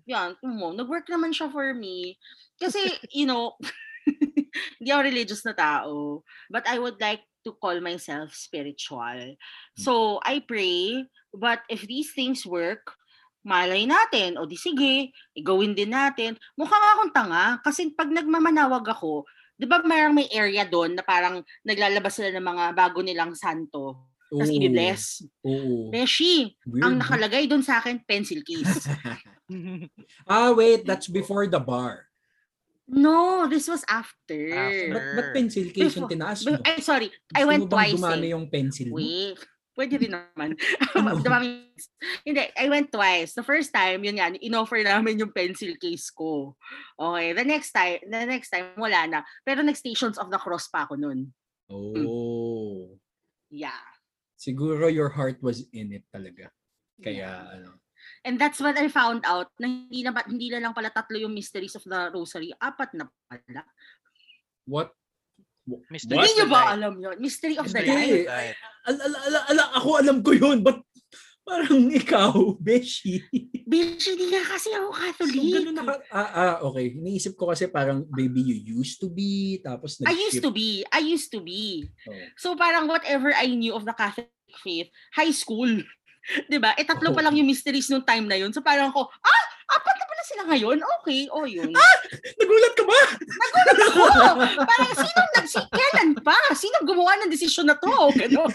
yan, 0.03 0.35
mo, 0.43 0.75
nag-work 0.75 1.07
naman 1.07 1.31
siya 1.31 1.47
for 1.47 1.71
me. 1.71 2.19
Kasi, 2.59 2.83
you 3.15 3.23
know, 3.23 3.55
hindi 4.81 4.89
ako 4.91 5.01
religious 5.07 5.47
na 5.47 5.55
tao, 5.55 6.19
but 6.51 6.67
I 6.67 6.83
would 6.83 6.99
like 6.99 7.23
to 7.47 7.55
call 7.63 7.79
myself 7.79 8.35
spiritual. 8.35 9.39
So, 9.79 10.19
I 10.27 10.43
pray, 10.43 11.07
but 11.33 11.61
if 11.69 11.85
these 11.85 12.11
things 12.13 12.45
work, 12.45 12.95
malay 13.45 13.87
natin, 13.87 14.35
o 14.35 14.45
di 14.45 14.59
sige, 14.59 15.15
gawin 15.39 15.73
din 15.73 15.95
natin. 15.95 16.35
Mukha 16.59 16.75
nga 16.75 16.91
akong 16.99 17.13
tanga, 17.15 17.45
kasi 17.63 17.89
pag 17.95 18.11
nagmamanawag 18.11 18.83
ako, 18.83 19.23
di 19.55 19.67
ba 19.67 19.79
mayroong 19.83 20.15
may 20.15 20.29
area 20.31 20.67
doon 20.67 20.95
na 20.95 21.03
parang 21.03 21.43
naglalabas 21.63 22.19
sila 22.19 22.35
ng 22.35 22.45
mga 22.45 22.65
bago 22.75 22.99
nilang 22.99 23.35
santo, 23.35 24.09
tapos 24.29 24.49
i-bless. 24.53 25.25
Oo. 25.41 25.89
Beshi, 25.89 26.53
Weird. 26.69 26.85
ang 26.85 26.93
nakalagay 27.01 27.49
doon 27.49 27.65
sa 27.65 27.81
akin, 27.81 27.97
pencil 28.05 28.45
case. 28.45 28.85
ah, 30.29 30.53
wait. 30.53 30.85
That's 30.85 31.09
before 31.09 31.49
the 31.49 31.57
bar. 31.57 32.05
no, 32.89 33.45
this 33.49 33.69
was 33.69 33.81
after. 33.89 34.53
After. 34.53 34.93
Ba't, 34.93 35.05
ba't 35.17 35.29
pencil 35.33 35.65
case 35.73 35.93
yung 35.97 36.09
tinaas 36.09 36.41
mo? 36.45 36.57
Ay, 36.61 36.81
sorry. 36.81 37.09
I 37.33 37.45
Gusto 37.45 37.49
went 37.49 37.63
mo 37.65 37.69
bang 37.69 37.73
twice 37.73 38.01
gumana 38.01 38.25
eh. 38.25 38.33
yung 38.33 38.45
pencil 38.49 38.87
mo? 38.89 38.95
Wait. 39.01 39.37
Pwede 39.79 39.95
rin 39.95 40.11
naman. 40.11 40.59
Dumami- 41.23 41.71
Hindi, 42.27 42.51
I 42.59 42.67
went 42.67 42.91
twice. 42.91 43.31
The 43.31 43.47
first 43.47 43.71
time, 43.71 44.03
yun 44.03 44.19
yan, 44.19 44.35
in-offer 44.43 44.83
namin 44.83 45.23
yung 45.23 45.31
pencil 45.31 45.71
case 45.79 46.11
ko. 46.11 46.59
Okay, 46.99 47.31
the 47.31 47.47
next 47.47 47.71
time, 47.71 48.03
the 48.03 48.27
next 48.27 48.51
time, 48.51 48.75
wala 48.75 49.07
na. 49.07 49.19
Pero 49.47 49.63
nag-Stations 49.63 50.19
of 50.19 50.27
the 50.27 50.35
Cross 50.35 50.67
pa 50.67 50.83
ako 50.83 50.99
nun. 50.99 51.31
Oh. 51.71 52.99
Yeah. 53.47 53.87
Siguro 54.35 54.91
your 54.91 55.15
heart 55.15 55.39
was 55.39 55.63
in 55.71 55.95
it 55.95 56.03
talaga. 56.11 56.51
Kaya, 56.99 57.47
ano. 57.55 57.79
And 58.27 58.35
that's 58.35 58.59
what 58.59 58.75
I 58.75 58.91
found 58.91 59.23
out 59.23 59.47
na 59.63 59.67
hindi 59.71 60.03
na, 60.03 60.11
hindi 60.27 60.51
na 60.51 60.59
lang 60.59 60.75
pala 60.75 60.91
tatlo 60.91 61.15
yung 61.15 61.31
mysteries 61.31 61.79
of 61.79 61.87
the 61.87 62.11
rosary, 62.11 62.51
apat 62.59 62.91
na 62.99 63.07
pala. 63.31 63.63
What? 64.67 64.91
Mystery? 65.87 66.17
Hindi 66.17 66.31
of 66.31 66.35
nyo 66.35 66.45
the 66.45 66.49
ba 66.49 66.59
night. 66.59 66.73
alam 66.75 66.93
yun? 66.97 67.15
Mystery 67.17 67.55
of 67.55 67.65
the 67.67 67.73
the 67.75 67.83
night. 67.85 68.25
Ala, 68.87 68.99
ala, 69.05 69.17
ala, 69.27 69.39
ala, 69.47 69.63
ako 69.77 69.89
alam 69.95 70.17
ko 70.19 70.31
yun. 70.33 70.57
But 70.59 70.81
parang 71.43 71.89
ikaw, 72.01 72.33
Beshi. 72.57 73.25
Bitch, 73.65 74.05
hindi 74.05 74.29
nga 74.29 74.43
kasi 74.45 74.69
ako 74.69 74.87
So, 74.89 74.99
Catholic. 75.01 75.49
ganun 75.51 75.75
naka, 75.75 75.93
ah, 76.09 76.29
ah, 76.31 76.55
okay. 76.65 76.93
Iniisip 76.93 77.33
ko 77.33 77.49
kasi 77.49 77.65
parang, 77.65 78.05
baby, 78.07 78.41
you 78.41 78.57
used 78.77 78.97
to 78.97 79.09
be, 79.09 79.57
tapos 79.61 79.97
I 80.05 80.13
used 80.13 80.41
to 80.41 80.49
be. 80.49 80.85
I 80.89 81.01
used 81.01 81.29
to 81.33 81.41
be. 81.41 81.85
Oh. 82.05 82.13
So 82.37 82.47
parang 82.53 82.85
whatever 82.85 83.33
I 83.33 83.49
knew 83.49 83.73
of 83.73 83.85
the 83.85 83.93
Catholic 83.93 84.29
faith, 84.61 84.89
high 85.13 85.33
school. 85.33 85.69
'Di 86.49 86.57
ba? 86.61 86.77
Eh 86.77 86.85
tatlo 86.85 87.09
pa 87.09 87.21
Oh. 87.21 87.25
lang 87.25 87.37
yung 87.37 87.49
mysteries 87.49 87.89
nung 87.89 88.05
time 88.05 88.25
na 88.25 88.37
yun. 88.37 88.53
So 88.53 88.61
parang 88.61 88.93
ko, 88.93 89.05
ah, 89.05 89.45
apat 89.69 89.95
na 89.97 90.05
pala 90.19 90.27
sila 90.35 90.43
ngayon? 90.51 90.77
Okay, 90.99 91.31
oh 91.31 91.47
yun. 91.47 91.71
Nagulat 91.71 92.73
ka 92.75 92.83
ba? 92.83 92.99
Ako, 93.87 94.03
parang 94.67 94.93
sino 94.99 95.21
nagsi 95.39 95.59
kailan 95.71 96.09
pa? 96.19 96.35
Sino 96.51 96.75
gumawa 96.83 97.15
ng 97.23 97.31
desisyon 97.31 97.71
na 97.71 97.79
to? 97.79 97.87
Ganon. 98.19 98.51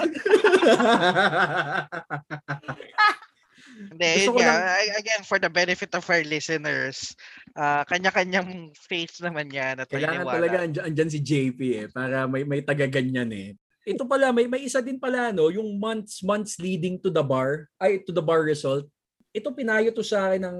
Hindi, 3.74 4.28
yun 4.28 4.36
nga, 4.38 4.54
lang- 4.60 4.96
again, 5.00 5.22
for 5.24 5.40
the 5.40 5.48
benefit 5.48 5.90
of 5.96 6.04
our 6.06 6.22
listeners, 6.22 7.16
ah, 7.56 7.82
kanya-kanyang 7.88 8.70
faith 8.76 9.18
naman 9.24 9.48
yan 9.48 9.80
at 9.80 9.88
Kailangan 9.88 10.28
talaga 10.28 10.56
andyan, 10.68 10.84
andyan 10.84 11.10
si 11.10 11.18
JP 11.18 11.58
eh, 11.80 11.86
para 11.90 12.28
may 12.28 12.44
may 12.44 12.60
taga 12.60 12.86
ganyan 12.86 13.32
eh. 13.32 13.56
Ito 13.84 14.06
pala, 14.06 14.30
may 14.30 14.46
may 14.46 14.62
isa 14.62 14.78
din 14.78 14.96
pala 14.96 15.34
no, 15.34 15.50
yung 15.50 15.74
months 15.76 16.22
months 16.22 16.56
leading 16.62 17.02
to 17.02 17.10
the 17.10 17.24
bar, 17.24 17.66
ay 17.82 17.98
to 18.06 18.14
the 18.14 18.22
bar 18.22 18.46
result. 18.46 18.86
Ito 19.35 19.51
pinayo 19.51 19.91
to 19.91 20.07
sa 20.07 20.30
akin 20.30 20.47
ng 20.47 20.59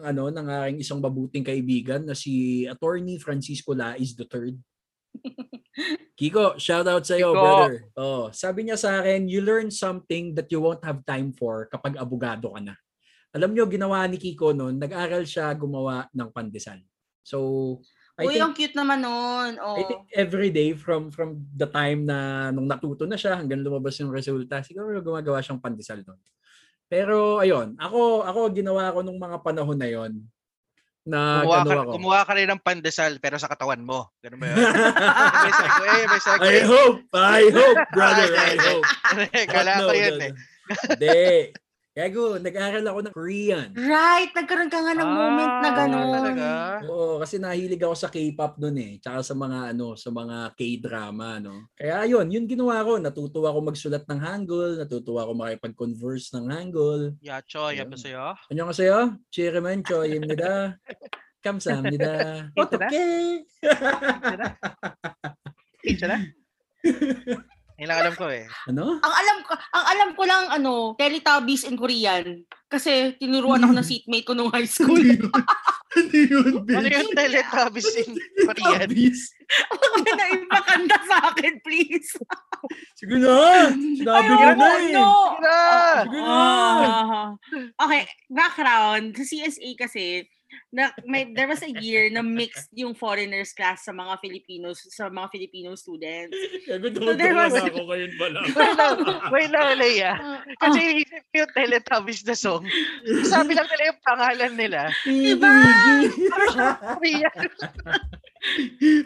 ano 0.00 0.32
ng 0.32 0.46
aking 0.48 0.78
isang 0.80 0.96
mabuting 0.96 1.44
kaibigan 1.44 2.08
na 2.08 2.16
si 2.16 2.64
Attorney 2.64 3.20
Francisco 3.20 3.76
Laiz 3.76 4.16
III. 4.16 4.56
Kiko, 6.18 6.56
shout 6.56 6.88
out 6.88 7.04
sa 7.04 7.20
iyo, 7.20 7.36
brother. 7.36 7.92
Oh, 7.92 8.32
sabi 8.32 8.64
niya 8.64 8.80
sa 8.80 9.04
akin, 9.04 9.28
you 9.28 9.44
learn 9.44 9.68
something 9.68 10.32
that 10.32 10.48
you 10.48 10.62
won't 10.62 10.80
have 10.86 11.04
time 11.04 11.36
for 11.36 11.68
kapag 11.68 12.00
abogado 12.00 12.48
ka 12.56 12.64
na. 12.64 12.74
Alam 13.34 13.52
niyo, 13.52 13.68
ginawa 13.68 14.06
ni 14.08 14.16
Kiko 14.16 14.56
noon, 14.56 14.80
nag-aral 14.80 15.26
siya 15.28 15.52
gumawa 15.52 16.08
ng 16.14 16.30
pandesal. 16.32 16.80
So, 17.20 17.82
I 18.14 18.30
Uy, 18.30 18.38
think 18.38 18.46
ang 18.46 18.54
cute 18.54 18.78
naman 18.78 19.02
nun. 19.02 19.58
Oh. 19.58 19.74
I 19.74 19.82
think 19.90 20.06
every 20.14 20.54
day 20.54 20.70
from 20.78 21.10
from 21.10 21.42
the 21.50 21.66
time 21.66 22.06
na 22.06 22.48
nung 22.54 22.70
natuto 22.70 23.10
na 23.10 23.18
siya 23.18 23.34
hanggang 23.34 23.60
lumabas 23.60 23.98
yung 23.98 24.14
resulta, 24.14 24.62
siguro 24.62 25.02
gumagawa 25.02 25.42
siyang 25.42 25.58
pandesal 25.58 26.06
doon. 26.06 26.20
Pero 26.88 27.40
ayun, 27.40 27.74
ako 27.80 28.24
ako 28.24 28.40
ginawa 28.52 28.92
ko 28.92 29.00
nung 29.00 29.18
mga 29.18 29.38
panahon 29.40 29.78
na 29.78 29.88
yon 29.88 30.12
na 31.04 31.44
ano 31.44 31.68
ka, 31.68 31.84
ako. 31.84 31.90
gumawa 32.00 32.20
ka 32.24 32.32
rin 32.32 32.48
ng 32.48 32.64
pandesal 32.64 33.20
pero 33.20 33.36
sa 33.36 33.48
katawan 33.52 33.84
mo. 33.84 34.08
Ganun 34.24 34.40
ba 34.40 34.46
yun? 34.48 34.56
may 35.44 35.52
segue, 35.52 35.92
may 36.08 36.20
segue. 36.20 36.48
I 36.48 36.58
hope, 36.64 37.00
I 37.12 37.44
hope, 37.52 37.80
brother, 37.92 38.28
I 38.32 38.56
hope. 38.72 38.88
Kala 39.52 39.72
But 39.76 39.84
ko 39.84 39.92
no, 39.92 40.00
yun 40.00 40.16
no, 40.16 40.24
eh. 40.24 40.32
Hindi. 40.64 41.20
Gago, 41.94 42.42
nag-aral 42.42 42.82
ako 42.90 42.98
ng 43.06 43.14
Korean. 43.14 43.70
Right, 43.70 44.34
nagkaroon 44.34 44.66
ka 44.66 44.82
nga 44.82 44.98
ng 44.98 45.06
ah, 45.06 45.14
moment 45.14 45.54
na 45.62 45.70
ah, 45.70 45.76
gano'n. 45.78 46.08
Talaga? 46.10 46.46
Oo, 46.90 47.22
kasi 47.22 47.38
nahilig 47.38 47.78
ako 47.78 47.94
sa 47.94 48.10
K-pop 48.10 48.58
noon 48.58 48.76
eh, 48.82 48.92
tsaka 48.98 49.22
sa 49.22 49.34
mga 49.38 49.58
ano, 49.70 49.94
sa 49.94 50.10
mga 50.10 50.58
K-drama, 50.58 51.38
no. 51.38 51.70
Kaya 51.78 52.02
ayun, 52.02 52.26
yun 52.34 52.50
ginawa 52.50 52.82
ko, 52.82 52.98
natuto 52.98 53.46
ako 53.46 53.70
magsulat 53.70 54.02
ng 54.10 54.20
Hangul, 54.26 54.82
natuto 54.82 55.22
ako 55.22 55.38
makipag-converse 55.38 56.34
ng 56.34 56.50
Hangul. 56.50 57.14
Ya, 57.22 57.38
choy, 57.46 57.78
ano 57.78 57.94
sa'yo? 57.94 58.34
Ano 58.50 58.60
ka 58.66 58.74
sa'yo? 58.74 58.98
Chiriman, 59.30 59.86
choy, 59.86 60.18
yun 60.18 60.26
nila. 60.26 60.74
Kamsahamnida. 61.46 62.50
Otoke! 62.58 63.46
Kinsa 65.86 66.10
na? 66.10 66.18
Na? 66.18 66.18
Yun 67.74 67.90
ang 67.90 68.00
alam 68.06 68.14
ko 68.14 68.30
eh. 68.30 68.46
Ano? 68.70 69.02
Ang 69.02 69.14
alam 69.14 69.38
ko, 69.42 69.52
ang 69.58 69.86
alam 69.90 70.10
ko 70.14 70.22
lang 70.22 70.44
ano, 70.46 70.94
Teletubbies 70.94 71.66
in 71.66 71.74
Korean. 71.74 72.46
Kasi 72.70 73.18
tinuruan 73.18 73.62
ako 73.62 73.72
ng 73.74 73.82
hmm. 73.82 73.90
seatmate 73.90 74.26
ko 74.26 74.32
nung 74.34 74.52
high 74.54 74.68
school. 74.68 75.02
Ano 75.94 76.10
yun, 76.10 76.66
bitch? 76.66 76.74
Ano 76.74 76.88
yung 76.90 77.10
Teletubbies 77.14 77.90
in 78.02 78.18
Korean? 78.18 78.90
Huwag 78.90 80.06
na 80.10 80.26
ipakanta 80.26 80.98
sa 81.06 81.16
akin, 81.30 81.54
please. 81.62 82.10
Sige 82.98 83.22
na. 83.22 83.70
Sinabi 83.70 84.26
ko 84.26 84.34
na 84.58 84.68
eh. 84.74 84.90
Sige 84.90 84.98
na. 84.98 85.06
Sige 86.02 86.18
na. 86.18 86.34
Ah, 86.34 86.82
ah, 86.82 87.06
ah. 87.14 87.30
Okay, 87.86 88.02
background. 88.26 89.14
Sa 89.14 89.22
CSA 89.22 89.70
kasi, 89.78 90.26
na, 90.74 90.90
may, 91.06 91.30
there 91.30 91.46
was 91.46 91.62
a 91.62 91.70
year 91.70 92.10
na 92.10 92.18
mixed 92.18 92.66
yung 92.74 92.98
foreigners 92.98 93.54
class 93.54 93.86
sa 93.86 93.94
mga 93.94 94.18
Filipinos, 94.18 94.82
sa 94.90 95.06
mga 95.06 95.30
Filipino 95.30 95.78
students. 95.78 96.34
Gago, 96.66 96.90
So 96.90 97.14
there 97.14 97.38
was- 97.38 97.54
ako 97.54 97.86
ngayon 97.86 98.12
pala. 98.18 98.38
Wait 98.42 98.74
lang, 98.74 98.96
wait 99.30 99.50
lang, 99.54 99.66
Leia. 99.78 100.12
Ah, 100.18 100.42
Kasi 100.66 100.78
inisip 100.98 101.22
ko 101.30 101.46
yung 101.46 101.52
Teletubbies 101.54 102.26
na 102.26 102.34
song. 102.34 102.66
Sabi 103.22 103.54
lang 103.54 103.70
nila 103.70 103.84
yung 103.94 104.00
pangalan 104.02 104.52
nila. 104.58 104.80
Diba? 105.06 105.52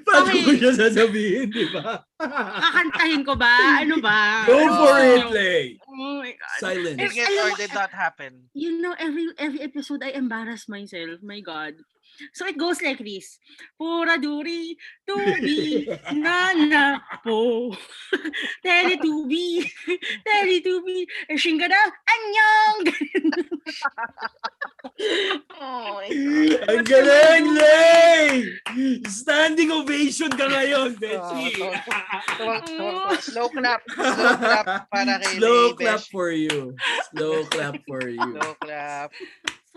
Paano 0.03 0.29
ko 0.35 0.51
Okay. 0.51 0.59
siya 0.59 0.73
sasabihin, 0.75 1.47
di 1.49 1.65
ba? 1.71 2.03
kakantahin 2.19 3.23
ko 3.23 3.39
ba? 3.39 3.79
Ano 3.81 4.03
ba? 4.03 4.43
Go 4.51 4.59
for 4.59 4.99
Oh. 4.99 5.15
it, 5.15 5.27
Lay. 5.31 5.65
Oh 5.87 6.19
my 6.19 6.35
God. 6.35 6.59
Silence. 6.59 6.99
Did 6.99 7.13
it 7.15 7.39
or 7.39 7.51
did 7.55 7.73
not 7.73 7.91
happen? 7.95 8.51
you 8.51 8.83
know, 8.83 8.99
every 8.99 9.31
every 9.39 9.63
episode 9.63 10.03
I 10.03 10.11
embarrass 10.19 10.67
myself. 10.67 11.23
My 11.23 11.39
God. 11.39 11.79
So 12.35 12.47
it 12.47 12.59
goes 12.59 12.83
like 12.83 12.99
this. 12.99 13.39
Pura 13.79 14.19
duri, 14.19 14.75
tubi, 15.07 15.87
nana 16.19 16.99
po. 17.23 17.71
Teletubby, 18.65 19.67
Teletubby, 20.27 20.99
shingada, 21.43 21.79
anyong. 22.07 22.79
oh 25.61 26.03
my 26.03 26.09
God. 26.09 26.69
Ang 26.69 26.85
galing, 26.85 27.47
Lay! 27.55 28.27
Standing 29.07 29.71
ovation 29.73 30.31
ka 30.33 30.47
ngayon, 30.51 30.99
tuwang- 32.67 33.19
Slow 33.19 33.49
clap. 33.51 33.81
Slow 33.89 34.35
clap 34.39 34.67
para 34.91 35.13
kay 35.23 35.39
Slow 35.39 35.75
Lay 35.75 35.79
clap 35.79 36.03
for 36.11 36.31
you. 36.31 36.75
Slow 37.15 37.45
clap 37.47 37.77
for 37.87 38.03
you. 38.09 38.19
Slow 38.19 38.53
clap. 38.63 39.11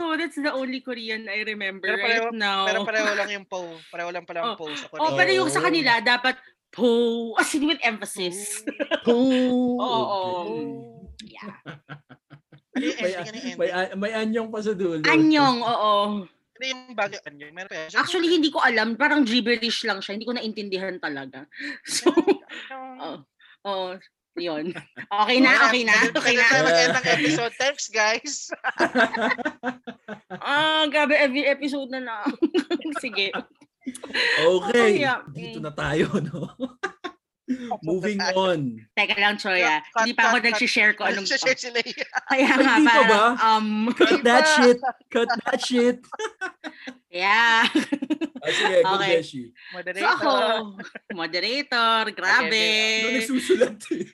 So 0.01 0.17
that's 0.17 0.33
the 0.33 0.49
only 0.49 0.81
Korean 0.81 1.29
I 1.29 1.45
remember 1.45 1.85
Pero 1.85 2.01
right 2.01 2.25
pareho- 2.25 2.33
now. 2.33 2.65
Pero 2.65 2.81
pareho 2.81 3.13
lang 3.21 3.29
yung 3.29 3.45
po. 3.45 3.77
Pareho 3.93 4.09
lang 4.09 4.25
pala 4.25 4.39
ang 4.41 4.57
Oh. 4.57 4.65
pose. 4.65 4.81
Ako 4.89 4.97
oh, 4.97 5.13
rin. 5.13 5.17
pero 5.21 5.29
yung 5.29 5.49
sa 5.53 5.61
Oo. 5.61 5.65
kanila, 5.69 6.01
dapat 6.01 6.41
po, 6.73 6.89
as 7.37 7.53
in 7.53 7.69
with 7.69 7.77
emphasis. 7.85 8.65
Oh, 9.05 9.77
Oo. 9.85 10.19
okay. 11.21 11.37
Yeah. 11.37 11.53
Ano 12.73 12.85
May? 12.97 13.13
Ano 13.13 13.29
may, 13.61 13.69
may 13.93 14.11
anyong 14.17 14.49
pa 14.49 14.65
sa 14.65 14.73
dulo. 14.73 15.05
Anyong, 15.05 15.61
oo. 15.61 16.25
Yung 16.61 16.93
bago? 16.93 17.17
Ano 17.25 17.41
yung 17.41 17.57
meron 17.57 17.69
pa? 17.69 17.89
Actually, 17.97 18.29
hindi 18.29 18.49
ko 18.53 18.61
alam. 18.61 18.93
Parang 18.93 19.25
gibberish 19.25 19.85
lang 19.85 20.01
siya. 20.01 20.17
Hindi 20.17 20.25
ko 20.29 20.33
naintindihan 20.33 20.97
talaga. 20.97 21.45
So, 21.85 22.13
oh, 22.73 23.25
oh, 23.65 23.97
yun. 24.37 24.71
Okay 25.11 25.37
na, 25.43 25.51
okay 25.67 25.83
na, 25.83 25.95
okay 26.13 26.35
na. 26.39 26.45
Mag-end 26.63 26.95
ng 26.95 27.07
episode. 27.19 27.53
Thanks, 27.59 27.85
guys. 27.91 28.33
Ah, 30.41 30.89
grabe, 30.89 31.13
every 31.13 31.45
episode 31.45 31.93
na 31.93 32.01
na. 32.01 32.17
Sige. 33.03 33.29
Okay. 34.41 35.05
Yeah. 35.05 35.21
Dito 35.29 35.61
na 35.61 35.69
tayo, 35.69 36.09
no? 36.17 36.49
Moving 37.83 38.17
on. 38.33 38.79
Teka 38.95 39.19
lang, 39.19 39.35
Choya. 39.37 39.83
Cut, 39.91 40.07
Hindi 40.07 40.13
pa 40.17 40.31
ako 40.31 40.37
cut, 40.39 40.45
nag-share 40.49 40.93
ko 40.95 41.01
Ano 41.03 41.19
anong... 41.19 41.27
siya 41.27 41.39
share 41.45 41.59
si 41.59 41.69
Leia? 41.69 42.05
Kaya 42.31 42.47
Ay, 42.47 42.57
nga, 42.57 42.73
hindi 42.73 42.87
pa 42.87 42.93
parang, 42.95 43.09
ba? 43.11 43.23
um, 43.43 43.67
Cut 43.93 44.21
that 44.23 44.45
shit. 44.47 44.79
Cut 45.11 45.29
that 45.45 45.59
shit. 45.61 45.99
yeah. 47.11 47.67
Ah, 48.41 48.49
sige, 48.49 48.75
good 48.81 48.97
Okay. 48.97 49.13
Beshi. 49.21 49.43
So 49.99 50.07
ako, 50.07 50.31
moderator, 51.13 52.09
grabe. 52.15 52.65
Ano 53.05 53.09
nagsusulat 53.19 53.77
eh. 53.93 54.05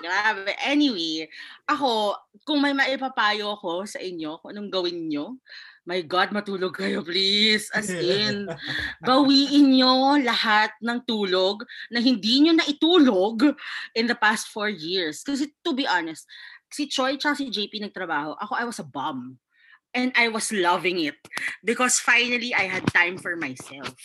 Grabe. 0.00 0.52
Anyway, 0.64 1.28
ako, 1.68 2.16
kung 2.48 2.64
may 2.64 2.72
maipapayo 2.72 3.56
ko 3.60 3.84
sa 3.84 4.00
inyo, 4.00 4.40
kung 4.40 4.56
anong 4.56 4.70
gawin 4.72 5.08
nyo, 5.12 5.36
my 5.84 6.00
God, 6.04 6.32
matulog 6.32 6.76
kayo, 6.76 7.04
please. 7.04 7.68
As 7.72 7.90
in, 7.92 8.48
bawiin 9.08 9.76
nyo 9.76 10.16
lahat 10.20 10.72
ng 10.80 11.04
tulog 11.04 11.64
na 11.92 12.00
hindi 12.00 12.44
nyo 12.44 12.56
naitulog 12.56 13.56
in 13.96 14.06
the 14.08 14.16
past 14.16 14.48
four 14.52 14.72
years. 14.72 15.20
Kasi 15.24 15.52
to 15.64 15.72
be 15.76 15.84
honest, 15.84 16.24
si 16.70 16.86
Choi 16.86 17.18
tsaka 17.18 17.42
si 17.42 17.50
JP 17.50 17.82
nagtrabaho, 17.82 18.38
ako, 18.38 18.52
I 18.54 18.64
was 18.64 18.78
a 18.78 18.86
bum. 18.86 19.36
And 19.90 20.14
I 20.14 20.30
was 20.30 20.54
loving 20.54 21.02
it 21.02 21.18
because 21.66 21.98
finally 21.98 22.54
I 22.54 22.70
had 22.70 22.86
time 22.94 23.18
for 23.18 23.34
myself. 23.34 23.98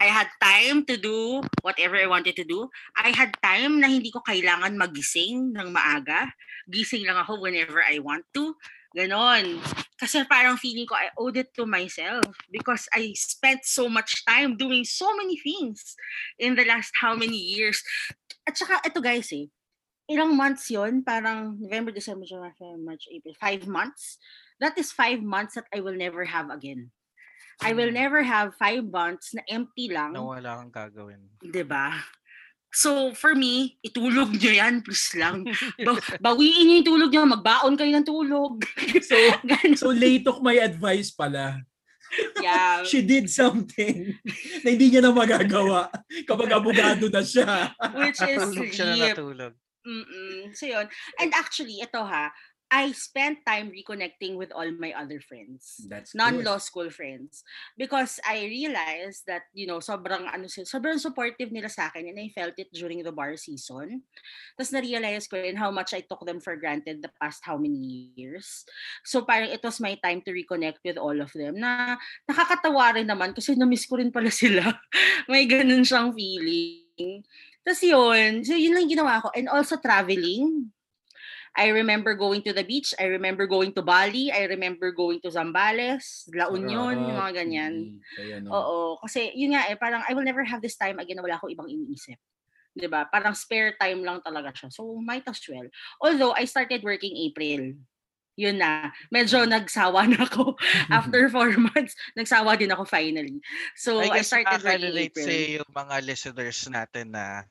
I 0.00 0.08
had 0.08 0.32
time 0.40 0.88
to 0.88 0.96
do 0.96 1.44
whatever 1.60 2.00
I 2.00 2.08
wanted 2.08 2.36
to 2.40 2.44
do. 2.44 2.72
I 2.96 3.12
had 3.12 3.36
time 3.44 3.84
na 3.84 3.92
hindi 3.92 4.08
ko 4.08 4.24
kailangan 4.24 4.80
magising 4.80 5.52
ng 5.52 5.68
maaga. 5.76 6.32
Gising 6.72 7.04
lang 7.04 7.20
ako 7.20 7.36
whenever 7.36 7.84
I 7.84 8.00
want 8.00 8.24
to. 8.32 8.56
Ganon. 8.96 9.60
Kasi 10.00 10.24
parang 10.24 10.56
feeling 10.56 10.88
ko 10.88 10.96
I 10.96 11.12
owed 11.14 11.36
it 11.36 11.52
to 11.60 11.68
myself 11.68 12.24
because 12.50 12.88
I 12.90 13.12
spent 13.14 13.62
so 13.68 13.92
much 13.92 14.24
time 14.24 14.56
doing 14.56 14.82
so 14.88 15.06
many 15.14 15.36
things 15.38 15.94
in 16.40 16.56
the 16.56 16.64
last 16.64 16.90
how 16.96 17.14
many 17.14 17.36
years. 17.36 17.78
At 18.48 18.56
saka 18.56 18.82
ito 18.82 18.98
guys 18.98 19.30
eh, 19.36 19.46
ilang 20.10 20.34
months 20.34 20.66
yon 20.74 21.06
parang 21.06 21.54
November, 21.60 21.94
December, 21.94 22.26
January, 22.26 22.56
March, 22.82 23.06
April, 23.12 23.36
five 23.38 23.62
months. 23.70 24.18
That 24.60 24.76
is 24.76 24.92
five 24.92 25.24
months 25.24 25.56
that 25.56 25.66
I 25.72 25.80
will 25.80 25.96
never 25.96 26.24
have 26.28 26.52
again. 26.52 26.92
I 27.60 27.72
will 27.76 27.92
never 27.92 28.24
have 28.24 28.56
five 28.56 28.88
months 28.88 29.36
na 29.36 29.44
empty 29.44 29.92
lang. 29.92 30.16
Na 30.16 30.24
wala 30.24 30.64
kang 30.64 30.72
gagawin. 30.72 31.20
'di 31.44 31.64
ba? 31.64 31.92
So, 32.70 33.10
for 33.18 33.34
me, 33.34 33.76
itulog 33.82 34.30
nyo 34.30 34.52
yan, 34.54 34.80
please 34.86 35.10
lang. 35.18 35.42
Ba- 35.84 35.98
bawiin 36.22 36.70
nyo 36.70 36.74
yung 36.78 36.86
tulog 36.86 37.10
nyo, 37.10 37.26
magbaon 37.26 37.74
kayo 37.74 37.90
ng 37.90 38.06
tulog. 38.06 38.62
So, 39.10 39.18
Ganon. 39.50 39.74
so 39.74 39.90
Lay 39.90 40.22
took 40.22 40.38
my 40.38 40.54
advice 40.54 41.10
pala. 41.10 41.58
yeah. 42.38 42.86
She 42.86 43.02
did 43.02 43.26
something 43.26 44.14
na 44.62 44.68
hindi 44.70 44.86
niya 44.86 45.02
na 45.02 45.10
magagawa 45.10 45.90
kapag 46.24 46.50
abogado 46.54 47.10
na 47.10 47.26
siya. 47.26 47.74
Which 47.98 48.22
is 48.22 48.38
Natulog 48.38 48.70
siya 48.70 48.86
na 48.86 48.94
sleep. 48.94 49.14
natulog. 49.18 49.52
Mm-mm. 49.80 50.54
So, 50.54 50.64
yun. 50.70 50.86
And 51.18 51.30
actually, 51.34 51.82
ito 51.82 51.98
ha, 51.98 52.30
I 52.70 52.94
spent 52.94 53.42
time 53.42 53.74
reconnecting 53.74 54.38
with 54.38 54.54
all 54.54 54.70
my 54.78 54.94
other 54.94 55.18
friends. 55.18 55.82
That's 55.90 56.14
non-law 56.14 56.62
school 56.62 56.86
friends 56.86 57.42
because 57.74 58.22
I 58.22 58.46
realized 58.46 59.26
that 59.26 59.50
you 59.50 59.66
know 59.66 59.82
sobrang 59.82 60.30
ano 60.30 60.46
sobrang 60.46 61.02
supportive 61.02 61.50
nila 61.50 61.66
sa 61.66 61.90
akin 61.90 62.06
and 62.06 62.18
I 62.22 62.30
felt 62.30 62.54
it 62.62 62.70
during 62.70 63.02
the 63.02 63.10
bar 63.10 63.34
season. 63.34 64.06
Tapos 64.54 64.70
na-realize 64.70 65.26
ko 65.26 65.42
rin 65.42 65.58
how 65.58 65.74
much 65.74 65.98
I 65.98 66.06
took 66.06 66.22
them 66.22 66.38
for 66.38 66.54
granted 66.54 67.02
the 67.02 67.10
past 67.18 67.42
how 67.42 67.58
many 67.58 68.14
years. 68.14 68.62
So 69.02 69.26
parang 69.26 69.50
it 69.50 69.66
was 69.66 69.82
my 69.82 69.98
time 69.98 70.22
to 70.22 70.30
reconnect 70.30 70.86
with 70.86 70.94
all 70.94 71.18
of 71.18 71.34
them 71.34 71.58
na 71.58 71.98
nakakatawa 72.30 73.02
rin 73.02 73.10
naman 73.10 73.34
kasi 73.34 73.58
na-miss 73.58 73.90
ko 73.90 73.98
rin 73.98 74.14
pala 74.14 74.30
sila. 74.40 74.62
May 75.26 75.50
ganun 75.50 75.82
siyang 75.82 76.14
feeling. 76.14 77.26
Tapos 77.66 77.82
yun, 77.82 78.46
so 78.46 78.54
yun 78.54 78.78
lang 78.78 78.86
ginawa 78.86 79.18
ko. 79.26 79.34
And 79.34 79.50
also 79.50 79.74
traveling. 79.74 80.70
I 81.56 81.74
remember 81.74 82.14
going 82.14 82.42
to 82.46 82.54
the 82.54 82.62
beach. 82.62 82.94
I 82.98 83.10
remember 83.10 83.46
going 83.46 83.74
to 83.74 83.82
Bali. 83.82 84.30
I 84.30 84.46
remember 84.46 84.94
going 84.94 85.18
to 85.26 85.34
Zambales, 85.34 86.30
La 86.30 86.46
Union, 86.46 86.94
yung 86.94 87.18
mga 87.18 87.32
ganyan. 87.42 87.74
Mm, 87.74 87.98
kaya 88.14 88.36
no. 88.38 88.48
Oo. 88.54 88.78
Kasi 89.02 89.34
yun 89.34 89.58
nga 89.58 89.66
eh, 89.66 89.74
parang 89.74 90.06
I 90.06 90.14
will 90.14 90.26
never 90.26 90.46
have 90.46 90.62
this 90.62 90.78
time 90.78 91.02
again 91.02 91.18
na 91.18 91.26
wala 91.26 91.36
akong 91.36 91.50
ibang 91.50 91.66
iniisip. 91.66 92.16
'Di 92.74 92.86
ba? 92.86 93.06
Parang 93.10 93.34
spare 93.34 93.74
time 93.74 94.06
lang 94.06 94.22
talaga 94.22 94.54
siya. 94.54 94.70
So 94.70 94.94
might 95.02 95.26
as 95.26 95.42
well. 95.50 95.66
Although 95.98 96.38
I 96.38 96.46
started 96.46 96.86
working 96.86 97.18
April. 97.18 97.74
Yun 98.38 98.56
na. 98.56 98.94
Medyo 99.12 99.44
nagsawa 99.44 100.06
na 100.06 100.24
ako. 100.24 100.54
After 100.88 101.28
four 101.28 101.50
months, 101.60 101.92
nagsawa 102.16 102.56
din 102.56 102.72
ako 102.72 102.86
finally. 102.86 103.42
So 103.76 104.00
I 104.00 104.22
I, 104.22 104.24
started 104.24 104.62
working 104.64 105.12
April. 105.12 105.26
sa 105.26 105.34
yung 105.60 105.70
mga 105.74 105.96
listeners 106.06 106.58
natin 106.70 107.12
na 107.12 107.44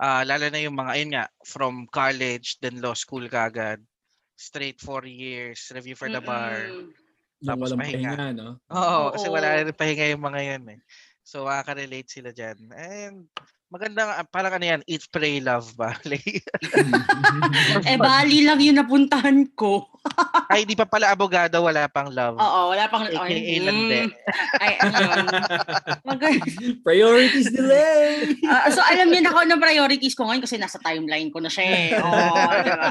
ah, 0.00 0.22
lalo 0.26 0.50
na 0.50 0.60
yung 0.62 0.74
mga, 0.74 0.90
ayun 0.94 1.10
nga, 1.14 1.24
from 1.46 1.86
college, 1.90 2.58
then 2.62 2.80
law 2.82 2.94
school 2.94 3.26
kagad. 3.30 3.82
straight 4.34 4.82
four 4.82 5.06
years, 5.06 5.70
review 5.70 5.94
for 5.94 6.10
the 6.10 6.18
bar. 6.18 6.66
Mm-mm. 6.66 6.90
Yung 7.38 7.48
Tapos 7.54 7.70
walang 7.70 7.80
pahinga. 7.86 8.12
pahinga, 8.18 8.26
no? 8.34 8.48
Oo, 8.74 9.14
kasi 9.14 9.26
wala 9.30 9.46
Oo. 9.54 9.56
rin 9.62 9.70
pahinga 9.70 10.06
yung 10.10 10.24
mga 10.26 10.40
yun 10.42 10.64
eh. 10.74 10.80
So, 11.22 11.46
makaka-relate 11.46 12.10
sila 12.10 12.30
dyan. 12.34 12.58
And 12.74 13.30
maganda 13.74 14.06
nga, 14.06 14.14
parang 14.22 14.54
ano 14.54 14.62
yan, 14.64 14.80
eat, 14.86 15.10
pray, 15.10 15.42
love 15.42 15.74
ba? 15.74 15.98
Eh, 17.90 17.98
Bali 17.98 18.46
lang 18.46 18.62
yung 18.62 18.78
napuntahan 18.78 19.50
ko. 19.58 19.90
Ay, 20.52 20.62
di 20.62 20.76
pa 20.76 20.84
pala 20.84 21.10
abogado, 21.10 21.64
wala 21.64 21.88
pang 21.88 22.12
love. 22.12 22.36
Oo, 22.36 22.70
wala 22.70 22.86
pang... 22.86 23.08
AKA 23.08 23.24
Ay, 23.24 23.58
lande. 23.58 24.00
mm. 24.04 24.10
Ay, 24.60 24.72
ayun. 24.78 25.26
Mag- 26.04 26.44
Priorities 26.84 27.48
delay! 27.50 28.36
Ah, 28.44 28.68
so, 28.68 28.84
alam 28.84 29.08
niyo 29.08 29.24
na 29.24 29.32
ako 29.32 29.48
ng 29.48 29.58
priorities 29.58 30.12
ko 30.12 30.28
ngayon 30.28 30.44
kasi 30.44 30.60
nasa 30.60 30.76
timeline 30.78 31.32
ko 31.32 31.40
na 31.40 31.48
siya 31.48 31.64
eh. 31.66 31.88
Oo, 31.96 32.36
diba? 32.62 32.90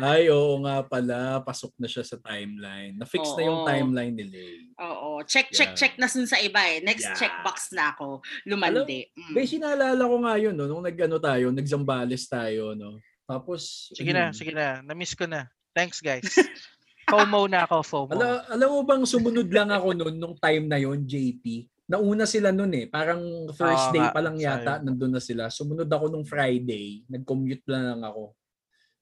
Ay, 0.00 0.32
oo 0.32 0.56
nga 0.64 0.82
pala. 0.82 1.44
Pasok 1.44 1.76
na 1.76 1.86
siya 1.86 2.02
sa 2.02 2.16
timeline. 2.16 2.96
Na-fix 2.96 3.36
na 3.36 3.42
yung 3.44 3.60
Oo. 3.62 3.68
timeline 3.68 4.16
delay. 4.16 4.72
Oo. 4.80 5.20
Check, 5.22 5.52
check, 5.52 5.70
Yeah. 5.70 5.78
check 5.78 5.94
na 6.00 6.08
sun 6.08 6.24
sa 6.24 6.40
iba 6.40 6.64
eh. 6.64 6.80
Next 6.80 7.04
Yeah. 7.04 7.14
checkbox 7.14 7.76
na 7.76 7.92
ako. 7.92 8.24
Lumandi. 8.48 9.04
Mm. 9.12 9.32
Beshi, 9.36 9.59
naalala 9.60 10.02
ko 10.08 10.16
nga 10.24 10.34
yun, 10.40 10.56
no? 10.56 10.64
nung 10.64 10.84
nag-ano 10.84 11.20
tayo, 11.20 11.52
nag-Zambales 11.52 12.24
tayo, 12.24 12.72
no? 12.72 12.96
Tapos, 13.28 13.92
Sige 13.92 14.10
na, 14.10 14.32
ayun. 14.32 14.34
sige 14.34 14.52
na. 14.56 14.80
Na-miss 14.80 15.12
ko 15.14 15.28
na. 15.28 15.46
Thanks, 15.76 16.00
guys. 16.02 16.24
FOMO 17.10 17.46
na 17.50 17.66
ako, 17.66 17.76
FOMO. 17.82 18.12
Ala, 18.16 18.46
alam 18.50 18.68
mo 18.70 18.80
bang 18.86 19.04
sumunod 19.04 19.48
lang 19.50 19.70
ako 19.70 19.94
noon 19.94 20.16
nung 20.16 20.36
time 20.38 20.64
na 20.66 20.78
yon 20.78 21.02
JP? 21.04 21.66
Nauna 21.90 22.22
sila 22.22 22.54
noon 22.54 22.70
eh. 22.74 22.86
Parang 22.86 23.18
Thursday 23.50 23.98
nga, 23.98 24.14
pa 24.14 24.22
lang 24.22 24.38
yata 24.38 24.78
sabi 24.78 24.82
mo. 24.82 24.86
nandun 24.94 25.12
na 25.18 25.22
sila. 25.22 25.42
Sumunod 25.50 25.90
ako 25.90 26.06
nung 26.06 26.22
Friday. 26.22 27.02
Nag-commute 27.10 27.66
lang 27.66 28.06
ako. 28.06 28.34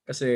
Kasi 0.09 0.29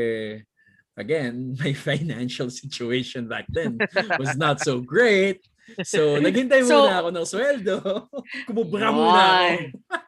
again, 0.97 1.53
my 1.61 1.73
financial 1.73 2.53
situation 2.53 3.25
back 3.25 3.49
then 3.49 3.81
was 4.21 4.37
not 4.37 4.61
so 4.61 4.85
great. 4.85 5.41
So, 5.87 6.19
naghintay 6.19 6.67
So- 6.67 6.85
muna 6.85 6.99
ako 6.99 7.09
ng 7.15 7.27
sweldo. 7.27 7.77
Kumubra 8.51 8.91
muna 8.91 9.21
ako. 9.23 9.43
Ay. 9.47 9.57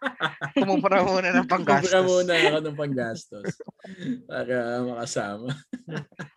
Kumupra 0.58 0.98
muna 1.06 1.28
ng 1.30 1.46
Kumubra 1.46 1.52
panggastos. 1.78 2.04
muna 2.04 2.32
ako 2.34 2.58
ng 2.60 2.76
panggastos. 2.76 3.46
Para 4.26 4.56
makasama. 4.82 5.50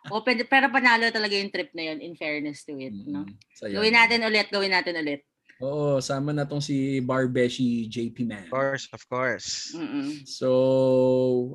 O, 0.08 0.24
pero, 0.24 0.48
pero 0.48 0.72
panalo 0.72 1.12
talaga 1.12 1.36
yung 1.36 1.52
trip 1.52 1.76
na 1.76 1.92
yun 1.92 2.00
in 2.00 2.16
fairness 2.16 2.64
to 2.64 2.72
it. 2.80 2.96
No? 2.96 3.28
Mm, 3.28 3.36
saya. 3.52 3.74
Gawin 3.76 3.92
natin 3.92 4.20
ulit, 4.24 4.48
gawin 4.48 4.72
natin 4.72 4.96
ulit. 4.96 5.20
Oo, 5.58 5.98
sama 5.98 6.30
na 6.30 6.46
tong 6.46 6.62
si 6.62 7.02
Barbeshi 7.02 7.90
JP 7.90 8.30
Man. 8.30 8.46
Of 8.46 8.54
course, 8.54 8.86
of 8.94 9.02
course. 9.10 9.74
Mm-mm. 9.74 10.22
So, 10.30 10.50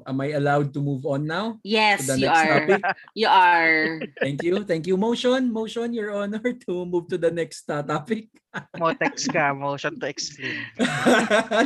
am 0.03 0.19
I 0.19 0.35
allowed 0.35 0.75
to 0.75 0.83
move 0.83 1.07
on 1.07 1.23
now 1.23 1.63
Yes, 1.63 2.03
to 2.11 2.19
the 2.19 2.19
you 2.19 2.27
next 2.27 2.43
are. 2.43 2.51
topic? 2.67 2.83
You 3.23 3.29
are. 3.31 4.03
Thank 4.19 4.43
you. 4.43 4.55
Thank 4.67 4.85
you. 4.91 4.99
Motion. 4.99 5.55
Motion, 5.55 5.95
Your 5.95 6.11
Honor, 6.19 6.43
to 6.67 6.73
move 6.83 7.07
to 7.15 7.19
the 7.19 7.31
next 7.31 7.63
uh, 7.71 7.87
topic. 7.87 8.27
Motex 8.83 9.31
ka, 9.31 9.55
motion 9.55 9.95
to 10.03 10.07
explain. 10.11 10.59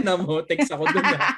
Namotex 0.04 0.68
ako 0.70 0.84
dun. 0.92 1.02
ah. 1.16 1.32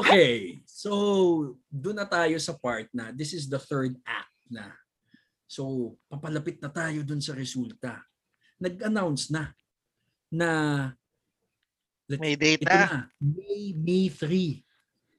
Okay. 0.00 0.60
So, 0.64 1.52
doon 1.68 2.00
na 2.00 2.08
tayo 2.08 2.40
sa 2.40 2.56
part 2.56 2.88
na 2.96 3.12
this 3.12 3.36
is 3.36 3.44
the 3.44 3.60
third 3.60 3.96
act 4.08 4.32
na. 4.48 4.72
So, 5.44 5.94
papalapit 6.08 6.64
na 6.64 6.72
tayo 6.72 7.04
dun 7.04 7.20
sa 7.20 7.36
resulta. 7.36 8.00
Nag-announce 8.60 9.32
na 9.32 9.56
na 10.30 10.48
let's 12.06 12.20
May 12.20 12.36
Ito 12.36 12.44
data. 12.60 12.68
na, 12.68 12.80
May, 13.18 13.72
May 13.72 14.06
3, 14.12 14.62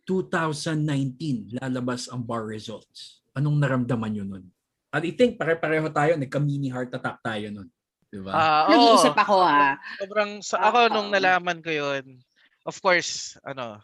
2019, 0.05 1.57
lalabas 1.57 2.05
ang 2.07 2.21
bar 2.21 2.45
results. 2.45 3.25
Anong 3.33 3.57
naramdaman 3.57 4.11
nyo 4.13 4.25
nun? 4.27 4.45
At 4.91 5.01
I 5.01 5.11
think 5.15 5.35
pare-pareho 5.35 5.87
tayo, 5.89 6.15
nagka-mini 6.15 6.67
heart 6.69 6.93
attack 6.93 7.17
tayo 7.23 7.49
nun. 7.49 7.67
Di 8.11 8.19
ba? 8.19 8.31
Ah, 8.31 8.61
oo. 8.67 8.71
Nag-iisip 8.71 9.15
ako 9.15 9.35
ha. 9.39 9.79
Sobrang, 9.97 10.31
sa, 10.43 10.55
Ah, 10.59 10.67
ako 10.69 10.79
nung 10.91 11.09
oo. 11.09 11.15
nalaman 11.15 11.63
ko 11.63 11.71
yun, 11.71 12.19
of 12.67 12.75
course, 12.77 13.39
ano, 13.41 13.79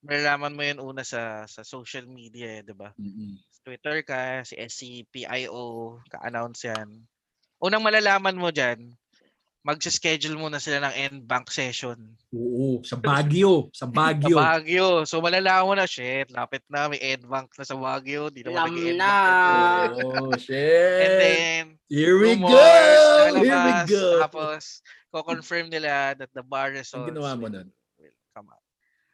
malalaman 0.00 0.54
mo 0.54 0.62
yun 0.62 0.78
una 0.78 1.02
sa 1.02 1.44
sa 1.44 1.62
social 1.62 2.06
media, 2.06 2.58
eh, 2.58 2.62
di 2.62 2.74
ba? 2.74 2.94
Mm-mm. 2.96 3.36
Twitter 3.62 4.02
ka, 4.02 4.42
si 4.42 4.54
SCPIO, 4.54 5.62
ka-announce 6.08 6.66
yan. 6.66 6.90
Unang 7.58 7.82
malalaman 7.82 8.34
mo 8.34 8.50
dyan, 8.50 8.90
magsa-schedule 9.62 10.34
muna 10.34 10.58
sila 10.58 10.82
ng 10.82 10.94
end 10.98 11.18
bank 11.22 11.46
session. 11.46 11.94
Oo, 12.34 12.82
sa 12.82 12.98
Baguio. 12.98 13.70
Sa 13.70 13.86
Sa 13.86 13.86
Baguio. 13.86 14.36
Baguio. 14.36 14.88
So 15.06 15.22
malalaman 15.22 15.66
mo 15.66 15.72
na, 15.78 15.86
shit, 15.86 16.26
lapit 16.34 16.66
na, 16.66 16.90
may 16.90 16.98
end 16.98 17.22
bank 17.30 17.54
na 17.54 17.62
sa 17.62 17.78
Baguio. 17.78 18.26
Di 18.26 18.42
naman 18.42 18.74
Alam 18.74 18.98
na. 18.98 19.14
Oh, 20.02 20.34
And 20.34 20.42
shit. 20.42 21.10
then, 21.22 21.64
Here 21.86 22.18
we 22.18 22.34
go. 22.34 22.50
rumors, 22.50 23.30
Here 23.30 23.38
we 23.38 23.48
lalabas, 23.54 23.86
go. 23.86 24.06
Tapos, 24.18 24.62
ko-confirm 25.14 25.70
nila 25.70 26.18
that 26.18 26.30
the 26.34 26.42
bar 26.42 26.74
results 26.74 26.98
Ang 26.98 27.14
ginawa 27.14 27.38
mo 27.38 27.46
will- 27.46 27.54
nun? 27.62 27.68
will 28.02 28.18
come 28.34 28.50
out. 28.50 28.58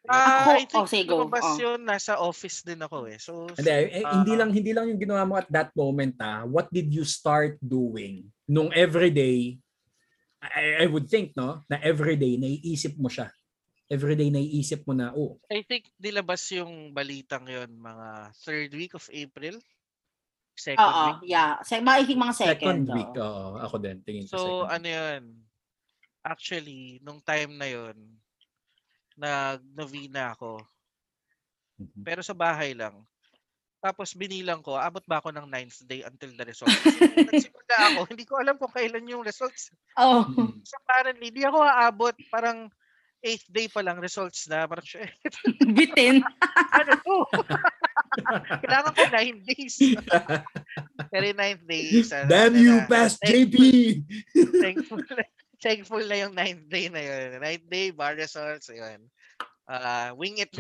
Ako- 0.09 0.17
Ah, 0.17 0.57
I 0.57 0.65
think 0.65 0.81
oh, 0.81 0.89
sige, 0.89 1.11
lumabas 1.13 1.45
Oh. 1.45 1.61
yun, 1.61 1.85
nasa 1.85 2.17
office 2.17 2.65
din 2.65 2.81
ako 2.81 3.05
eh. 3.05 3.21
So, 3.21 3.45
Hindi, 3.53 3.69
eh, 3.69 4.01
hindi 4.01 4.33
ah, 4.33 4.39
lang 4.41 4.51
hindi 4.57 4.73
lang 4.73 4.89
yung 4.89 4.97
ginawa 4.97 5.29
mo 5.29 5.37
at 5.37 5.51
that 5.53 5.69
moment 5.77 6.17
ah. 6.17 6.49
What 6.49 6.73
did 6.73 6.89
you 6.89 7.05
start 7.05 7.61
doing 7.61 8.25
nung 8.49 8.73
everyday 8.73 9.61
I, 10.39 10.85
I 10.85 10.87
would 10.87 11.11
think 11.11 11.35
no 11.35 11.67
na 11.67 11.83
everyday 11.83 12.39
naiisip 12.39 12.95
mo 12.99 13.11
siya. 13.11 13.31
Everyday 13.89 14.29
naiisip 14.31 14.85
mo 14.87 14.93
na 14.95 15.11
oh, 15.17 15.41
I 15.51 15.65
think 15.65 15.89
nilabas 15.99 16.45
yung 16.55 16.93
balitang 16.95 17.49
yon 17.49 17.73
mga 17.75 18.09
third 18.45 18.71
week 18.77 18.95
of 18.95 19.03
April. 19.11 19.59
Second 20.59 20.83
Oo, 20.83 21.03
week. 21.23 21.31
yeah. 21.31 21.59
Sa, 21.63 21.79
I 21.79 22.03
think 22.03 22.19
mga 22.19 22.35
second. 22.35 22.83
second 22.83 22.83
week. 22.91 23.13
Oo, 23.15 23.63
ako 23.63 23.79
din 23.79 24.03
tingin 24.03 24.27
ko 24.27 24.35
So, 24.35 24.41
second. 24.43 24.71
ano 24.75 24.87
yun? 24.91 25.23
Actually, 26.27 26.83
nung 27.01 27.23
time 27.23 27.55
na 27.55 27.69
yon 27.71 27.97
nag-novena 29.19 30.35
ako. 30.35 30.63
Mhm. 31.79 32.03
Pero 32.03 32.21
sa 32.23 32.35
bahay 32.35 32.75
lang. 32.75 33.03
Tapos 33.79 34.11
binilang 34.11 34.59
ko, 34.59 34.75
abot 34.75 35.03
ba 35.07 35.23
ako 35.23 35.31
ng 35.31 35.47
ninth 35.47 35.87
day 35.87 36.03
until 36.03 36.35
the 36.35 36.43
results? 36.43 36.75
Nagsimula 37.15 37.77
ako, 37.95 38.01
hindi 38.11 38.25
ko 38.27 38.35
alam 38.43 38.59
kung 38.59 38.75
kailan 38.75 39.07
yung 39.07 39.23
results. 39.23 39.71
Oh. 39.95 40.27
Mhm. 40.27 40.67
So 40.67 40.75
apparently, 40.83 41.31
di 41.31 41.47
ako 41.47 41.63
aabot. 41.63 42.15
Parang 42.27 42.67
eighth 43.23 43.47
day 43.51 43.71
pa 43.71 43.79
lang 43.83 44.03
results 44.03 44.51
na. 44.51 44.67
Parang, 44.67 44.83
shit, 44.83 45.07
Bitin. 45.79 46.27
ano 46.75 46.93
to? 47.07 47.19
Kailangan 48.67 48.93
ko 48.99 49.03
nine 49.15 49.39
days. 49.47 49.79
Pero 51.15 51.25
ninth 51.35 51.63
day, 51.63 52.03
sa, 52.03 52.27
Damn 52.27 52.59
ano 52.59 52.63
you, 52.63 52.75
na, 52.83 52.87
past 52.91 53.23
JP. 53.23 53.55
Thankful, 54.59 55.03
thankful 55.63 56.03
na 56.03 56.17
yung 56.27 56.35
ninth 56.35 56.67
day 56.67 56.91
na 56.91 56.99
yun. 56.99 57.39
Ninth 57.39 57.67
day, 57.71 57.95
bar 57.95 58.19
results, 58.19 58.75
yun. 58.75 59.07
Ah, 59.71 60.11
wing 60.19 60.43
it. 60.43 60.51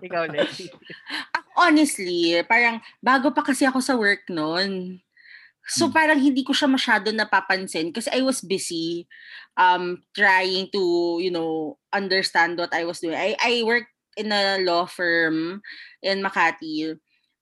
Ikaw, 0.00 0.24
Leslie. 0.32 0.72
Honestly, 1.60 2.40
parang 2.48 2.80
bago 3.04 3.28
pa 3.34 3.44
kasi 3.44 3.68
ako 3.68 3.78
sa 3.84 3.96
work 3.98 4.24
noon. 4.32 5.00
So 5.68 5.86
Hmm. 5.86 5.94
parang 5.94 6.18
hindi 6.18 6.42
ko 6.42 6.50
siya 6.56 6.66
masyado 6.66 7.12
napapansin 7.14 7.92
kasi 7.94 8.10
I 8.10 8.24
was 8.26 8.42
busy 8.42 9.06
um 9.54 10.02
trying 10.16 10.72
to, 10.74 10.82
you 11.22 11.30
know, 11.30 11.78
understand 11.94 12.58
what 12.58 12.72
I 12.74 12.82
was 12.88 12.98
doing. 12.98 13.14
I 13.14 13.36
I 13.38 13.62
work 13.62 13.86
in 14.16 14.32
a 14.32 14.58
law 14.64 14.88
firm 14.88 15.62
in 16.02 16.24
Makati. 16.24 16.96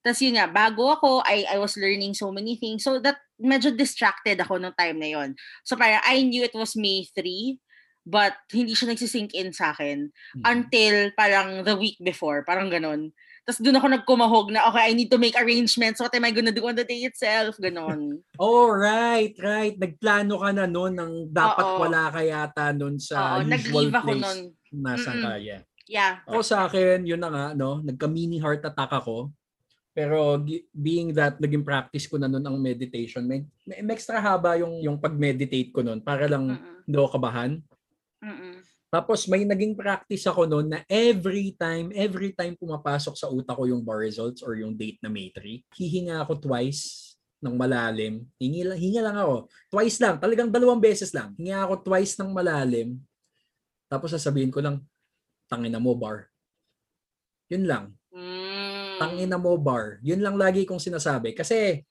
Tapos 0.05 0.21
yun 0.23 0.39
nga, 0.39 0.47
bago 0.47 0.89
ako, 0.95 1.23
I, 1.27 1.45
I 1.51 1.59
was 1.59 1.75
learning 1.77 2.15
so 2.15 2.31
many 2.31 2.55
things. 2.57 2.85
So 2.87 3.03
that, 3.03 3.19
medyo 3.41 3.75
distracted 3.75 4.39
ako 4.41 4.57
nung 4.59 4.77
time 4.79 4.99
na 4.99 5.11
yon. 5.11 5.35
So 5.67 5.75
parang 5.75 6.01
I 6.07 6.23
knew 6.23 6.47
it 6.47 6.55
was 6.55 6.79
May 6.79 7.05
3, 7.13 7.59
but 8.03 8.35
hindi 8.49 8.73
siya 8.73 8.89
nagsisink 8.89 9.33
in 9.33 9.51
sa 9.51 9.71
akin 9.71 10.09
Mhm. 10.37 10.43
until 10.43 10.95
parang 11.13 11.63
the 11.63 11.75
week 11.75 11.99
before, 11.99 12.43
parang 12.43 12.69
ganun. 12.69 13.11
Tapos 13.43 13.65
doon 13.65 13.81
ako 13.81 13.87
nagkumahog 13.89 14.47
na, 14.53 14.69
okay, 14.69 14.89
I 14.89 14.95
need 14.95 15.09
to 15.09 15.17
make 15.17 15.33
arrangements. 15.33 15.97
What 15.99 16.13
am 16.13 16.23
I 16.23 16.33
gonna 16.33 16.53
do 16.53 16.61
on 16.63 16.77
the 16.77 16.85
day 16.85 17.01
itself? 17.03 17.57
Ganon. 17.57 18.21
Oh, 18.37 18.69
right, 18.69 19.33
right. 19.41 19.73
Nagplano 19.73 20.37
ka 20.39 20.53
na 20.53 20.69
noon 20.69 20.93
ng 20.93 21.13
dapat 21.33 21.65
Oo. 21.65 21.81
wala 21.81 22.13
ka 22.13 22.21
yata 22.21 22.77
noon 22.77 23.01
sa 23.01 23.41
Oo, 23.41 23.43
usual 23.43 23.49
nag-leave 23.49 23.95
ako 23.95 24.07
place 24.07 24.21
nun. 24.21 24.41
na 24.71 24.91
Mm-mm. 24.93 25.01
Sangkaya. 25.01 25.57
Yeah. 25.89 26.21
Ako 26.29 26.45
sa 26.45 26.69
akin, 26.69 27.09
yun 27.09 27.17
na 27.17 27.33
nga, 27.33 27.45
no, 27.57 27.81
nagka-mini 27.81 28.37
heart 28.37 28.61
attack 28.61 28.93
ako. 28.93 29.33
Pero 29.91 30.37
being 30.71 31.11
that 31.11 31.41
naging 31.41 31.65
practice 31.65 32.05
ko 32.05 32.21
na 32.21 32.29
noon 32.29 32.45
ang 32.45 32.55
meditation, 32.55 33.25
may, 33.25 33.43
may, 33.65 33.81
extra 33.91 34.21
haba 34.21 34.55
yung 34.55 34.79
yung 34.79 35.01
pag-meditate 35.01 35.73
ko 35.73 35.81
noon 35.81 35.99
para 35.99 36.29
lang 36.29 36.53
Mm-mm. 36.53 36.85
hindi 36.85 36.95
ako 36.95 37.17
kabahan. 37.17 37.59
Mm-mm. 38.25 38.63
Tapos 38.89 39.29
may 39.29 39.45
naging 39.45 39.77
practice 39.77 40.25
ako 40.25 40.49
noon 40.49 40.73
na 40.73 40.81
every 40.89 41.53
time, 41.61 41.93
every 41.93 42.33
time 42.33 42.57
pumapasok 42.57 43.15
sa 43.15 43.29
utak 43.29 43.53
ko 43.53 43.69
yung 43.69 43.85
bar 43.85 44.01
results 44.01 44.41
or 44.41 44.57
yung 44.57 44.73
date 44.73 44.97
na 45.05 45.13
May 45.13 45.29
3, 45.31 45.61
hihinga 45.77 46.25
ako 46.25 46.41
twice 46.41 47.15
ng 47.45 47.55
malalim. 47.55 48.25
Hingi 48.41 48.65
lang, 48.65 48.81
hinga 48.81 49.01
lang 49.05 49.17
ako. 49.21 49.35
Twice 49.69 49.99
lang, 50.01 50.17
talagang 50.17 50.49
dalawang 50.49 50.81
beses 50.81 51.13
lang. 51.13 51.37
Hinga 51.37 51.69
ako 51.69 51.85
twice 51.85 52.17
ng 52.17 52.33
malalim. 52.33 52.97
Tapos 53.93 54.11
sasabihin 54.17 54.51
ko 54.51 54.65
lang, 54.65 54.81
tangina 55.53 55.77
mo 55.77 55.93
bar. 55.93 56.33
Yun 57.53 57.69
lang. 57.69 57.93
Mm. 58.11 58.49
Mm. 58.99 59.07
Tangina 59.07 59.37
mo 59.39 59.55
bar. 59.55 60.03
Yun 60.03 60.19
lang 60.19 60.35
lagi 60.35 60.67
kong 60.67 60.83
sinasabi. 60.83 61.31
Kasi 61.31 61.87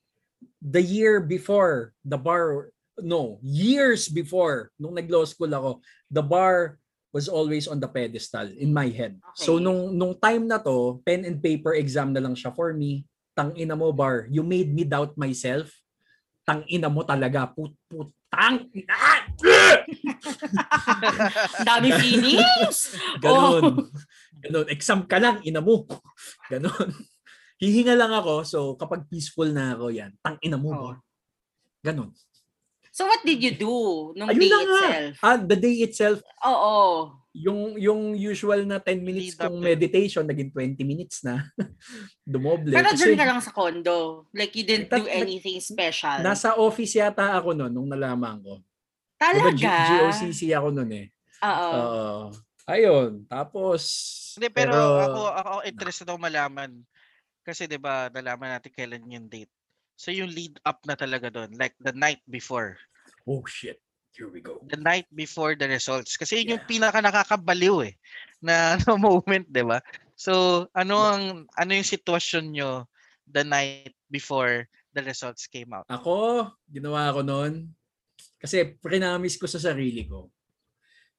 the 0.60 0.84
year 0.84 1.24
before, 1.24 1.96
the 2.04 2.20
bar, 2.20 2.76
no, 3.02 3.38
years 3.46 4.10
before, 4.10 4.74
nung 4.78 4.98
nag-law 4.98 5.26
school 5.26 5.52
ako, 5.54 5.82
the 6.10 6.24
bar 6.24 6.78
was 7.14 7.32
always 7.32 7.66
on 7.66 7.80
the 7.80 7.90
pedestal 7.90 8.46
in 8.58 8.74
my 8.74 8.92
head. 8.92 9.18
So 9.34 9.58
Okay. 9.58 9.64
nung 9.66 9.82
nung 9.96 10.14
time 10.20 10.46
na 10.46 10.62
to, 10.62 11.02
pen 11.08 11.26
and 11.26 11.42
paper 11.42 11.74
exam 11.74 12.14
na 12.14 12.22
lang 12.22 12.36
siya 12.36 12.54
for 12.54 12.74
me. 12.76 13.08
Tangina 13.38 13.78
mo 13.78 13.94
bar, 13.94 14.26
you 14.30 14.42
made 14.42 14.74
me 14.74 14.84
doubt 14.84 15.14
myself. 15.18 15.70
Tangina 16.46 16.90
mo 16.90 17.06
talaga, 17.06 17.54
put 17.54 17.74
putang. 17.86 18.66
Ah! 18.90 19.22
Dami 21.68 21.90
feelings. 22.02 22.98
Ganon. 23.22 23.62
Oh. 23.62 23.86
Ganon. 24.42 24.68
Exam 24.74 25.06
ka 25.06 25.22
lang, 25.22 25.38
ina 25.46 25.62
mo. 25.62 25.86
Ganon. 26.50 26.90
Hihinga 27.58 27.98
lang 27.98 28.14
ako, 28.14 28.46
so 28.46 28.60
kapag 28.78 29.10
peaceful 29.10 29.50
na 29.50 29.74
ako 29.74 29.90
yan, 29.90 30.14
tang 30.22 30.38
ina 30.42 30.58
mo. 30.58 30.70
Oh. 30.74 30.82
bar. 30.94 30.98
Ganon. 31.82 32.14
So 32.98 33.06
what 33.06 33.22
did 33.22 33.38
you 33.38 33.54
do 33.54 33.74
nung 34.12 34.26
Ayun 34.28 34.42
day 34.42 34.50
na 34.50 34.58
nga. 34.58 34.66
itself? 34.66 35.14
Ah, 35.22 35.38
the 35.38 35.54
day 35.56 35.76
itself, 35.80 36.18
Oo. 36.42 37.14
yung 37.32 37.78
yung 37.78 38.02
usual 38.12 38.66
na 38.66 38.82
10 38.82 38.98
minutes 39.00 39.38
Lead 39.38 39.40
kong 39.40 39.56
to- 39.56 39.62
meditation, 39.64 40.24
naging 40.26 40.50
20 40.50 40.82
minutes 40.82 41.22
na. 41.22 41.46
Dumoble. 42.26 42.74
Pero 42.74 42.90
Kasi 42.90 43.06
dyan 43.06 43.22
ka 43.22 43.30
lang 43.30 43.38
sa 43.38 43.54
condo. 43.54 44.26
Like 44.34 44.50
you 44.52 44.66
didn't 44.66 44.90
do 44.90 44.98
Nag- 44.98 45.14
anything 45.14 45.62
special. 45.62 46.26
nasa 46.26 46.58
office 46.58 46.98
yata 46.98 47.38
ako 47.38 47.54
noon 47.54 47.70
nung 47.70 47.86
nalaman 47.86 48.42
ko. 48.42 48.66
Diba, 49.18 49.54
G- 49.54 49.62
Talaga? 49.62 49.74
GOCC 50.02 50.42
ako 50.52 50.68
noon 50.74 50.92
eh. 50.96 51.08
Oo. 51.40 51.70
Oo. 51.70 52.18
ayun. 52.66 53.12
Tapos, 53.24 53.82
Hindi, 54.34 54.50
pero, 54.50 54.74
ako, 54.74 55.22
ako 55.32 55.52
interested 55.64 56.06
ako 56.06 56.18
malaman. 56.18 56.82
Kasi 57.42 57.64
'di 57.64 57.78
ba 57.78 58.10
nalaman 58.10 58.58
natin 58.58 58.74
kailan 58.74 59.06
yung 59.08 59.26
date. 59.26 59.54
So 59.98 60.14
yung 60.14 60.30
lead 60.30 60.62
up 60.62 60.86
na 60.86 60.94
talaga 60.94 61.34
doon, 61.34 61.58
like 61.58 61.74
the 61.82 61.92
night 61.92 62.22
before. 62.30 62.78
oh 63.28 63.44
shit. 63.50 63.82
Here 64.18 64.30
we 64.30 64.42
go. 64.42 64.66
The 64.66 64.82
night 64.82 65.06
before 65.14 65.54
the 65.54 65.70
results. 65.70 66.18
Kasi 66.18 66.42
yun 66.42 66.58
yung 66.58 66.66
pinaka 66.66 67.02
nakakabaliw 67.06 67.86
eh 67.86 67.94
na, 68.42 68.74
na 68.82 68.98
moment, 68.98 69.46
'di 69.46 69.62
ba? 69.62 69.78
So 70.18 70.66
ano 70.74 70.98
ang 71.02 71.24
ano 71.54 71.72
yung 71.74 71.86
sitwasyon 71.86 72.46
nyo 72.50 72.90
the 73.30 73.46
night 73.46 73.94
before 74.10 74.66
the 74.98 75.06
results 75.06 75.46
came 75.46 75.70
out? 75.70 75.86
Ako, 75.86 76.50
ginawa 76.66 77.14
ko 77.14 77.22
noon. 77.22 77.70
Kasi 78.42 78.78
prinamis 78.82 79.38
ko 79.38 79.46
sa 79.46 79.62
sarili 79.62 80.10
ko. 80.10 80.34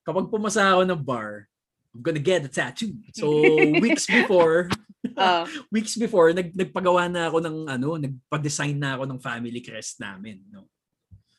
Kapag 0.02 0.26
pumasa 0.26 0.66
ako 0.74 0.82
ng 0.82 1.02
bar, 1.02 1.46
I'm 1.94 2.02
gonna 2.02 2.22
get 2.22 2.46
a 2.46 2.50
tattoo. 2.50 2.98
So, 3.14 3.26
weeks 3.82 4.10
before, 4.10 4.70
Oo. 5.06 5.42
weeks 5.74 5.94
before, 5.94 6.34
nag, 6.34 6.50
nagpagawa 6.54 7.06
na 7.06 7.30
ako 7.30 7.38
ng 7.42 7.56
ano, 7.70 7.88
nagpa-design 7.98 8.76
na 8.78 8.98
ako 8.98 9.04
ng 9.06 9.20
family 9.22 9.62
crest 9.62 10.02
namin. 10.02 10.42
No? 10.50 10.66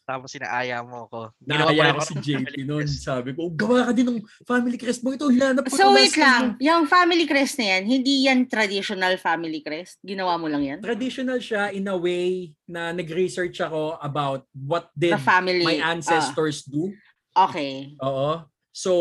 Tapos 0.10 0.34
sinaaya 0.34 0.82
mo 0.82 1.06
ako. 1.06 1.30
Naaya 1.46 1.94
mo 1.94 2.02
ko 2.02 2.10
si 2.10 2.18
JP 2.18 2.66
noon. 2.66 2.90
Sabi 2.90 3.38
ko, 3.38 3.46
"Oh, 3.46 3.54
gawa 3.54 3.86
ka 3.86 3.94
din 3.94 4.10
ng 4.10 4.20
family 4.42 4.74
crest 4.74 5.06
mo. 5.06 5.14
Ito, 5.14 5.30
hinanap 5.30 5.70
ko. 5.70 5.78
So 5.78 5.94
wait 5.94 6.18
lang, 6.18 6.58
mo." 6.58 6.58
yung 6.58 6.90
family 6.90 7.30
crest 7.30 7.62
na 7.62 7.78
yan, 7.78 7.86
hindi 7.86 8.26
yan 8.26 8.50
traditional 8.50 9.22
family 9.22 9.62
crest? 9.62 10.02
Ginawa 10.02 10.42
mo 10.42 10.50
lang 10.50 10.66
yan? 10.66 10.80
Traditional 10.82 11.38
siya 11.38 11.70
in 11.70 11.86
a 11.86 11.94
way 11.94 12.58
na 12.66 12.90
nag-research 12.90 13.62
ako 13.62 14.02
about 14.02 14.50
what 14.58 14.90
did 14.98 15.14
The 15.14 15.22
family. 15.22 15.62
my 15.62 15.78
ancestors 15.78 16.66
do. 16.66 16.90
ah, 17.38 17.46
okay. 17.46 17.94
Oo. 18.02 18.50
So, 18.74 18.92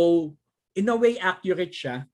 in 0.77 0.93
a 0.93 0.97
way, 0.99 1.17
accurate 1.17 1.73
siya. 1.73 2.05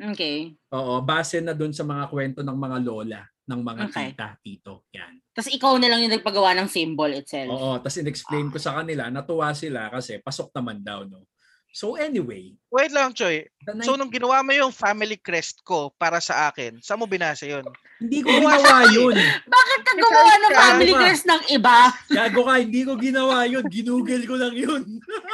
Okay. 0.00 0.58
Oo, 0.74 0.98
base 1.06 1.38
na 1.38 1.54
dun 1.54 1.70
sa 1.70 1.86
mga 1.86 2.10
kwento 2.10 2.40
ng 2.42 2.58
mga 2.58 2.78
lola, 2.82 3.22
ng 3.46 3.60
mga 3.62 3.82
Okay. 3.90 4.10
tita, 4.10 4.26
tito. 4.42 4.72
Yan. 4.90 5.22
Tapos 5.30 5.50
ikaw 5.54 5.74
na 5.78 5.86
lang 5.86 6.02
yung 6.02 6.14
nagpagawa 6.14 6.50
ng 6.58 6.68
symbol 6.70 7.10
itself. 7.14 7.50
Oo, 7.50 7.78
tapos 7.78 7.98
in-explain 8.02 8.50
ko 8.50 8.58
sa 8.58 8.74
kanila, 8.82 9.06
natuwa 9.10 9.54
sila 9.54 9.86
kasi 9.94 10.18
pasok 10.18 10.50
naman 10.54 10.82
daw, 10.82 11.06
no? 11.06 11.26
So 11.74 11.98
anyway, 11.98 12.54
Wait 12.70 12.94
lang, 12.94 13.10
Choy. 13.10 13.50
the 13.66 13.74
night, 13.74 13.82
So 13.82 13.98
nung 13.98 14.14
ginawa 14.14 14.46
mo 14.46 14.54
yung 14.54 14.70
family 14.70 15.18
crest 15.18 15.58
ko 15.66 15.90
para 15.98 16.22
sa 16.22 16.46
akin, 16.46 16.78
saan 16.78 17.02
mo 17.02 17.10
binasa 17.10 17.50
yun? 17.50 17.66
hindi 17.98 18.22
ko 18.22 18.30
ginawa 18.30 18.86
yun. 18.94 19.14
Bakit 19.50 19.80
ka 19.82 19.92
gumawa 19.98 20.32
ng 20.38 20.52
family 20.54 20.94
crest 20.94 21.26
ng 21.26 21.42
iba? 21.50 21.90
Gago 22.14 22.46
ka, 22.46 22.54
hindi 22.62 22.86
ko 22.86 22.94
ginawa 22.94 23.42
yun. 23.50 23.66
Ginugel 23.66 24.22
ko 24.22 24.38
lang 24.38 24.54
yun. 24.54 24.82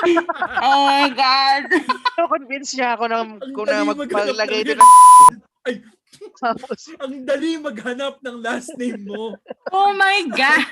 Oh 0.64 0.88
my 0.88 1.12
God. 1.12 1.64
So 2.16 2.24
convince 2.32 2.72
niya 2.72 2.97
ako 2.97 3.05
na, 3.12 3.18
kung 3.53 3.68
na 3.68 3.84
ng 3.84 4.01
din 4.64 4.76
ng 4.80 4.93
Ay. 5.68 5.84
Tapos, 6.41 6.88
Ang 7.05 7.28
dali 7.28 7.61
maghanap 7.61 8.16
ng 8.24 8.36
last 8.41 8.72
name 8.80 9.05
mo. 9.05 9.36
Oh 9.72 9.93
my 9.93 10.24
God. 10.32 10.64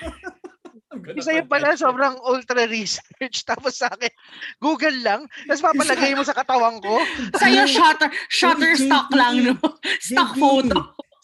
Sa'yo 1.21 1.45
pala 1.45 1.77
sobrang 1.77 2.17
ultra 2.25 2.65
research. 2.65 3.45
Tapos 3.51 3.77
sa 3.77 3.93
akin, 3.93 4.09
Google 4.57 4.97
lang. 5.05 5.29
Tapos 5.45 5.61
papalagay 5.61 6.17
mo 6.17 6.25
sa 6.25 6.33
katawang 6.33 6.81
ko. 6.81 6.97
Sa'yo, 7.37 7.69
shutter, 7.77 8.09
shutter 8.33 8.73
stock 8.73 9.13
JP. 9.13 9.19
lang, 9.21 9.35
no? 9.53 9.55
Stock 10.09 10.33
JP, 10.33 10.41
photo. 10.41 10.77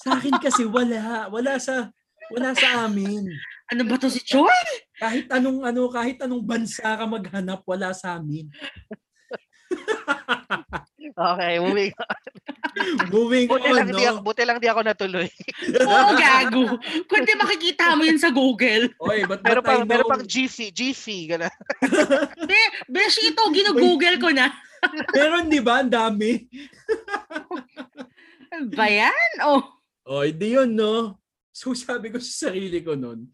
Sa 0.05 0.21
akin 0.21 0.37
kasi 0.37 0.69
wala. 0.69 1.33
Wala 1.33 1.57
sa 1.57 1.89
wala 2.33 2.53
sa 2.53 2.89
amin. 2.89 3.25
Ano 3.73 3.83
ba 3.89 3.97
to 3.97 4.13
si 4.13 4.21
Choy? 4.21 4.53
Kahit 5.01 5.29
anong 5.33 5.65
ano, 5.65 5.89
kahit 5.89 6.21
anong 6.21 6.45
bansa 6.45 6.85
ka 6.85 7.05
maghanap, 7.09 7.65
wala 7.65 7.97
sa 7.97 8.21
amin. 8.21 8.49
Okay, 11.13 11.61
moving 11.61 11.93
on. 12.01 12.23
Moving 13.15 13.47
Buti 13.47 13.71
on, 13.71 13.75
lang, 13.77 13.89
di 13.95 14.03
ako, 14.03 14.19
no? 14.19 14.25
buti 14.27 14.43
lang 14.43 14.59
di 14.59 14.67
ako 14.67 14.81
natuloy. 14.83 15.29
Oo, 15.87 16.11
gago. 16.19 16.75
Kundi 17.07 17.33
makikita 17.39 17.95
mo 17.95 18.03
yun 18.03 18.19
sa 18.19 18.35
Google. 18.35 18.91
Oy, 18.99 19.23
but, 19.31 19.47
Pero 19.47 19.63
pang, 19.63 19.87
pero 19.87 20.03
pang 20.11 20.25
GFI, 20.25 20.75
GFI, 20.75 21.19
gano'n. 21.37 21.55
Be, 22.51 22.61
beshi 22.91 23.31
ito, 23.31 23.43
ginugoogle 23.55 24.19
ko 24.19 24.35
na. 24.35 24.51
meron 25.15 25.47
di 25.47 25.63
ba? 25.63 25.87
Ang 25.87 25.93
dami. 25.93 26.51
Ba 28.75 28.91
yan? 28.91 29.33
Oh. 29.47 29.63
Oh, 30.03 30.27
hindi 30.27 30.59
yun, 30.59 30.75
no? 30.75 31.23
So 31.55 31.71
sabi 31.79 32.11
ko 32.11 32.19
sa 32.19 32.51
sarili 32.51 32.83
ko 32.83 32.99
nun, 32.99 33.31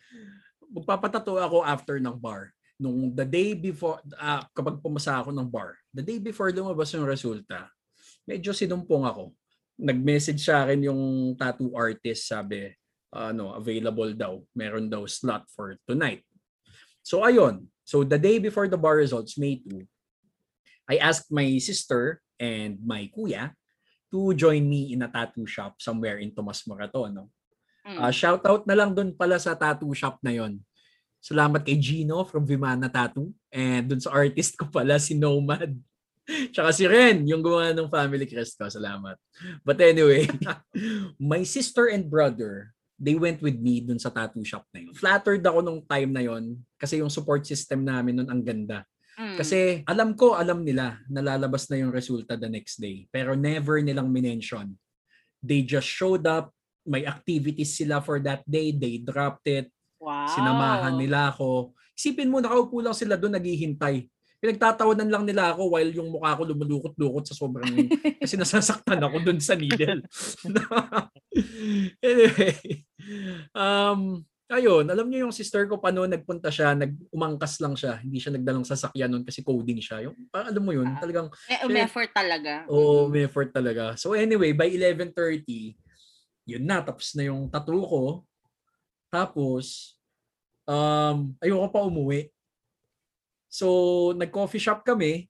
magpapatato 0.68 1.40
ako 1.40 1.64
after 1.64 1.96
ng 1.96 2.20
bar. 2.20 2.52
Nung 2.76 3.16
the 3.16 3.24
day 3.24 3.56
before, 3.56 4.04
ah, 4.20 4.44
kapag 4.52 4.84
pumasa 4.84 5.16
ako 5.16 5.32
ng 5.32 5.48
bar, 5.48 5.79
the 5.90 6.02
day 6.02 6.18
before 6.22 6.54
lumabas 6.54 6.94
yung 6.94 7.06
resulta, 7.06 7.70
medyo 8.26 8.54
sinumpong 8.54 9.06
ako. 9.06 9.34
Nag-message 9.80 10.42
sa 10.44 10.66
akin 10.66 10.86
yung 10.86 11.02
tattoo 11.34 11.74
artist, 11.74 12.30
sabi, 12.30 12.70
ano, 13.10 13.56
available 13.58 14.12
daw. 14.14 14.38
Meron 14.54 14.86
daw 14.86 15.02
slot 15.06 15.50
for 15.50 15.74
tonight. 15.88 16.22
So 17.02 17.26
ayun. 17.26 17.66
So 17.82 18.06
the 18.06 18.20
day 18.20 18.38
before 18.38 18.70
the 18.70 18.78
bar 18.78 19.02
results, 19.02 19.34
May 19.34 19.58
2, 19.66 19.82
I 20.86 21.02
asked 21.02 21.30
my 21.34 21.58
sister 21.58 22.22
and 22.38 22.78
my 22.82 23.10
kuya 23.10 23.54
to 24.10 24.34
join 24.34 24.66
me 24.66 24.94
in 24.94 25.02
a 25.02 25.10
tattoo 25.10 25.46
shop 25.46 25.78
somewhere 25.82 26.18
in 26.18 26.34
Tomas 26.34 26.66
Morato, 26.66 27.06
no? 27.10 27.30
Mm. 27.86 27.98
Ah, 27.98 28.12
shout 28.14 28.42
out 28.46 28.66
na 28.66 28.74
lang 28.74 28.94
dun 28.94 29.14
pala 29.14 29.38
sa 29.38 29.54
tattoo 29.58 29.94
shop 29.94 30.18
na 30.22 30.34
yon. 30.34 30.58
Salamat 31.20 31.60
kay 31.60 31.76
Gino 31.76 32.24
from 32.24 32.48
Vimana 32.48 32.88
Tattoo 32.88 33.28
and 33.52 33.92
dun 33.92 34.00
sa 34.00 34.08
artist 34.16 34.56
ko 34.56 34.64
pala 34.72 34.96
si 34.96 35.12
Nomad. 35.12 35.76
Tsaka 36.56 36.72
si 36.72 36.88
Ren, 36.88 37.28
yung 37.28 37.44
gumawa 37.44 37.76
ng 37.76 37.92
family 37.92 38.24
crest 38.24 38.56
ko. 38.56 38.72
Salamat. 38.72 39.20
But 39.60 39.84
anyway, 39.84 40.24
my 41.20 41.44
sister 41.44 41.92
and 41.92 42.08
brother, 42.08 42.72
they 42.96 43.20
went 43.20 43.44
with 43.44 43.60
me 43.60 43.84
dun 43.84 44.00
sa 44.00 44.08
tattoo 44.08 44.44
shop 44.48 44.64
na 44.72 44.80
yun. 44.84 44.96
Flattered 44.96 45.44
ako 45.44 45.60
nung 45.60 45.80
time 45.84 46.10
na 46.12 46.24
yon 46.24 46.56
kasi 46.80 47.04
yung 47.04 47.12
support 47.12 47.44
system 47.44 47.84
namin 47.84 48.20
nun 48.20 48.28
ang 48.32 48.40
ganda. 48.40 48.88
Mm. 49.20 49.36
Kasi 49.36 49.84
alam 49.84 50.16
ko, 50.16 50.36
alam 50.36 50.64
nila, 50.64 50.96
nalalabas 51.12 51.68
na 51.68 51.84
yung 51.84 51.92
resulta 51.92 52.40
the 52.40 52.48
next 52.48 52.80
day. 52.80 53.04
Pero 53.12 53.36
never 53.36 53.76
nilang 53.84 54.08
minention. 54.08 54.72
They 55.44 55.64
just 55.68 55.88
showed 55.88 56.24
up, 56.24 56.52
may 56.88 57.04
activities 57.04 57.76
sila 57.76 58.00
for 58.00 58.20
that 58.24 58.40
day, 58.48 58.72
they 58.72 59.00
dropped 59.04 59.44
it, 59.44 59.68
wow. 60.00 60.26
sinamahan 60.32 60.96
nila 60.96 61.30
ako. 61.30 61.76
Isipin 61.94 62.32
mo, 62.32 62.40
nakaupo 62.40 62.80
lang 62.80 62.96
sila 62.96 63.20
doon, 63.20 63.36
naghihintay. 63.36 64.08
Pinagtatawanan 64.40 65.12
lang 65.12 65.28
nila 65.28 65.52
ako 65.52 65.76
while 65.76 65.92
yung 65.92 66.08
mukha 66.08 66.32
ko 66.32 66.48
lumulukot-lukot 66.48 67.28
sa 67.28 67.36
sobrang 67.36 67.68
kasi 68.24 68.40
nasasaktan 68.40 69.04
ako 69.04 69.20
doon 69.20 69.36
sa 69.36 69.52
needle. 69.52 70.00
anyway, 72.00 72.56
um, 73.52 74.24
ayun, 74.48 74.88
alam 74.88 75.06
niyo 75.06 75.28
yung 75.28 75.34
sister 75.36 75.68
ko 75.68 75.76
pa 75.76 75.92
noon 75.92 76.08
nagpunta 76.08 76.48
siya, 76.48 76.72
nag-umangkas 76.72 77.60
lang 77.60 77.76
siya. 77.76 78.00
Hindi 78.00 78.16
siya 78.16 78.32
nagdalang 78.34 78.64
sasakyan 78.64 79.12
noon 79.12 79.24
kasi 79.28 79.44
coding 79.44 79.78
siya. 79.84 80.08
Yung, 80.08 80.16
alam 80.32 80.62
mo 80.64 80.72
yun, 80.72 80.88
Ah. 80.88 80.98
talagang 80.98 81.28
Eh, 81.44 81.60
um, 81.60 81.76
effort 81.76 82.10
talaga. 82.16 82.64
Oo, 82.72 83.12
may 83.12 83.28
effort 83.28 83.52
talaga. 83.52 83.94
So 84.00 84.16
anyway, 84.16 84.56
by 84.56 84.72
11.30, 84.72 85.76
yun 86.48 86.64
na, 86.64 86.80
tapos 86.80 87.12
na 87.12 87.28
yung 87.28 87.46
tattoo 87.52 87.84
ko. 87.84 88.02
Tapos, 89.10 89.98
um, 90.64 91.34
ayoko 91.42 91.66
pa 91.68 91.82
umuwi. 91.82 92.30
So, 93.50 93.66
nag-coffee 94.14 94.62
shop 94.62 94.86
kami, 94.86 95.26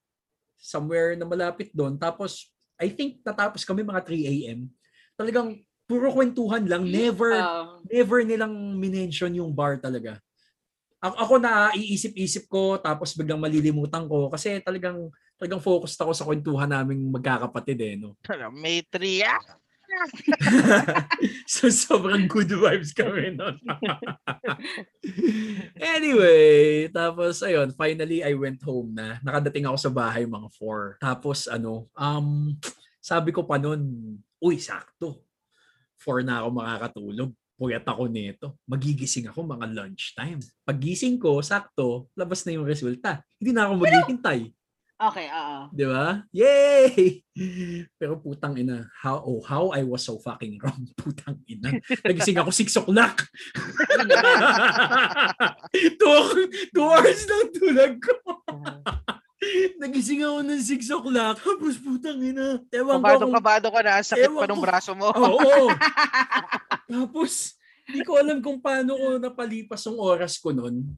somewhere 0.60 1.16
na 1.16 1.24
malapit 1.24 1.72
doon. 1.72 1.96
Tapos, 1.96 2.52
I 2.76 2.92
think 2.92 3.24
natapos 3.24 3.64
kami 3.64 3.80
mga 3.80 4.04
3 4.04 4.28
a.m. 4.28 4.68
Talagang 5.16 5.56
puro 5.88 6.12
kwentuhan 6.12 6.68
lang. 6.68 6.84
Never, 6.84 7.32
Oh. 7.40 7.80
never 7.88 8.20
nilang 8.20 8.76
minention 8.76 9.32
yung 9.32 9.56
bar 9.56 9.80
talaga. 9.80 10.20
Ako, 11.00 11.16
ako 11.16 11.34
na 11.40 11.72
iisip-isip 11.72 12.44
ko 12.44 12.76
tapos 12.76 13.16
biglang 13.16 13.40
malilimutan 13.40 14.04
ko 14.04 14.28
kasi 14.28 14.60
talagang 14.60 15.08
talagang 15.40 15.64
focused 15.64 15.96
ako 15.96 16.12
sa 16.12 16.28
kwentuhan 16.28 16.68
naming 16.68 17.08
magkakapatid 17.08 17.80
eh 17.80 17.96
no. 17.96 18.20
May 18.52 18.84
three. 18.84 19.24
ah! 19.24 19.40
so 21.52 21.68
sobrang 21.68 22.30
good 22.30 22.50
vibes 22.50 22.94
kami 22.94 23.34
nun. 23.34 23.58
anyway, 25.96 26.88
tapos 26.88 27.42
ayun, 27.42 27.74
finally 27.74 28.22
I 28.24 28.32
went 28.34 28.62
home 28.62 28.94
na. 28.94 29.18
Nakadating 29.20 29.66
ako 29.66 29.78
sa 29.78 29.92
bahay 29.92 30.24
mga 30.24 30.48
4. 30.56 31.02
Tapos 31.02 31.50
ano, 31.50 31.90
um 31.94 32.54
sabi 33.00 33.32
ko 33.32 33.48
pa 33.48 33.56
nun, 33.56 33.80
uy, 34.44 34.56
sakto. 34.60 35.24
4 36.00 36.24
na 36.24 36.44
ako 36.44 36.48
makakatulog. 36.52 37.30
Puyat 37.60 37.84
ako 37.84 38.08
nito. 38.08 38.56
Magigising 38.64 39.28
ako 39.28 39.44
mga 39.44 39.68
lunchtime. 39.68 40.40
Pagising 40.64 41.20
ko, 41.20 41.44
sakto, 41.44 42.08
labas 42.16 42.40
na 42.48 42.56
yung 42.56 42.64
resulta. 42.64 43.20
Hindi 43.36 43.52
na 43.52 43.68
ako 43.68 43.84
maghihintay. 43.84 44.40
Okay, 45.00 45.32
oo. 45.32 45.58
Di 45.72 45.88
ba? 45.88 46.28
Yay! 46.28 47.24
Pero 47.96 48.20
putang 48.20 48.52
ina, 48.60 48.84
how, 49.00 49.16
oh, 49.24 49.40
how 49.40 49.72
I 49.72 49.80
was 49.80 50.04
so 50.04 50.20
fucking 50.20 50.60
wrong. 50.60 50.92
Putang 51.00 51.40
ina. 51.48 51.72
Nagising 52.04 52.36
ako 52.36 52.52
6 52.52 52.80
o'clock. 52.84 53.24
two, 56.00 56.20
two 56.76 56.84
hours 56.84 57.20
lang 57.24 57.48
tulog 57.56 57.92
ko. 57.96 58.12
Nagising 59.80 60.20
ako 60.20 60.38
ng 60.44 60.62
6 60.68 60.96
o'clock. 61.00 61.36
Tapos 61.40 61.80
putang 61.80 62.20
ina. 62.20 62.60
Ewan 62.68 63.00
ko 63.00 63.08
Kabado, 63.08 63.24
kung... 63.24 63.34
kabado 63.40 63.68
ka 63.72 63.80
na. 63.80 64.04
Sakit 64.04 64.28
Ewan 64.28 64.44
pa 64.44 64.48
ng 64.52 64.60
ko. 64.60 64.64
braso 64.68 64.92
mo. 64.92 65.08
Oo. 65.16 65.72
Tapos, 66.92 67.56
hindi 67.88 68.04
ko 68.04 68.20
alam 68.20 68.44
kung 68.44 68.60
paano 68.60 69.00
ko 69.00 69.16
napalipas 69.16 69.80
yung 69.88 69.96
oras 69.96 70.36
ko 70.36 70.52
nun. 70.52 70.92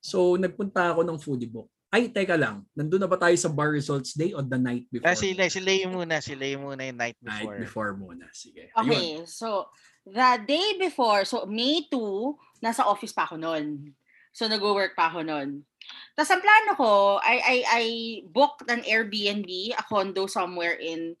So, 0.00 0.40
nagpunta 0.40 0.96
ako 0.96 1.04
ng 1.04 1.20
foodie 1.20 1.52
book. 1.52 1.68
Ay, 1.92 2.08
teka 2.08 2.40
lang. 2.40 2.64
Nandun 2.72 3.04
na 3.04 3.10
ba 3.10 3.20
tayo 3.20 3.36
sa 3.36 3.52
bar 3.52 3.68
results 3.68 4.16
day 4.16 4.32
or 4.32 4.40
the 4.40 4.56
night 4.56 4.88
before? 4.88 5.12
Ah, 5.12 5.12
si, 5.12 5.36
si 5.36 5.60
Lay 5.60 5.84
muna. 5.84 6.24
Si 6.24 6.32
Lay 6.32 6.56
muna 6.56 6.88
yung 6.88 6.96
night 6.96 7.20
Night 7.20 7.44
before. 7.44 7.60
before 7.60 7.90
muna. 8.00 8.24
Sige. 8.32 8.72
Ayun. 8.72 8.88
Okay, 8.88 9.08
so 9.28 9.68
the 10.08 10.40
day 10.48 10.80
before, 10.80 11.28
so 11.28 11.44
May 11.44 11.84
2, 11.92 12.64
nasa 12.64 12.88
office 12.88 13.12
pa 13.12 13.28
ako 13.28 13.36
noon. 13.36 13.92
So 14.32 14.48
nag-work 14.48 14.96
pa 14.96 15.12
ako 15.12 15.20
noon. 15.20 15.68
Tapos 16.16 16.32
ang 16.32 16.40
plano 16.40 16.72
ko, 16.80 17.20
I, 17.20 17.36
I, 17.44 17.56
I 17.68 17.84
booked 18.24 18.72
an 18.72 18.80
Airbnb, 18.88 19.76
a 19.76 19.84
condo 19.84 20.24
somewhere 20.24 20.80
in, 20.80 21.12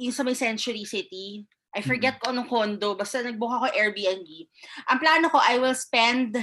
in 0.00 0.16
sa 0.16 0.24
may 0.24 0.32
Century 0.32 0.88
City. 0.88 1.44
I 1.76 1.84
forget 1.84 2.16
ko 2.18 2.32
anong 2.32 2.48
condo, 2.48 2.96
basta 2.96 3.20
nag-book 3.20 3.52
ako 3.52 3.76
Airbnb. 3.76 4.48
Ang 4.88 4.98
plano 4.98 5.28
ko, 5.28 5.36
I 5.36 5.60
will 5.60 5.76
spend 5.76 6.40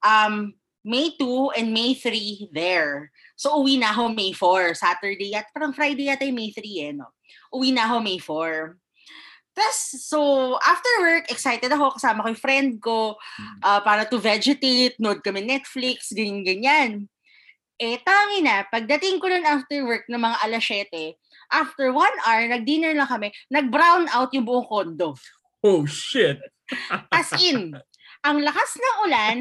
um, 0.00 0.56
May 0.84 1.16
2 1.16 1.56
and 1.56 1.72
May 1.72 1.96
3 1.96 2.52
there. 2.52 3.10
So 3.34 3.56
uwi 3.56 3.80
na 3.80 3.90
ako 3.96 4.12
May 4.12 4.36
4, 4.36 4.76
Saturday 4.76 5.32
at 5.32 5.48
parang 5.50 5.72
Friday 5.72 6.12
yata 6.12 6.28
yung 6.28 6.36
May 6.36 6.52
3 6.52 6.60
eh, 6.60 6.92
no? 6.92 7.08
Uwi 7.50 7.72
na 7.72 7.88
ako 7.88 7.96
May 8.04 8.20
4. 8.20 8.76
Tapos, 9.54 9.78
so, 10.02 10.18
after 10.66 10.90
work, 10.98 11.30
excited 11.30 11.70
ako, 11.70 11.94
kasama 11.94 12.26
ko 12.26 12.34
yung 12.34 12.42
friend 12.42 12.70
ko, 12.82 13.14
ah, 13.62 13.78
para 13.86 14.02
to 14.02 14.18
vegetate, 14.18 14.98
nood 14.98 15.22
kami 15.22 15.46
Netflix, 15.46 16.10
ganyan-ganyan. 16.10 17.06
Eh, 17.78 18.02
tangi 18.02 18.42
na, 18.42 18.66
pagdating 18.66 19.22
ko 19.22 19.30
nun 19.30 19.46
after 19.46 19.86
work 19.86 20.10
ng 20.10 20.18
mga 20.18 20.36
alas 20.42 20.64
7, 20.66 21.14
after 21.54 21.94
one 21.94 22.16
hour, 22.26 22.42
nag-dinner 22.50 22.98
lang 22.98 23.06
kami, 23.06 23.30
nag-brown 23.46 24.10
out 24.10 24.34
yung 24.34 24.42
buong 24.42 24.66
kondo. 24.66 25.14
Oh, 25.62 25.86
shit. 25.86 26.42
As 27.14 27.30
in, 27.38 27.78
ang 28.24 28.40
lakas 28.40 28.80
ng 28.80 28.96
ulan, 29.04 29.38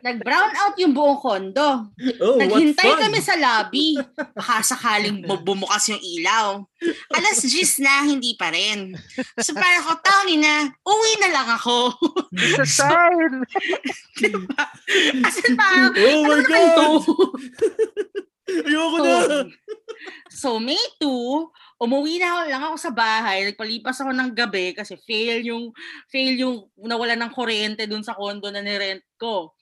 nag-brown 0.00 0.52
out 0.56 0.72
yung 0.80 0.96
buong 0.96 1.20
kondo. 1.20 1.92
Oh, 2.16 2.40
Naghintay 2.40 2.88
what 2.88 2.96
fun. 2.96 3.02
kami 3.04 3.20
sa 3.20 3.36
lobby. 3.36 4.00
Baka 4.32 4.64
sakaling 4.64 5.20
bu- 5.28 5.44
bumukas 5.44 5.92
yung 5.92 6.00
ilaw. 6.00 6.64
Alas 7.12 7.44
10 7.44 7.84
na, 7.84 8.08
hindi 8.08 8.32
pa 8.32 8.48
rin. 8.48 8.96
So 9.36 9.52
parang 9.52 9.84
ko, 9.84 9.92
tawin 10.00 10.40
na, 10.40 10.64
uwi 10.80 11.12
na 11.20 11.28
lang 11.28 11.48
ako. 11.52 11.92
It's 12.32 12.56
a 12.56 12.64
sign! 12.64 13.44
As 15.20 15.36
in 15.44 15.52
parang, 15.52 15.92
Oh 15.92 16.24
my 16.24 16.40
ano? 16.40 16.48
God! 16.48 17.04
Ayoko 18.48 18.96
na! 19.02 19.14
So, 19.22 19.30
so 20.30 20.48
May 20.58 20.80
2, 20.98 21.06
umuwi 21.78 22.18
na 22.18 22.46
lang 22.46 22.62
ako 22.66 22.76
sa 22.78 22.90
bahay. 22.90 23.46
Nagpalipas 23.46 24.02
ako 24.02 24.10
ng 24.10 24.30
gabi 24.34 24.74
kasi 24.74 24.98
fail 25.06 25.42
yung, 25.46 25.70
fail 26.10 26.34
yung 26.34 26.56
nawala 26.78 27.14
ng 27.14 27.30
kuryente 27.30 27.86
dun 27.86 28.02
sa 28.02 28.18
condo 28.18 28.50
na 28.50 28.62
nirent 28.62 29.02
ko. 29.14 29.54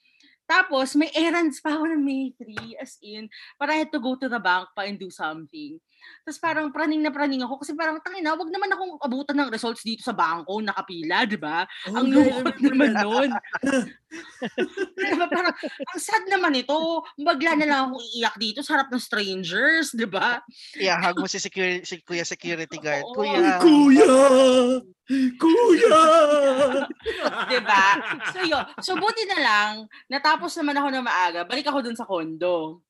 Tapos, 0.49 0.99
may 0.99 1.07
errands 1.15 1.63
pa 1.63 1.79
ako 1.79 1.87
ng 1.95 2.03
May 2.03 2.35
3, 2.35 2.75
as 2.75 2.99
in, 2.99 3.31
para 3.55 3.71
I 3.71 3.87
had 3.87 3.91
to 3.95 4.03
go 4.03 4.19
to 4.19 4.27
the 4.27 4.41
bank 4.41 4.67
pa 4.75 4.83
and 4.83 4.99
do 4.99 5.07
something. 5.07 5.79
Tapos 6.21 6.39
parang 6.41 6.67
praning 6.69 7.01
na 7.01 7.11
praning 7.13 7.41
ako 7.41 7.61
kasi 7.61 7.73
parang 7.73 7.97
tangina, 8.01 8.37
wag 8.37 8.49
naman 8.49 8.69
akong 8.71 8.93
abutan 9.01 9.37
ng 9.41 9.49
results 9.49 9.81
dito 9.81 10.05
sa 10.05 10.13
bangko, 10.13 10.61
nakapila, 10.61 11.25
di 11.25 11.39
ba? 11.39 11.65
Oh, 11.89 11.97
ang 12.01 12.07
lungkot 12.09 12.57
naman 12.61 12.91
nun. 12.97 13.29
diba, 15.01 15.25
parang, 15.31 15.55
ang 15.61 15.99
sad 16.01 16.23
naman 16.27 16.57
ito. 16.57 16.77
Bagla 17.17 17.57
na 17.57 17.65
lang 17.67 17.79
akong 17.89 18.03
iiyak 18.03 18.35
dito 18.37 18.59
sa 18.61 18.79
harap 18.79 18.91
ng 18.91 19.01
strangers, 19.01 19.95
di 19.95 20.05
ba? 20.05 20.43
Iyahag 20.77 21.17
mo 21.17 21.25
si, 21.25 21.39
security, 21.39 21.83
si 21.87 22.03
Kuya 22.03 22.25
Security 22.27 22.77
Guard. 22.77 23.05
Oo. 23.07 23.15
Kuya! 23.15 23.59
Kuya! 23.61 24.11
Kuya! 25.35 26.03
di 27.51 27.59
ba? 27.59 27.85
So 28.31 28.39
yun. 28.47 28.63
So 28.79 28.95
buti 28.95 29.27
na 29.27 29.39
lang, 29.43 29.71
natapos 30.07 30.55
naman 30.59 30.79
ako 30.79 30.87
na 30.87 31.01
maaga, 31.03 31.41
balik 31.43 31.67
ako 31.67 31.83
dun 31.83 31.97
sa 31.99 32.07
condo. 32.07 32.85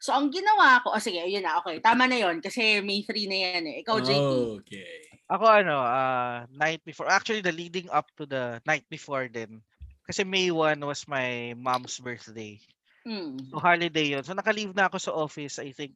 So 0.00 0.16
ang 0.16 0.32
ginawa 0.32 0.80
ko, 0.80 0.96
oh 0.96 1.02
sige, 1.02 1.20
yun 1.28 1.44
na, 1.44 1.60
okay. 1.60 1.82
Tama 1.84 2.08
na 2.08 2.16
yon 2.16 2.40
kasi 2.40 2.80
May 2.80 3.04
3 3.04 3.28
na 3.28 3.38
yan 3.38 3.64
eh. 3.68 3.76
Ikaw, 3.84 3.96
JP. 4.00 4.32
Okay. 4.64 4.92
Ako 5.26 5.44
ano, 5.44 5.76
ah, 5.82 6.46
night 6.54 6.80
before. 6.86 7.10
Actually, 7.10 7.42
the 7.42 7.52
leading 7.52 7.90
up 7.90 8.06
to 8.16 8.24
the 8.24 8.62
night 8.64 8.86
before 8.88 9.26
din. 9.28 9.60
Kasi 10.06 10.22
May 10.22 10.54
1 10.54 10.78
was 10.86 11.04
my 11.10 11.52
mom's 11.58 11.98
birthday. 11.98 12.56
Hmm. 13.02 13.38
So 13.50 13.58
holiday 13.62 14.18
yun. 14.18 14.24
So 14.24 14.34
nakaleave 14.34 14.74
na 14.74 14.86
ako 14.86 14.96
sa 14.98 15.14
office, 15.14 15.58
I 15.58 15.74
think, 15.74 15.94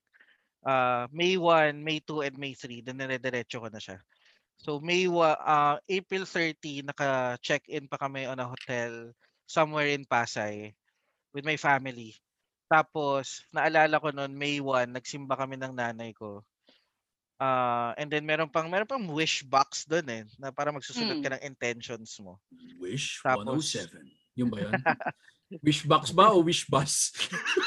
uh, 0.67 1.07
May 1.15 1.39
1, 1.39 1.79
May 1.79 2.03
2, 2.03 2.27
and 2.27 2.37
May 2.37 2.55
3. 2.55 2.83
Then 2.83 2.99
nire-diretso 2.99 3.63
ko 3.63 3.71
na 3.71 3.81
siya. 3.81 3.99
So 4.61 4.77
May 4.77 5.09
1, 5.09 5.17
uh, 5.17 5.81
April 5.89 6.29
30, 6.29 6.85
naka-check-in 6.85 7.89
pa 7.89 7.97
kami 7.97 8.29
on 8.29 8.37
a 8.37 8.45
hotel 8.45 9.17
somewhere 9.49 9.89
in 9.89 10.05
Pasay 10.05 10.77
with 11.33 11.49
my 11.49 11.57
family. 11.57 12.13
Tapos, 12.69 13.41
naalala 13.57 13.97
ko 13.97 14.13
noon, 14.13 14.37
May 14.37 14.61
1, 14.61 14.93
nagsimba 14.93 15.41
kami 15.41 15.57
ng 15.57 15.73
nanay 15.73 16.13
ko. 16.13 16.45
Ah, 17.41 17.97
and 17.97 18.13
then 18.13 18.29
meron 18.29 18.53
pang 18.53 18.69
meron 18.69 18.85
pang 18.85 19.01
wish 19.17 19.41
box 19.49 19.89
doon 19.89 20.05
eh 20.13 20.23
na 20.37 20.53
para 20.53 20.69
magsusulat 20.69 21.25
ka 21.25 21.33
ng 21.33 21.45
intentions 21.49 22.21
mo. 22.21 22.37
Wish 22.77 23.25
Tapos- 23.25 23.81
107. 23.81 23.97
Yung 24.37 24.53
ba 24.53 24.61
yun? 24.61 24.77
wish 25.65 25.89
box 25.89 26.13
ba 26.13 26.37
o 26.37 26.45
wish 26.45 26.69
bus? 26.69 27.17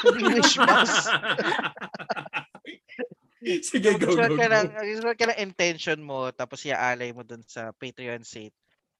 wish 0.06 0.54
box. 0.62 1.10
Sige, 3.68 3.88
go, 3.94 4.08
Mag-sulat 4.14 4.30
go, 4.30 4.36
ka 4.36 4.46
ng, 4.48 4.66
go. 4.66 4.76
mag-sulat 4.80 5.16
ka 5.16 5.26
ng 5.30 5.40
intention 5.40 5.98
mo 6.00 6.18
tapos 6.30 6.64
iaalay 6.64 7.12
mo 7.12 7.22
dun 7.22 7.44
sa 7.44 7.70
Patreon 7.72 8.24
Saint 8.24 8.52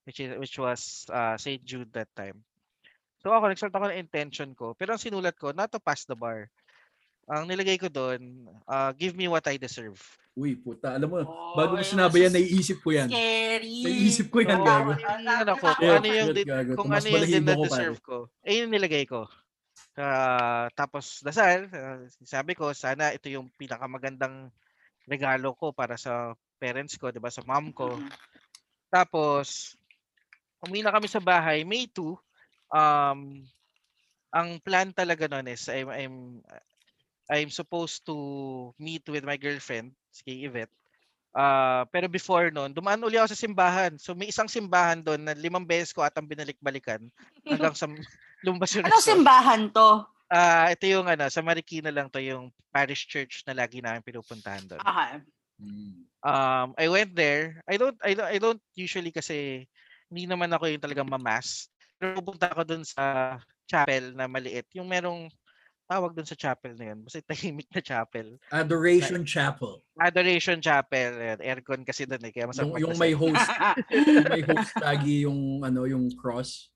which 0.05 0.21
is 0.21 0.37
which 0.37 0.55
was 0.55 1.05
uh, 1.09 1.33
St. 1.35 1.65
Jude 1.65 1.89
that 1.91 2.09
time. 2.13 2.37
So 3.19 3.33
ako 3.33 3.49
nagsulat 3.49 3.73
ako 3.73 3.85
ng 3.89 3.99
intention 3.99 4.53
ko 4.53 4.77
pero 4.77 4.93
ang 4.93 5.01
sinulat 5.01 5.33
ko 5.35 5.49
not 5.49 5.73
to 5.73 5.81
pass 5.81 6.05
the 6.05 6.13
bar. 6.13 6.45
Ang 7.25 7.49
nilagay 7.49 7.81
ko 7.81 7.89
doon, 7.89 8.45
uh, 8.69 8.93
give 8.93 9.17
me 9.17 9.25
what 9.25 9.41
I 9.49 9.57
deserve. 9.57 9.97
Uy, 10.37 10.53
puta. 10.53 10.93
Alam 10.93 11.09
mo, 11.09 11.17
Oh, 11.25 11.57
bago 11.57 11.73
mo 11.73 11.81
ayun, 11.81 11.89
sinabi 11.89 12.21
yan, 12.21 12.37
naiisip 12.37 12.85
ko 12.85 12.93
yan. 12.93 13.09
Scary. 13.09 13.81
Naisip 13.81 14.27
ko 14.29 14.45
yan, 14.45 14.61
Oo, 14.61 14.67
gago. 14.67 14.91
ano 14.93 15.53
ko, 15.57 15.67
kung 15.73 15.81
Yeah, 15.81 15.97
ano 15.97 16.05
yung, 16.05 16.29
kung 16.77 16.85
Mas 16.85 17.01
ano 17.01 17.17
yung 17.17 17.25
din 17.25 17.41
na 17.41 17.57
deserve 17.57 17.97
ko. 18.05 18.29
Eh, 18.45 18.61
yun 18.61 18.69
yung 18.69 18.77
nilagay 18.77 19.09
ko. 19.09 19.25
Ah, 19.95 20.67
tapos 20.75 21.23
dasal, 21.23 21.71
ah, 21.71 22.03
sabi 22.27 22.51
ko, 22.51 22.75
sana 22.75 23.15
ito 23.15 23.31
yung 23.31 23.47
pinakamagandang 23.55 24.51
regalo 25.07 25.55
ko 25.55 25.71
para 25.71 25.95
sa 25.95 26.35
parents 26.59 26.99
ko, 26.99 27.15
'di 27.15 27.23
ba, 27.23 27.31
sa 27.31 27.45
mom 27.47 27.71
ko. 27.71 27.95
Tapos, 28.91 29.79
umuwi 30.59 30.83
na 30.83 30.91
kami 30.91 31.07
sa 31.07 31.23
bahay, 31.23 31.63
May 31.63 31.87
2. 31.87 32.15
Um, 32.75 33.47
ang 34.35 34.59
plan 34.59 34.91
talaga 34.91 35.31
noon 35.31 35.47
is 35.47 35.63
I'm, 35.71 35.87
I'm, 35.87 36.15
I'm 37.31 37.49
supposed 37.49 38.03
to 38.11 38.15
meet 38.75 39.07
with 39.07 39.23
my 39.23 39.39
girlfriend, 39.39 39.95
si 40.11 40.43
Yvette. 40.43 40.71
Ah, 41.35 41.87
pero 41.91 42.07
before 42.11 42.51
noon, 42.51 42.71
dumaan 42.71 43.03
uli 43.03 43.15
ako 43.15 43.31
sa 43.31 43.43
simbahan. 43.43 43.95
So 43.99 44.15
may 44.15 44.31
isang 44.31 44.47
simbahan 44.51 45.03
doon 45.03 45.23
na 45.23 45.35
limang 45.35 45.67
beses 45.67 45.91
ko 45.95 46.03
atang 46.03 46.27
binalik-balikan 46.27 47.07
hanggang 47.51 47.75
sa 47.75 47.87
lumabas 48.45 48.71
yung 48.77 48.85
result. 48.85 49.01
simbahan 49.01 49.73
to? 49.73 50.05
Ah, 50.29 50.69
ito 50.69 50.85
yung 50.85 51.09
ano, 51.09 51.25
sa 51.29 51.41
Marikina 51.41 51.89
lang 51.89 52.09
to 52.09 52.21
yung 52.21 52.53
parish 52.69 53.09
church 53.09 53.41
na 53.45 53.57
lagi 53.57 53.81
namin 53.81 54.05
pinupuntahan 54.05 54.65
doon. 54.69 54.81
Okay. 54.81 55.13
Mm. 55.61 55.93
Um, 56.25 56.67
I 56.75 56.85
went 56.89 57.13
there. 57.15 57.61
I 57.69 57.77
don't 57.77 57.95
I 58.01 58.11
don't 58.17 58.29
I 58.29 58.37
don't 58.41 58.63
usually 58.75 59.13
kasi 59.13 59.65
hindi 60.09 60.25
naman 60.29 60.51
ako 60.53 60.69
yung 60.69 60.83
talagang 60.83 61.09
mamas. 61.09 61.69
Pero 61.95 62.19
pupunta 62.19 62.51
ako 62.51 62.61
dun 62.67 62.83
sa 62.83 63.37
chapel 63.65 64.13
na 64.13 64.27
maliit. 64.27 64.67
Yung 64.75 64.89
merong 64.89 65.31
tawag 65.85 66.17
dun 66.17 66.25
sa 66.25 66.35
chapel 66.35 66.73
na 66.75 66.91
yun. 66.93 66.99
Basta 67.05 67.21
tahimik 67.21 67.69
na 67.69 67.81
chapel. 67.81 68.35
Adoration 68.49 69.21
Chapel. 69.23 69.85
Adoration 70.01 70.57
Chapel. 70.59 71.39
Aircon 71.39 71.85
kasi 71.85 72.09
dun 72.09 72.25
eh. 72.25 72.33
Kaya 72.33 72.49
Yung, 72.65 72.73
yung 72.81 72.97
may 72.97 73.13
host, 73.13 73.45
yung 73.93 74.27
may 74.27 74.43
host 74.43 74.73
lagi 74.81 75.23
yung 75.23 75.61
ano 75.61 75.85
yung 75.85 76.09
cross. 76.17 76.73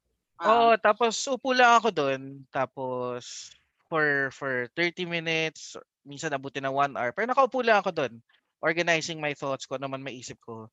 Oo, 0.48 0.72
Ah, 0.72 0.80
tapos 0.80 1.16
upo 1.28 1.52
lang 1.52 1.80
ako 1.80 1.90
doon. 1.92 2.22
Tapos 2.48 3.52
for 3.92 4.32
for 4.32 4.72
30 4.78 5.04
minutes, 5.04 5.76
minsan 6.08 6.32
abutin 6.32 6.64
ng 6.68 6.76
1 6.76 6.94
hour. 6.96 7.12
Pero 7.12 7.28
nakaupo 7.28 7.60
lang 7.60 7.84
ako 7.84 7.92
doon. 7.92 8.14
Organizing 8.64 9.20
my 9.20 9.36
thoughts 9.36 9.68
ko, 9.68 9.76
ano 9.80 9.88
man 9.92 10.04
maisip 10.04 10.40
ko. 10.44 10.72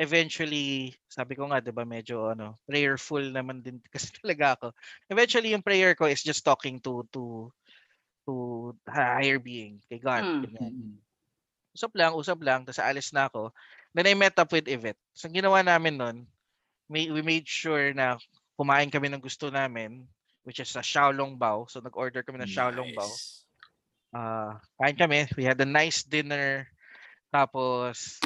Eventually, 0.00 0.94
sabi 1.08 1.34
ko 1.38 1.48
nga, 1.50 1.60
'di 1.62 1.72
ba, 1.74 1.84
medyo 1.88 2.32
ano, 2.34 2.58
prayerful 2.68 3.22
naman 3.32 3.62
din 3.64 3.78
kasi 3.94 4.10
talaga 4.18 4.58
ako. 4.58 4.66
Eventually, 5.12 5.52
yung 5.54 5.64
prayer 5.66 5.94
ko 5.98 6.06
is 6.10 6.22
just 6.24 6.44
talking 6.46 6.78
to 6.82 7.06
to 7.14 7.50
to 8.26 8.32
higher 8.88 9.38
being, 9.42 9.82
kay 9.90 9.98
God. 10.02 10.26
Mm. 10.26 10.42
ganyan. 10.42 10.74
Mm-mm. 10.74 10.98
Usap 11.76 11.92
lang, 11.98 12.12
usap 12.16 12.38
lang, 12.42 12.60
tapos 12.66 12.80
alis 12.82 13.12
na 13.14 13.28
ako. 13.30 13.52
Then 13.94 14.08
I 14.08 14.14
met 14.16 14.36
up 14.40 14.50
with 14.52 14.66
Yvette. 14.68 14.98
So, 15.16 15.28
ang 15.28 15.36
ginawa 15.36 15.60
namin 15.62 15.94
nun, 16.00 16.16
may, 16.90 17.10
we 17.12 17.22
made 17.22 17.46
sure 17.48 17.92
na 17.94 18.18
kumain 18.56 18.88
kami 18.88 19.12
ng 19.12 19.20
gusto 19.20 19.52
namin, 19.52 20.02
which 20.42 20.58
is 20.58 20.72
a 20.74 20.82
Xiaolong 20.82 21.36
Bao. 21.36 21.68
So, 21.68 21.84
nag-order 21.84 22.24
kami 22.24 22.40
ng 22.42 22.50
Xiaolong 22.50 22.96
Bao. 22.96 23.06
Nice. 23.06 23.44
Ah, 24.16 24.56
kain 24.80 24.96
kami. 24.96 25.28
We 25.36 25.44
had 25.44 25.60
a 25.60 25.68
nice 25.68 26.00
dinner. 26.00 26.64
Tapos, 27.28 28.16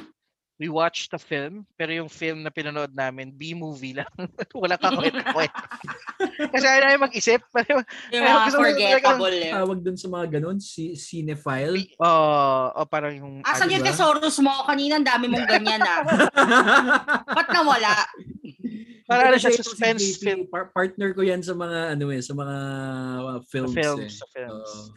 we 0.61 0.69
watched 0.69 1.11
the 1.11 1.19
film. 1.19 1.67
Pero 1.75 1.91
yung 1.97 2.13
film 2.13 2.45
na 2.45 2.53
pinanood 2.53 2.95
namin, 2.95 3.35
B-movie 3.35 3.99
lang. 3.99 4.13
Wala 4.55 4.79
ka 4.79 4.93
kwenta 4.93 5.25
Kasi 6.53 6.65
ayaw 6.69 6.81
namin 6.85 7.05
mag-isip. 7.11 7.41
yung 8.15 8.23
mga 8.23 8.53
forgettable 8.53 9.35
eh. 9.41 9.51
Tawag 9.51 9.81
dun 9.81 9.97
sa 9.97 10.07
mga 10.13 10.39
ganun, 10.39 10.61
si 10.61 10.95
cinephile. 10.95 11.97
Oh, 11.99 12.71
oh, 12.77 12.87
parang 12.87 13.17
yung... 13.17 13.33
Asan 13.43 13.67
ano 13.67 13.81
yung 13.81 13.85
thesaurus 13.89 14.37
mo? 14.45 14.53
Kanina 14.69 15.01
ang 15.01 15.09
dami 15.09 15.33
mong 15.33 15.49
ganyan 15.49 15.81
ah. 15.81 16.05
Ba't 17.25 17.49
nawala? 17.51 17.97
Parang 19.11 19.35
ano 19.35 19.37
Kasi 19.37 19.43
siya, 19.43 19.51
ito 19.51 19.59
si 19.59 19.67
suspense 19.67 20.03
JP, 20.07 20.23
film. 20.23 20.41
par- 20.47 20.71
partner 20.71 21.11
ko 21.11 21.27
yan 21.27 21.43
sa 21.43 21.51
mga 21.53 21.99
ano 21.99 22.07
eh, 22.15 22.23
sa 22.23 22.33
mga 22.33 22.57
uh, 23.19 23.43
Sa 23.43 23.49
films. 23.51 23.75
films, 23.75 24.03
eh. 24.07 24.11
sa 24.15 24.27
films. 24.31 24.71
Oo. 24.71 24.95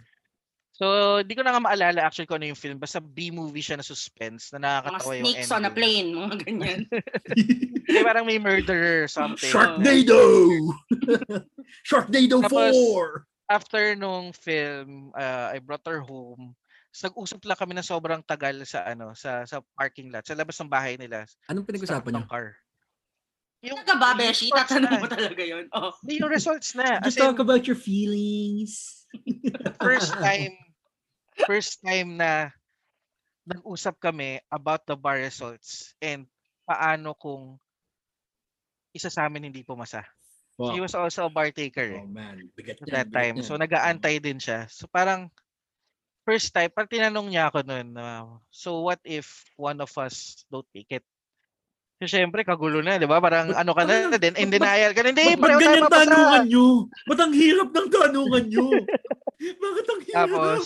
So, 0.73 0.85
di 1.21 1.37
ko 1.37 1.45
na 1.45 1.53
nga 1.53 1.61
maalala 1.61 2.01
actually 2.01 2.25
kung 2.25 2.41
ano 2.41 2.49
yung 2.49 2.57
film. 2.57 2.81
Basta 2.81 2.97
B-movie 2.97 3.61
siya 3.61 3.77
na 3.77 3.85
suspense 3.85 4.49
na 4.53 4.57
Mga 4.57 4.65
nakakatawa 4.81 5.13
yung 5.13 5.25
snakes 5.25 5.49
on 5.49 5.53
a 5.53 5.57
ending. 5.69 5.75
plane, 5.77 6.07
mga 6.17 6.35
ganyan. 6.45 6.79
Hindi, 7.85 7.99
parang 8.01 8.25
may 8.25 8.41
murderer 8.41 9.05
or 9.05 9.09
something. 9.09 9.49
Sharknado! 9.53 10.17
Sharknado 11.89 12.41
Tapos, 12.41 12.73
4! 12.73 13.53
After 13.53 13.83
nung 13.93 14.33
film, 14.33 15.13
uh, 15.13 15.53
I 15.53 15.61
brought 15.61 15.85
her 15.85 16.01
home. 16.01 16.57
Nag-usap 16.89 17.41
lang 17.45 17.57
kami 17.57 17.73
na 17.77 17.85
sobrang 17.85 18.21
tagal 18.25 18.61
sa 18.65 18.85
ano 18.85 19.13
sa 19.17 19.45
sa 19.45 19.61
parking 19.77 20.09
lot, 20.09 20.25
sa 20.25 20.37
labas 20.37 20.57
ng 20.57 20.69
bahay 20.69 20.93
nila. 20.97 21.25
Anong 21.49 21.65
sa 21.65 21.69
pinag-usapan 21.69 22.13
ng 22.17 22.27
car. 22.29 22.53
Yung, 23.63 23.79
Talaga 23.79 23.95
ba, 23.95 24.11
Beshi? 24.19 24.51
Tatanong 24.51 24.99
mo 24.99 25.07
talaga 25.07 25.39
yun. 25.39 25.71
Oh. 25.71 25.95
Hindi, 26.03 26.19
yung 26.19 26.27
results 26.27 26.75
na. 26.75 26.99
As 26.99 27.15
Just 27.15 27.23
in, 27.23 27.23
talk 27.23 27.39
about 27.39 27.63
your 27.63 27.79
feelings. 27.79 29.07
first 29.79 30.11
time, 30.11 30.51
first 31.47 31.79
time 31.79 32.19
na 32.19 32.51
nag-usap 33.47 33.95
kami 34.03 34.43
about 34.51 34.83
the 34.83 34.99
bar 34.99 35.15
results 35.15 35.95
and 36.03 36.27
paano 36.67 37.15
kung 37.15 37.55
isa 38.91 39.07
sa 39.07 39.31
amin 39.31 39.47
hindi 39.47 39.63
pumasa. 39.63 40.03
Wow. 40.59 40.75
He 40.75 40.83
was 40.83 40.93
also 40.93 41.25
a 41.25 41.33
bar 41.33 41.49
taker 41.49 41.97
eh, 41.97 42.03
Oh 42.03 42.05
man, 42.05 42.51
bigat 42.53 42.77
that 42.91 43.09
bigat 43.09 43.09
time. 43.15 43.35
yan. 43.39 43.47
So 43.47 43.55
nag-aantay 43.55 44.19
din 44.19 44.43
siya. 44.43 44.67
So 44.67 44.91
parang 44.91 45.31
first 46.27 46.51
time, 46.51 46.71
parang 46.71 46.91
tinanong 46.91 47.31
niya 47.31 47.47
ako 47.47 47.63
noon, 47.63 47.95
na, 47.95 48.27
so 48.51 48.83
what 48.83 48.99
if 49.07 49.43
one 49.55 49.79
of 49.79 49.91
us 49.95 50.43
don't 50.51 50.67
make 50.75 50.91
it? 50.91 51.03
So 52.03 52.19
syempre, 52.19 52.43
kagulo 52.43 52.83
na, 52.83 52.99
di 52.99 53.07
ba? 53.07 53.23
Parang 53.23 53.55
ano 53.55 53.71
ka 53.71 53.87
na 53.87 54.19
din, 54.19 54.35
in 54.35 54.51
denial 54.51 54.91
ka 54.91 55.07
na. 55.07 55.15
Hindi, 55.15 55.39
Ba't, 55.39 55.55
ganyan 55.55 55.87
tanungan 55.87 56.43
nyo? 56.51 56.67
Ba't 57.07 57.19
ang 57.23 57.31
hirap 57.31 57.69
ng 57.71 57.87
tanungan 57.87 58.43
nyo? 58.51 58.67
Bakit 59.63 59.85
ang 59.87 60.01
hirap? 60.03 60.27
Tapos, 60.27 60.61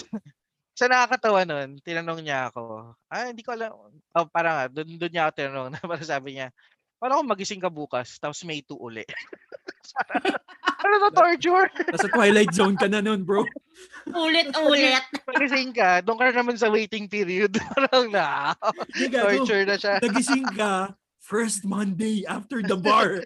sa 0.73 0.89
nakakatawa 0.89 1.45
nun, 1.45 1.77
tinanong 1.85 2.25
niya 2.25 2.49
ako, 2.49 2.89
ah, 3.13 3.29
hindi 3.29 3.45
ko 3.45 3.53
alam, 3.53 3.69
oh, 3.69 4.27
parang 4.33 4.53
nga, 4.57 4.65
doon, 4.81 4.97
doon 4.97 5.13
niya 5.13 5.29
ako 5.29 5.31
tinanong, 5.37 5.69
na 5.77 5.85
parang 5.85 6.09
sabi 6.09 6.41
niya, 6.41 6.49
paano 6.97 7.21
kung 7.21 7.29
magising 7.29 7.61
ka 7.61 7.69
bukas, 7.69 8.17
tapos 8.17 8.41
may 8.41 8.65
2 8.65 8.73
uli? 8.73 9.05
ano 10.81 10.93
to, 11.05 11.09
torture? 11.13 11.69
Nasa 11.85 12.09
twilight 12.09 12.49
zone 12.49 12.81
ka 12.81 12.89
na 12.89 13.05
nun, 13.05 13.21
bro. 13.21 13.45
Ulit-ulit. 14.09 15.05
Magising 15.29 15.69
ka, 15.69 16.01
doon 16.01 16.17
ka 16.17 16.33
na 16.33 16.41
naman 16.41 16.57
sa 16.57 16.73
waiting 16.73 17.05
period. 17.05 17.53
parang 17.77 18.09
na, 18.09 18.57
torture 18.97 19.69
na 19.69 19.77
siya. 19.77 20.01
Nagising 20.01 20.49
ka 20.57 20.97
first 21.27 21.67
Monday 21.67 22.23
after 22.23 22.63
the 22.63 22.79
bar. 22.79 23.19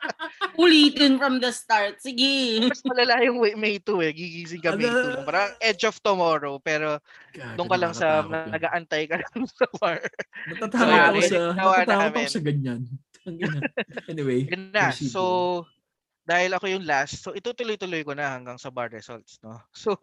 Ulitin 0.62 1.20
from 1.20 1.36
the 1.36 1.52
start. 1.52 2.00
Sige. 2.00 2.64
Mas 2.64 2.80
malala 2.80 3.20
yung 3.20 3.44
May 3.60 3.76
2 3.76 4.08
eh, 4.08 4.12
gigising 4.16 4.64
ka 4.64 4.72
May 4.72 4.88
2 4.88 4.88
lang. 4.88 4.96
Ala. 4.96 5.28
Parang 5.28 5.52
edge 5.60 5.84
of 5.84 6.00
tomorrow, 6.00 6.56
pero 6.56 6.96
Gago, 7.36 7.60
doon 7.60 7.68
ka 7.68 7.76
lang 7.76 7.92
sa, 7.92 8.24
nag-aantay 8.24 9.04
ka 9.04 9.20
lang 9.20 9.44
sa 9.44 9.64
bar. 9.76 10.00
Natatakot 10.48 10.80
So, 10.80 10.96
ako 10.96 11.20
sa, 11.20 11.38
natatakot 11.52 12.16
ako 12.16 12.32
sa 12.32 12.42
ganyan. 12.42 12.80
Anyway. 14.10 14.50
Yun 14.50 14.74
na. 14.74 14.90
So, 14.90 15.22
dahil 16.26 16.58
ako 16.58 16.66
yung 16.72 16.88
last, 16.88 17.22
so 17.22 17.30
itutuloy-tuloy 17.30 18.02
ko 18.02 18.18
na 18.18 18.32
hanggang 18.32 18.58
sa 18.58 18.72
bar 18.72 18.90
results, 18.90 19.38
no? 19.44 19.60
So, 19.76 19.94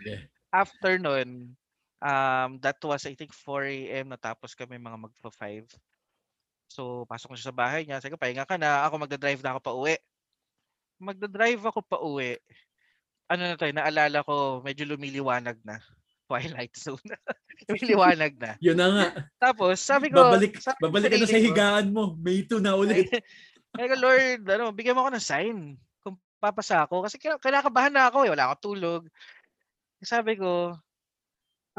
Sige. 0.00 0.30
after 0.48 0.96
nun, 0.96 1.52
um, 2.00 2.50
that 2.64 2.80
was, 2.80 3.04
I 3.04 3.12
think, 3.12 3.36
4 3.36 3.68
a.m. 3.68 4.06
natapos 4.08 4.56
kami 4.56 4.80
mga 4.80 5.04
magpa-5. 5.04 5.68
So, 6.70 7.02
pasok 7.10 7.34
ko 7.34 7.36
siya 7.36 7.50
sa 7.50 7.58
bahay 7.58 7.82
niya. 7.82 7.98
Sabi 7.98 8.14
ko, 8.14 8.22
pahinga 8.22 8.46
ka 8.46 8.54
na. 8.54 8.86
Ako 8.86 9.02
magdadrive 9.02 9.42
na 9.42 9.58
ako 9.58 9.60
pa 9.60 9.74
uwi. 9.74 9.98
Magdadrive 11.02 11.62
ako 11.66 11.80
pa 11.82 11.98
uwi. 11.98 12.38
Ano 13.26 13.42
na 13.42 13.58
tayo, 13.58 13.74
naalala 13.74 14.22
ko, 14.22 14.62
medyo 14.62 14.86
lumiliwanag 14.86 15.58
na. 15.66 15.82
Twilight 16.30 16.78
zone. 16.78 17.02
lumiliwanag 17.66 18.38
na. 18.38 18.54
Yun 18.62 18.78
na 18.78 18.86
nga. 18.86 19.06
Tapos, 19.42 19.82
sabi 19.82 20.14
ko, 20.14 20.30
Babalik, 20.30 20.62
sabi 20.62 20.78
babalik 20.78 21.10
ka 21.10 21.18
na 21.18 21.26
sa 21.26 21.42
higaan 21.42 21.90
mo. 21.90 22.14
May 22.22 22.46
2 22.46 22.62
na 22.62 22.78
ulit. 22.80 23.10
Sabi 23.74 23.86
ko, 23.90 23.96
Lord, 23.98 24.42
ano, 24.46 24.70
bigyan 24.70 24.94
mo 24.94 25.02
ako 25.02 25.10
ng 25.18 25.26
sign 25.26 25.56
kung 26.06 26.14
papasa 26.38 26.86
ako. 26.86 27.02
Kasi 27.02 27.18
kina- 27.18 27.42
kinakabahan 27.42 27.90
na 27.90 28.06
ako 28.14 28.30
eh. 28.30 28.30
Wala 28.30 28.46
akong 28.46 28.62
tulog. 28.70 29.02
Sabi 30.06 30.38
ko, 30.38 30.78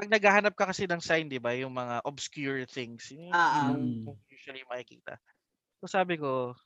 pag 0.01 0.09
naghahanap 0.09 0.57
ka 0.57 0.65
kasi 0.73 0.89
ng 0.89 0.97
sign, 0.97 1.29
di 1.29 1.37
ba, 1.37 1.53
yung 1.53 1.77
mga 1.77 2.01
obscure 2.09 2.65
things, 2.65 3.13
yun 3.13 3.29
Ah, 3.29 3.37
ah. 3.37 3.69
yung 3.69 4.01
yung 4.01 4.17
usually 4.33 4.65
makikita. 4.65 5.21
So 5.77 5.85
sabi 5.85 6.17
ko, 6.17 6.57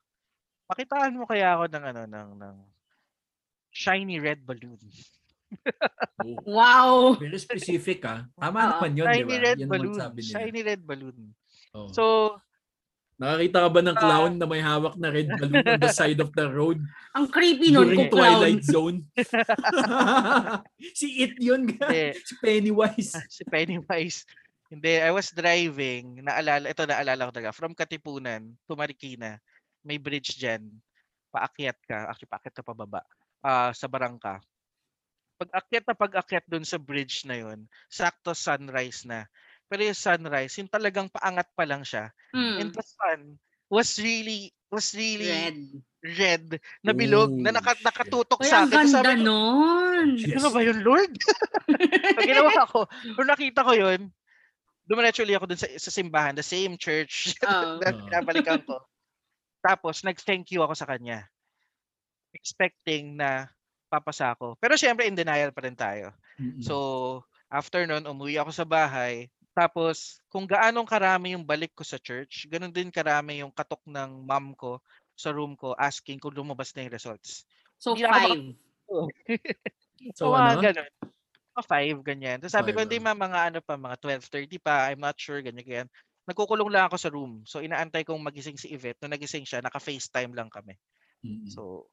pakitaan 0.71 1.19
mo 1.19 1.27
kaya 1.27 1.59
ako 1.59 1.67
ng 1.67 1.83
ano, 1.83 2.01
ng, 2.07 2.29
ng 2.39 2.55
shiny 3.75 4.23
red 4.23 4.39
balloon. 4.47 4.79
Oh, 6.23 6.39
Wow. 6.47 7.19
very 7.19 7.35
specific 7.43 8.07
ah. 8.07 8.23
Tama 8.39 8.71
Oo. 8.71 8.71
naman 8.71 8.91
yun, 8.95 9.07
di 9.11 9.19
Shiny 9.19 9.35
ba? 9.35 9.35
red 9.43 9.59
balloon. 9.67 9.99
sabi 9.99 10.19
nila. 10.23 10.31
Shiny 10.39 10.61
red 10.63 10.81
balloon. 10.87 11.17
Oh. 11.75 11.91
So, 11.91 12.03
Nakakita 13.15 13.63
ka 13.63 13.69
ba 13.71 13.79
ng 13.79 13.95
clown 13.95 14.31
na 14.35 14.43
may 14.43 14.59
hawak 14.59 14.99
na 14.99 15.07
red 15.07 15.31
balloon 15.39 15.63
on 15.63 15.79
the 15.79 15.87
side 15.87 16.19
of 16.19 16.35
the 16.35 16.51
road 16.51 16.83
Ang 17.17 17.31
creepy 17.31 17.71
nun 17.71 17.95
kung 17.95 18.11
clown. 18.11 18.43
Twilight 18.43 18.63
Zone? 18.67 18.97
si 20.99 21.23
It 21.23 21.39
yun. 21.39 21.63
ga. 21.63 21.87
hindi, 21.87 22.11
si 22.19 22.33
Pennywise. 22.43 23.11
si 23.31 23.43
Pennywise. 23.47 24.27
Hindi, 24.67 24.99
I 24.99 25.15
was 25.15 25.31
driving, 25.31 26.19
naalala, 26.27 26.67
ito 26.67 26.83
naalala 26.83 27.29
ko 27.29 27.31
talaga, 27.31 27.55
from 27.55 27.71
Katipunan 27.71 28.51
to 28.67 28.75
Marikina, 28.75 29.39
may 29.85 29.95
bridge 29.95 30.35
dyan, 30.35 30.67
paakyat 31.31 31.77
ka, 31.87 32.11
actually 32.11 32.27
paakyat 32.27 32.55
ka 32.59 32.65
pababa, 32.65 32.99
ah 33.45 33.71
sa 33.71 33.87
Barangka. 33.87 34.43
Pag 35.39 35.51
akyat 35.53 35.85
na 35.87 35.95
pag 35.95 36.13
akyat 36.19 36.45
dun 36.49 36.65
sa 36.67 36.75
bridge 36.81 37.23
na 37.23 37.39
yun, 37.39 37.63
sakto 37.87 38.35
sunrise 38.35 39.07
na. 39.07 39.23
Pero 39.65 39.81
yung 39.81 39.97
sunrise, 39.97 40.53
yung 40.61 40.69
talagang 40.69 41.09
paangat 41.09 41.49
pa 41.57 41.65
lang 41.65 41.81
siya. 41.81 42.13
And 42.33 42.69
Hmm. 42.69 42.75
the 42.75 42.83
sun 42.85 43.21
was 43.67 43.97
really, 43.97 44.53
was 44.69 44.93
really 44.93 45.25
red, 45.25 45.57
Red. 46.05 46.45
na 46.85 46.93
bilog, 46.93 47.33
na 47.33 47.49
Oh, 47.49 47.55
naka, 47.57 47.73
nakatutok 47.81 48.45
sa 48.45 48.61
ang 48.61 48.69
akin. 48.69 48.77
Tapos 48.77 48.93
ganda 48.93 49.09
sabi 49.09 49.23
nun. 49.25 50.07
Yes. 50.21 50.37
ano 50.37 50.49
ba 50.53 50.61
yun, 50.61 50.79
Lord? 50.85 51.13
Pag 52.17 52.29
ginawa 52.29 52.51
ko, 52.73 52.85
nung 53.17 53.29
nakita 53.29 53.65
ko 53.65 53.73
yun, 53.73 54.13
dumiretso 54.85 55.25
ulit 55.25 55.41
ako 55.41 55.49
dun 55.49 55.57
sa, 55.57 55.67
sa 55.81 55.89
simbahan, 55.89 56.37
the 56.37 56.45
same 56.45 56.77
church 56.77 57.33
Oo. 57.41 57.81
na 57.81 57.89
Oo. 57.89 57.97
pinabalikan 58.05 58.61
ko. 58.61 58.77
Tapos, 59.65 60.05
nag-thank 60.05 60.53
you 60.53 60.61
ako 60.61 60.77
sa 60.77 60.85
kanya. 60.85 61.25
Expecting 62.37 63.17
na 63.17 63.49
papasa 63.89 64.35
ako. 64.37 64.59
Pero 64.61 64.77
syempre, 64.77 65.09
in 65.09 65.17
denial 65.17 65.49
pa 65.49 65.65
rin 65.65 65.73
tayo. 65.73 66.13
Mm-mm. 66.37 66.61
So, 66.61 66.75
after 67.49 67.81
nun, 67.89 68.05
umuwi 68.05 68.37
ako 68.37 68.51
sa 68.53 68.67
bahay. 68.67 69.25
Tapos, 69.55 70.19
kung 70.27 70.43
gaanong 70.43 70.83
karami 70.83 71.31
yung 71.31 71.47
balik 71.47 71.71
ko 71.71 71.87
sa 71.87 71.95
church, 71.95 72.43
ganun 72.51 72.75
din 72.75 72.91
karami 72.91 73.39
yung 73.39 73.55
katok 73.55 73.81
ng 73.87 74.27
mom 74.27 74.51
ko 74.51 74.83
sa 75.15 75.31
room 75.31 75.55
ko 75.55 75.71
asking 75.79 76.19
kung 76.19 76.35
lumabas 76.35 76.75
na 76.75 76.83
yung 76.83 76.91
results. 76.91 77.47
So, 77.79 77.95
Hindi 77.95 78.03
five. 78.03 78.43
So, 78.85 79.07
So, 80.13 80.35
mga 80.35 80.51
ano? 80.51 80.61
ganun. 80.61 80.91
Mga 81.55 81.63
five, 81.65 81.97
ganyan. 82.03 82.37
Tapos 82.43 82.53
sabi 82.53 82.75
ko, 82.75 82.83
Five, 82.83 82.91
hindi 82.91 82.99
ah. 82.99 83.03
ma, 83.07 83.13
mga 83.15 83.39
ano 83.47 83.59
pa, 83.63 83.73
mga 83.79 83.95
12.30 84.03 84.59
pa, 84.59 84.91
I'm 84.91 84.99
not 84.99 85.15
sure, 85.15 85.39
ganyan, 85.39 85.63
ganyan. 85.63 85.89
Nagkukulong 86.27 86.67
lang 86.67 86.91
ako 86.91 86.97
sa 86.99 87.09
room. 87.13 87.47
So, 87.47 87.63
inaantay 87.63 88.03
kong 88.03 88.19
magising 88.19 88.59
si 88.59 88.75
Yvette. 88.75 88.99
Nung 88.99 89.15
nagising 89.15 89.47
siya, 89.47 89.63
naka-FaceTime 89.63 90.35
lang 90.35 90.51
kami. 90.51 90.75
Mm. 91.23 91.47
So, 91.47 91.87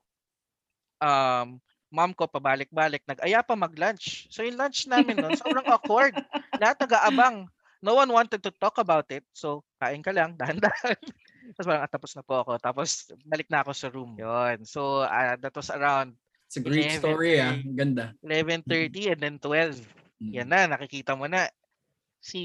um, 0.98 1.62
mom 1.92 2.16
ko 2.16 2.24
pabalik-balik, 2.24 3.04
nag-aya 3.04 3.44
pa 3.44 3.52
mag-lunch. 3.52 4.26
So, 4.32 4.40
yung 4.40 4.56
lunch 4.56 4.88
namin 4.88 5.20
nun, 5.20 5.36
sobrang 5.36 5.68
awkward. 5.68 6.16
Lahat 6.62 6.80
nag-aabang. 6.80 7.46
No 7.84 7.98
one 7.98 8.08
wanted 8.08 8.40
to 8.40 8.52
talk 8.56 8.80
about 8.80 9.06
it. 9.12 9.22
So, 9.36 9.62
kain 9.76 10.00
ka 10.00 10.10
lang, 10.10 10.40
dahan-dahan. 10.40 10.96
Tapos 11.58 11.66
parang, 11.68 11.82
"Ah, 11.84 11.90
tapos 11.90 12.10
na 12.14 12.22
po 12.22 12.34
ako. 12.40 12.52
Tapos, 12.62 13.10
balik 13.26 13.50
na 13.50 13.60
ako 13.60 13.72
sa 13.74 13.90
room. 13.90 14.14
Yun. 14.16 14.62
So, 14.64 15.04
ah, 15.04 15.34
that 15.36 15.52
was 15.52 15.68
around 15.68 16.16
It's 16.46 16.60
a 16.60 16.62
great 16.62 17.00
story 17.00 17.40
ah. 17.40 17.56
Ganda. 17.64 18.12
11.30 18.20 19.16
and 19.16 19.20
then 19.20 19.36
12. 19.40 19.80
Mm. 20.20 20.32
Yan 20.36 20.48
na, 20.52 20.68
nakikita 20.68 21.16
mo 21.16 21.24
na. 21.24 21.48
Si 22.22 22.38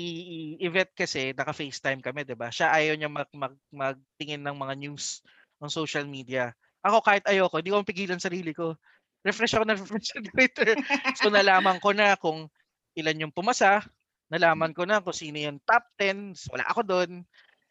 Yvette 0.63 0.95
kasi, 0.95 1.35
naka-FaceTime 1.35 2.01
kami, 2.01 2.23
'di 2.25 2.33
ba? 2.33 2.49
Siya 2.49 2.71
ayaw 2.73 2.95
niya 2.97 3.11
mag, 3.11 3.29
mag, 3.35 3.53
magtingin 3.69 4.41
ng 4.41 4.57
mga 4.57 4.73
news 4.79 5.21
ng 5.59 5.69
social 5.69 6.07
media. 6.07 6.55
Ako 6.81 7.03
kahit 7.03 7.27
ayoko, 7.27 7.59
hindi 7.59 7.75
ko 7.75 7.83
mapigilan 7.83 8.17
sarili 8.17 8.55
ko. 8.55 8.79
Refresh 9.27 9.59
ako 9.59 9.65
na 9.67 9.75
refresh 9.75 10.15
sa 10.15 10.23
Twitter. 10.23 10.79
so 11.19 11.27
nalaman 11.27 11.83
ko 11.83 11.91
na 11.91 12.15
kung 12.15 12.47
ilan 12.95 13.27
yung 13.27 13.35
pumasa. 13.35 13.83
Nalaman 14.31 14.71
ko 14.71 14.87
na 14.87 15.03
kung 15.03 15.15
sino 15.15 15.35
yung 15.39 15.59
top 15.67 15.83
10. 15.99 16.35
So, 16.35 16.55
wala 16.55 16.63
ako 16.67 16.81
doon. 16.83 17.11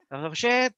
Ko, 0.08 0.32
shit. 0.36 0.72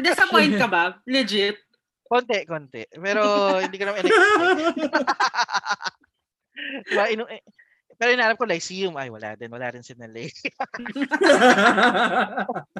Disappoint 0.00 0.58
ka 0.58 0.66
ba? 0.68 0.98
Legit. 1.08 1.60
Konti, 2.08 2.48
konti. 2.48 2.88
Pero 2.88 3.22
hindi 3.60 3.76
ko 3.76 3.84
naman 3.84 4.00
in-expect. 4.04 4.72
Pero 7.98 8.14
inaarap 8.14 8.38
ko 8.38 8.46
Lyceum. 8.46 8.94
Ay, 8.94 9.10
wala 9.10 9.34
din. 9.34 9.50
Wala 9.50 9.74
rin 9.74 9.82
si 9.82 9.90
Nalay. 9.98 10.30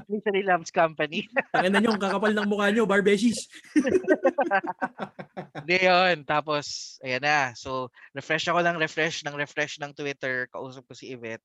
Misery 0.07 0.47
Loves 0.49 0.71
Company. 0.71 1.27
Ang 1.59 1.75
na 1.75 1.83
yung 1.83 1.99
kakapal 1.99 2.31
ng 2.31 2.47
mukha 2.47 2.71
nyo, 2.71 2.87
Barbeshies. 2.87 3.51
Hindi 5.67 5.79
yun. 5.83 6.23
Tapos, 6.23 6.97
ayan 7.03 7.27
na. 7.27 7.51
So, 7.59 7.91
refresh 8.15 8.47
ako 8.47 8.63
ng 8.63 8.79
refresh 8.79 9.27
ng 9.27 9.35
refresh 9.35 9.83
ng 9.83 9.91
Twitter. 9.91 10.47
Kausap 10.55 10.87
ko 10.87 10.95
si 10.95 11.11
Yvette. 11.11 11.43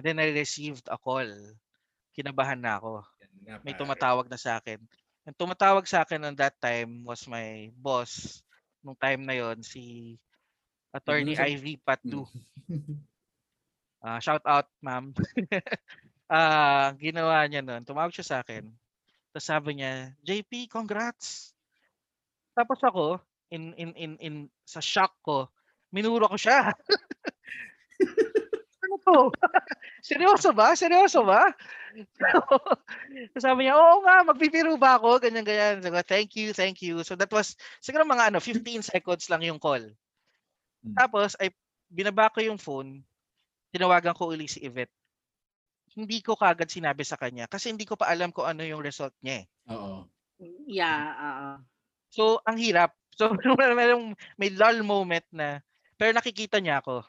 And 0.00 0.02
then 0.08 0.16
I 0.16 0.32
received 0.32 0.88
a 0.88 0.96
call. 0.96 1.28
Kinabahan 2.16 2.64
na 2.64 2.80
ako. 2.80 3.04
May 3.60 3.76
tumatawag 3.76 4.32
na 4.32 4.40
sa 4.40 4.56
akin. 4.64 4.80
Ang 5.28 5.36
tumatawag 5.36 5.84
sa 5.84 6.08
akin 6.08 6.24
on 6.24 6.36
that 6.40 6.56
time 6.56 7.04
was 7.04 7.28
my 7.28 7.68
boss. 7.76 8.40
Nung 8.80 8.96
time 8.96 9.28
na 9.28 9.36
yon 9.36 9.60
si 9.60 10.16
Attorney 10.90 11.36
Ivy 11.36 11.76
Patu. 11.84 12.24
Ah, 14.00 14.18
shout 14.18 14.44
out, 14.48 14.68
ma'am. 14.80 15.12
Ah, 16.30 16.94
ginawa 16.94 17.42
niya 17.50 17.58
noon, 17.58 17.82
tumawag 17.82 18.14
siya 18.14 18.22
sa 18.22 18.36
akin. 18.46 18.62
Tapos 19.34 19.50
sabi 19.50 19.82
niya, 19.82 20.14
JP, 20.22 20.70
congrats. 20.70 21.50
Tapos 22.54 22.78
ako, 22.86 23.18
in 23.50 23.74
in 23.74 23.90
in 23.98 24.12
in 24.22 24.34
sa 24.62 24.78
shock 24.78 25.10
ko, 25.26 25.50
minuro 25.90 26.30
ko 26.30 26.38
siya. 26.38 26.70
ano 28.86 28.94
to? 29.02 29.18
Seryoso 30.06 30.54
ba? 30.54 30.74
Seryoso 30.78 31.26
ba? 31.26 31.50
Sabi 33.34 33.66
niya, 33.66 33.74
oo 33.74 34.02
nga, 34.06 34.22
magbibiro 34.22 34.78
ba 34.78 35.02
ako? 35.02 35.18
Ganyan, 35.18 35.42
ganyan. 35.42 35.82
Ko, 35.82 36.02
thank 36.06 36.38
you, 36.38 36.54
thank 36.54 36.78
you. 36.78 37.02
So 37.02 37.18
that 37.18 37.30
was, 37.34 37.58
siguro 37.82 38.06
mga 38.06 38.30
ano, 38.30 38.38
15 38.38 38.86
seconds 38.86 39.26
lang 39.26 39.42
yung 39.42 39.58
call. 39.58 39.82
Mm. 40.86 40.94
Tapos, 40.94 41.34
ay, 41.42 41.50
binaba 41.90 42.30
ko 42.30 42.38
yung 42.38 42.58
phone, 42.58 43.02
tinawagan 43.70 44.14
ko 44.14 44.30
uli 44.30 44.46
si 44.50 44.62
Yvette. 44.62 44.92
Hindi 45.90 46.22
ko 46.22 46.38
kagad 46.38 46.70
sinabi 46.70 47.02
sa 47.02 47.18
kanya 47.18 47.50
kasi 47.50 47.70
hindi 47.70 47.82
ko 47.82 47.98
pa 47.98 48.06
alam 48.10 48.30
kung 48.30 48.46
ano 48.46 48.62
yung 48.62 48.82
result 48.82 49.14
niya 49.22 49.42
eh. 49.42 49.46
Oo. 49.74 50.06
Yeah, 50.70 51.02
oo. 51.18 51.48
So, 52.10 52.22
ang 52.46 52.58
hirap. 52.58 52.94
So, 53.20 53.36
merong, 53.36 54.16
may 54.40 54.48
lull 54.48 54.80
moment 54.80 55.26
na, 55.28 55.60
pero 56.00 56.16
nakikita 56.16 56.56
niya 56.56 56.80
ako 56.80 57.04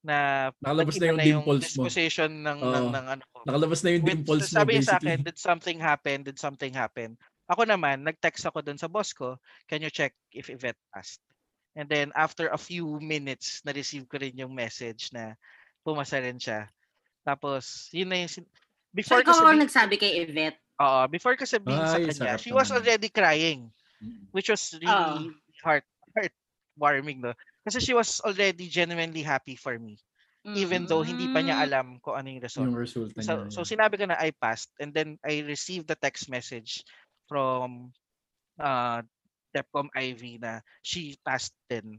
na 0.00 0.48
Nakalabas 0.56 0.96
na 0.96 1.12
nag-iba 1.12 1.20
yung 1.20 1.44
dimples 1.44 1.60
mo. 1.76 1.84
disposition 1.84 2.30
ng, 2.40 2.58
ng, 2.64 2.86
Oo. 2.88 2.94
ng 2.96 3.06
ano 3.12 3.24
ko. 3.28 3.38
Nakalabas 3.44 3.80
na 3.84 3.90
yung 3.92 4.04
With- 4.08 4.12
dimples 4.24 4.48
mo, 4.48 4.56
sabi 4.56 4.70
niya 4.80 4.88
sa 4.88 4.96
akin, 4.96 5.20
did 5.20 5.36
something 5.36 5.76
happen? 5.76 6.24
Did 6.24 6.40
something 6.40 6.72
happen? 6.72 7.20
Ako 7.52 7.68
naman, 7.68 8.08
nag-text 8.08 8.48
ako 8.48 8.64
dun 8.64 8.80
sa 8.80 8.88
boss 8.88 9.12
ko, 9.12 9.36
can 9.68 9.84
you 9.84 9.92
check 9.92 10.16
if 10.32 10.48
Yvette 10.48 10.80
passed? 10.88 11.20
And 11.76 11.92
then 11.92 12.08
after 12.16 12.48
a 12.48 12.56
few 12.56 12.96
minutes, 13.04 13.60
na-receive 13.68 14.08
ko 14.08 14.16
rin 14.16 14.40
yung 14.40 14.56
message 14.56 15.12
na 15.12 15.36
pumasa 15.84 16.16
rin 16.18 16.40
siya. 16.40 16.66
Tapos, 17.22 17.92
yun 17.92 18.08
na 18.08 18.18
yung... 18.18 18.32
sin- 18.32 18.48
So, 18.94 18.96
Before 18.96 19.20
ko 19.20 19.22
ikaw 19.26 19.34
ang 19.34 19.42
sabihin, 19.42 19.62
nagsabi 19.66 19.94
kay 19.98 20.12
Yvette. 20.22 20.60
oo, 20.78 21.00
before 21.10 21.34
sabihin 21.34 21.82
sa 21.82 21.98
Ay, 21.98 22.06
kanya, 22.06 22.14
sarap 22.14 22.38
she 22.38 22.54
was 22.54 22.70
already 22.70 23.10
crying, 23.10 23.68
Mm. 23.98 24.30
which 24.30 24.46
was 24.46 24.62
really 24.78 25.34
heart 25.62 25.82
heartwarming, 26.14 27.18
no? 27.18 27.34
Kasi 27.66 27.82
she 27.82 27.90
was 27.94 28.22
already 28.22 28.70
genuinely 28.70 29.22
happy 29.26 29.56
for 29.58 29.74
me, 29.78 29.98
even 30.46 30.86
though 30.86 31.02
hindi 31.02 31.26
pa 31.26 31.42
niya 31.42 31.58
Mm. 31.58 31.64
alam 31.66 31.86
kung 31.98 32.14
ano 32.14 32.28
yung 32.30 32.42
result. 32.42 32.70
Yung 32.70 32.78
resulta 32.78 33.18
So, 33.18 33.32
niya. 33.34 33.50
so 33.50 33.60
sinabi 33.66 33.98
ko 33.98 34.06
na 34.06 34.18
I 34.20 34.30
passed 34.30 34.70
and 34.78 34.94
then 34.94 35.18
I 35.26 35.42
received 35.42 35.90
the 35.90 35.98
text 35.98 36.30
message 36.30 36.86
from 37.26 37.90
uh, 38.60 39.02
Depcom 39.50 39.90
IV 39.90 40.38
na 40.38 40.62
she 40.86 41.18
passed 41.26 41.54
din. 41.66 41.98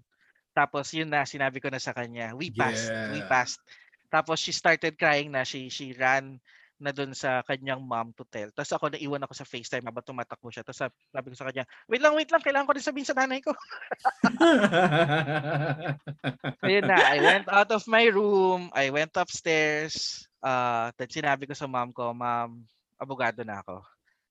Tapos 0.56 0.88
yun 0.96 1.12
na 1.12 1.28
sinabi 1.28 1.60
ko 1.60 1.68
na 1.68 1.84
sa 1.84 1.92
kanya, 1.92 2.32
we 2.34 2.50
passed, 2.50 2.96
we 3.12 3.22
Yeah. 3.22 3.28
passed. 3.28 3.60
Tapos 4.08 4.40
she 4.40 4.56
started 4.56 4.96
crying 4.96 5.36
na 5.36 5.44
she 5.44 5.68
she 5.68 5.92
ran 5.94 6.40
na 6.80 6.92
doon 6.96 7.12
sa 7.16 7.44
kanyang 7.44 7.84
mom 7.84 8.12
to 8.16 8.24
tell. 8.28 8.48
Tapos 8.56 8.72
ako 8.76 8.86
naiwan 8.96 9.24
ako 9.24 9.34
sa 9.36 9.48
FaceTime 9.48 9.86
habang 9.88 10.04
tumatakbo 10.08 10.48
siya. 10.52 10.64
Tapos 10.64 10.80
sab- 10.88 11.00
sabi 11.12 11.28
ko 11.32 11.36
sa 11.36 11.48
kanya, 11.52 11.64
wait 11.92 12.02
lang, 12.04 12.16
wait 12.16 12.32
lang, 12.32 12.44
kailangan 12.44 12.68
ko 12.68 12.74
rin 12.76 12.84
sabihin 12.88 13.08
sa 13.08 13.16
nanay 13.18 13.40
ko. 13.44 13.52
Ayun 16.66 16.86
na, 16.90 17.14
I 17.14 17.22
went 17.22 17.48
out 17.48 17.70
of 17.72 17.86
my 17.86 18.06
room, 18.10 18.74
I 18.74 18.90
went 18.90 19.14
upstairs, 19.16 20.26
uh, 20.42 20.90
then 20.98 21.10
sinabi 21.14 21.46
ko 21.46 21.54
sa 21.54 21.70
mom 21.70 21.94
ko, 21.94 22.10
ma'am, 22.12 22.66
abogado 22.98 23.46
na 23.46 23.62
ako. 23.62 23.86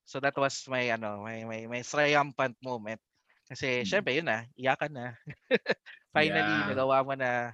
So 0.05 0.19
that 0.21 0.37
was 0.37 0.67
my 0.69 0.85
ano, 0.93 1.23
my 1.25 1.45
my 1.49 1.61
my 1.71 1.81
triumphant 1.87 2.57
moment. 2.61 3.01
Kasi 3.49 3.85
Mm. 3.85 3.89
syempre 3.89 4.13
yun 4.19 4.27
na, 4.29 4.45
iyakan 4.59 4.93
na. 4.93 5.07
Finally 6.15 6.55
Yeah. 6.63 6.71
nagawa 6.71 7.03
mo 7.03 7.15
na 7.19 7.51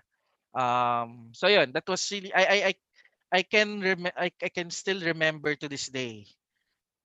um 0.53 1.33
so 1.33 1.49
yun, 1.49 1.73
that 1.73 1.89
was 1.89 2.05
really 2.13 2.29
I 2.37 2.45
I 2.45 2.59
I, 2.69 2.73
I 3.33 3.43
can 3.43 3.81
rem- 3.81 4.13
I, 4.13 4.29
I 4.29 4.51
can 4.53 4.69
still 4.69 5.01
remember 5.01 5.57
to 5.57 5.67
this 5.67 5.89
day 5.89 6.29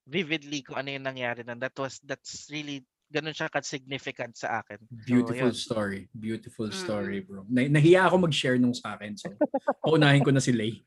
vividly 0.05 0.61
kung 0.61 0.77
ano 0.77 0.93
yung 0.93 1.07
nangyari 1.07 1.41
nun. 1.47 1.57
That 1.63 1.73
was 1.79 1.97
that's 2.03 2.51
really 2.51 2.83
ganun 3.09 3.33
siya 3.33 3.49
ka-significant 3.49 4.35
sa 4.37 4.61
akin. 4.61 4.81
Beautiful 4.89 5.53
yun. 5.53 5.57
story. 5.57 6.01
Beautiful 6.11 6.69
Mm. 6.69 6.77
story, 6.77 7.17
bro. 7.23 7.45
Na- 7.47 7.69
nahiya 7.69 8.05
ako 8.09 8.27
mag-share 8.27 8.57
nung 8.59 8.73
sa 8.73 8.97
akin. 8.97 9.15
So, 9.17 9.33
paunahin 9.81 10.25
ko 10.25 10.33
na 10.33 10.43
si 10.43 10.51
Lay. 10.53 10.83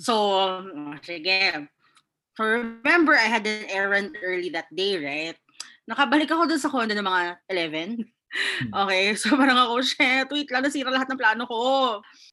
So, 0.00 0.14
um, 0.40 0.96
sige. 1.04 1.68
So, 2.32 2.40
remember, 2.48 3.12
I 3.12 3.28
had 3.28 3.44
an 3.44 3.68
errand 3.68 4.16
early 4.24 4.48
that 4.56 4.72
day, 4.72 4.96
right? 4.96 5.36
Nakabalik 5.86 6.30
ako 6.30 6.46
dun 6.46 6.62
sa 6.62 6.70
condo 6.70 6.94
ng 6.94 7.02
mga 7.02 7.22
11. 7.50 8.02
Okay, 8.72 9.12
so 9.20 9.36
parang 9.36 9.58
ako, 9.60 9.84
shit, 9.84 10.28
wait 10.32 10.48
lang, 10.48 10.64
nasira 10.64 10.88
lahat 10.88 11.08
ng 11.10 11.20
plano 11.20 11.44
ko. 11.44 11.60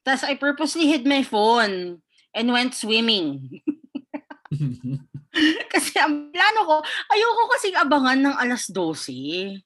Tapos 0.05 0.23
I 0.23 0.39
purposely 0.39 0.87
hid 0.87 1.03
my 1.03 1.25
phone 1.25 1.99
and 2.31 2.47
went 2.53 2.77
swimming. 2.77 3.59
kasi 5.73 5.93
ang 5.99 6.31
plano 6.31 6.59
ko, 6.65 6.75
ayoko 7.11 7.41
kasing 7.57 7.77
abangan 7.77 8.19
ng 8.21 8.35
alas 8.37 8.69
12. 8.71 9.59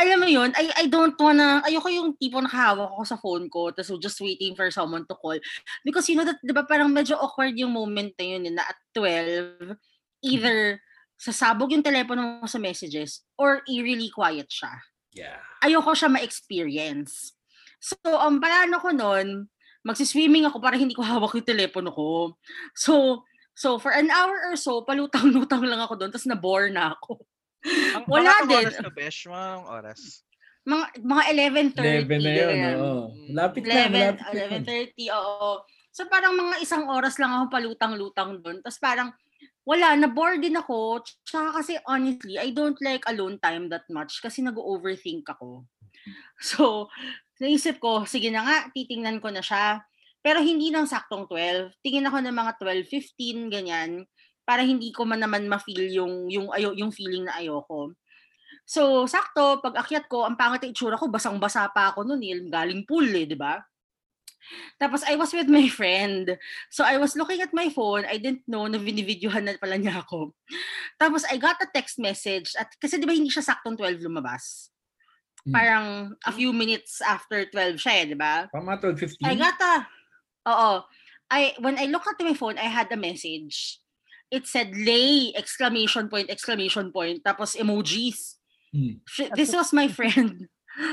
Alam 0.00 0.24
mo 0.24 0.28
yun, 0.32 0.48
I, 0.56 0.72
I 0.80 0.84
don't 0.88 1.16
wanna, 1.20 1.60
ayoko 1.68 1.92
yung 1.92 2.16
tipo 2.16 2.40
nakahawak 2.40 2.88
ako 2.96 3.04
sa 3.04 3.20
phone 3.20 3.52
ko, 3.52 3.68
tapos 3.68 4.00
just 4.00 4.16
waiting 4.24 4.56
for 4.56 4.72
someone 4.72 5.04
to 5.04 5.12
call. 5.12 5.36
Because 5.84 6.08
you 6.08 6.16
know 6.16 6.24
that, 6.24 6.40
di 6.40 6.56
ba 6.56 6.64
parang 6.64 6.88
medyo 6.88 7.20
awkward 7.20 7.52
yung 7.52 7.76
moment 7.76 8.16
na 8.16 8.24
yun, 8.24 8.48
eh, 8.48 8.52
na 8.56 8.64
at 8.64 8.80
12, 8.96 9.76
either 10.24 10.80
sasabog 11.20 11.68
yung 11.68 11.84
telepono 11.84 12.40
mo 12.40 12.48
sa 12.48 12.56
messages 12.56 13.28
or 13.36 13.60
eerily 13.68 14.08
quiet 14.08 14.48
siya. 14.48 14.72
yeah. 15.12 15.36
Ayoko 15.60 15.92
siya 15.92 16.08
ma-experience. 16.08 17.36
So, 17.76 18.00
ang 18.16 18.40
plano 18.40 18.80
ko 18.80 18.88
nun, 18.88 19.52
magsiswimming 19.84 20.48
ako 20.48 20.64
para 20.64 20.80
hindi 20.80 20.96
ko 20.96 21.04
hawak 21.10 21.36
yung 21.36 21.44
telepono 21.44 21.92
ko. 21.92 22.40
So, 22.72 23.24
so 23.52 23.76
for 23.76 23.92
an 23.92 24.08
hour 24.08 24.48
or 24.48 24.56
so, 24.56 24.80
palutang-lutang 24.88 25.60
lang 25.68 25.84
ako 25.84 26.00
doon, 26.00 26.08
tapos 26.08 26.24
na-bore 26.24 26.72
na 26.72 26.96
ako. 26.96 27.20
Ang, 27.68 28.04
Wala 28.16 28.32
mga 28.40 28.48
din. 28.48 28.64
oras 28.64 28.76
na 28.80 28.92
besh, 28.96 29.20
mga 29.28 29.50
oras. 29.68 30.00
Mga, 30.64 30.84
mga 31.04 31.22
11.30. 31.76 32.08
11 32.08 32.24
na 32.24 32.32
yun, 32.32 32.52
oo. 32.80 33.00
Malapit 33.32 33.62
na, 33.68 33.74
11, 33.76 33.92
malapit 33.92 34.24
na. 34.24 34.32
yun. 34.32 34.50
11.30, 35.12 35.20
oo. 35.20 35.50
So 35.90 36.06
parang 36.08 36.32
mga 36.38 36.64
isang 36.64 36.88
oras 36.88 37.18
lang 37.20 37.32
ako 37.34 37.44
palutang-lutang 37.52 38.40
doon. 38.40 38.64
Tapos 38.64 38.78
parang 38.80 39.10
wala, 39.64 39.96
na-bored 39.96 40.40
din 40.40 40.56
ako. 40.56 41.04
Tsaka 41.24 41.62
kasi 41.62 41.76
honestly, 41.84 42.40
I 42.40 42.50
don't 42.50 42.78
like 42.80 43.04
alone 43.06 43.36
time 43.38 43.68
that 43.68 43.84
much 43.92 44.20
kasi 44.24 44.40
nag-overthink 44.44 45.26
ako. 45.28 45.64
So, 46.40 46.88
naisip 47.36 47.76
ko, 47.76 48.08
sige 48.08 48.32
na 48.32 48.40
nga, 48.40 48.56
titingnan 48.72 49.20
ko 49.20 49.28
na 49.28 49.44
siya. 49.44 49.84
Pero 50.24 50.40
hindi 50.40 50.72
ng 50.72 50.88
saktong 50.88 51.28
12. 51.28 51.76
Tingin 51.84 52.08
ako 52.08 52.24
ng 52.24 52.32
mga 52.32 52.52
12, 52.56 52.88
15, 52.88 53.52
ganyan. 53.52 53.90
Para 54.48 54.64
hindi 54.64 54.88
ko 54.96 55.04
man 55.04 55.20
naman 55.20 55.44
ma-feel 55.44 55.92
yung, 55.92 56.32
yung, 56.32 56.48
ayo, 56.56 56.72
yung 56.72 56.88
feeling 56.88 57.28
na 57.28 57.36
ayoko. 57.36 57.92
So, 58.64 59.04
sakto, 59.04 59.60
pag 59.60 59.76
akyat 59.84 60.08
ko, 60.08 60.24
ang 60.24 60.40
pangit 60.40 60.64
ang 60.64 60.72
itsura 60.72 60.96
ko, 60.96 61.12
basang-basa 61.12 61.68
pa 61.72 61.92
ako 61.92 62.08
noon, 62.08 62.22
eh, 62.24 62.40
galing 62.48 62.88
pool 62.88 63.08
eh, 63.12 63.28
di 63.28 63.36
ba? 63.36 63.60
Tapos 64.80 65.02
I 65.06 65.14
was 65.14 65.30
with 65.32 65.46
my 65.46 65.68
friend. 65.68 66.36
So 66.70 66.82
I 66.84 66.96
was 66.96 67.14
looking 67.14 67.40
at 67.40 67.54
my 67.54 67.68
phone. 67.70 68.04
I 68.06 68.18
didn't 68.18 68.46
know 68.48 68.66
na 68.66 68.78
binivideohan 68.78 69.44
na 69.46 69.54
pala 69.60 69.78
niya 69.78 70.02
ako. 70.02 70.34
Tapos 71.00 71.22
I 71.30 71.36
got 71.36 71.60
a 71.62 71.68
text 71.70 71.98
message. 71.98 72.52
At 72.58 72.72
kasi 72.80 72.98
di 72.98 73.06
ba 73.06 73.14
hindi 73.14 73.30
siya 73.30 73.46
saktong 73.46 73.78
12 73.78 74.02
lumabas? 74.02 74.70
Hmm. 75.46 75.52
Parang 75.54 75.86
a 76.26 76.32
few 76.32 76.52
minutes 76.52 77.00
after 77.00 77.46
12 77.48 77.80
siya 77.80 77.94
eh, 78.02 78.06
di 78.12 78.16
ba? 78.18 78.50
Tama 78.52 78.76
12.15? 78.76 79.24
I 79.24 79.34
got 79.38 79.56
a, 79.60 79.74
oo. 80.50 80.72
I, 81.30 81.54
when 81.62 81.78
I 81.78 81.86
looked 81.86 82.10
at 82.10 82.18
my 82.20 82.34
phone, 82.34 82.58
I 82.58 82.66
had 82.66 82.90
a 82.90 82.98
message. 82.98 83.78
It 84.30 84.46
said, 84.46 84.74
lay, 84.74 85.32
exclamation 85.34 86.08
point, 86.10 86.30
exclamation 86.30 86.90
point, 86.90 87.22
tapos 87.22 87.54
emojis. 87.54 88.34
Sh- 89.06 89.30
This 89.34 89.54
was 89.54 89.72
my 89.72 89.86
friend. 89.88 90.46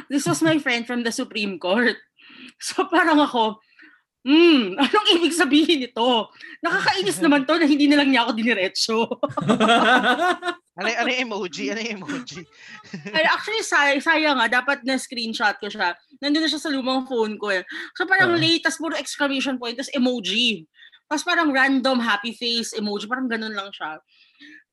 This 0.09 0.25
was 0.25 0.41
my 0.41 0.57
friend 0.57 0.85
from 0.89 1.03
the 1.05 1.11
Supreme 1.13 1.59
Court. 1.61 1.95
So 2.67 2.89
parang 2.89 3.21
ako, 3.21 3.61
hmm, 4.25 4.75
anong 4.81 5.07
ibig 5.17 5.33
sabihin 5.33 5.85
nito? 5.85 6.29
Nakakainis 6.65 7.21
naman 7.21 7.45
to 7.45 7.57
na 7.57 7.69
hindi 7.69 7.85
na 7.85 8.01
lang 8.01 8.09
niya 8.09 8.25
ako 8.27 8.31
diniretso. 8.35 8.97
Ano, 10.77 10.93
ano 10.93 11.09
yung 11.09 11.25
emoji? 11.25 11.73
Ano 11.73 11.81
yung 11.81 12.05
emoji? 12.05 12.45
Actually, 13.33 13.65
say, 13.65 13.97
sayang 13.97 14.37
nga, 14.37 14.61
dapat 14.61 14.85
na-screenshot 14.85 15.57
ko 15.57 15.73
siya. 15.73 15.97
Nandun 16.21 16.45
na 16.45 16.49
siya 16.53 16.61
sa 16.61 16.69
lumang 16.69 17.09
phone 17.09 17.33
ko 17.41 17.49
eh. 17.49 17.65
So 17.97 18.05
parang 18.05 18.37
Ah. 18.37 18.37
late, 18.37 18.61
tas 18.61 18.77
puro 18.77 18.93
exclamation 18.93 19.57
point, 19.57 19.73
tas 19.73 19.89
emoji. 19.97 20.69
Tapos 21.09 21.25
parang 21.25 21.49
random 21.49 21.97
happy 21.97 22.29
face 22.29 22.77
emoji, 22.77 23.09
parang 23.09 23.25
ganun 23.25 23.57
lang 23.57 23.73
siya. 23.73 23.97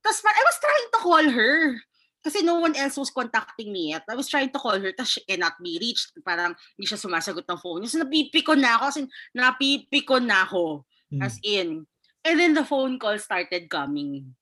Tapos 0.05 0.19
I 0.29 0.43
was 0.45 0.59
trying 0.61 0.89
to 0.93 1.01
call 1.01 1.25
her. 1.25 1.81
Kasi 2.25 2.41
no 2.41 2.57
one 2.57 2.73
else 2.73 2.97
was 2.97 3.13
contacting 3.13 3.69
me 3.69 3.93
yet. 3.93 4.09
I 4.09 4.17
was 4.17 4.33
trying 4.33 4.49
to 4.49 4.57
call 4.57 4.81
her, 4.81 4.93
tapos 4.97 5.21
she 5.21 5.23
cannot 5.29 5.61
be 5.61 5.77
reached. 5.77 6.17
Parang 6.25 6.57
hindi 6.73 6.89
siya 6.89 6.97
sumasagot 6.97 7.45
ng 7.45 7.61
phone. 7.61 7.85
So 7.85 8.01
napipikon 8.01 8.65
na 8.65 8.81
ako, 8.81 8.85
as 8.89 8.97
in, 8.97 9.07
napipikon 9.37 10.25
na 10.25 10.49
ako. 10.49 10.89
Hmm. 11.13 11.21
As 11.21 11.37
in. 11.45 11.85
And 12.25 12.41
then 12.41 12.57
the 12.57 12.65
phone 12.65 12.97
call 12.97 13.21
started 13.21 13.69
coming. 13.69 14.33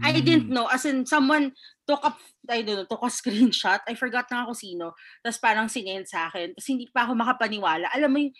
I 0.00 0.14
Hmm. 0.14 0.22
didn't 0.22 0.48
know. 0.48 0.70
As 0.70 0.86
in, 0.86 1.02
someone 1.04 1.50
took 1.82 2.00
a, 2.06 2.14
I 2.48 2.62
don't 2.62 2.86
know, 2.86 2.88
took 2.88 3.02
a 3.02 3.10
screenshot. 3.18 3.82
I 3.84 3.98
forgot 3.98 4.30
na 4.30 4.46
ako 4.46 4.54
sino. 4.54 4.94
Tapos 5.20 5.42
parang 5.42 5.66
sinend 5.66 6.06
sa 6.06 6.30
akin. 6.30 6.54
Tapos 6.54 6.70
hindi 6.70 6.86
pa 6.88 7.10
ako 7.10 7.18
makapaniwala. 7.18 7.90
Alam 7.90 8.10
mo 8.14 8.18
yung, 8.22 8.34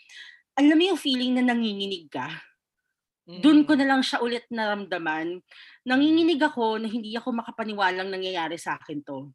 alam 0.54 0.76
mo 0.78 0.84
yung 0.94 1.00
feeling 1.02 1.34
na 1.34 1.42
nanginginig 1.42 2.06
ka? 2.06 2.30
Doon 3.24 3.64
ko 3.64 3.72
Mm. 3.72 3.78
na 3.80 3.86
lang 3.96 4.02
siya 4.04 4.20
ulit 4.20 4.44
naramdaman. 4.52 5.40
Nanginginig 5.88 6.40
ako 6.44 6.76
na 6.76 6.88
hindi 6.92 7.16
ako 7.16 7.32
makapaniwalang 7.40 8.12
nangyayari 8.12 8.60
sa 8.60 8.76
akin 8.76 9.00
to. 9.00 9.32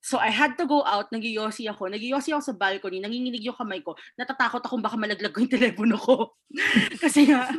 So 0.00 0.16
I 0.16 0.32
had 0.32 0.56
to 0.56 0.64
go 0.64 0.80
out, 0.80 1.12
nagyoyosi 1.12 1.68
ako. 1.68 1.92
Nagyoyosi 1.92 2.32
ako 2.32 2.40
sa 2.40 2.56
balcony, 2.56 3.04
nanginginig 3.04 3.44
yung 3.44 3.52
kamay 3.60 3.84
ko. 3.84 3.92
Natatakot 4.16 4.64
akong 4.64 4.80
baka 4.80 4.96
malaglag 4.96 5.28
ko 5.28 5.44
yung 5.44 5.52
telepono 5.60 6.00
ko. 6.00 6.40
Kasi 6.96 7.28
nga, 7.28 7.52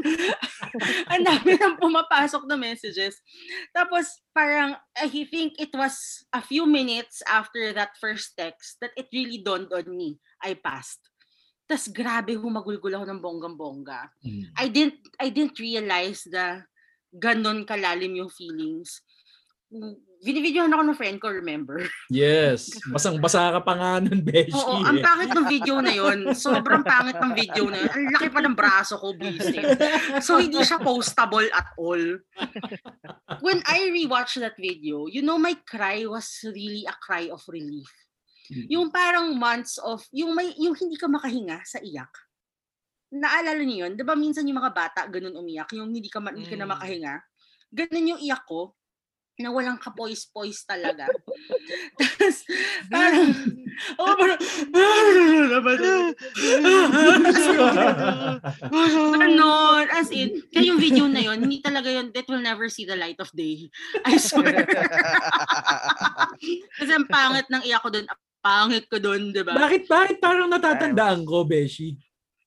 ang 1.14 1.22
dami 1.22 1.54
nang 1.62 1.78
pumapasok 1.78 2.50
na 2.50 2.58
messages. 2.58 3.22
Tapos 3.70 4.26
parang, 4.34 4.74
I 4.98 5.06
think 5.30 5.62
it 5.62 5.70
was 5.78 6.26
a 6.34 6.42
few 6.42 6.66
minutes 6.66 7.22
after 7.30 7.78
that 7.78 7.94
first 8.02 8.34
text 8.34 8.82
that 8.82 8.98
it 8.98 9.06
really 9.14 9.46
dawned 9.46 9.70
on 9.70 9.86
me. 9.94 10.18
I 10.42 10.58
passed. 10.58 11.11
Tapos 11.72 11.88
grabe 11.88 12.36
humagulgul 12.36 12.92
ako 12.92 13.06
ng 13.08 13.24
bonggang-bongga. 13.24 14.12
Hmm. 14.20 14.44
I 14.60 14.68
didn't 14.68 15.00
I 15.16 15.32
didn't 15.32 15.56
realize 15.56 16.28
na 16.28 16.68
ganon 17.16 17.64
kalalim 17.64 18.12
yung 18.20 18.28
feelings. 18.28 19.00
Binivideohan 20.20 20.76
ako 20.76 20.84
ng 20.84 21.00
friend 21.00 21.18
ko, 21.24 21.32
remember? 21.32 21.80
Yes. 22.12 22.76
Basang-basa 22.94 23.56
ka 23.56 23.64
pa 23.64 23.74
nga 23.80 23.92
nun, 24.04 24.20
Beshi. 24.20 24.52
Oo, 24.52 24.84
ang 24.84 25.00
pangit 25.00 25.32
ng 25.32 25.48
video 25.48 25.80
na 25.80 25.96
yon. 25.96 26.36
Sobrang 26.36 26.84
pangit 26.84 27.16
ng 27.16 27.32
video 27.32 27.72
na 27.72 27.80
yun. 27.80 27.92
Ang 27.96 28.06
laki 28.20 28.28
pa 28.36 28.44
ng 28.44 28.52
braso 28.52 29.00
ko, 29.00 29.16
busy. 29.16 29.64
So, 30.20 30.44
hindi 30.44 30.60
siya 30.60 30.78
postable 30.84 31.48
at 31.56 31.72
all. 31.80 32.20
When 33.40 33.64
I 33.64 33.96
rewatched 33.96 34.44
that 34.44 34.60
video, 34.60 35.08
you 35.08 35.24
know, 35.24 35.40
my 35.40 35.56
cry 35.64 36.04
was 36.04 36.28
really 36.44 36.84
a 36.84 36.94
cry 37.00 37.32
of 37.32 37.40
relief. 37.48 37.90
Yung 38.68 38.92
parang 38.92 39.32
months 39.36 39.80
of, 39.80 40.04
yung, 40.12 40.36
may, 40.36 40.52
yung 40.60 40.76
hindi 40.76 41.00
ka 41.00 41.08
makahinga 41.08 41.64
sa 41.64 41.80
iyak. 41.80 42.12
Naalala 43.12 43.60
niyo 43.64 43.88
yun? 43.88 44.00
Di 44.00 44.04
ba 44.08 44.16
minsan 44.16 44.48
yung 44.48 44.60
mga 44.60 44.72
bata, 44.72 45.00
ganun 45.08 45.36
umiyak, 45.36 45.72
yung 45.76 45.92
hindi 45.92 46.08
ka, 46.08 46.24
ma- 46.24 46.32
hindi 46.32 46.48
ka 46.48 46.56
na 46.56 46.68
Mm. 46.68 46.72
makahinga. 46.76 47.16
Ganun 47.72 48.10
yung 48.16 48.22
iyak 48.24 48.44
ko, 48.48 48.76
na 49.42 49.50
walang 49.50 49.82
kapois-pois 49.82 50.62
talaga. 50.70 51.10
Tapos, 52.00 52.46
parang, 52.94 53.26
oh, 54.02 54.14
parang, 54.14 54.38
Ganon. 59.18 59.86
As 59.90 60.14
in, 60.14 60.46
kaya 60.54 60.70
yung 60.70 60.78
video 60.78 61.10
na 61.10 61.26
yun, 61.26 61.42
hindi 61.42 61.58
talaga 61.58 61.90
yun, 61.90 62.14
that 62.14 62.30
will 62.30 62.44
never 62.44 62.70
see 62.70 62.86
the 62.86 62.94
light 62.96 63.18
of 63.18 63.34
day. 63.34 63.66
I 64.06 64.22
swear. 64.22 64.62
Kasi 66.78 66.92
ang 66.94 67.10
pangit 67.10 67.50
ng 67.50 67.66
iyak 67.66 67.82
ko 67.82 67.90
doon, 67.90 68.06
pangit 68.42 68.90
ko 68.90 68.98
doon, 68.98 69.30
di 69.30 69.46
ba? 69.46 69.54
bakit, 69.54 69.86
bakit 69.86 70.18
parang 70.18 70.50
natatandaan 70.50 71.22
ko, 71.24 71.46
Beshi? 71.46 71.96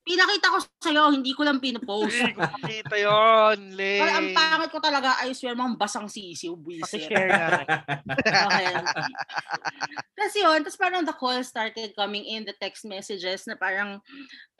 Pinakita 0.05 0.53
ko 0.53 0.57
sa'yo, 0.85 1.09
hindi 1.09 1.33
ko 1.33 1.41
lang 1.41 1.57
pinopost. 1.57 2.13
Kita 2.61 2.93
yun, 2.93 3.73
Lay. 3.73 3.97
Pero 3.97 4.11
ang 4.13 4.29
pangit 4.37 4.69
ko 4.69 4.77
talaga, 4.77 5.17
I 5.25 5.33
swear, 5.33 5.57
mga 5.57 5.81
basang 5.81 6.05
sisiw, 6.05 6.53
buwisit. 6.53 7.09
Paki-share 7.09 7.29
nga. 7.33 7.49
Okay. 8.21 8.73
Tapos 10.13 10.35
yun, 10.37 10.59
tapos 10.61 10.77
parang 10.77 11.01
the 11.01 11.15
call 11.17 11.41
started 11.41 11.89
coming 11.97 12.21
in, 12.21 12.45
the 12.45 12.53
text 12.61 12.85
messages 12.85 13.49
na 13.49 13.57
parang 13.57 13.97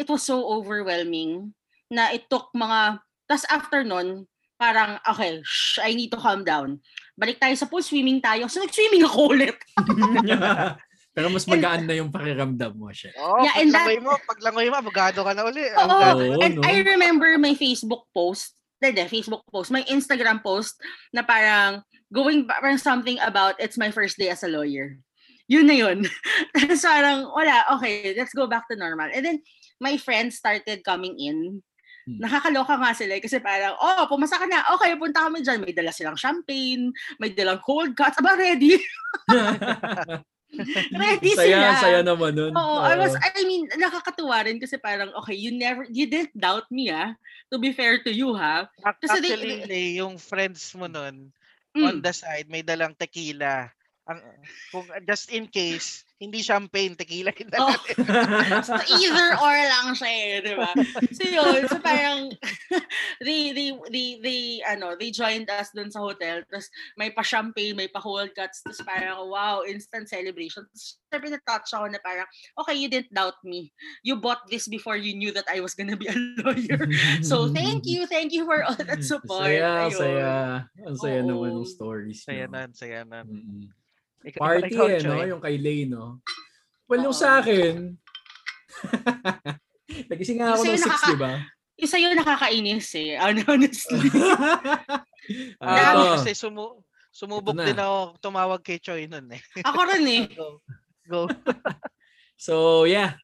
it 0.02 0.10
was 0.10 0.26
so 0.26 0.42
overwhelming 0.50 1.54
na 1.94 2.10
it 2.10 2.26
took 2.26 2.50
mga, 2.58 2.98
tapos 3.30 3.46
after 3.54 3.86
nun, 3.86 4.26
parang, 4.58 4.98
okay, 5.06 5.46
shh, 5.46 5.78
I 5.78 5.94
need 5.94 6.10
to 6.10 6.18
calm 6.18 6.42
down. 6.42 6.82
Balik 7.14 7.38
tayo 7.38 7.54
sa 7.54 7.70
pool, 7.70 7.86
swimming 7.86 8.18
tayo. 8.18 8.50
So 8.50 8.66
nag-swimming 8.66 9.06
ako 9.06 9.38
ulit. 9.38 9.58
Pero 11.16 11.32
mas 11.32 11.48
magaan 11.48 11.88
na 11.88 11.96
yung 11.96 12.12
pakiramdam 12.12 12.76
mo 12.76 12.92
siya. 12.92 13.16
Oh, 13.16 13.40
Yeah, 13.40 13.64
and 13.64 13.72
paglangoy 13.72 14.00
mo, 14.04 14.12
paglangoy 14.28 14.68
mo, 14.68 14.76
abogado 14.84 15.20
ka 15.24 15.32
na 15.32 15.48
uli. 15.48 15.64
Abogado. 15.72 16.20
Oo, 16.20 16.44
and 16.44 16.60
no? 16.60 16.68
I 16.68 16.84
remember 16.84 17.40
my 17.40 17.56
Facebook 17.56 18.12
post, 18.12 18.52
hindi, 18.84 19.00
Facebook 19.08 19.48
post, 19.48 19.72
my 19.72 19.88
Instagram 19.88 20.44
post 20.44 20.76
na 21.16 21.24
parang 21.24 21.88
going 22.12 22.44
parang 22.44 22.76
something 22.76 23.16
about 23.24 23.56
it's 23.64 23.80
my 23.80 23.96
first 23.96 24.20
day 24.20 24.28
as 24.28 24.44
a 24.44 24.52
lawyer. 24.52 25.00
Yun 25.48 25.72
na 25.72 25.76
yun. 25.80 26.04
Tapos 26.54 26.84
parang, 26.84 27.32
wala, 27.32 27.64
okay, 27.80 28.12
let's 28.20 28.36
go 28.36 28.44
back 28.44 28.68
to 28.68 28.76
normal. 28.76 29.08
And 29.08 29.24
then, 29.24 29.38
my 29.80 29.96
friends 29.96 30.36
started 30.36 30.84
coming 30.84 31.16
in. 31.16 31.64
Hmm. 32.06 32.18
Nakakaloka 32.22 32.76
nga 32.82 32.92
sila 32.92 33.16
eh, 33.18 33.24
kasi 33.24 33.40
parang, 33.40 33.78
oh, 33.80 34.04
pumasa 34.10 34.36
ka 34.36 34.50
na. 34.50 34.68
Okay, 34.76 34.98
punta 35.00 35.30
kami 35.30 35.46
dyan. 35.46 35.62
May 35.64 35.72
dala 35.72 35.94
silang 35.96 36.20
champagne, 36.20 36.92
may 37.22 37.32
dalang 37.32 37.62
cold 37.62 37.96
cuts. 37.96 38.20
Aba, 38.20 38.36
ready? 38.36 38.76
ready 41.02 41.32
saya, 41.36 41.76
sila. 41.76 41.82
saya 41.82 42.00
naman 42.02 42.32
nun. 42.36 42.54
Oo, 42.56 42.76
I 42.82 42.96
was. 42.96 43.16
I 43.16 43.44
mean, 43.44 43.68
nakakatuwa 43.76 44.46
rin 44.46 44.58
kasi 44.60 44.76
parang, 44.80 45.12
okay, 45.24 45.36
you 45.36 45.52
never, 45.56 45.86
you 45.90 46.06
didn't 46.08 46.36
doubt 46.36 46.68
me, 46.72 46.90
ah. 46.90 47.14
To 47.54 47.62
be 47.62 47.72
fair 47.76 48.02
to 48.04 48.12
you, 48.12 48.34
ha. 48.34 48.66
Kasi 49.00 49.22
they- 49.22 49.34
Actually, 49.36 49.58
Lay, 49.70 49.88
yung 50.02 50.18
friends 50.18 50.74
mo 50.74 50.88
nun, 50.90 51.30
Mm. 51.76 51.84
on 51.84 51.96
the 52.00 52.14
side, 52.16 52.48
may 52.48 52.64
dalang 52.64 52.96
tequila. 52.96 53.68
Ang, 54.08 54.24
kung, 54.72 54.88
just 55.04 55.28
in 55.28 55.44
case, 55.46 56.08
hindi 56.16 56.40
champagne, 56.40 56.96
tequila 56.96 57.36
yung 57.36 57.52
Oh. 57.60 57.76
dala 57.76 57.76
nila. 58.48 58.64
so 58.64 58.72
either 59.04 59.30
or 59.36 59.52
lang 59.52 59.92
siya 59.92 60.12
eh, 60.16 60.32
di 60.40 60.54
ba? 60.56 60.72
So 61.12 61.24
yun, 61.28 61.68
so 61.68 61.76
parang 61.84 62.32
they, 63.26 63.52
they, 63.52 63.76
they, 63.92 64.08
they, 64.24 64.40
ano, 64.64 64.96
they 64.96 65.12
joined 65.12 65.52
us 65.52 65.76
dun 65.76 65.92
sa 65.92 66.00
hotel. 66.00 66.40
Tapos 66.48 66.72
may 66.96 67.12
pa-champagne, 67.12 67.76
may 67.76 67.92
pa-whole 67.92 68.32
cuts. 68.32 68.64
Tapos 68.64 68.80
parang, 68.88 69.28
wow, 69.28 69.68
instant 69.68 70.08
celebration. 70.08 70.64
Tapos 70.64 71.04
syempre 71.12 71.30
na-touch 71.36 71.68
ako 71.76 71.86
na 71.92 72.00
parang, 72.00 72.28
okay, 72.64 72.76
you 72.80 72.88
didn't 72.88 73.12
doubt 73.12 73.36
me. 73.44 73.76
You 74.00 74.16
bought 74.16 74.48
this 74.48 74.72
before 74.72 74.96
you 74.96 75.20
knew 75.20 75.36
that 75.36 75.52
I 75.52 75.60
was 75.60 75.76
gonna 75.76 76.00
be 76.00 76.08
a 76.08 76.16
lawyer. 76.40 76.80
So 77.28 77.52
thank 77.52 77.84
you, 77.84 78.08
thank 78.08 78.32
you 78.32 78.48
for 78.48 78.64
all 78.64 78.80
that 78.80 79.04
support. 79.04 79.52
Saya, 79.52 79.92
Ayun. 79.92 80.00
saya. 80.00 80.30
Ang 80.80 80.96
saya 80.96 81.20
Oo. 81.24 81.28
naman 81.28 81.60
ng 81.60 81.68
stories. 81.68 82.24
Saya 82.24 82.48
no? 82.48 82.56
nun, 82.64 82.72
saya 82.72 83.04
nun. 83.04 83.28
Mm-mm. 83.28 83.64
Ikaw- 84.26 84.42
Party 84.42 84.70
ikaw, 84.74 84.88
eh, 84.88 85.00
no? 85.00 85.22
Yung 85.28 85.40
kay 85.40 85.56
Lay, 85.56 85.86
no? 85.86 86.20
Well, 86.86 87.02
yung 87.02 87.14
sa 87.14 87.40
akin, 87.40 87.94
nagising 90.10 90.42
nga 90.42 90.54
ako 90.54 90.62
Yung 90.64 90.74
ng 90.74 90.78
sa'yo 90.78 90.82
6, 90.82 90.90
nakaka- 90.90 91.08
di 91.08 91.18
ba? 91.18 91.34
Yung 91.76 91.92
sa'yo 91.92 92.08
nakakainis 92.12 92.90
eh. 92.96 93.10
Honestly. 93.46 94.10
Ah, 95.58 95.74
Ah, 95.74 95.90
ito. 95.90 96.22
kasi 96.22 96.38
sumu 96.38 96.86
sumubok 97.10 97.58
Ito 97.58 97.58
na. 97.58 97.66
din 97.66 97.82
ako 97.82 97.98
tumawag 98.22 98.62
kay 98.62 98.78
Choi 98.78 99.10
nun 99.10 99.26
eh. 99.28 99.42
Ako 99.66 99.80
rin 99.90 100.06
eh. 100.06 100.24
Go. 100.30 100.62
Go. 101.04 101.26
So, 102.38 102.54
yeah. 102.86 103.18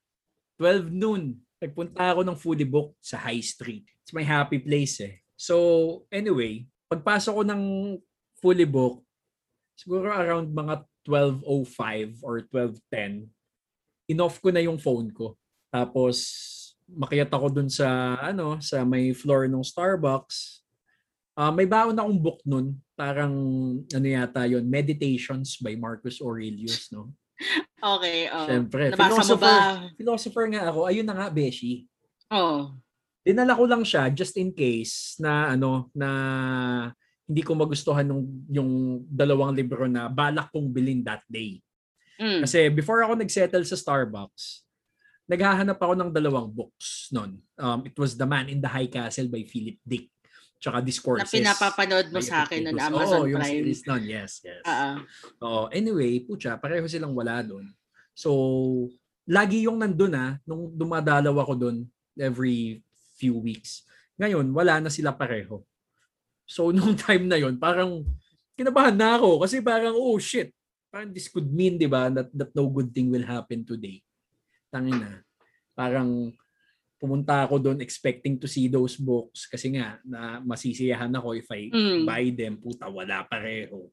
12 0.58 0.90
noon. 0.90 1.38
Nagpunta 1.62 2.10
ako 2.10 2.26
ng 2.26 2.34
foodie 2.34 2.66
book 2.66 2.98
sa 2.98 3.22
High 3.22 3.46
Street. 3.46 3.86
It's 4.02 4.10
my 4.12 4.26
happy 4.26 4.58
place 4.58 4.98
eh. 4.98 5.22
So, 5.38 5.54
anyway, 6.10 6.66
pagpasok 6.90 7.34
ko 7.36 7.44
ng 7.46 7.62
fully 8.36 8.66
book, 8.66 9.06
siguro 9.76 10.10
around 10.10 10.50
mga 10.50 10.82
12.05 11.06 12.22
or 12.22 12.46
12.10, 12.48 13.28
in-off 14.12 14.38
ko 14.42 14.50
na 14.54 14.62
yung 14.62 14.78
phone 14.78 15.10
ko. 15.10 15.38
Tapos, 15.72 16.18
makiyat 16.92 17.32
ako 17.32 17.48
dun 17.50 17.70
sa, 17.72 18.20
ano, 18.20 18.60
sa 18.60 18.84
may 18.84 19.16
floor 19.16 19.48
ng 19.48 19.64
Starbucks. 19.64 20.62
Ah, 21.32 21.50
may 21.50 21.64
baon 21.64 21.96
akong 21.96 22.20
book 22.20 22.40
nun. 22.44 22.76
Parang, 22.94 23.34
ano 23.82 24.08
yata 24.08 24.44
yon 24.46 24.68
Meditations 24.68 25.58
by 25.64 25.80
Marcus 25.80 26.20
Aurelius, 26.20 26.92
no? 26.92 27.16
Okay, 27.82 28.30
oh. 28.30 28.46
Siyempre. 28.46 28.94
Nabasa 28.94 29.10
Philosopher, 29.10 29.42
ba? 29.42 29.90
philosopher 29.98 30.46
nga 30.54 30.70
ako. 30.70 30.86
Ayun 30.86 31.02
na 31.02 31.18
nga, 31.18 31.28
Beshi. 31.34 31.90
Oh. 32.30 32.78
Dinala 33.26 33.58
ko 33.58 33.66
lang 33.66 33.82
siya 33.82 34.14
just 34.14 34.38
in 34.38 34.54
case 34.54 35.18
na 35.18 35.58
ano 35.58 35.90
na 35.98 36.10
hindi 37.32 37.48
ko 37.48 37.56
magustuhan 37.56 38.04
nung 38.04 38.28
yung 38.52 39.02
dalawang 39.08 39.56
libro 39.56 39.88
na 39.88 40.12
balak 40.12 40.52
kong 40.52 40.68
bilhin 40.68 41.00
that 41.00 41.24
day. 41.32 41.64
Mm. 42.20 42.44
Kasi 42.44 42.68
before 42.68 43.08
ako 43.08 43.16
nagsettle 43.16 43.64
sa 43.64 43.80
Starbucks, 43.80 44.68
naghahanap 45.32 45.80
ako 45.80 45.96
ng 45.96 46.12
dalawang 46.12 46.52
books 46.52 47.08
noon. 47.16 47.40
Um, 47.56 47.88
it 47.88 47.96
was 47.96 48.20
The 48.20 48.28
Man 48.28 48.52
in 48.52 48.60
the 48.60 48.68
High 48.68 48.92
Castle 48.92 49.32
by 49.32 49.48
Philip 49.48 49.80
Dick. 49.88 50.12
Tsaka 50.60 50.84
Na 50.84 50.86
Discourses. 50.86 51.32
pinapapanood 51.32 52.12
mo 52.12 52.20
sa 52.20 52.44
akin 52.44 52.70
ng. 52.70 52.78
Amazon 52.78 53.32
yung 53.32 53.42
Prime. 53.42 53.50
series 53.50 53.82
nun. 53.88 54.04
Yes, 54.06 54.32
yes. 54.44 54.62
Oo. 54.62 54.92
Oo. 55.42 55.64
Anyway, 55.74 56.22
putya, 56.22 56.60
pareho 56.60 56.86
silang 56.86 57.16
wala 57.16 57.42
doon. 57.42 57.66
So, 58.14 58.30
lagi 59.26 59.66
yung 59.66 59.80
nandun 59.80 60.14
ah, 60.14 60.38
nung 60.46 60.70
dumadalaw 60.70 61.34
ako 61.48 61.54
doon 61.58 61.78
every 62.20 62.84
few 63.18 63.40
weeks. 63.40 63.88
Ngayon, 64.22 64.54
wala 64.54 64.84
na 64.84 64.94
sila 64.94 65.16
pareho. 65.16 65.66
So, 66.52 66.68
nung 66.76 67.00
time 67.00 67.32
na 67.32 67.40
yon 67.40 67.56
parang 67.56 68.04
kinabahan 68.60 68.92
na 68.92 69.16
ako 69.16 69.48
kasi 69.48 69.64
parang, 69.64 69.96
oh 69.96 70.20
shit, 70.20 70.52
parang 70.92 71.16
this 71.16 71.32
could 71.32 71.48
mean, 71.48 71.80
di 71.80 71.88
ba, 71.88 72.12
that, 72.12 72.28
that 72.36 72.52
no 72.52 72.68
good 72.68 72.92
thing 72.92 73.08
will 73.08 73.24
happen 73.24 73.64
today. 73.64 74.04
Tangin 74.68 75.00
na. 75.00 75.24
Parang 75.72 76.36
pumunta 77.00 77.48
ako 77.48 77.58
doon 77.58 77.80
expecting 77.82 78.38
to 78.38 78.46
see 78.46 78.70
those 78.70 78.94
books 79.00 79.50
kasi 79.50 79.74
nga 79.74 79.98
na 80.06 80.38
masisiyahan 80.44 81.10
ako 81.16 81.34
if 81.34 81.48
I 81.50 81.72
Mm. 81.72 82.06
buy 82.06 82.30
them, 82.36 82.60
puta, 82.62 82.86
wala 82.92 83.26
pareho. 83.26 83.90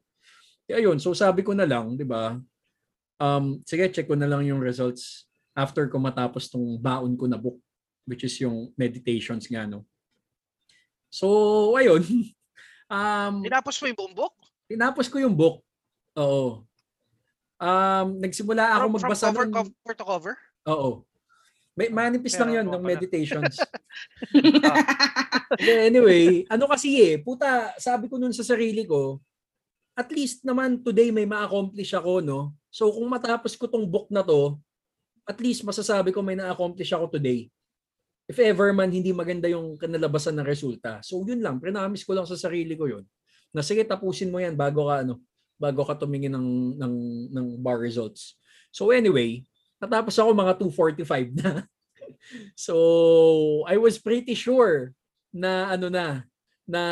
Kaya 0.68 0.84
yun, 0.84 1.00
so 1.00 1.16
sabi 1.16 1.40
ko 1.40 1.56
na 1.56 1.64
lang, 1.64 1.96
di 1.96 2.04
ba, 2.04 2.36
um, 3.16 3.62
sige, 3.64 3.88
check 3.88 4.04
ko 4.04 4.12
na 4.18 4.28
lang 4.28 4.44
yung 4.44 4.60
results 4.60 5.24
after 5.56 5.88
ko 5.88 5.96
matapos 5.96 6.52
tong 6.52 6.76
baon 6.76 7.16
ko 7.16 7.24
na 7.24 7.40
book, 7.40 7.56
which 8.04 8.28
is 8.28 8.36
yung 8.44 8.68
meditations 8.76 9.48
nga, 9.48 9.64
no. 9.64 9.88
So, 11.08 11.72
ayun. 11.78 12.04
Um, 12.88 13.44
Tinapos 13.44 13.76
mo 13.80 13.84
yung 13.88 13.98
buong 14.00 14.16
book? 14.16 14.34
tinapos 14.68 15.08
ko 15.08 15.16
yung 15.16 15.32
book. 15.32 15.64
Oo. 16.12 16.60
Um, 17.58 18.08
nagsimula 18.20 18.76
ako 18.76 18.76
From, 18.76 18.92
from 18.92 18.92
magbasa 19.00 19.26
cover, 19.32 19.46
nun- 19.48 19.56
cover 19.56 19.94
to 19.96 20.04
cover? 20.04 20.34
Oo. 20.68 20.90
May 21.72 21.88
manipis 21.88 22.34
lang 22.36 22.52
yon 22.52 22.66
ng 22.68 22.82
meditations. 22.82 23.54
Hindi, 25.58 25.72
anyway, 25.88 26.42
ano 26.50 26.66
kasi 26.66 26.98
eh, 27.00 27.14
puta, 27.22 27.70
sabi 27.78 28.10
ko 28.10 28.18
nun 28.18 28.34
sa 28.34 28.42
sarili 28.42 28.82
ko, 28.82 29.22
at 29.94 30.10
least 30.10 30.42
naman 30.42 30.82
today 30.82 31.14
may 31.14 31.24
ma-accomplish 31.24 31.94
ako, 31.94 32.18
no? 32.18 32.52
So 32.68 32.90
kung 32.90 33.06
matapos 33.06 33.54
ko 33.54 33.70
tong 33.70 33.86
book 33.86 34.10
na 34.10 34.26
to, 34.26 34.58
at 35.22 35.38
least 35.38 35.62
masasabi 35.62 36.10
ko 36.10 36.18
may 36.18 36.34
na-accomplish 36.34 36.90
ako 36.92 37.14
today. 37.14 37.46
If 38.28 38.36
ever 38.44 38.76
man 38.76 38.92
hindi 38.92 39.08
maganda 39.16 39.48
yung 39.48 39.80
kanalabasan 39.80 40.36
ng 40.36 40.44
resulta. 40.44 41.00
So 41.00 41.24
yun 41.24 41.40
lang, 41.40 41.56
prinamis 41.56 42.04
ko 42.04 42.12
lang 42.12 42.28
sa 42.28 42.36
sarili 42.36 42.76
ko 42.76 42.84
yun. 42.84 43.08
Na 43.56 43.64
sige, 43.64 43.80
tapusin 43.88 44.28
mo 44.28 44.36
yan 44.36 44.52
bago 44.52 44.84
ka 44.84 45.00
ano, 45.00 45.24
bago 45.56 45.80
ka 45.88 45.96
tumingin 45.96 46.36
ng 46.36 46.76
ng 46.76 46.94
ng 47.32 47.46
bar 47.64 47.80
results. 47.80 48.36
So 48.68 48.92
anyway, 48.92 49.48
natapos 49.80 50.12
ako 50.20 50.36
mga 50.36 50.60
245 50.60 51.40
na. 51.40 51.64
so 52.68 52.74
I 53.64 53.80
was 53.80 53.96
pretty 53.96 54.36
sure 54.36 54.92
na 55.32 55.72
ano 55.72 55.88
na 55.88 56.28
na 56.68 56.82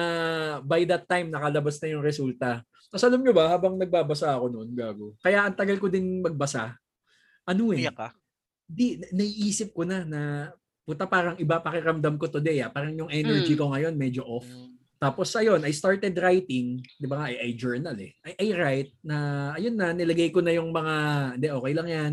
by 0.64 0.88
that 0.88 1.04
time 1.04 1.28
nakalabas 1.28 1.76
na 1.84 1.92
yung 1.92 2.00
resulta. 2.00 2.64
Tapos 2.88 3.04
alam 3.04 3.20
nyo 3.20 3.36
ba, 3.36 3.52
habang 3.52 3.76
nagbabasa 3.76 4.32
ako 4.32 4.48
noon, 4.48 4.72
gago. 4.72 5.12
Kaya 5.20 5.44
ang 5.44 5.52
tagal 5.52 5.76
ko 5.76 5.92
din 5.92 6.24
magbasa. 6.24 6.80
Ano 7.44 7.76
eh, 7.76 7.84
Umiyak 7.84 7.98
ka? 7.98 8.08
di, 8.64 8.96
na- 8.96 9.12
naiisip 9.22 9.76
ko 9.76 9.84
na 9.84 10.02
na 10.02 10.20
puta 10.86 11.02
parang 11.04 11.34
iba 11.36 11.58
pakiramdam 11.58 12.14
ko 12.14 12.30
today 12.30 12.62
ah. 12.62 12.70
Parang 12.70 12.94
yung 12.94 13.10
energy 13.10 13.58
Mm. 13.58 13.60
ko 13.60 13.64
ngayon 13.74 13.94
medyo 13.98 14.22
off. 14.22 14.46
Tapos 14.96 15.28
ayun, 15.36 15.60
I 15.66 15.74
started 15.74 16.14
writing, 16.16 16.80
'di 16.96 17.06
ba 17.10 17.20
nga 17.20 17.28
I, 17.28 17.50
I 17.50 17.58
journal 17.58 17.98
eh. 17.98 18.14
I, 18.24 18.32
I 18.38 18.46
write 18.54 18.92
na 19.04 19.16
ayun 19.58 19.74
na 19.76 19.92
nilagay 19.92 20.30
ko 20.32 20.40
na 20.40 20.54
yung 20.54 20.70
mga 20.70 20.94
hindi 21.36 21.46
okay 21.50 21.72
lang 21.74 21.88
'yan. 21.90 22.12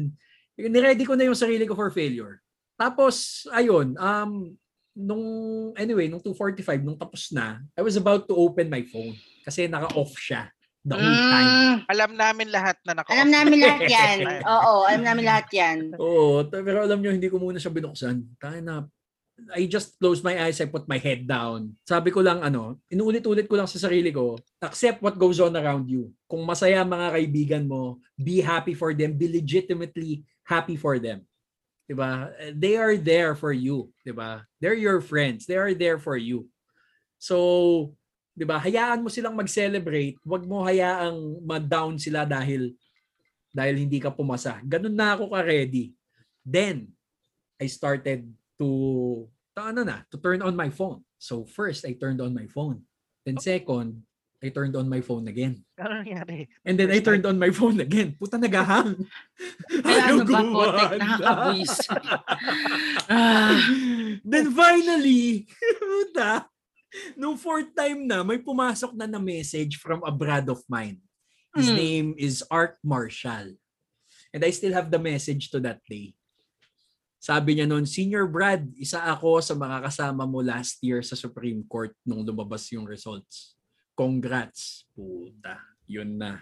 Niready 0.58 1.06
ko 1.06 1.14
na 1.14 1.30
yung 1.30 1.38
sarili 1.38 1.64
ko 1.70 1.78
for 1.78 1.94
failure. 1.94 2.42
Tapos 2.76 3.46
ayun, 3.54 3.94
um 3.96 4.52
nung 4.94 5.26
anyway, 5.78 6.10
nung 6.10 6.22
2:45 6.22 6.82
nung 6.82 6.98
tapos 6.98 7.30
na, 7.32 7.62
I 7.78 7.82
was 7.86 7.96
about 7.96 8.26
to 8.26 8.36
open 8.36 8.68
my 8.74 8.84
phone 8.90 9.16
kasi 9.46 9.70
naka-off 9.70 10.18
siya 10.18 10.50
the 10.84 10.96
whole 10.96 11.20
time. 11.32 11.50
Mm. 11.50 11.76
Alam 11.88 12.12
namin 12.20 12.48
lahat 12.52 12.78
na 12.84 12.92
naka 13.00 13.10
Alam 13.16 13.30
namin 13.32 13.58
lahat 13.64 13.84
yan. 13.96 14.18
Oo, 14.44 14.74
alam 14.88 15.04
namin 15.04 15.24
lahat 15.24 15.48
yan. 15.56 15.78
Oo, 15.96 16.44
pero 16.48 16.84
alam 16.84 17.00
nyo, 17.00 17.12
hindi 17.12 17.32
ko 17.32 17.40
muna 17.40 17.60
siya 17.60 17.72
binuksan. 17.72 18.24
Tayo 18.36 18.60
na, 18.60 18.76
I 19.58 19.66
just 19.66 19.98
closed 19.98 20.22
my 20.22 20.38
eyes, 20.38 20.62
I 20.62 20.70
put 20.70 20.86
my 20.86 21.02
head 21.02 21.26
down. 21.26 21.74
Sabi 21.88 22.14
ko 22.14 22.22
lang, 22.22 22.46
ano, 22.46 22.78
inuulit-ulit 22.92 23.50
ko 23.50 23.58
lang 23.58 23.66
sa 23.66 23.82
sarili 23.82 24.14
ko, 24.14 24.38
accept 24.62 25.02
what 25.02 25.18
goes 25.18 25.42
on 25.42 25.58
around 25.58 25.90
you. 25.90 26.14
Kung 26.30 26.46
masaya 26.46 26.86
mga 26.86 27.18
kaibigan 27.18 27.64
mo, 27.66 27.98
be 28.14 28.44
happy 28.44 28.78
for 28.78 28.94
them, 28.94 29.18
be 29.18 29.26
legitimately 29.26 30.22
happy 30.46 30.78
for 30.78 31.00
them. 31.02 31.26
'Di 31.84 31.96
ba? 31.96 32.32
They 32.56 32.80
are 32.80 32.96
there 32.96 33.36
for 33.36 33.52
you, 33.52 33.92
'di 34.08 34.16
ba? 34.16 34.48
They're 34.64 34.78
your 34.78 35.04
friends. 35.04 35.44
They 35.44 35.60
are 35.60 35.76
there 35.76 36.00
for 36.00 36.16
you. 36.16 36.48
So, 37.20 37.96
'di 38.34 38.46
ba? 38.46 38.58
Hayaan 38.60 39.06
mo 39.06 39.10
silang 39.10 39.38
mag-celebrate. 39.38 40.18
Huwag 40.26 40.44
mo 40.50 40.66
hayaang 40.66 41.40
ma-down 41.46 42.02
sila 42.02 42.26
dahil 42.26 42.74
dahil 43.54 43.86
hindi 43.86 44.02
ka 44.02 44.10
pumasa. 44.10 44.58
Ganun 44.66 44.98
na 44.98 45.14
ako 45.14 45.30
ka-ready. 45.30 45.94
Then, 46.42 46.90
I 47.62 47.70
started 47.70 48.26
to, 48.58 48.68
to 49.54 49.60
ano 49.62 49.86
na, 49.86 50.02
to 50.10 50.18
turn 50.18 50.42
on 50.42 50.58
my 50.58 50.74
phone. 50.74 51.06
So 51.22 51.46
first, 51.46 51.86
I 51.86 51.94
turned 51.94 52.20
on 52.20 52.34
my 52.34 52.50
phone. 52.50 52.82
Then 53.24 53.38
second, 53.38 54.04
I 54.44 54.52
turned 54.52 54.76
on 54.76 54.92
my 54.92 55.00
phone 55.00 55.30
again. 55.32 55.64
Ano 55.80 56.04
nangyari? 56.04 56.52
And 56.68 56.76
then 56.76 56.92
I 56.92 57.00
turned 57.00 57.24
on 57.24 57.40
my 57.40 57.48
phone 57.56 57.80
again. 57.80 58.20
Puta 58.20 58.36
nagahang. 58.36 59.08
Ay, 59.88 60.12
ano 60.12 60.28
ba, 60.28 60.44
gumana. 60.44 60.84
Nakakabuwis. 61.00 61.74
Ah. 63.04 63.60
then 64.24 64.48
finally, 64.56 65.44
puta, 65.80 66.48
nung 67.14 67.38
fourth 67.38 67.74
time 67.74 68.06
na, 68.06 68.22
may 68.22 68.38
pumasok 68.40 68.94
na 68.94 69.06
na 69.06 69.20
message 69.22 69.78
from 69.82 70.02
a 70.06 70.12
brad 70.14 70.46
of 70.50 70.62
mine. 70.68 71.02
His 71.54 71.70
Hmm. 71.70 71.78
name 71.78 72.08
is 72.18 72.42
Art 72.50 72.82
Marshall. 72.82 73.54
And 74.34 74.42
I 74.42 74.50
still 74.50 74.74
have 74.74 74.90
the 74.90 74.98
message 74.98 75.54
to 75.54 75.62
that 75.62 75.82
day. 75.86 76.18
Sabi 77.24 77.56
niya 77.56 77.70
noon, 77.70 77.88
Senior 77.88 78.28
Brad, 78.28 78.68
isa 78.76 79.00
ako 79.00 79.40
sa 79.40 79.56
mga 79.56 79.80
kasama 79.86 80.28
mo 80.28 80.44
last 80.44 80.82
year 80.84 81.00
sa 81.06 81.16
Supreme 81.16 81.64
Court 81.64 81.94
nung 82.04 82.26
lumabas 82.26 82.68
yung 82.74 82.84
results. 82.84 83.56
Congrats. 83.96 84.90
Puta, 84.92 85.62
yun 85.88 86.18
na. 86.20 86.42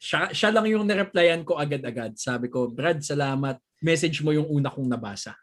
Siya, 0.00 0.32
siya 0.32 0.50
lang 0.54 0.66
yung 0.70 0.86
nireplyan 0.88 1.44
ko 1.44 1.58
agad-agad. 1.58 2.16
Sabi 2.16 2.48
ko, 2.48 2.70
Brad, 2.70 3.02
salamat. 3.04 3.60
Message 3.82 4.22
mo 4.22 4.32
yung 4.32 4.46
una 4.48 4.70
kong 4.72 4.88
nabasa. 4.88 5.34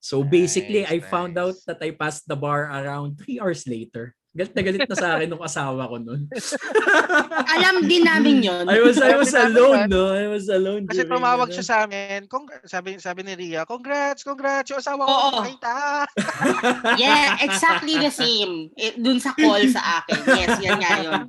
So 0.00 0.22
basically, 0.22 0.86
I 0.86 1.02
Nice, 1.02 1.10
found 1.10 1.34
nice. 1.34 1.42
out 1.42 1.56
that 1.66 1.80
I 1.82 1.90
passed 1.90 2.28
the 2.28 2.38
bar 2.38 2.70
around 2.70 3.18
three 3.18 3.40
hours 3.40 3.66
later. 3.66 4.14
Galit 4.36 4.52
na 4.52 4.62
galit 4.68 4.84
na 4.84 4.96
sa 5.00 5.16
akin 5.16 5.32
nung 5.32 5.40
asawa 5.40 5.88
ko 5.88 5.96
noon. 5.96 6.28
Alam 7.56 7.88
din 7.88 8.04
namin 8.04 8.44
yun. 8.44 8.68
I 8.68 8.84
was 8.84 9.00
I 9.00 9.16
was 9.16 9.32
alone, 9.32 9.88
no? 9.88 10.12
I 10.12 10.28
was 10.28 10.52
alone. 10.52 10.84
Kasi 10.84 11.08
tumawag 11.08 11.48
ano. 11.48 11.54
siya 11.56 11.64
sa 11.64 11.76
amin. 11.88 12.28
Kung, 12.28 12.44
sabi, 12.68 13.00
sabi 13.00 13.24
ni 13.24 13.32
Ria, 13.32 13.64
congrats, 13.64 14.20
congrats, 14.20 14.68
yung 14.68 14.84
asawa 14.84 15.08
ko 15.08 15.40
nakita. 15.40 15.74
Yeah, 17.00 17.40
exactly 17.48 17.96
the 17.96 18.12
same. 18.12 18.68
Eh, 18.76 18.92
dun 19.00 19.24
sa 19.24 19.32
call 19.32 19.72
sa 19.72 20.04
akin. 20.04 20.20
Yes, 20.28 20.60
yan 20.60 20.78
nga 20.84 20.92
yun. 21.00 21.22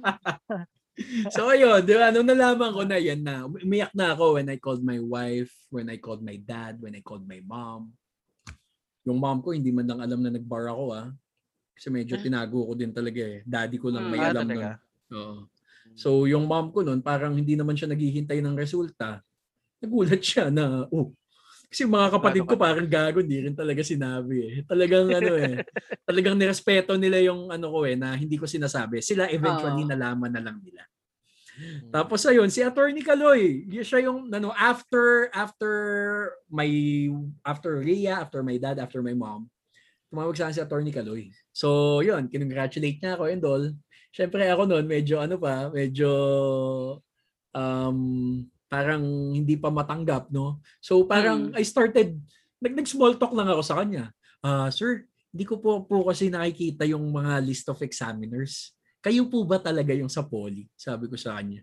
so 1.35 1.47
ayun, 1.47 1.87
di 1.87 1.95
ba? 1.95 2.11
Nung 2.11 2.27
nalaman 2.27 2.75
ko 2.75 2.83
na 2.83 2.99
yan 2.99 3.23
na, 3.23 3.47
umiyak 3.47 3.95
na 3.95 4.19
ako 4.19 4.35
when 4.35 4.51
I 4.51 4.59
called 4.59 4.83
my 4.83 4.99
wife, 4.99 5.55
when 5.71 5.87
I 5.87 5.95
called 5.95 6.19
my 6.19 6.35
dad, 6.35 6.83
when 6.83 6.91
I 6.91 6.99
called 6.99 7.23
my 7.23 7.39
mom. 7.47 7.95
Yung 9.07 9.17
mom 9.23 9.39
ko, 9.39 9.55
hindi 9.55 9.71
man 9.71 9.87
lang 9.87 9.99
alam 10.03 10.19
na 10.19 10.35
nag-bar 10.35 10.67
ako 10.67 10.85
ah. 10.91 11.07
Kasi 11.77 11.87
medyo 11.93 12.19
Ah. 12.19 12.23
tinago 12.27 12.67
ko 12.67 12.73
din 12.75 12.91
talaga 12.91 13.21
eh. 13.23 13.39
Daddy 13.47 13.77
ko 13.79 13.87
lang 13.87 14.05
Hmm. 14.07 14.11
may 14.11 14.21
Ah, 14.21 14.29
alam 14.35 14.43
nun. 14.43 14.51
talaga? 14.51 14.69
Oo. 15.15 15.37
So 15.97 16.09
yung 16.29 16.45
mom 16.45 16.69
ko 16.75 16.83
nun, 16.83 16.99
parang 17.01 17.33
hindi 17.39 17.55
naman 17.55 17.73
siya 17.79 17.87
naghihintay 17.89 18.43
ng 18.43 18.55
resulta. 18.59 19.23
Nagulat 19.81 20.21
siya 20.21 20.49
na, 20.53 20.85
oh, 20.91 21.13
kasi 21.71 21.83
yung 21.87 21.95
mga 21.95 22.09
kapatid 22.19 22.43
ko 22.47 22.55
ka? 22.55 22.63
parang 22.69 22.87
gago, 22.89 23.19
hindi 23.23 23.39
rin 23.43 23.55
talaga 23.55 23.81
sinabi 23.85 24.35
eh. 24.43 24.55
Talagang 24.67 25.07
ano 25.11 25.33
eh, 25.37 25.63
talagang 26.09 26.35
nirespeto 26.39 26.95
nila 26.99 27.19
yung 27.23 27.51
ano 27.51 27.67
ko 27.71 27.83
eh, 27.87 27.95
na 27.99 28.15
hindi 28.17 28.35
ko 28.39 28.45
sinasabi. 28.49 28.99
Sila 29.03 29.27
eventually 29.31 29.83
Oo. 29.83 29.89
nalaman 29.89 30.31
na 30.33 30.41
lang 30.43 30.57
nila. 30.63 30.83
Mm. 31.57 31.89
Tapos 31.89 32.21
ayun, 32.29 32.47
si 32.53 32.61
Attorney 32.61 33.01
Kaloy, 33.01 33.65
yun 33.65 33.81
siya 33.81 34.05
yung 34.05 34.29
ano 34.29 34.53
after 34.53 35.33
after 35.33 35.71
my 36.53 36.69
after 37.41 37.81
Rhea, 37.81 38.21
after 38.21 38.45
my 38.45 38.61
dad, 38.61 38.77
after 38.77 39.01
my 39.01 39.17
mom. 39.17 39.49
Tumawag 40.13 40.37
sa 40.37 40.47
akin 40.47 40.55
si 40.55 40.61
Attorney 40.61 40.93
Kaloy. 40.93 41.33
So, 41.51 41.99
yun, 42.05 42.29
kinongratulate 42.29 43.01
niya 43.01 43.17
ako 43.17 43.23
and 43.27 43.43
all. 43.43 43.65
Syempre 44.13 44.45
ako 44.45 44.69
noon 44.69 44.85
medyo 44.85 45.17
ano 45.17 45.35
pa, 45.41 45.67
medyo 45.73 46.09
um 47.51 47.99
parang 48.69 49.03
hindi 49.33 49.57
pa 49.57 49.73
matanggap, 49.73 50.29
no? 50.29 50.61
So, 50.79 51.03
parang 51.09 51.51
Mm. 51.51 51.57
I 51.57 51.63
started 51.65 52.13
nag 52.61 52.73
nag-small 52.77 53.17
talk 53.17 53.33
lang 53.33 53.49
ako 53.49 53.61
sa 53.65 53.81
kanya. 53.81 54.13
Ah, 54.41 54.69
sir, 54.69 55.09
hindi 55.33 55.45
ko 55.45 55.57
po 55.57 55.85
po 55.85 56.07
kasi 56.07 56.29
nakikita 56.29 56.85
yung 56.85 57.09
mga 57.09 57.41
list 57.41 57.65
of 57.69 57.81
examiners. 57.81 58.76
Kayo 59.01 59.29
po 59.29 59.45
ba 59.45 59.61
talaga 59.61 59.93
yung 59.93 60.09
sa 60.09 60.25
poly? 60.25 60.65
Sabi 60.73 61.05
ko 61.07 61.15
sa 61.15 61.37
kanya. 61.37 61.61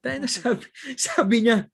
Tayo 0.00 0.16
na 0.16 0.28
sabi, 0.30 0.64
sabi 0.96 1.36
niya, 1.44 1.68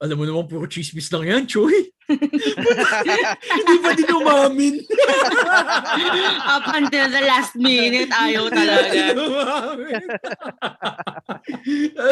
alam 0.00 0.16
mo 0.16 0.24
naman 0.24 0.48
puro 0.48 0.64
chismis 0.64 1.12
lang 1.12 1.28
yan, 1.28 1.44
Choy. 1.44 1.76
Hindi 3.54 3.74
ba 3.84 3.92
din 3.92 4.10
umamin? 4.16 4.74
Up 6.56 6.66
until 6.72 7.06
the 7.12 7.22
last 7.22 7.52
minute, 7.54 8.08
ayaw 8.08 8.48
talaga. 8.48 9.12
umamin. 9.12 10.02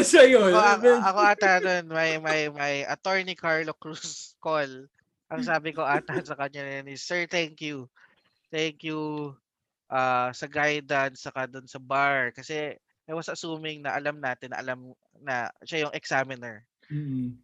so 0.04 0.20
yun. 0.20 0.52
ako, 0.52 0.60
ako, 0.60 0.88
ako 1.00 1.20
ata 1.32 1.50
nun, 1.64 1.84
may, 1.88 2.20
may, 2.20 2.52
may 2.52 2.74
attorney 2.84 3.32
Carlo 3.32 3.72
Cruz 3.72 4.36
call. 4.36 4.84
Ang 5.32 5.42
sabi 5.42 5.72
ko 5.72 5.80
ata 5.80 6.20
sa 6.20 6.36
kanya 6.36 6.68
yun 6.68 6.92
is, 6.92 7.00
Sir, 7.00 7.24
thank 7.24 7.64
you. 7.64 7.88
Thank 8.52 8.84
you 8.84 9.32
uh, 9.88 10.30
sa 10.32 10.46
guidance, 10.48 11.24
saka 11.24 11.48
dun 11.48 11.66
sa 11.66 11.80
bar. 11.80 12.32
Kasi 12.32 12.76
I 13.08 13.12
was 13.16 13.28
assuming 13.28 13.82
na 13.84 13.96
alam 13.96 14.20
natin, 14.20 14.52
na 14.52 14.60
alam 14.60 14.92
na 15.20 15.48
siya 15.64 15.88
yung 15.88 15.96
examiner. 15.96 16.64
Mm. 16.92 17.36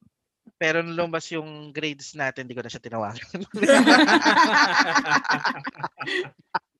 Pero 0.60 0.84
nung 0.84 0.96
lumabas 0.96 1.28
yung 1.32 1.72
grades 1.72 2.12
natin, 2.14 2.44
hindi 2.44 2.56
ko 2.56 2.62
na 2.62 2.70
siya 2.70 2.84
tinawagan. 2.84 3.40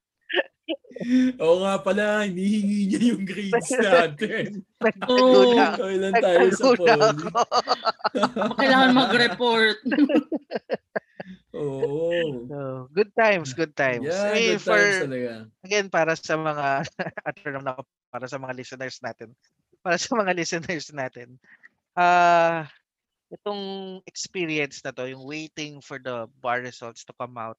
Oo 1.43 1.57
nga 1.61 1.77
pala, 1.83 2.25
hinihingi 2.25 2.81
niya 2.89 3.01
yung 3.13 3.25
grades 3.29 3.71
natin. 3.77 4.65
Oo. 5.11 5.53
Nagtagula- 5.59 5.77
Kailan 5.77 6.15
tayo 6.17 6.47
sa 6.55 6.65
ako. 6.73 7.41
Kailangan 8.61 8.93
mag-report. 8.97 9.79
Oo. 11.55 12.11
So, 12.51 12.59
good 12.91 13.13
times, 13.15 13.55
good 13.55 13.75
times. 13.79 14.11
Yeah, 14.11 14.35
mean, 14.35 14.59
good 14.59 14.65
for, 14.67 14.77
times 14.77 15.01
talaga. 15.07 15.33
again, 15.63 15.87
para 15.87 16.13
sa 16.19 16.35
mga, 16.35 16.67
at 17.29 17.37
lang 17.47 17.67
ako, 17.67 17.81
para 18.11 18.27
sa 18.27 18.39
mga 18.43 18.55
listeners 18.59 18.99
natin, 19.01 19.29
para 19.81 19.97
sa 19.97 20.11
mga 20.19 20.33
listeners 20.35 20.91
natin, 20.91 21.39
ah, 21.95 22.67
itong 23.31 24.03
experience 24.11 24.83
na 24.83 24.91
to, 24.91 25.07
yung 25.07 25.23
waiting 25.23 25.79
for 25.79 26.03
the 26.03 26.27
bar 26.43 26.59
results 26.59 27.07
to 27.07 27.15
come 27.15 27.39
out, 27.39 27.59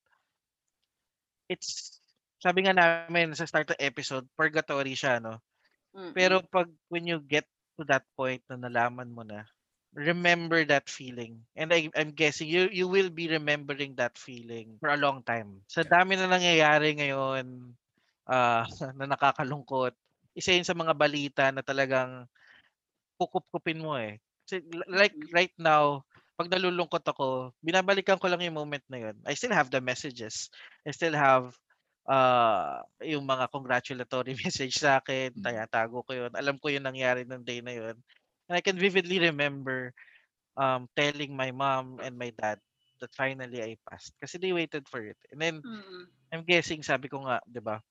it's, 1.47 2.03
sabi 2.45 2.69
nga 2.69 2.77
namin 2.77 3.33
sa 3.33 3.49
start 3.49 3.73
of 3.73 3.81
episode, 3.81 4.29
purgatory 4.37 4.93
siya, 4.93 5.17
no? 5.17 5.41
Mm-mm. 5.97 6.13
Pero 6.13 6.45
pag, 6.45 6.69
when 6.93 7.09
you 7.09 7.17
get 7.17 7.49
to 7.81 7.83
that 7.89 8.05
point 8.13 8.45
na 8.45 8.61
nalaman 8.61 9.09
mo 9.09 9.25
na, 9.25 9.49
remember 9.97 10.61
that 10.61 10.85
feeling. 10.85 11.41
And 11.57 11.73
I, 11.73 11.89
I'm 11.97 12.13
guessing 12.13 12.45
you 12.45 12.69
you 12.69 12.85
will 12.85 13.09
be 13.09 13.25
remembering 13.31 13.97
that 13.97 14.19
feeling 14.19 14.77
for 14.77 14.93
a 14.93 14.99
long 14.99 15.25
time. 15.25 15.65
Sa 15.65 15.81
dami 15.81 16.19
na 16.19 16.29
nangyayari 16.29 16.93
ngayon 17.01 17.73
ah, 18.29 18.67
na 18.99 19.09
nakakalungkot, 19.09 19.97
isa 20.37 20.53
yun 20.53 20.67
sa 20.67 20.77
mga 20.77 20.93
balita 20.93 21.49
na 21.49 21.65
talagang 21.65 22.29
kukup-kupin 23.17 23.81
mo 23.81 23.97
eh. 23.97 24.21
Kasi 24.45 24.61
like 24.85 25.17
right 25.33 25.55
now, 25.57 26.05
pag 26.35 26.51
nalulungkot 26.51 27.01
ako, 27.07 27.55
binabalikan 27.63 28.19
ko 28.19 28.27
lang 28.27 28.43
yung 28.43 28.59
moment 28.59 28.83
na 28.91 29.09
yun. 29.09 29.15
I 29.23 29.33
still 29.33 29.55
have 29.55 29.71
the 29.71 29.79
messages. 29.79 30.51
I 30.83 30.91
still 30.91 31.15
have 31.15 31.55
uh, 32.05 32.81
yung 33.01 33.25
mga 33.25 33.49
congratulatory 33.49 34.33
message 34.43 34.77
sa 34.77 35.01
akin. 35.01 35.33
Mm. 35.35 35.43
Tayatago 35.43 36.05
ko 36.05 36.11
yun. 36.13 36.31
Alam 36.33 36.57
ko 36.61 36.69
yung 36.69 36.85
nangyari 36.85 37.25
ng 37.25 37.43
day 37.43 37.59
na 37.61 37.73
yun. 37.73 37.95
And 38.49 38.55
I 38.55 38.61
can 38.61 38.77
vividly 38.77 39.17
remember 39.17 39.91
um, 40.57 40.85
telling 40.93 41.33
my 41.33 41.49
mom 41.49 41.97
and 42.01 42.15
my 42.15 42.29
dad 42.33 42.61
that 43.01 43.11
finally 43.17 43.59
I 43.59 43.75
passed. 43.89 44.13
Kasi 44.21 44.37
they 44.37 44.53
waited 44.53 44.87
for 44.87 45.01
it. 45.01 45.17
And 45.33 45.41
then, 45.41 45.55
Mm-mm. 45.65 46.03
I'm 46.31 46.45
guessing, 46.45 46.85
sabi 46.85 47.09
ko 47.09 47.25
nga, 47.25 47.41
di 47.45 47.59
ba, 47.59 47.81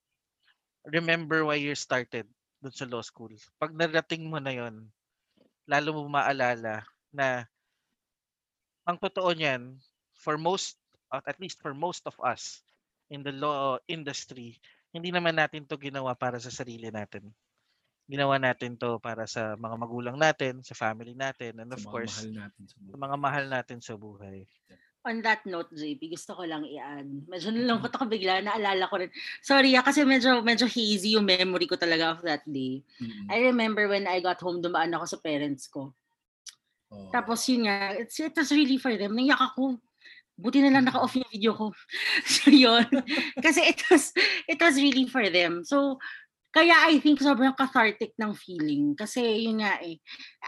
remember 0.89 1.45
why 1.45 1.59
you 1.61 1.75
started 1.75 2.27
dun 2.63 2.73
sa 2.73 2.89
law 2.89 3.05
school. 3.05 3.31
Pag 3.61 3.77
narating 3.77 4.31
mo 4.31 4.41
na 4.41 4.53
yon 4.55 4.89
lalo 5.65 5.97
mo 5.97 6.03
maalala 6.13 6.85
na 7.09 7.49
ang 8.85 9.01
totoo 9.01 9.33
niyan, 9.33 9.81
for 10.13 10.37
most, 10.37 10.77
at 11.13 11.41
least 11.41 11.61
for 11.61 11.73
most 11.73 12.05
of 12.05 12.17
us 12.21 12.65
in 13.15 13.23
the 13.23 13.31
law 13.31 13.79
industry, 13.87 14.59
hindi 14.91 15.15
naman 15.15 15.39
natin 15.39 15.67
to 15.71 15.79
ginawa 15.79 16.19
para 16.19 16.43
sa 16.43 16.51
sarili 16.51 16.91
natin. 16.91 17.31
Ginawa 18.11 18.37
natin 18.37 18.77
to 18.77 18.99
para 19.01 19.25
sa 19.25 19.55
mga 19.55 19.77
magulang 19.79 20.19
natin, 20.19 20.61
sa 20.61 20.77
family 20.77 21.17
natin, 21.17 21.57
and 21.63 21.71
Sa 21.73 21.79
of 21.79 21.83
mga 21.87 21.91
course, 21.95 22.17
mahal 22.21 22.33
natin 22.35 22.63
sa 22.67 22.77
sa 22.77 22.99
mga 22.99 23.17
mahal 23.17 23.45
natin 23.49 23.79
sa 23.81 23.95
buhay. 23.95 24.45
On 25.05 25.21
that 25.21 25.45
note, 25.45 25.69
JP, 25.73 26.17
gusto 26.17 26.33
ko 26.33 26.49
lang 26.49 26.65
i-add. 26.65 27.29
Medyo 27.29 27.53
nalungkot 27.53 27.93
ako 27.93 28.09
bigla, 28.09 28.41
naalala 28.41 28.89
ko 28.89 29.05
rin. 29.05 29.13
Sorry 29.45 29.77
ah, 29.77 29.85
kasi 29.85 30.01
medyo, 30.01 30.41
medyo 30.41 30.65
hazy 30.65 31.17
yung 31.17 31.29
memory 31.29 31.69
ko 31.69 31.77
talaga 31.77 32.17
of 32.17 32.25
that 32.25 32.41
day. 32.49 32.81
Mm. 33.01 33.29
I 33.29 33.37
remember 33.53 33.85
when 33.85 34.09
I 34.09 34.25
got 34.25 34.41
home, 34.41 34.65
dumaan 34.65 34.97
ako 34.97 35.05
sa 35.05 35.19
parents 35.21 35.69
ko. 35.69 35.93
Oo. 36.89 37.13
Tapos 37.13 37.45
yun 37.53 37.69
nga, 37.69 38.01
it's, 38.01 38.17
it 38.17 38.33
was 38.33 38.49
really 38.49 38.81
for 38.81 38.97
them. 38.97 39.13
Naiyak 39.13 39.41
ako. 39.53 39.77
Buti 40.35 40.59
na 40.63 40.75
lang 40.75 40.85
naka-off 40.87 41.15
yung 41.15 41.31
video 41.31 41.55
ko. 41.55 41.71
so 42.27 42.51
yun. 42.51 42.87
Kasi 43.39 43.63
it 43.71 43.81
was, 43.87 44.11
it 44.51 44.59
was 44.59 44.75
really 44.77 45.07
for 45.07 45.23
them. 45.31 45.63
So, 45.63 46.03
kaya 46.55 46.75
I 46.87 47.03
think 47.03 47.19
sobrang 47.19 47.59
cathartic 47.59 48.15
ng 48.19 48.35
feeling. 48.35 48.95
Kasi 48.95 49.47
yun 49.47 49.63
nga 49.63 49.79
eh. 49.83 49.99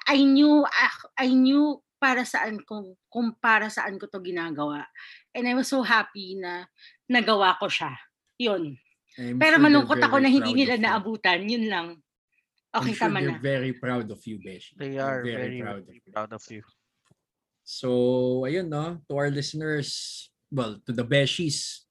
I 0.07 0.23
knew, 0.23 0.63
ah, 0.63 0.97
I 1.19 1.35
knew 1.35 1.83
para 1.99 2.23
saan 2.23 2.63
ko, 2.63 2.95
kung 3.11 3.35
para 3.43 3.67
saan 3.67 3.99
ko 3.99 4.07
to 4.07 4.23
ginagawa. 4.23 4.87
And 5.35 5.51
I 5.51 5.55
was 5.59 5.67
so 5.67 5.83
happy 5.83 6.39
na 6.39 6.71
nagawa 7.11 7.59
ko 7.59 7.67
siya. 7.67 7.95
Yun. 8.39 8.79
I'm 9.17 9.41
Pero 9.41 9.57
sure 9.57 9.65
malungkot 9.65 9.99
ako 9.99 10.17
na 10.21 10.29
very 10.29 10.35
hindi 10.39 10.53
nila 10.55 10.77
naabutan. 10.77 11.49
Yun 11.49 11.67
lang. 11.67 11.89
Okay, 12.71 12.93
I'm 12.93 12.99
sure 13.01 13.09
tama 13.09 13.19
na. 13.25 13.41
very 13.41 13.73
proud 13.73 14.07
of 14.13 14.21
you, 14.29 14.37
Beshi. 14.39 14.77
They 14.77 15.01
are 15.01 15.25
very, 15.25 15.65
proud 15.65 15.81
of 15.81 15.89
very 15.89 16.03
you. 16.05 16.13
proud 16.13 16.33
of 16.37 16.45
you. 16.53 16.63
So, 17.67 18.47
ayun 18.47 18.71
no, 18.71 19.03
to 19.11 19.13
our 19.19 19.27
listeners, 19.27 20.31
well, 20.55 20.79
to 20.87 20.95
the 20.95 21.03
Beshies, 21.03 21.83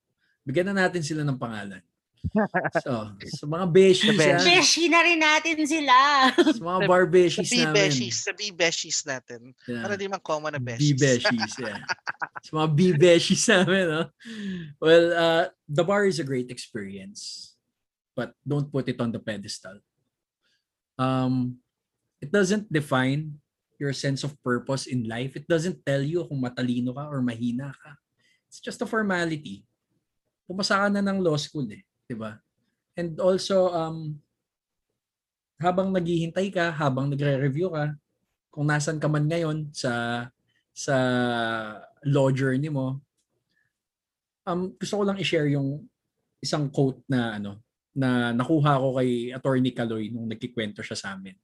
bigyan 0.47 0.71
na 0.71 0.87
natin 0.87 1.03
sila 1.03 1.27
ng 1.27 1.35
pangalan. 1.35 1.83
So, 2.81 3.13
sa 3.37 3.45
mga 3.45 3.69
Beshies, 3.69 4.17
The 4.17 4.17
ah, 4.17 4.39
Beshies. 4.39 4.47
Beshi 4.49 4.83
na 4.89 4.99
rin 5.05 5.19
natin 5.21 5.61
sila. 5.67 5.97
sa 6.33 6.63
mga 6.63 6.79
bar 6.89 7.05
Sa 7.05 7.11
Beshies 7.11 7.51
namin. 7.53 7.75
B-beshies, 7.75 8.17
sa 8.17 8.31
B-beshies 8.33 8.99
natin. 9.05 9.41
Yeah. 9.69 9.83
Para 9.85 9.93
di 9.93 10.09
man 10.09 10.23
common 10.23 10.55
na 10.55 10.61
beshies. 10.63 10.95
B-Beshies, 10.95 11.53
yeah. 11.61 11.83
Sa 12.45 12.51
mga 12.57 12.69
B-Beshies 12.73 13.45
namin, 13.45 13.83
no? 13.85 14.03
Well, 14.81 15.05
uh, 15.13 15.43
the 15.69 15.85
bar 15.85 16.09
is 16.09 16.17
a 16.17 16.25
great 16.25 16.49
experience, 16.49 17.53
but 18.17 18.33
don't 18.41 18.73
put 18.73 18.89
it 18.89 18.97
on 18.97 19.13
the 19.13 19.21
pedestal. 19.21 19.77
Um, 20.97 21.61
it 22.23 22.31
doesn't 22.31 22.71
define 22.73 23.37
your 23.77 23.91
sense 23.91 24.23
of 24.23 24.35
purpose 24.41 24.87
in 24.87 25.07
life. 25.07 25.35
It 25.35 25.47
doesn't 25.47 25.83
tell 25.83 26.01
you 26.01 26.25
kung 26.25 26.41
matalino 26.41 26.95
ka 26.95 27.07
or 27.07 27.19
mahina 27.19 27.71
ka. 27.75 27.91
It's 28.47 28.63
just 28.63 28.81
a 28.81 28.87
formality. 28.87 29.67
Pumasa 30.47 30.79
ka 30.79 30.87
na 30.91 31.03
ng 31.03 31.19
law 31.19 31.35
school 31.35 31.67
eh, 31.71 31.83
'di 32.07 32.15
ba? 32.15 32.39
And 32.95 33.19
also 33.19 33.71
um 33.73 34.19
habang 35.59 35.91
naghihintay 35.95 36.51
ka, 36.51 36.71
habang 36.75 37.07
nagre-review 37.07 37.71
ka, 37.71 37.95
kung 38.51 38.67
nasan 38.67 38.99
ka 38.99 39.07
man 39.07 39.27
ngayon 39.27 39.71
sa 39.71 40.25
sa 40.75 40.95
law 42.03 42.27
journey 42.31 42.67
mo, 42.67 42.99
um, 44.43 44.75
gusto 44.75 44.99
ko 44.99 45.03
lang 45.07 45.19
i-share 45.19 45.47
yung 45.51 45.87
isang 46.43 46.67
quote 46.67 46.99
na 47.07 47.39
ano 47.39 47.63
na 47.95 48.35
nakuha 48.35 48.75
ko 48.75 48.99
kay 48.99 49.31
Attorney 49.31 49.71
Kaloy 49.71 50.11
nung 50.11 50.27
nagkikwento 50.27 50.83
siya 50.83 50.99
sa 50.99 51.07
amin. 51.15 51.35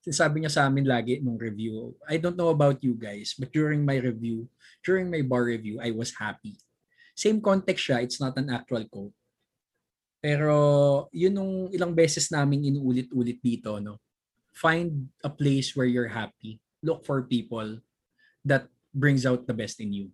Sinasabi 0.00 0.40
niya 0.40 0.52
sa 0.52 0.64
amin 0.64 0.88
lagi 0.88 1.20
nung 1.20 1.36
review, 1.36 1.92
I 2.08 2.16
don't 2.16 2.36
know 2.36 2.48
about 2.48 2.80
you 2.80 2.96
guys, 2.96 3.36
but 3.36 3.52
during 3.52 3.84
my 3.84 4.00
review, 4.00 4.48
during 4.80 5.12
my 5.12 5.20
bar 5.20 5.44
review, 5.44 5.76
I 5.76 5.92
was 5.92 6.16
happy. 6.16 6.56
same 7.20 7.44
context 7.44 7.84
siya, 7.84 8.00
it's 8.00 8.16
not 8.16 8.32
an 8.40 8.48
actual 8.48 8.80
quote. 8.88 9.12
Pero 10.24 10.56
yun 11.12 11.36
nung 11.36 11.54
ilang 11.68 11.92
beses 11.92 12.32
naming 12.32 12.64
inuulit-ulit 12.64 13.44
dito, 13.44 13.76
no? 13.76 14.00
Find 14.56 15.12
a 15.20 15.28
place 15.28 15.76
where 15.76 15.88
you're 15.88 16.08
happy. 16.08 16.60
Look 16.80 17.04
for 17.04 17.28
people 17.28 17.84
that 18.44 18.72
brings 18.96 19.28
out 19.28 19.44
the 19.44 19.56
best 19.56 19.84
in 19.84 19.92
you. 19.92 20.06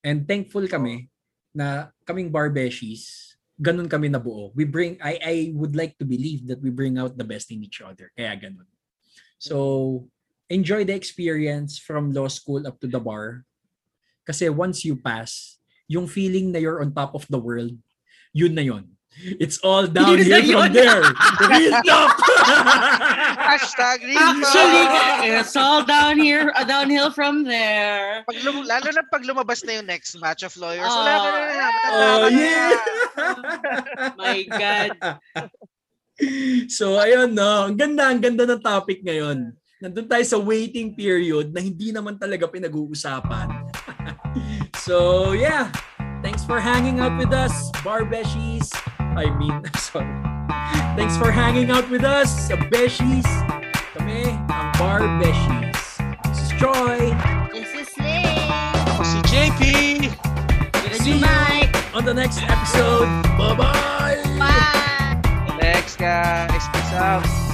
And 0.00 0.24
thankful 0.24 0.64
kami 0.64 1.08
na 1.52 1.92
kaming 2.04 2.32
barbeshies, 2.32 3.36
ganun 3.60 3.88
kami 3.88 4.08
nabuo. 4.08 4.52
We 4.56 4.64
bring, 4.64 4.96
I, 5.00 5.20
I 5.20 5.36
would 5.52 5.76
like 5.76 5.96
to 6.00 6.08
believe 6.08 6.48
that 6.48 6.60
we 6.60 6.68
bring 6.68 6.96
out 6.96 7.16
the 7.16 7.24
best 7.24 7.52
in 7.52 7.64
each 7.64 7.80
other. 7.84 8.12
Kaya 8.16 8.36
ganun. 8.36 8.68
So, 9.44 10.08
enjoy 10.48 10.84
the 10.88 10.96
experience 10.96 11.76
from 11.76 12.16
law 12.16 12.28
school 12.28 12.64
up 12.66 12.80
to 12.80 12.88
the 12.88 13.00
bar. 13.00 13.44
Kasi 14.24 14.48
once 14.48 14.84
you 14.84 14.96
pass, 14.96 15.60
yung 15.84 16.08
feeling 16.08 16.48
na 16.52 16.58
you're 16.58 16.80
on 16.80 16.96
top 16.96 17.12
of 17.12 17.28
the 17.28 17.36
world, 17.36 17.76
yun 18.32 18.56
na 18.56 18.64
yun. 18.64 18.88
It's 19.38 19.62
all 19.62 19.86
downhill 19.86 20.42
from 20.42 20.72
there. 20.74 21.06
Real 21.38 21.70
talk! 21.86 22.18
Hashtag 23.38 24.02
real 24.02 24.18
talk. 24.18 24.42
Actually, 24.42 25.38
it's 25.38 25.54
all 25.54 25.84
down 25.84 26.18
here, 26.18 26.50
uh, 26.56 26.64
downhill 26.64 27.12
from 27.14 27.44
there. 27.44 28.24
Pag 28.26 28.42
lum- 28.42 28.66
lalo 28.66 28.90
na 28.90 29.02
pag 29.06 29.22
lumabas 29.22 29.62
na 29.62 29.78
yung 29.78 29.86
next 29.86 30.18
match 30.18 30.42
of 30.42 30.50
lawyers, 30.58 30.90
wala 30.90 31.14
ka 31.14 31.28
na 31.30 31.44
na. 31.46 31.68
oh, 31.70 32.18
ka 32.18 32.26
na. 32.26 32.38
yeah! 32.42 32.74
My 34.18 34.38
God. 34.50 34.92
So, 36.70 36.98
ayun, 37.00 37.34
no. 37.34 37.68
Ang 37.70 37.76
ganda, 37.76 38.10
ang 38.10 38.20
ganda 38.22 38.44
ng 38.46 38.62
topic 38.62 39.02
ngayon. 39.02 39.52
Nandun 39.82 40.08
tayo 40.08 40.24
sa 40.24 40.38
waiting 40.40 40.94
period 40.94 41.52
na 41.52 41.60
hindi 41.60 41.90
naman 41.90 42.16
talaga 42.16 42.48
pinag-uusapan. 42.48 43.68
so, 44.86 45.30
yeah. 45.34 45.68
Thanks 46.24 46.40
for 46.40 46.56
hanging 46.56 47.04
out 47.04 47.12
with 47.20 47.36
us, 47.36 47.68
Barbeshies. 47.84 48.72
I 48.98 49.28
mean, 49.36 49.60
sorry. 49.76 50.08
Thanks 50.96 51.18
for 51.18 51.30
hanging 51.30 51.70
out 51.70 51.90
with 51.90 52.06
us, 52.06 52.48
sa 52.48 52.56
Beshies. 52.70 53.26
Kami, 53.98 54.30
ang 54.48 54.70
Barbeshies. 54.78 55.98
This 56.30 56.40
is 56.48 56.50
Troy. 56.56 57.12
This 57.52 57.70
is 57.74 57.90
Lay. 57.98 58.46
Ako 58.94 59.02
si 59.02 59.18
JP. 59.26 59.60
New 61.04 61.20
you. 61.20 61.20
mic. 61.20 61.68
On 61.92 62.04
the 62.04 62.14
next 62.14 62.40
episode. 62.40 63.04
Bye-bye! 63.36 64.24
Bye. 64.40 64.93
Thanks 65.84 65.96
guys. 65.96 66.68
Peace 66.72 66.92
out. 66.94 67.53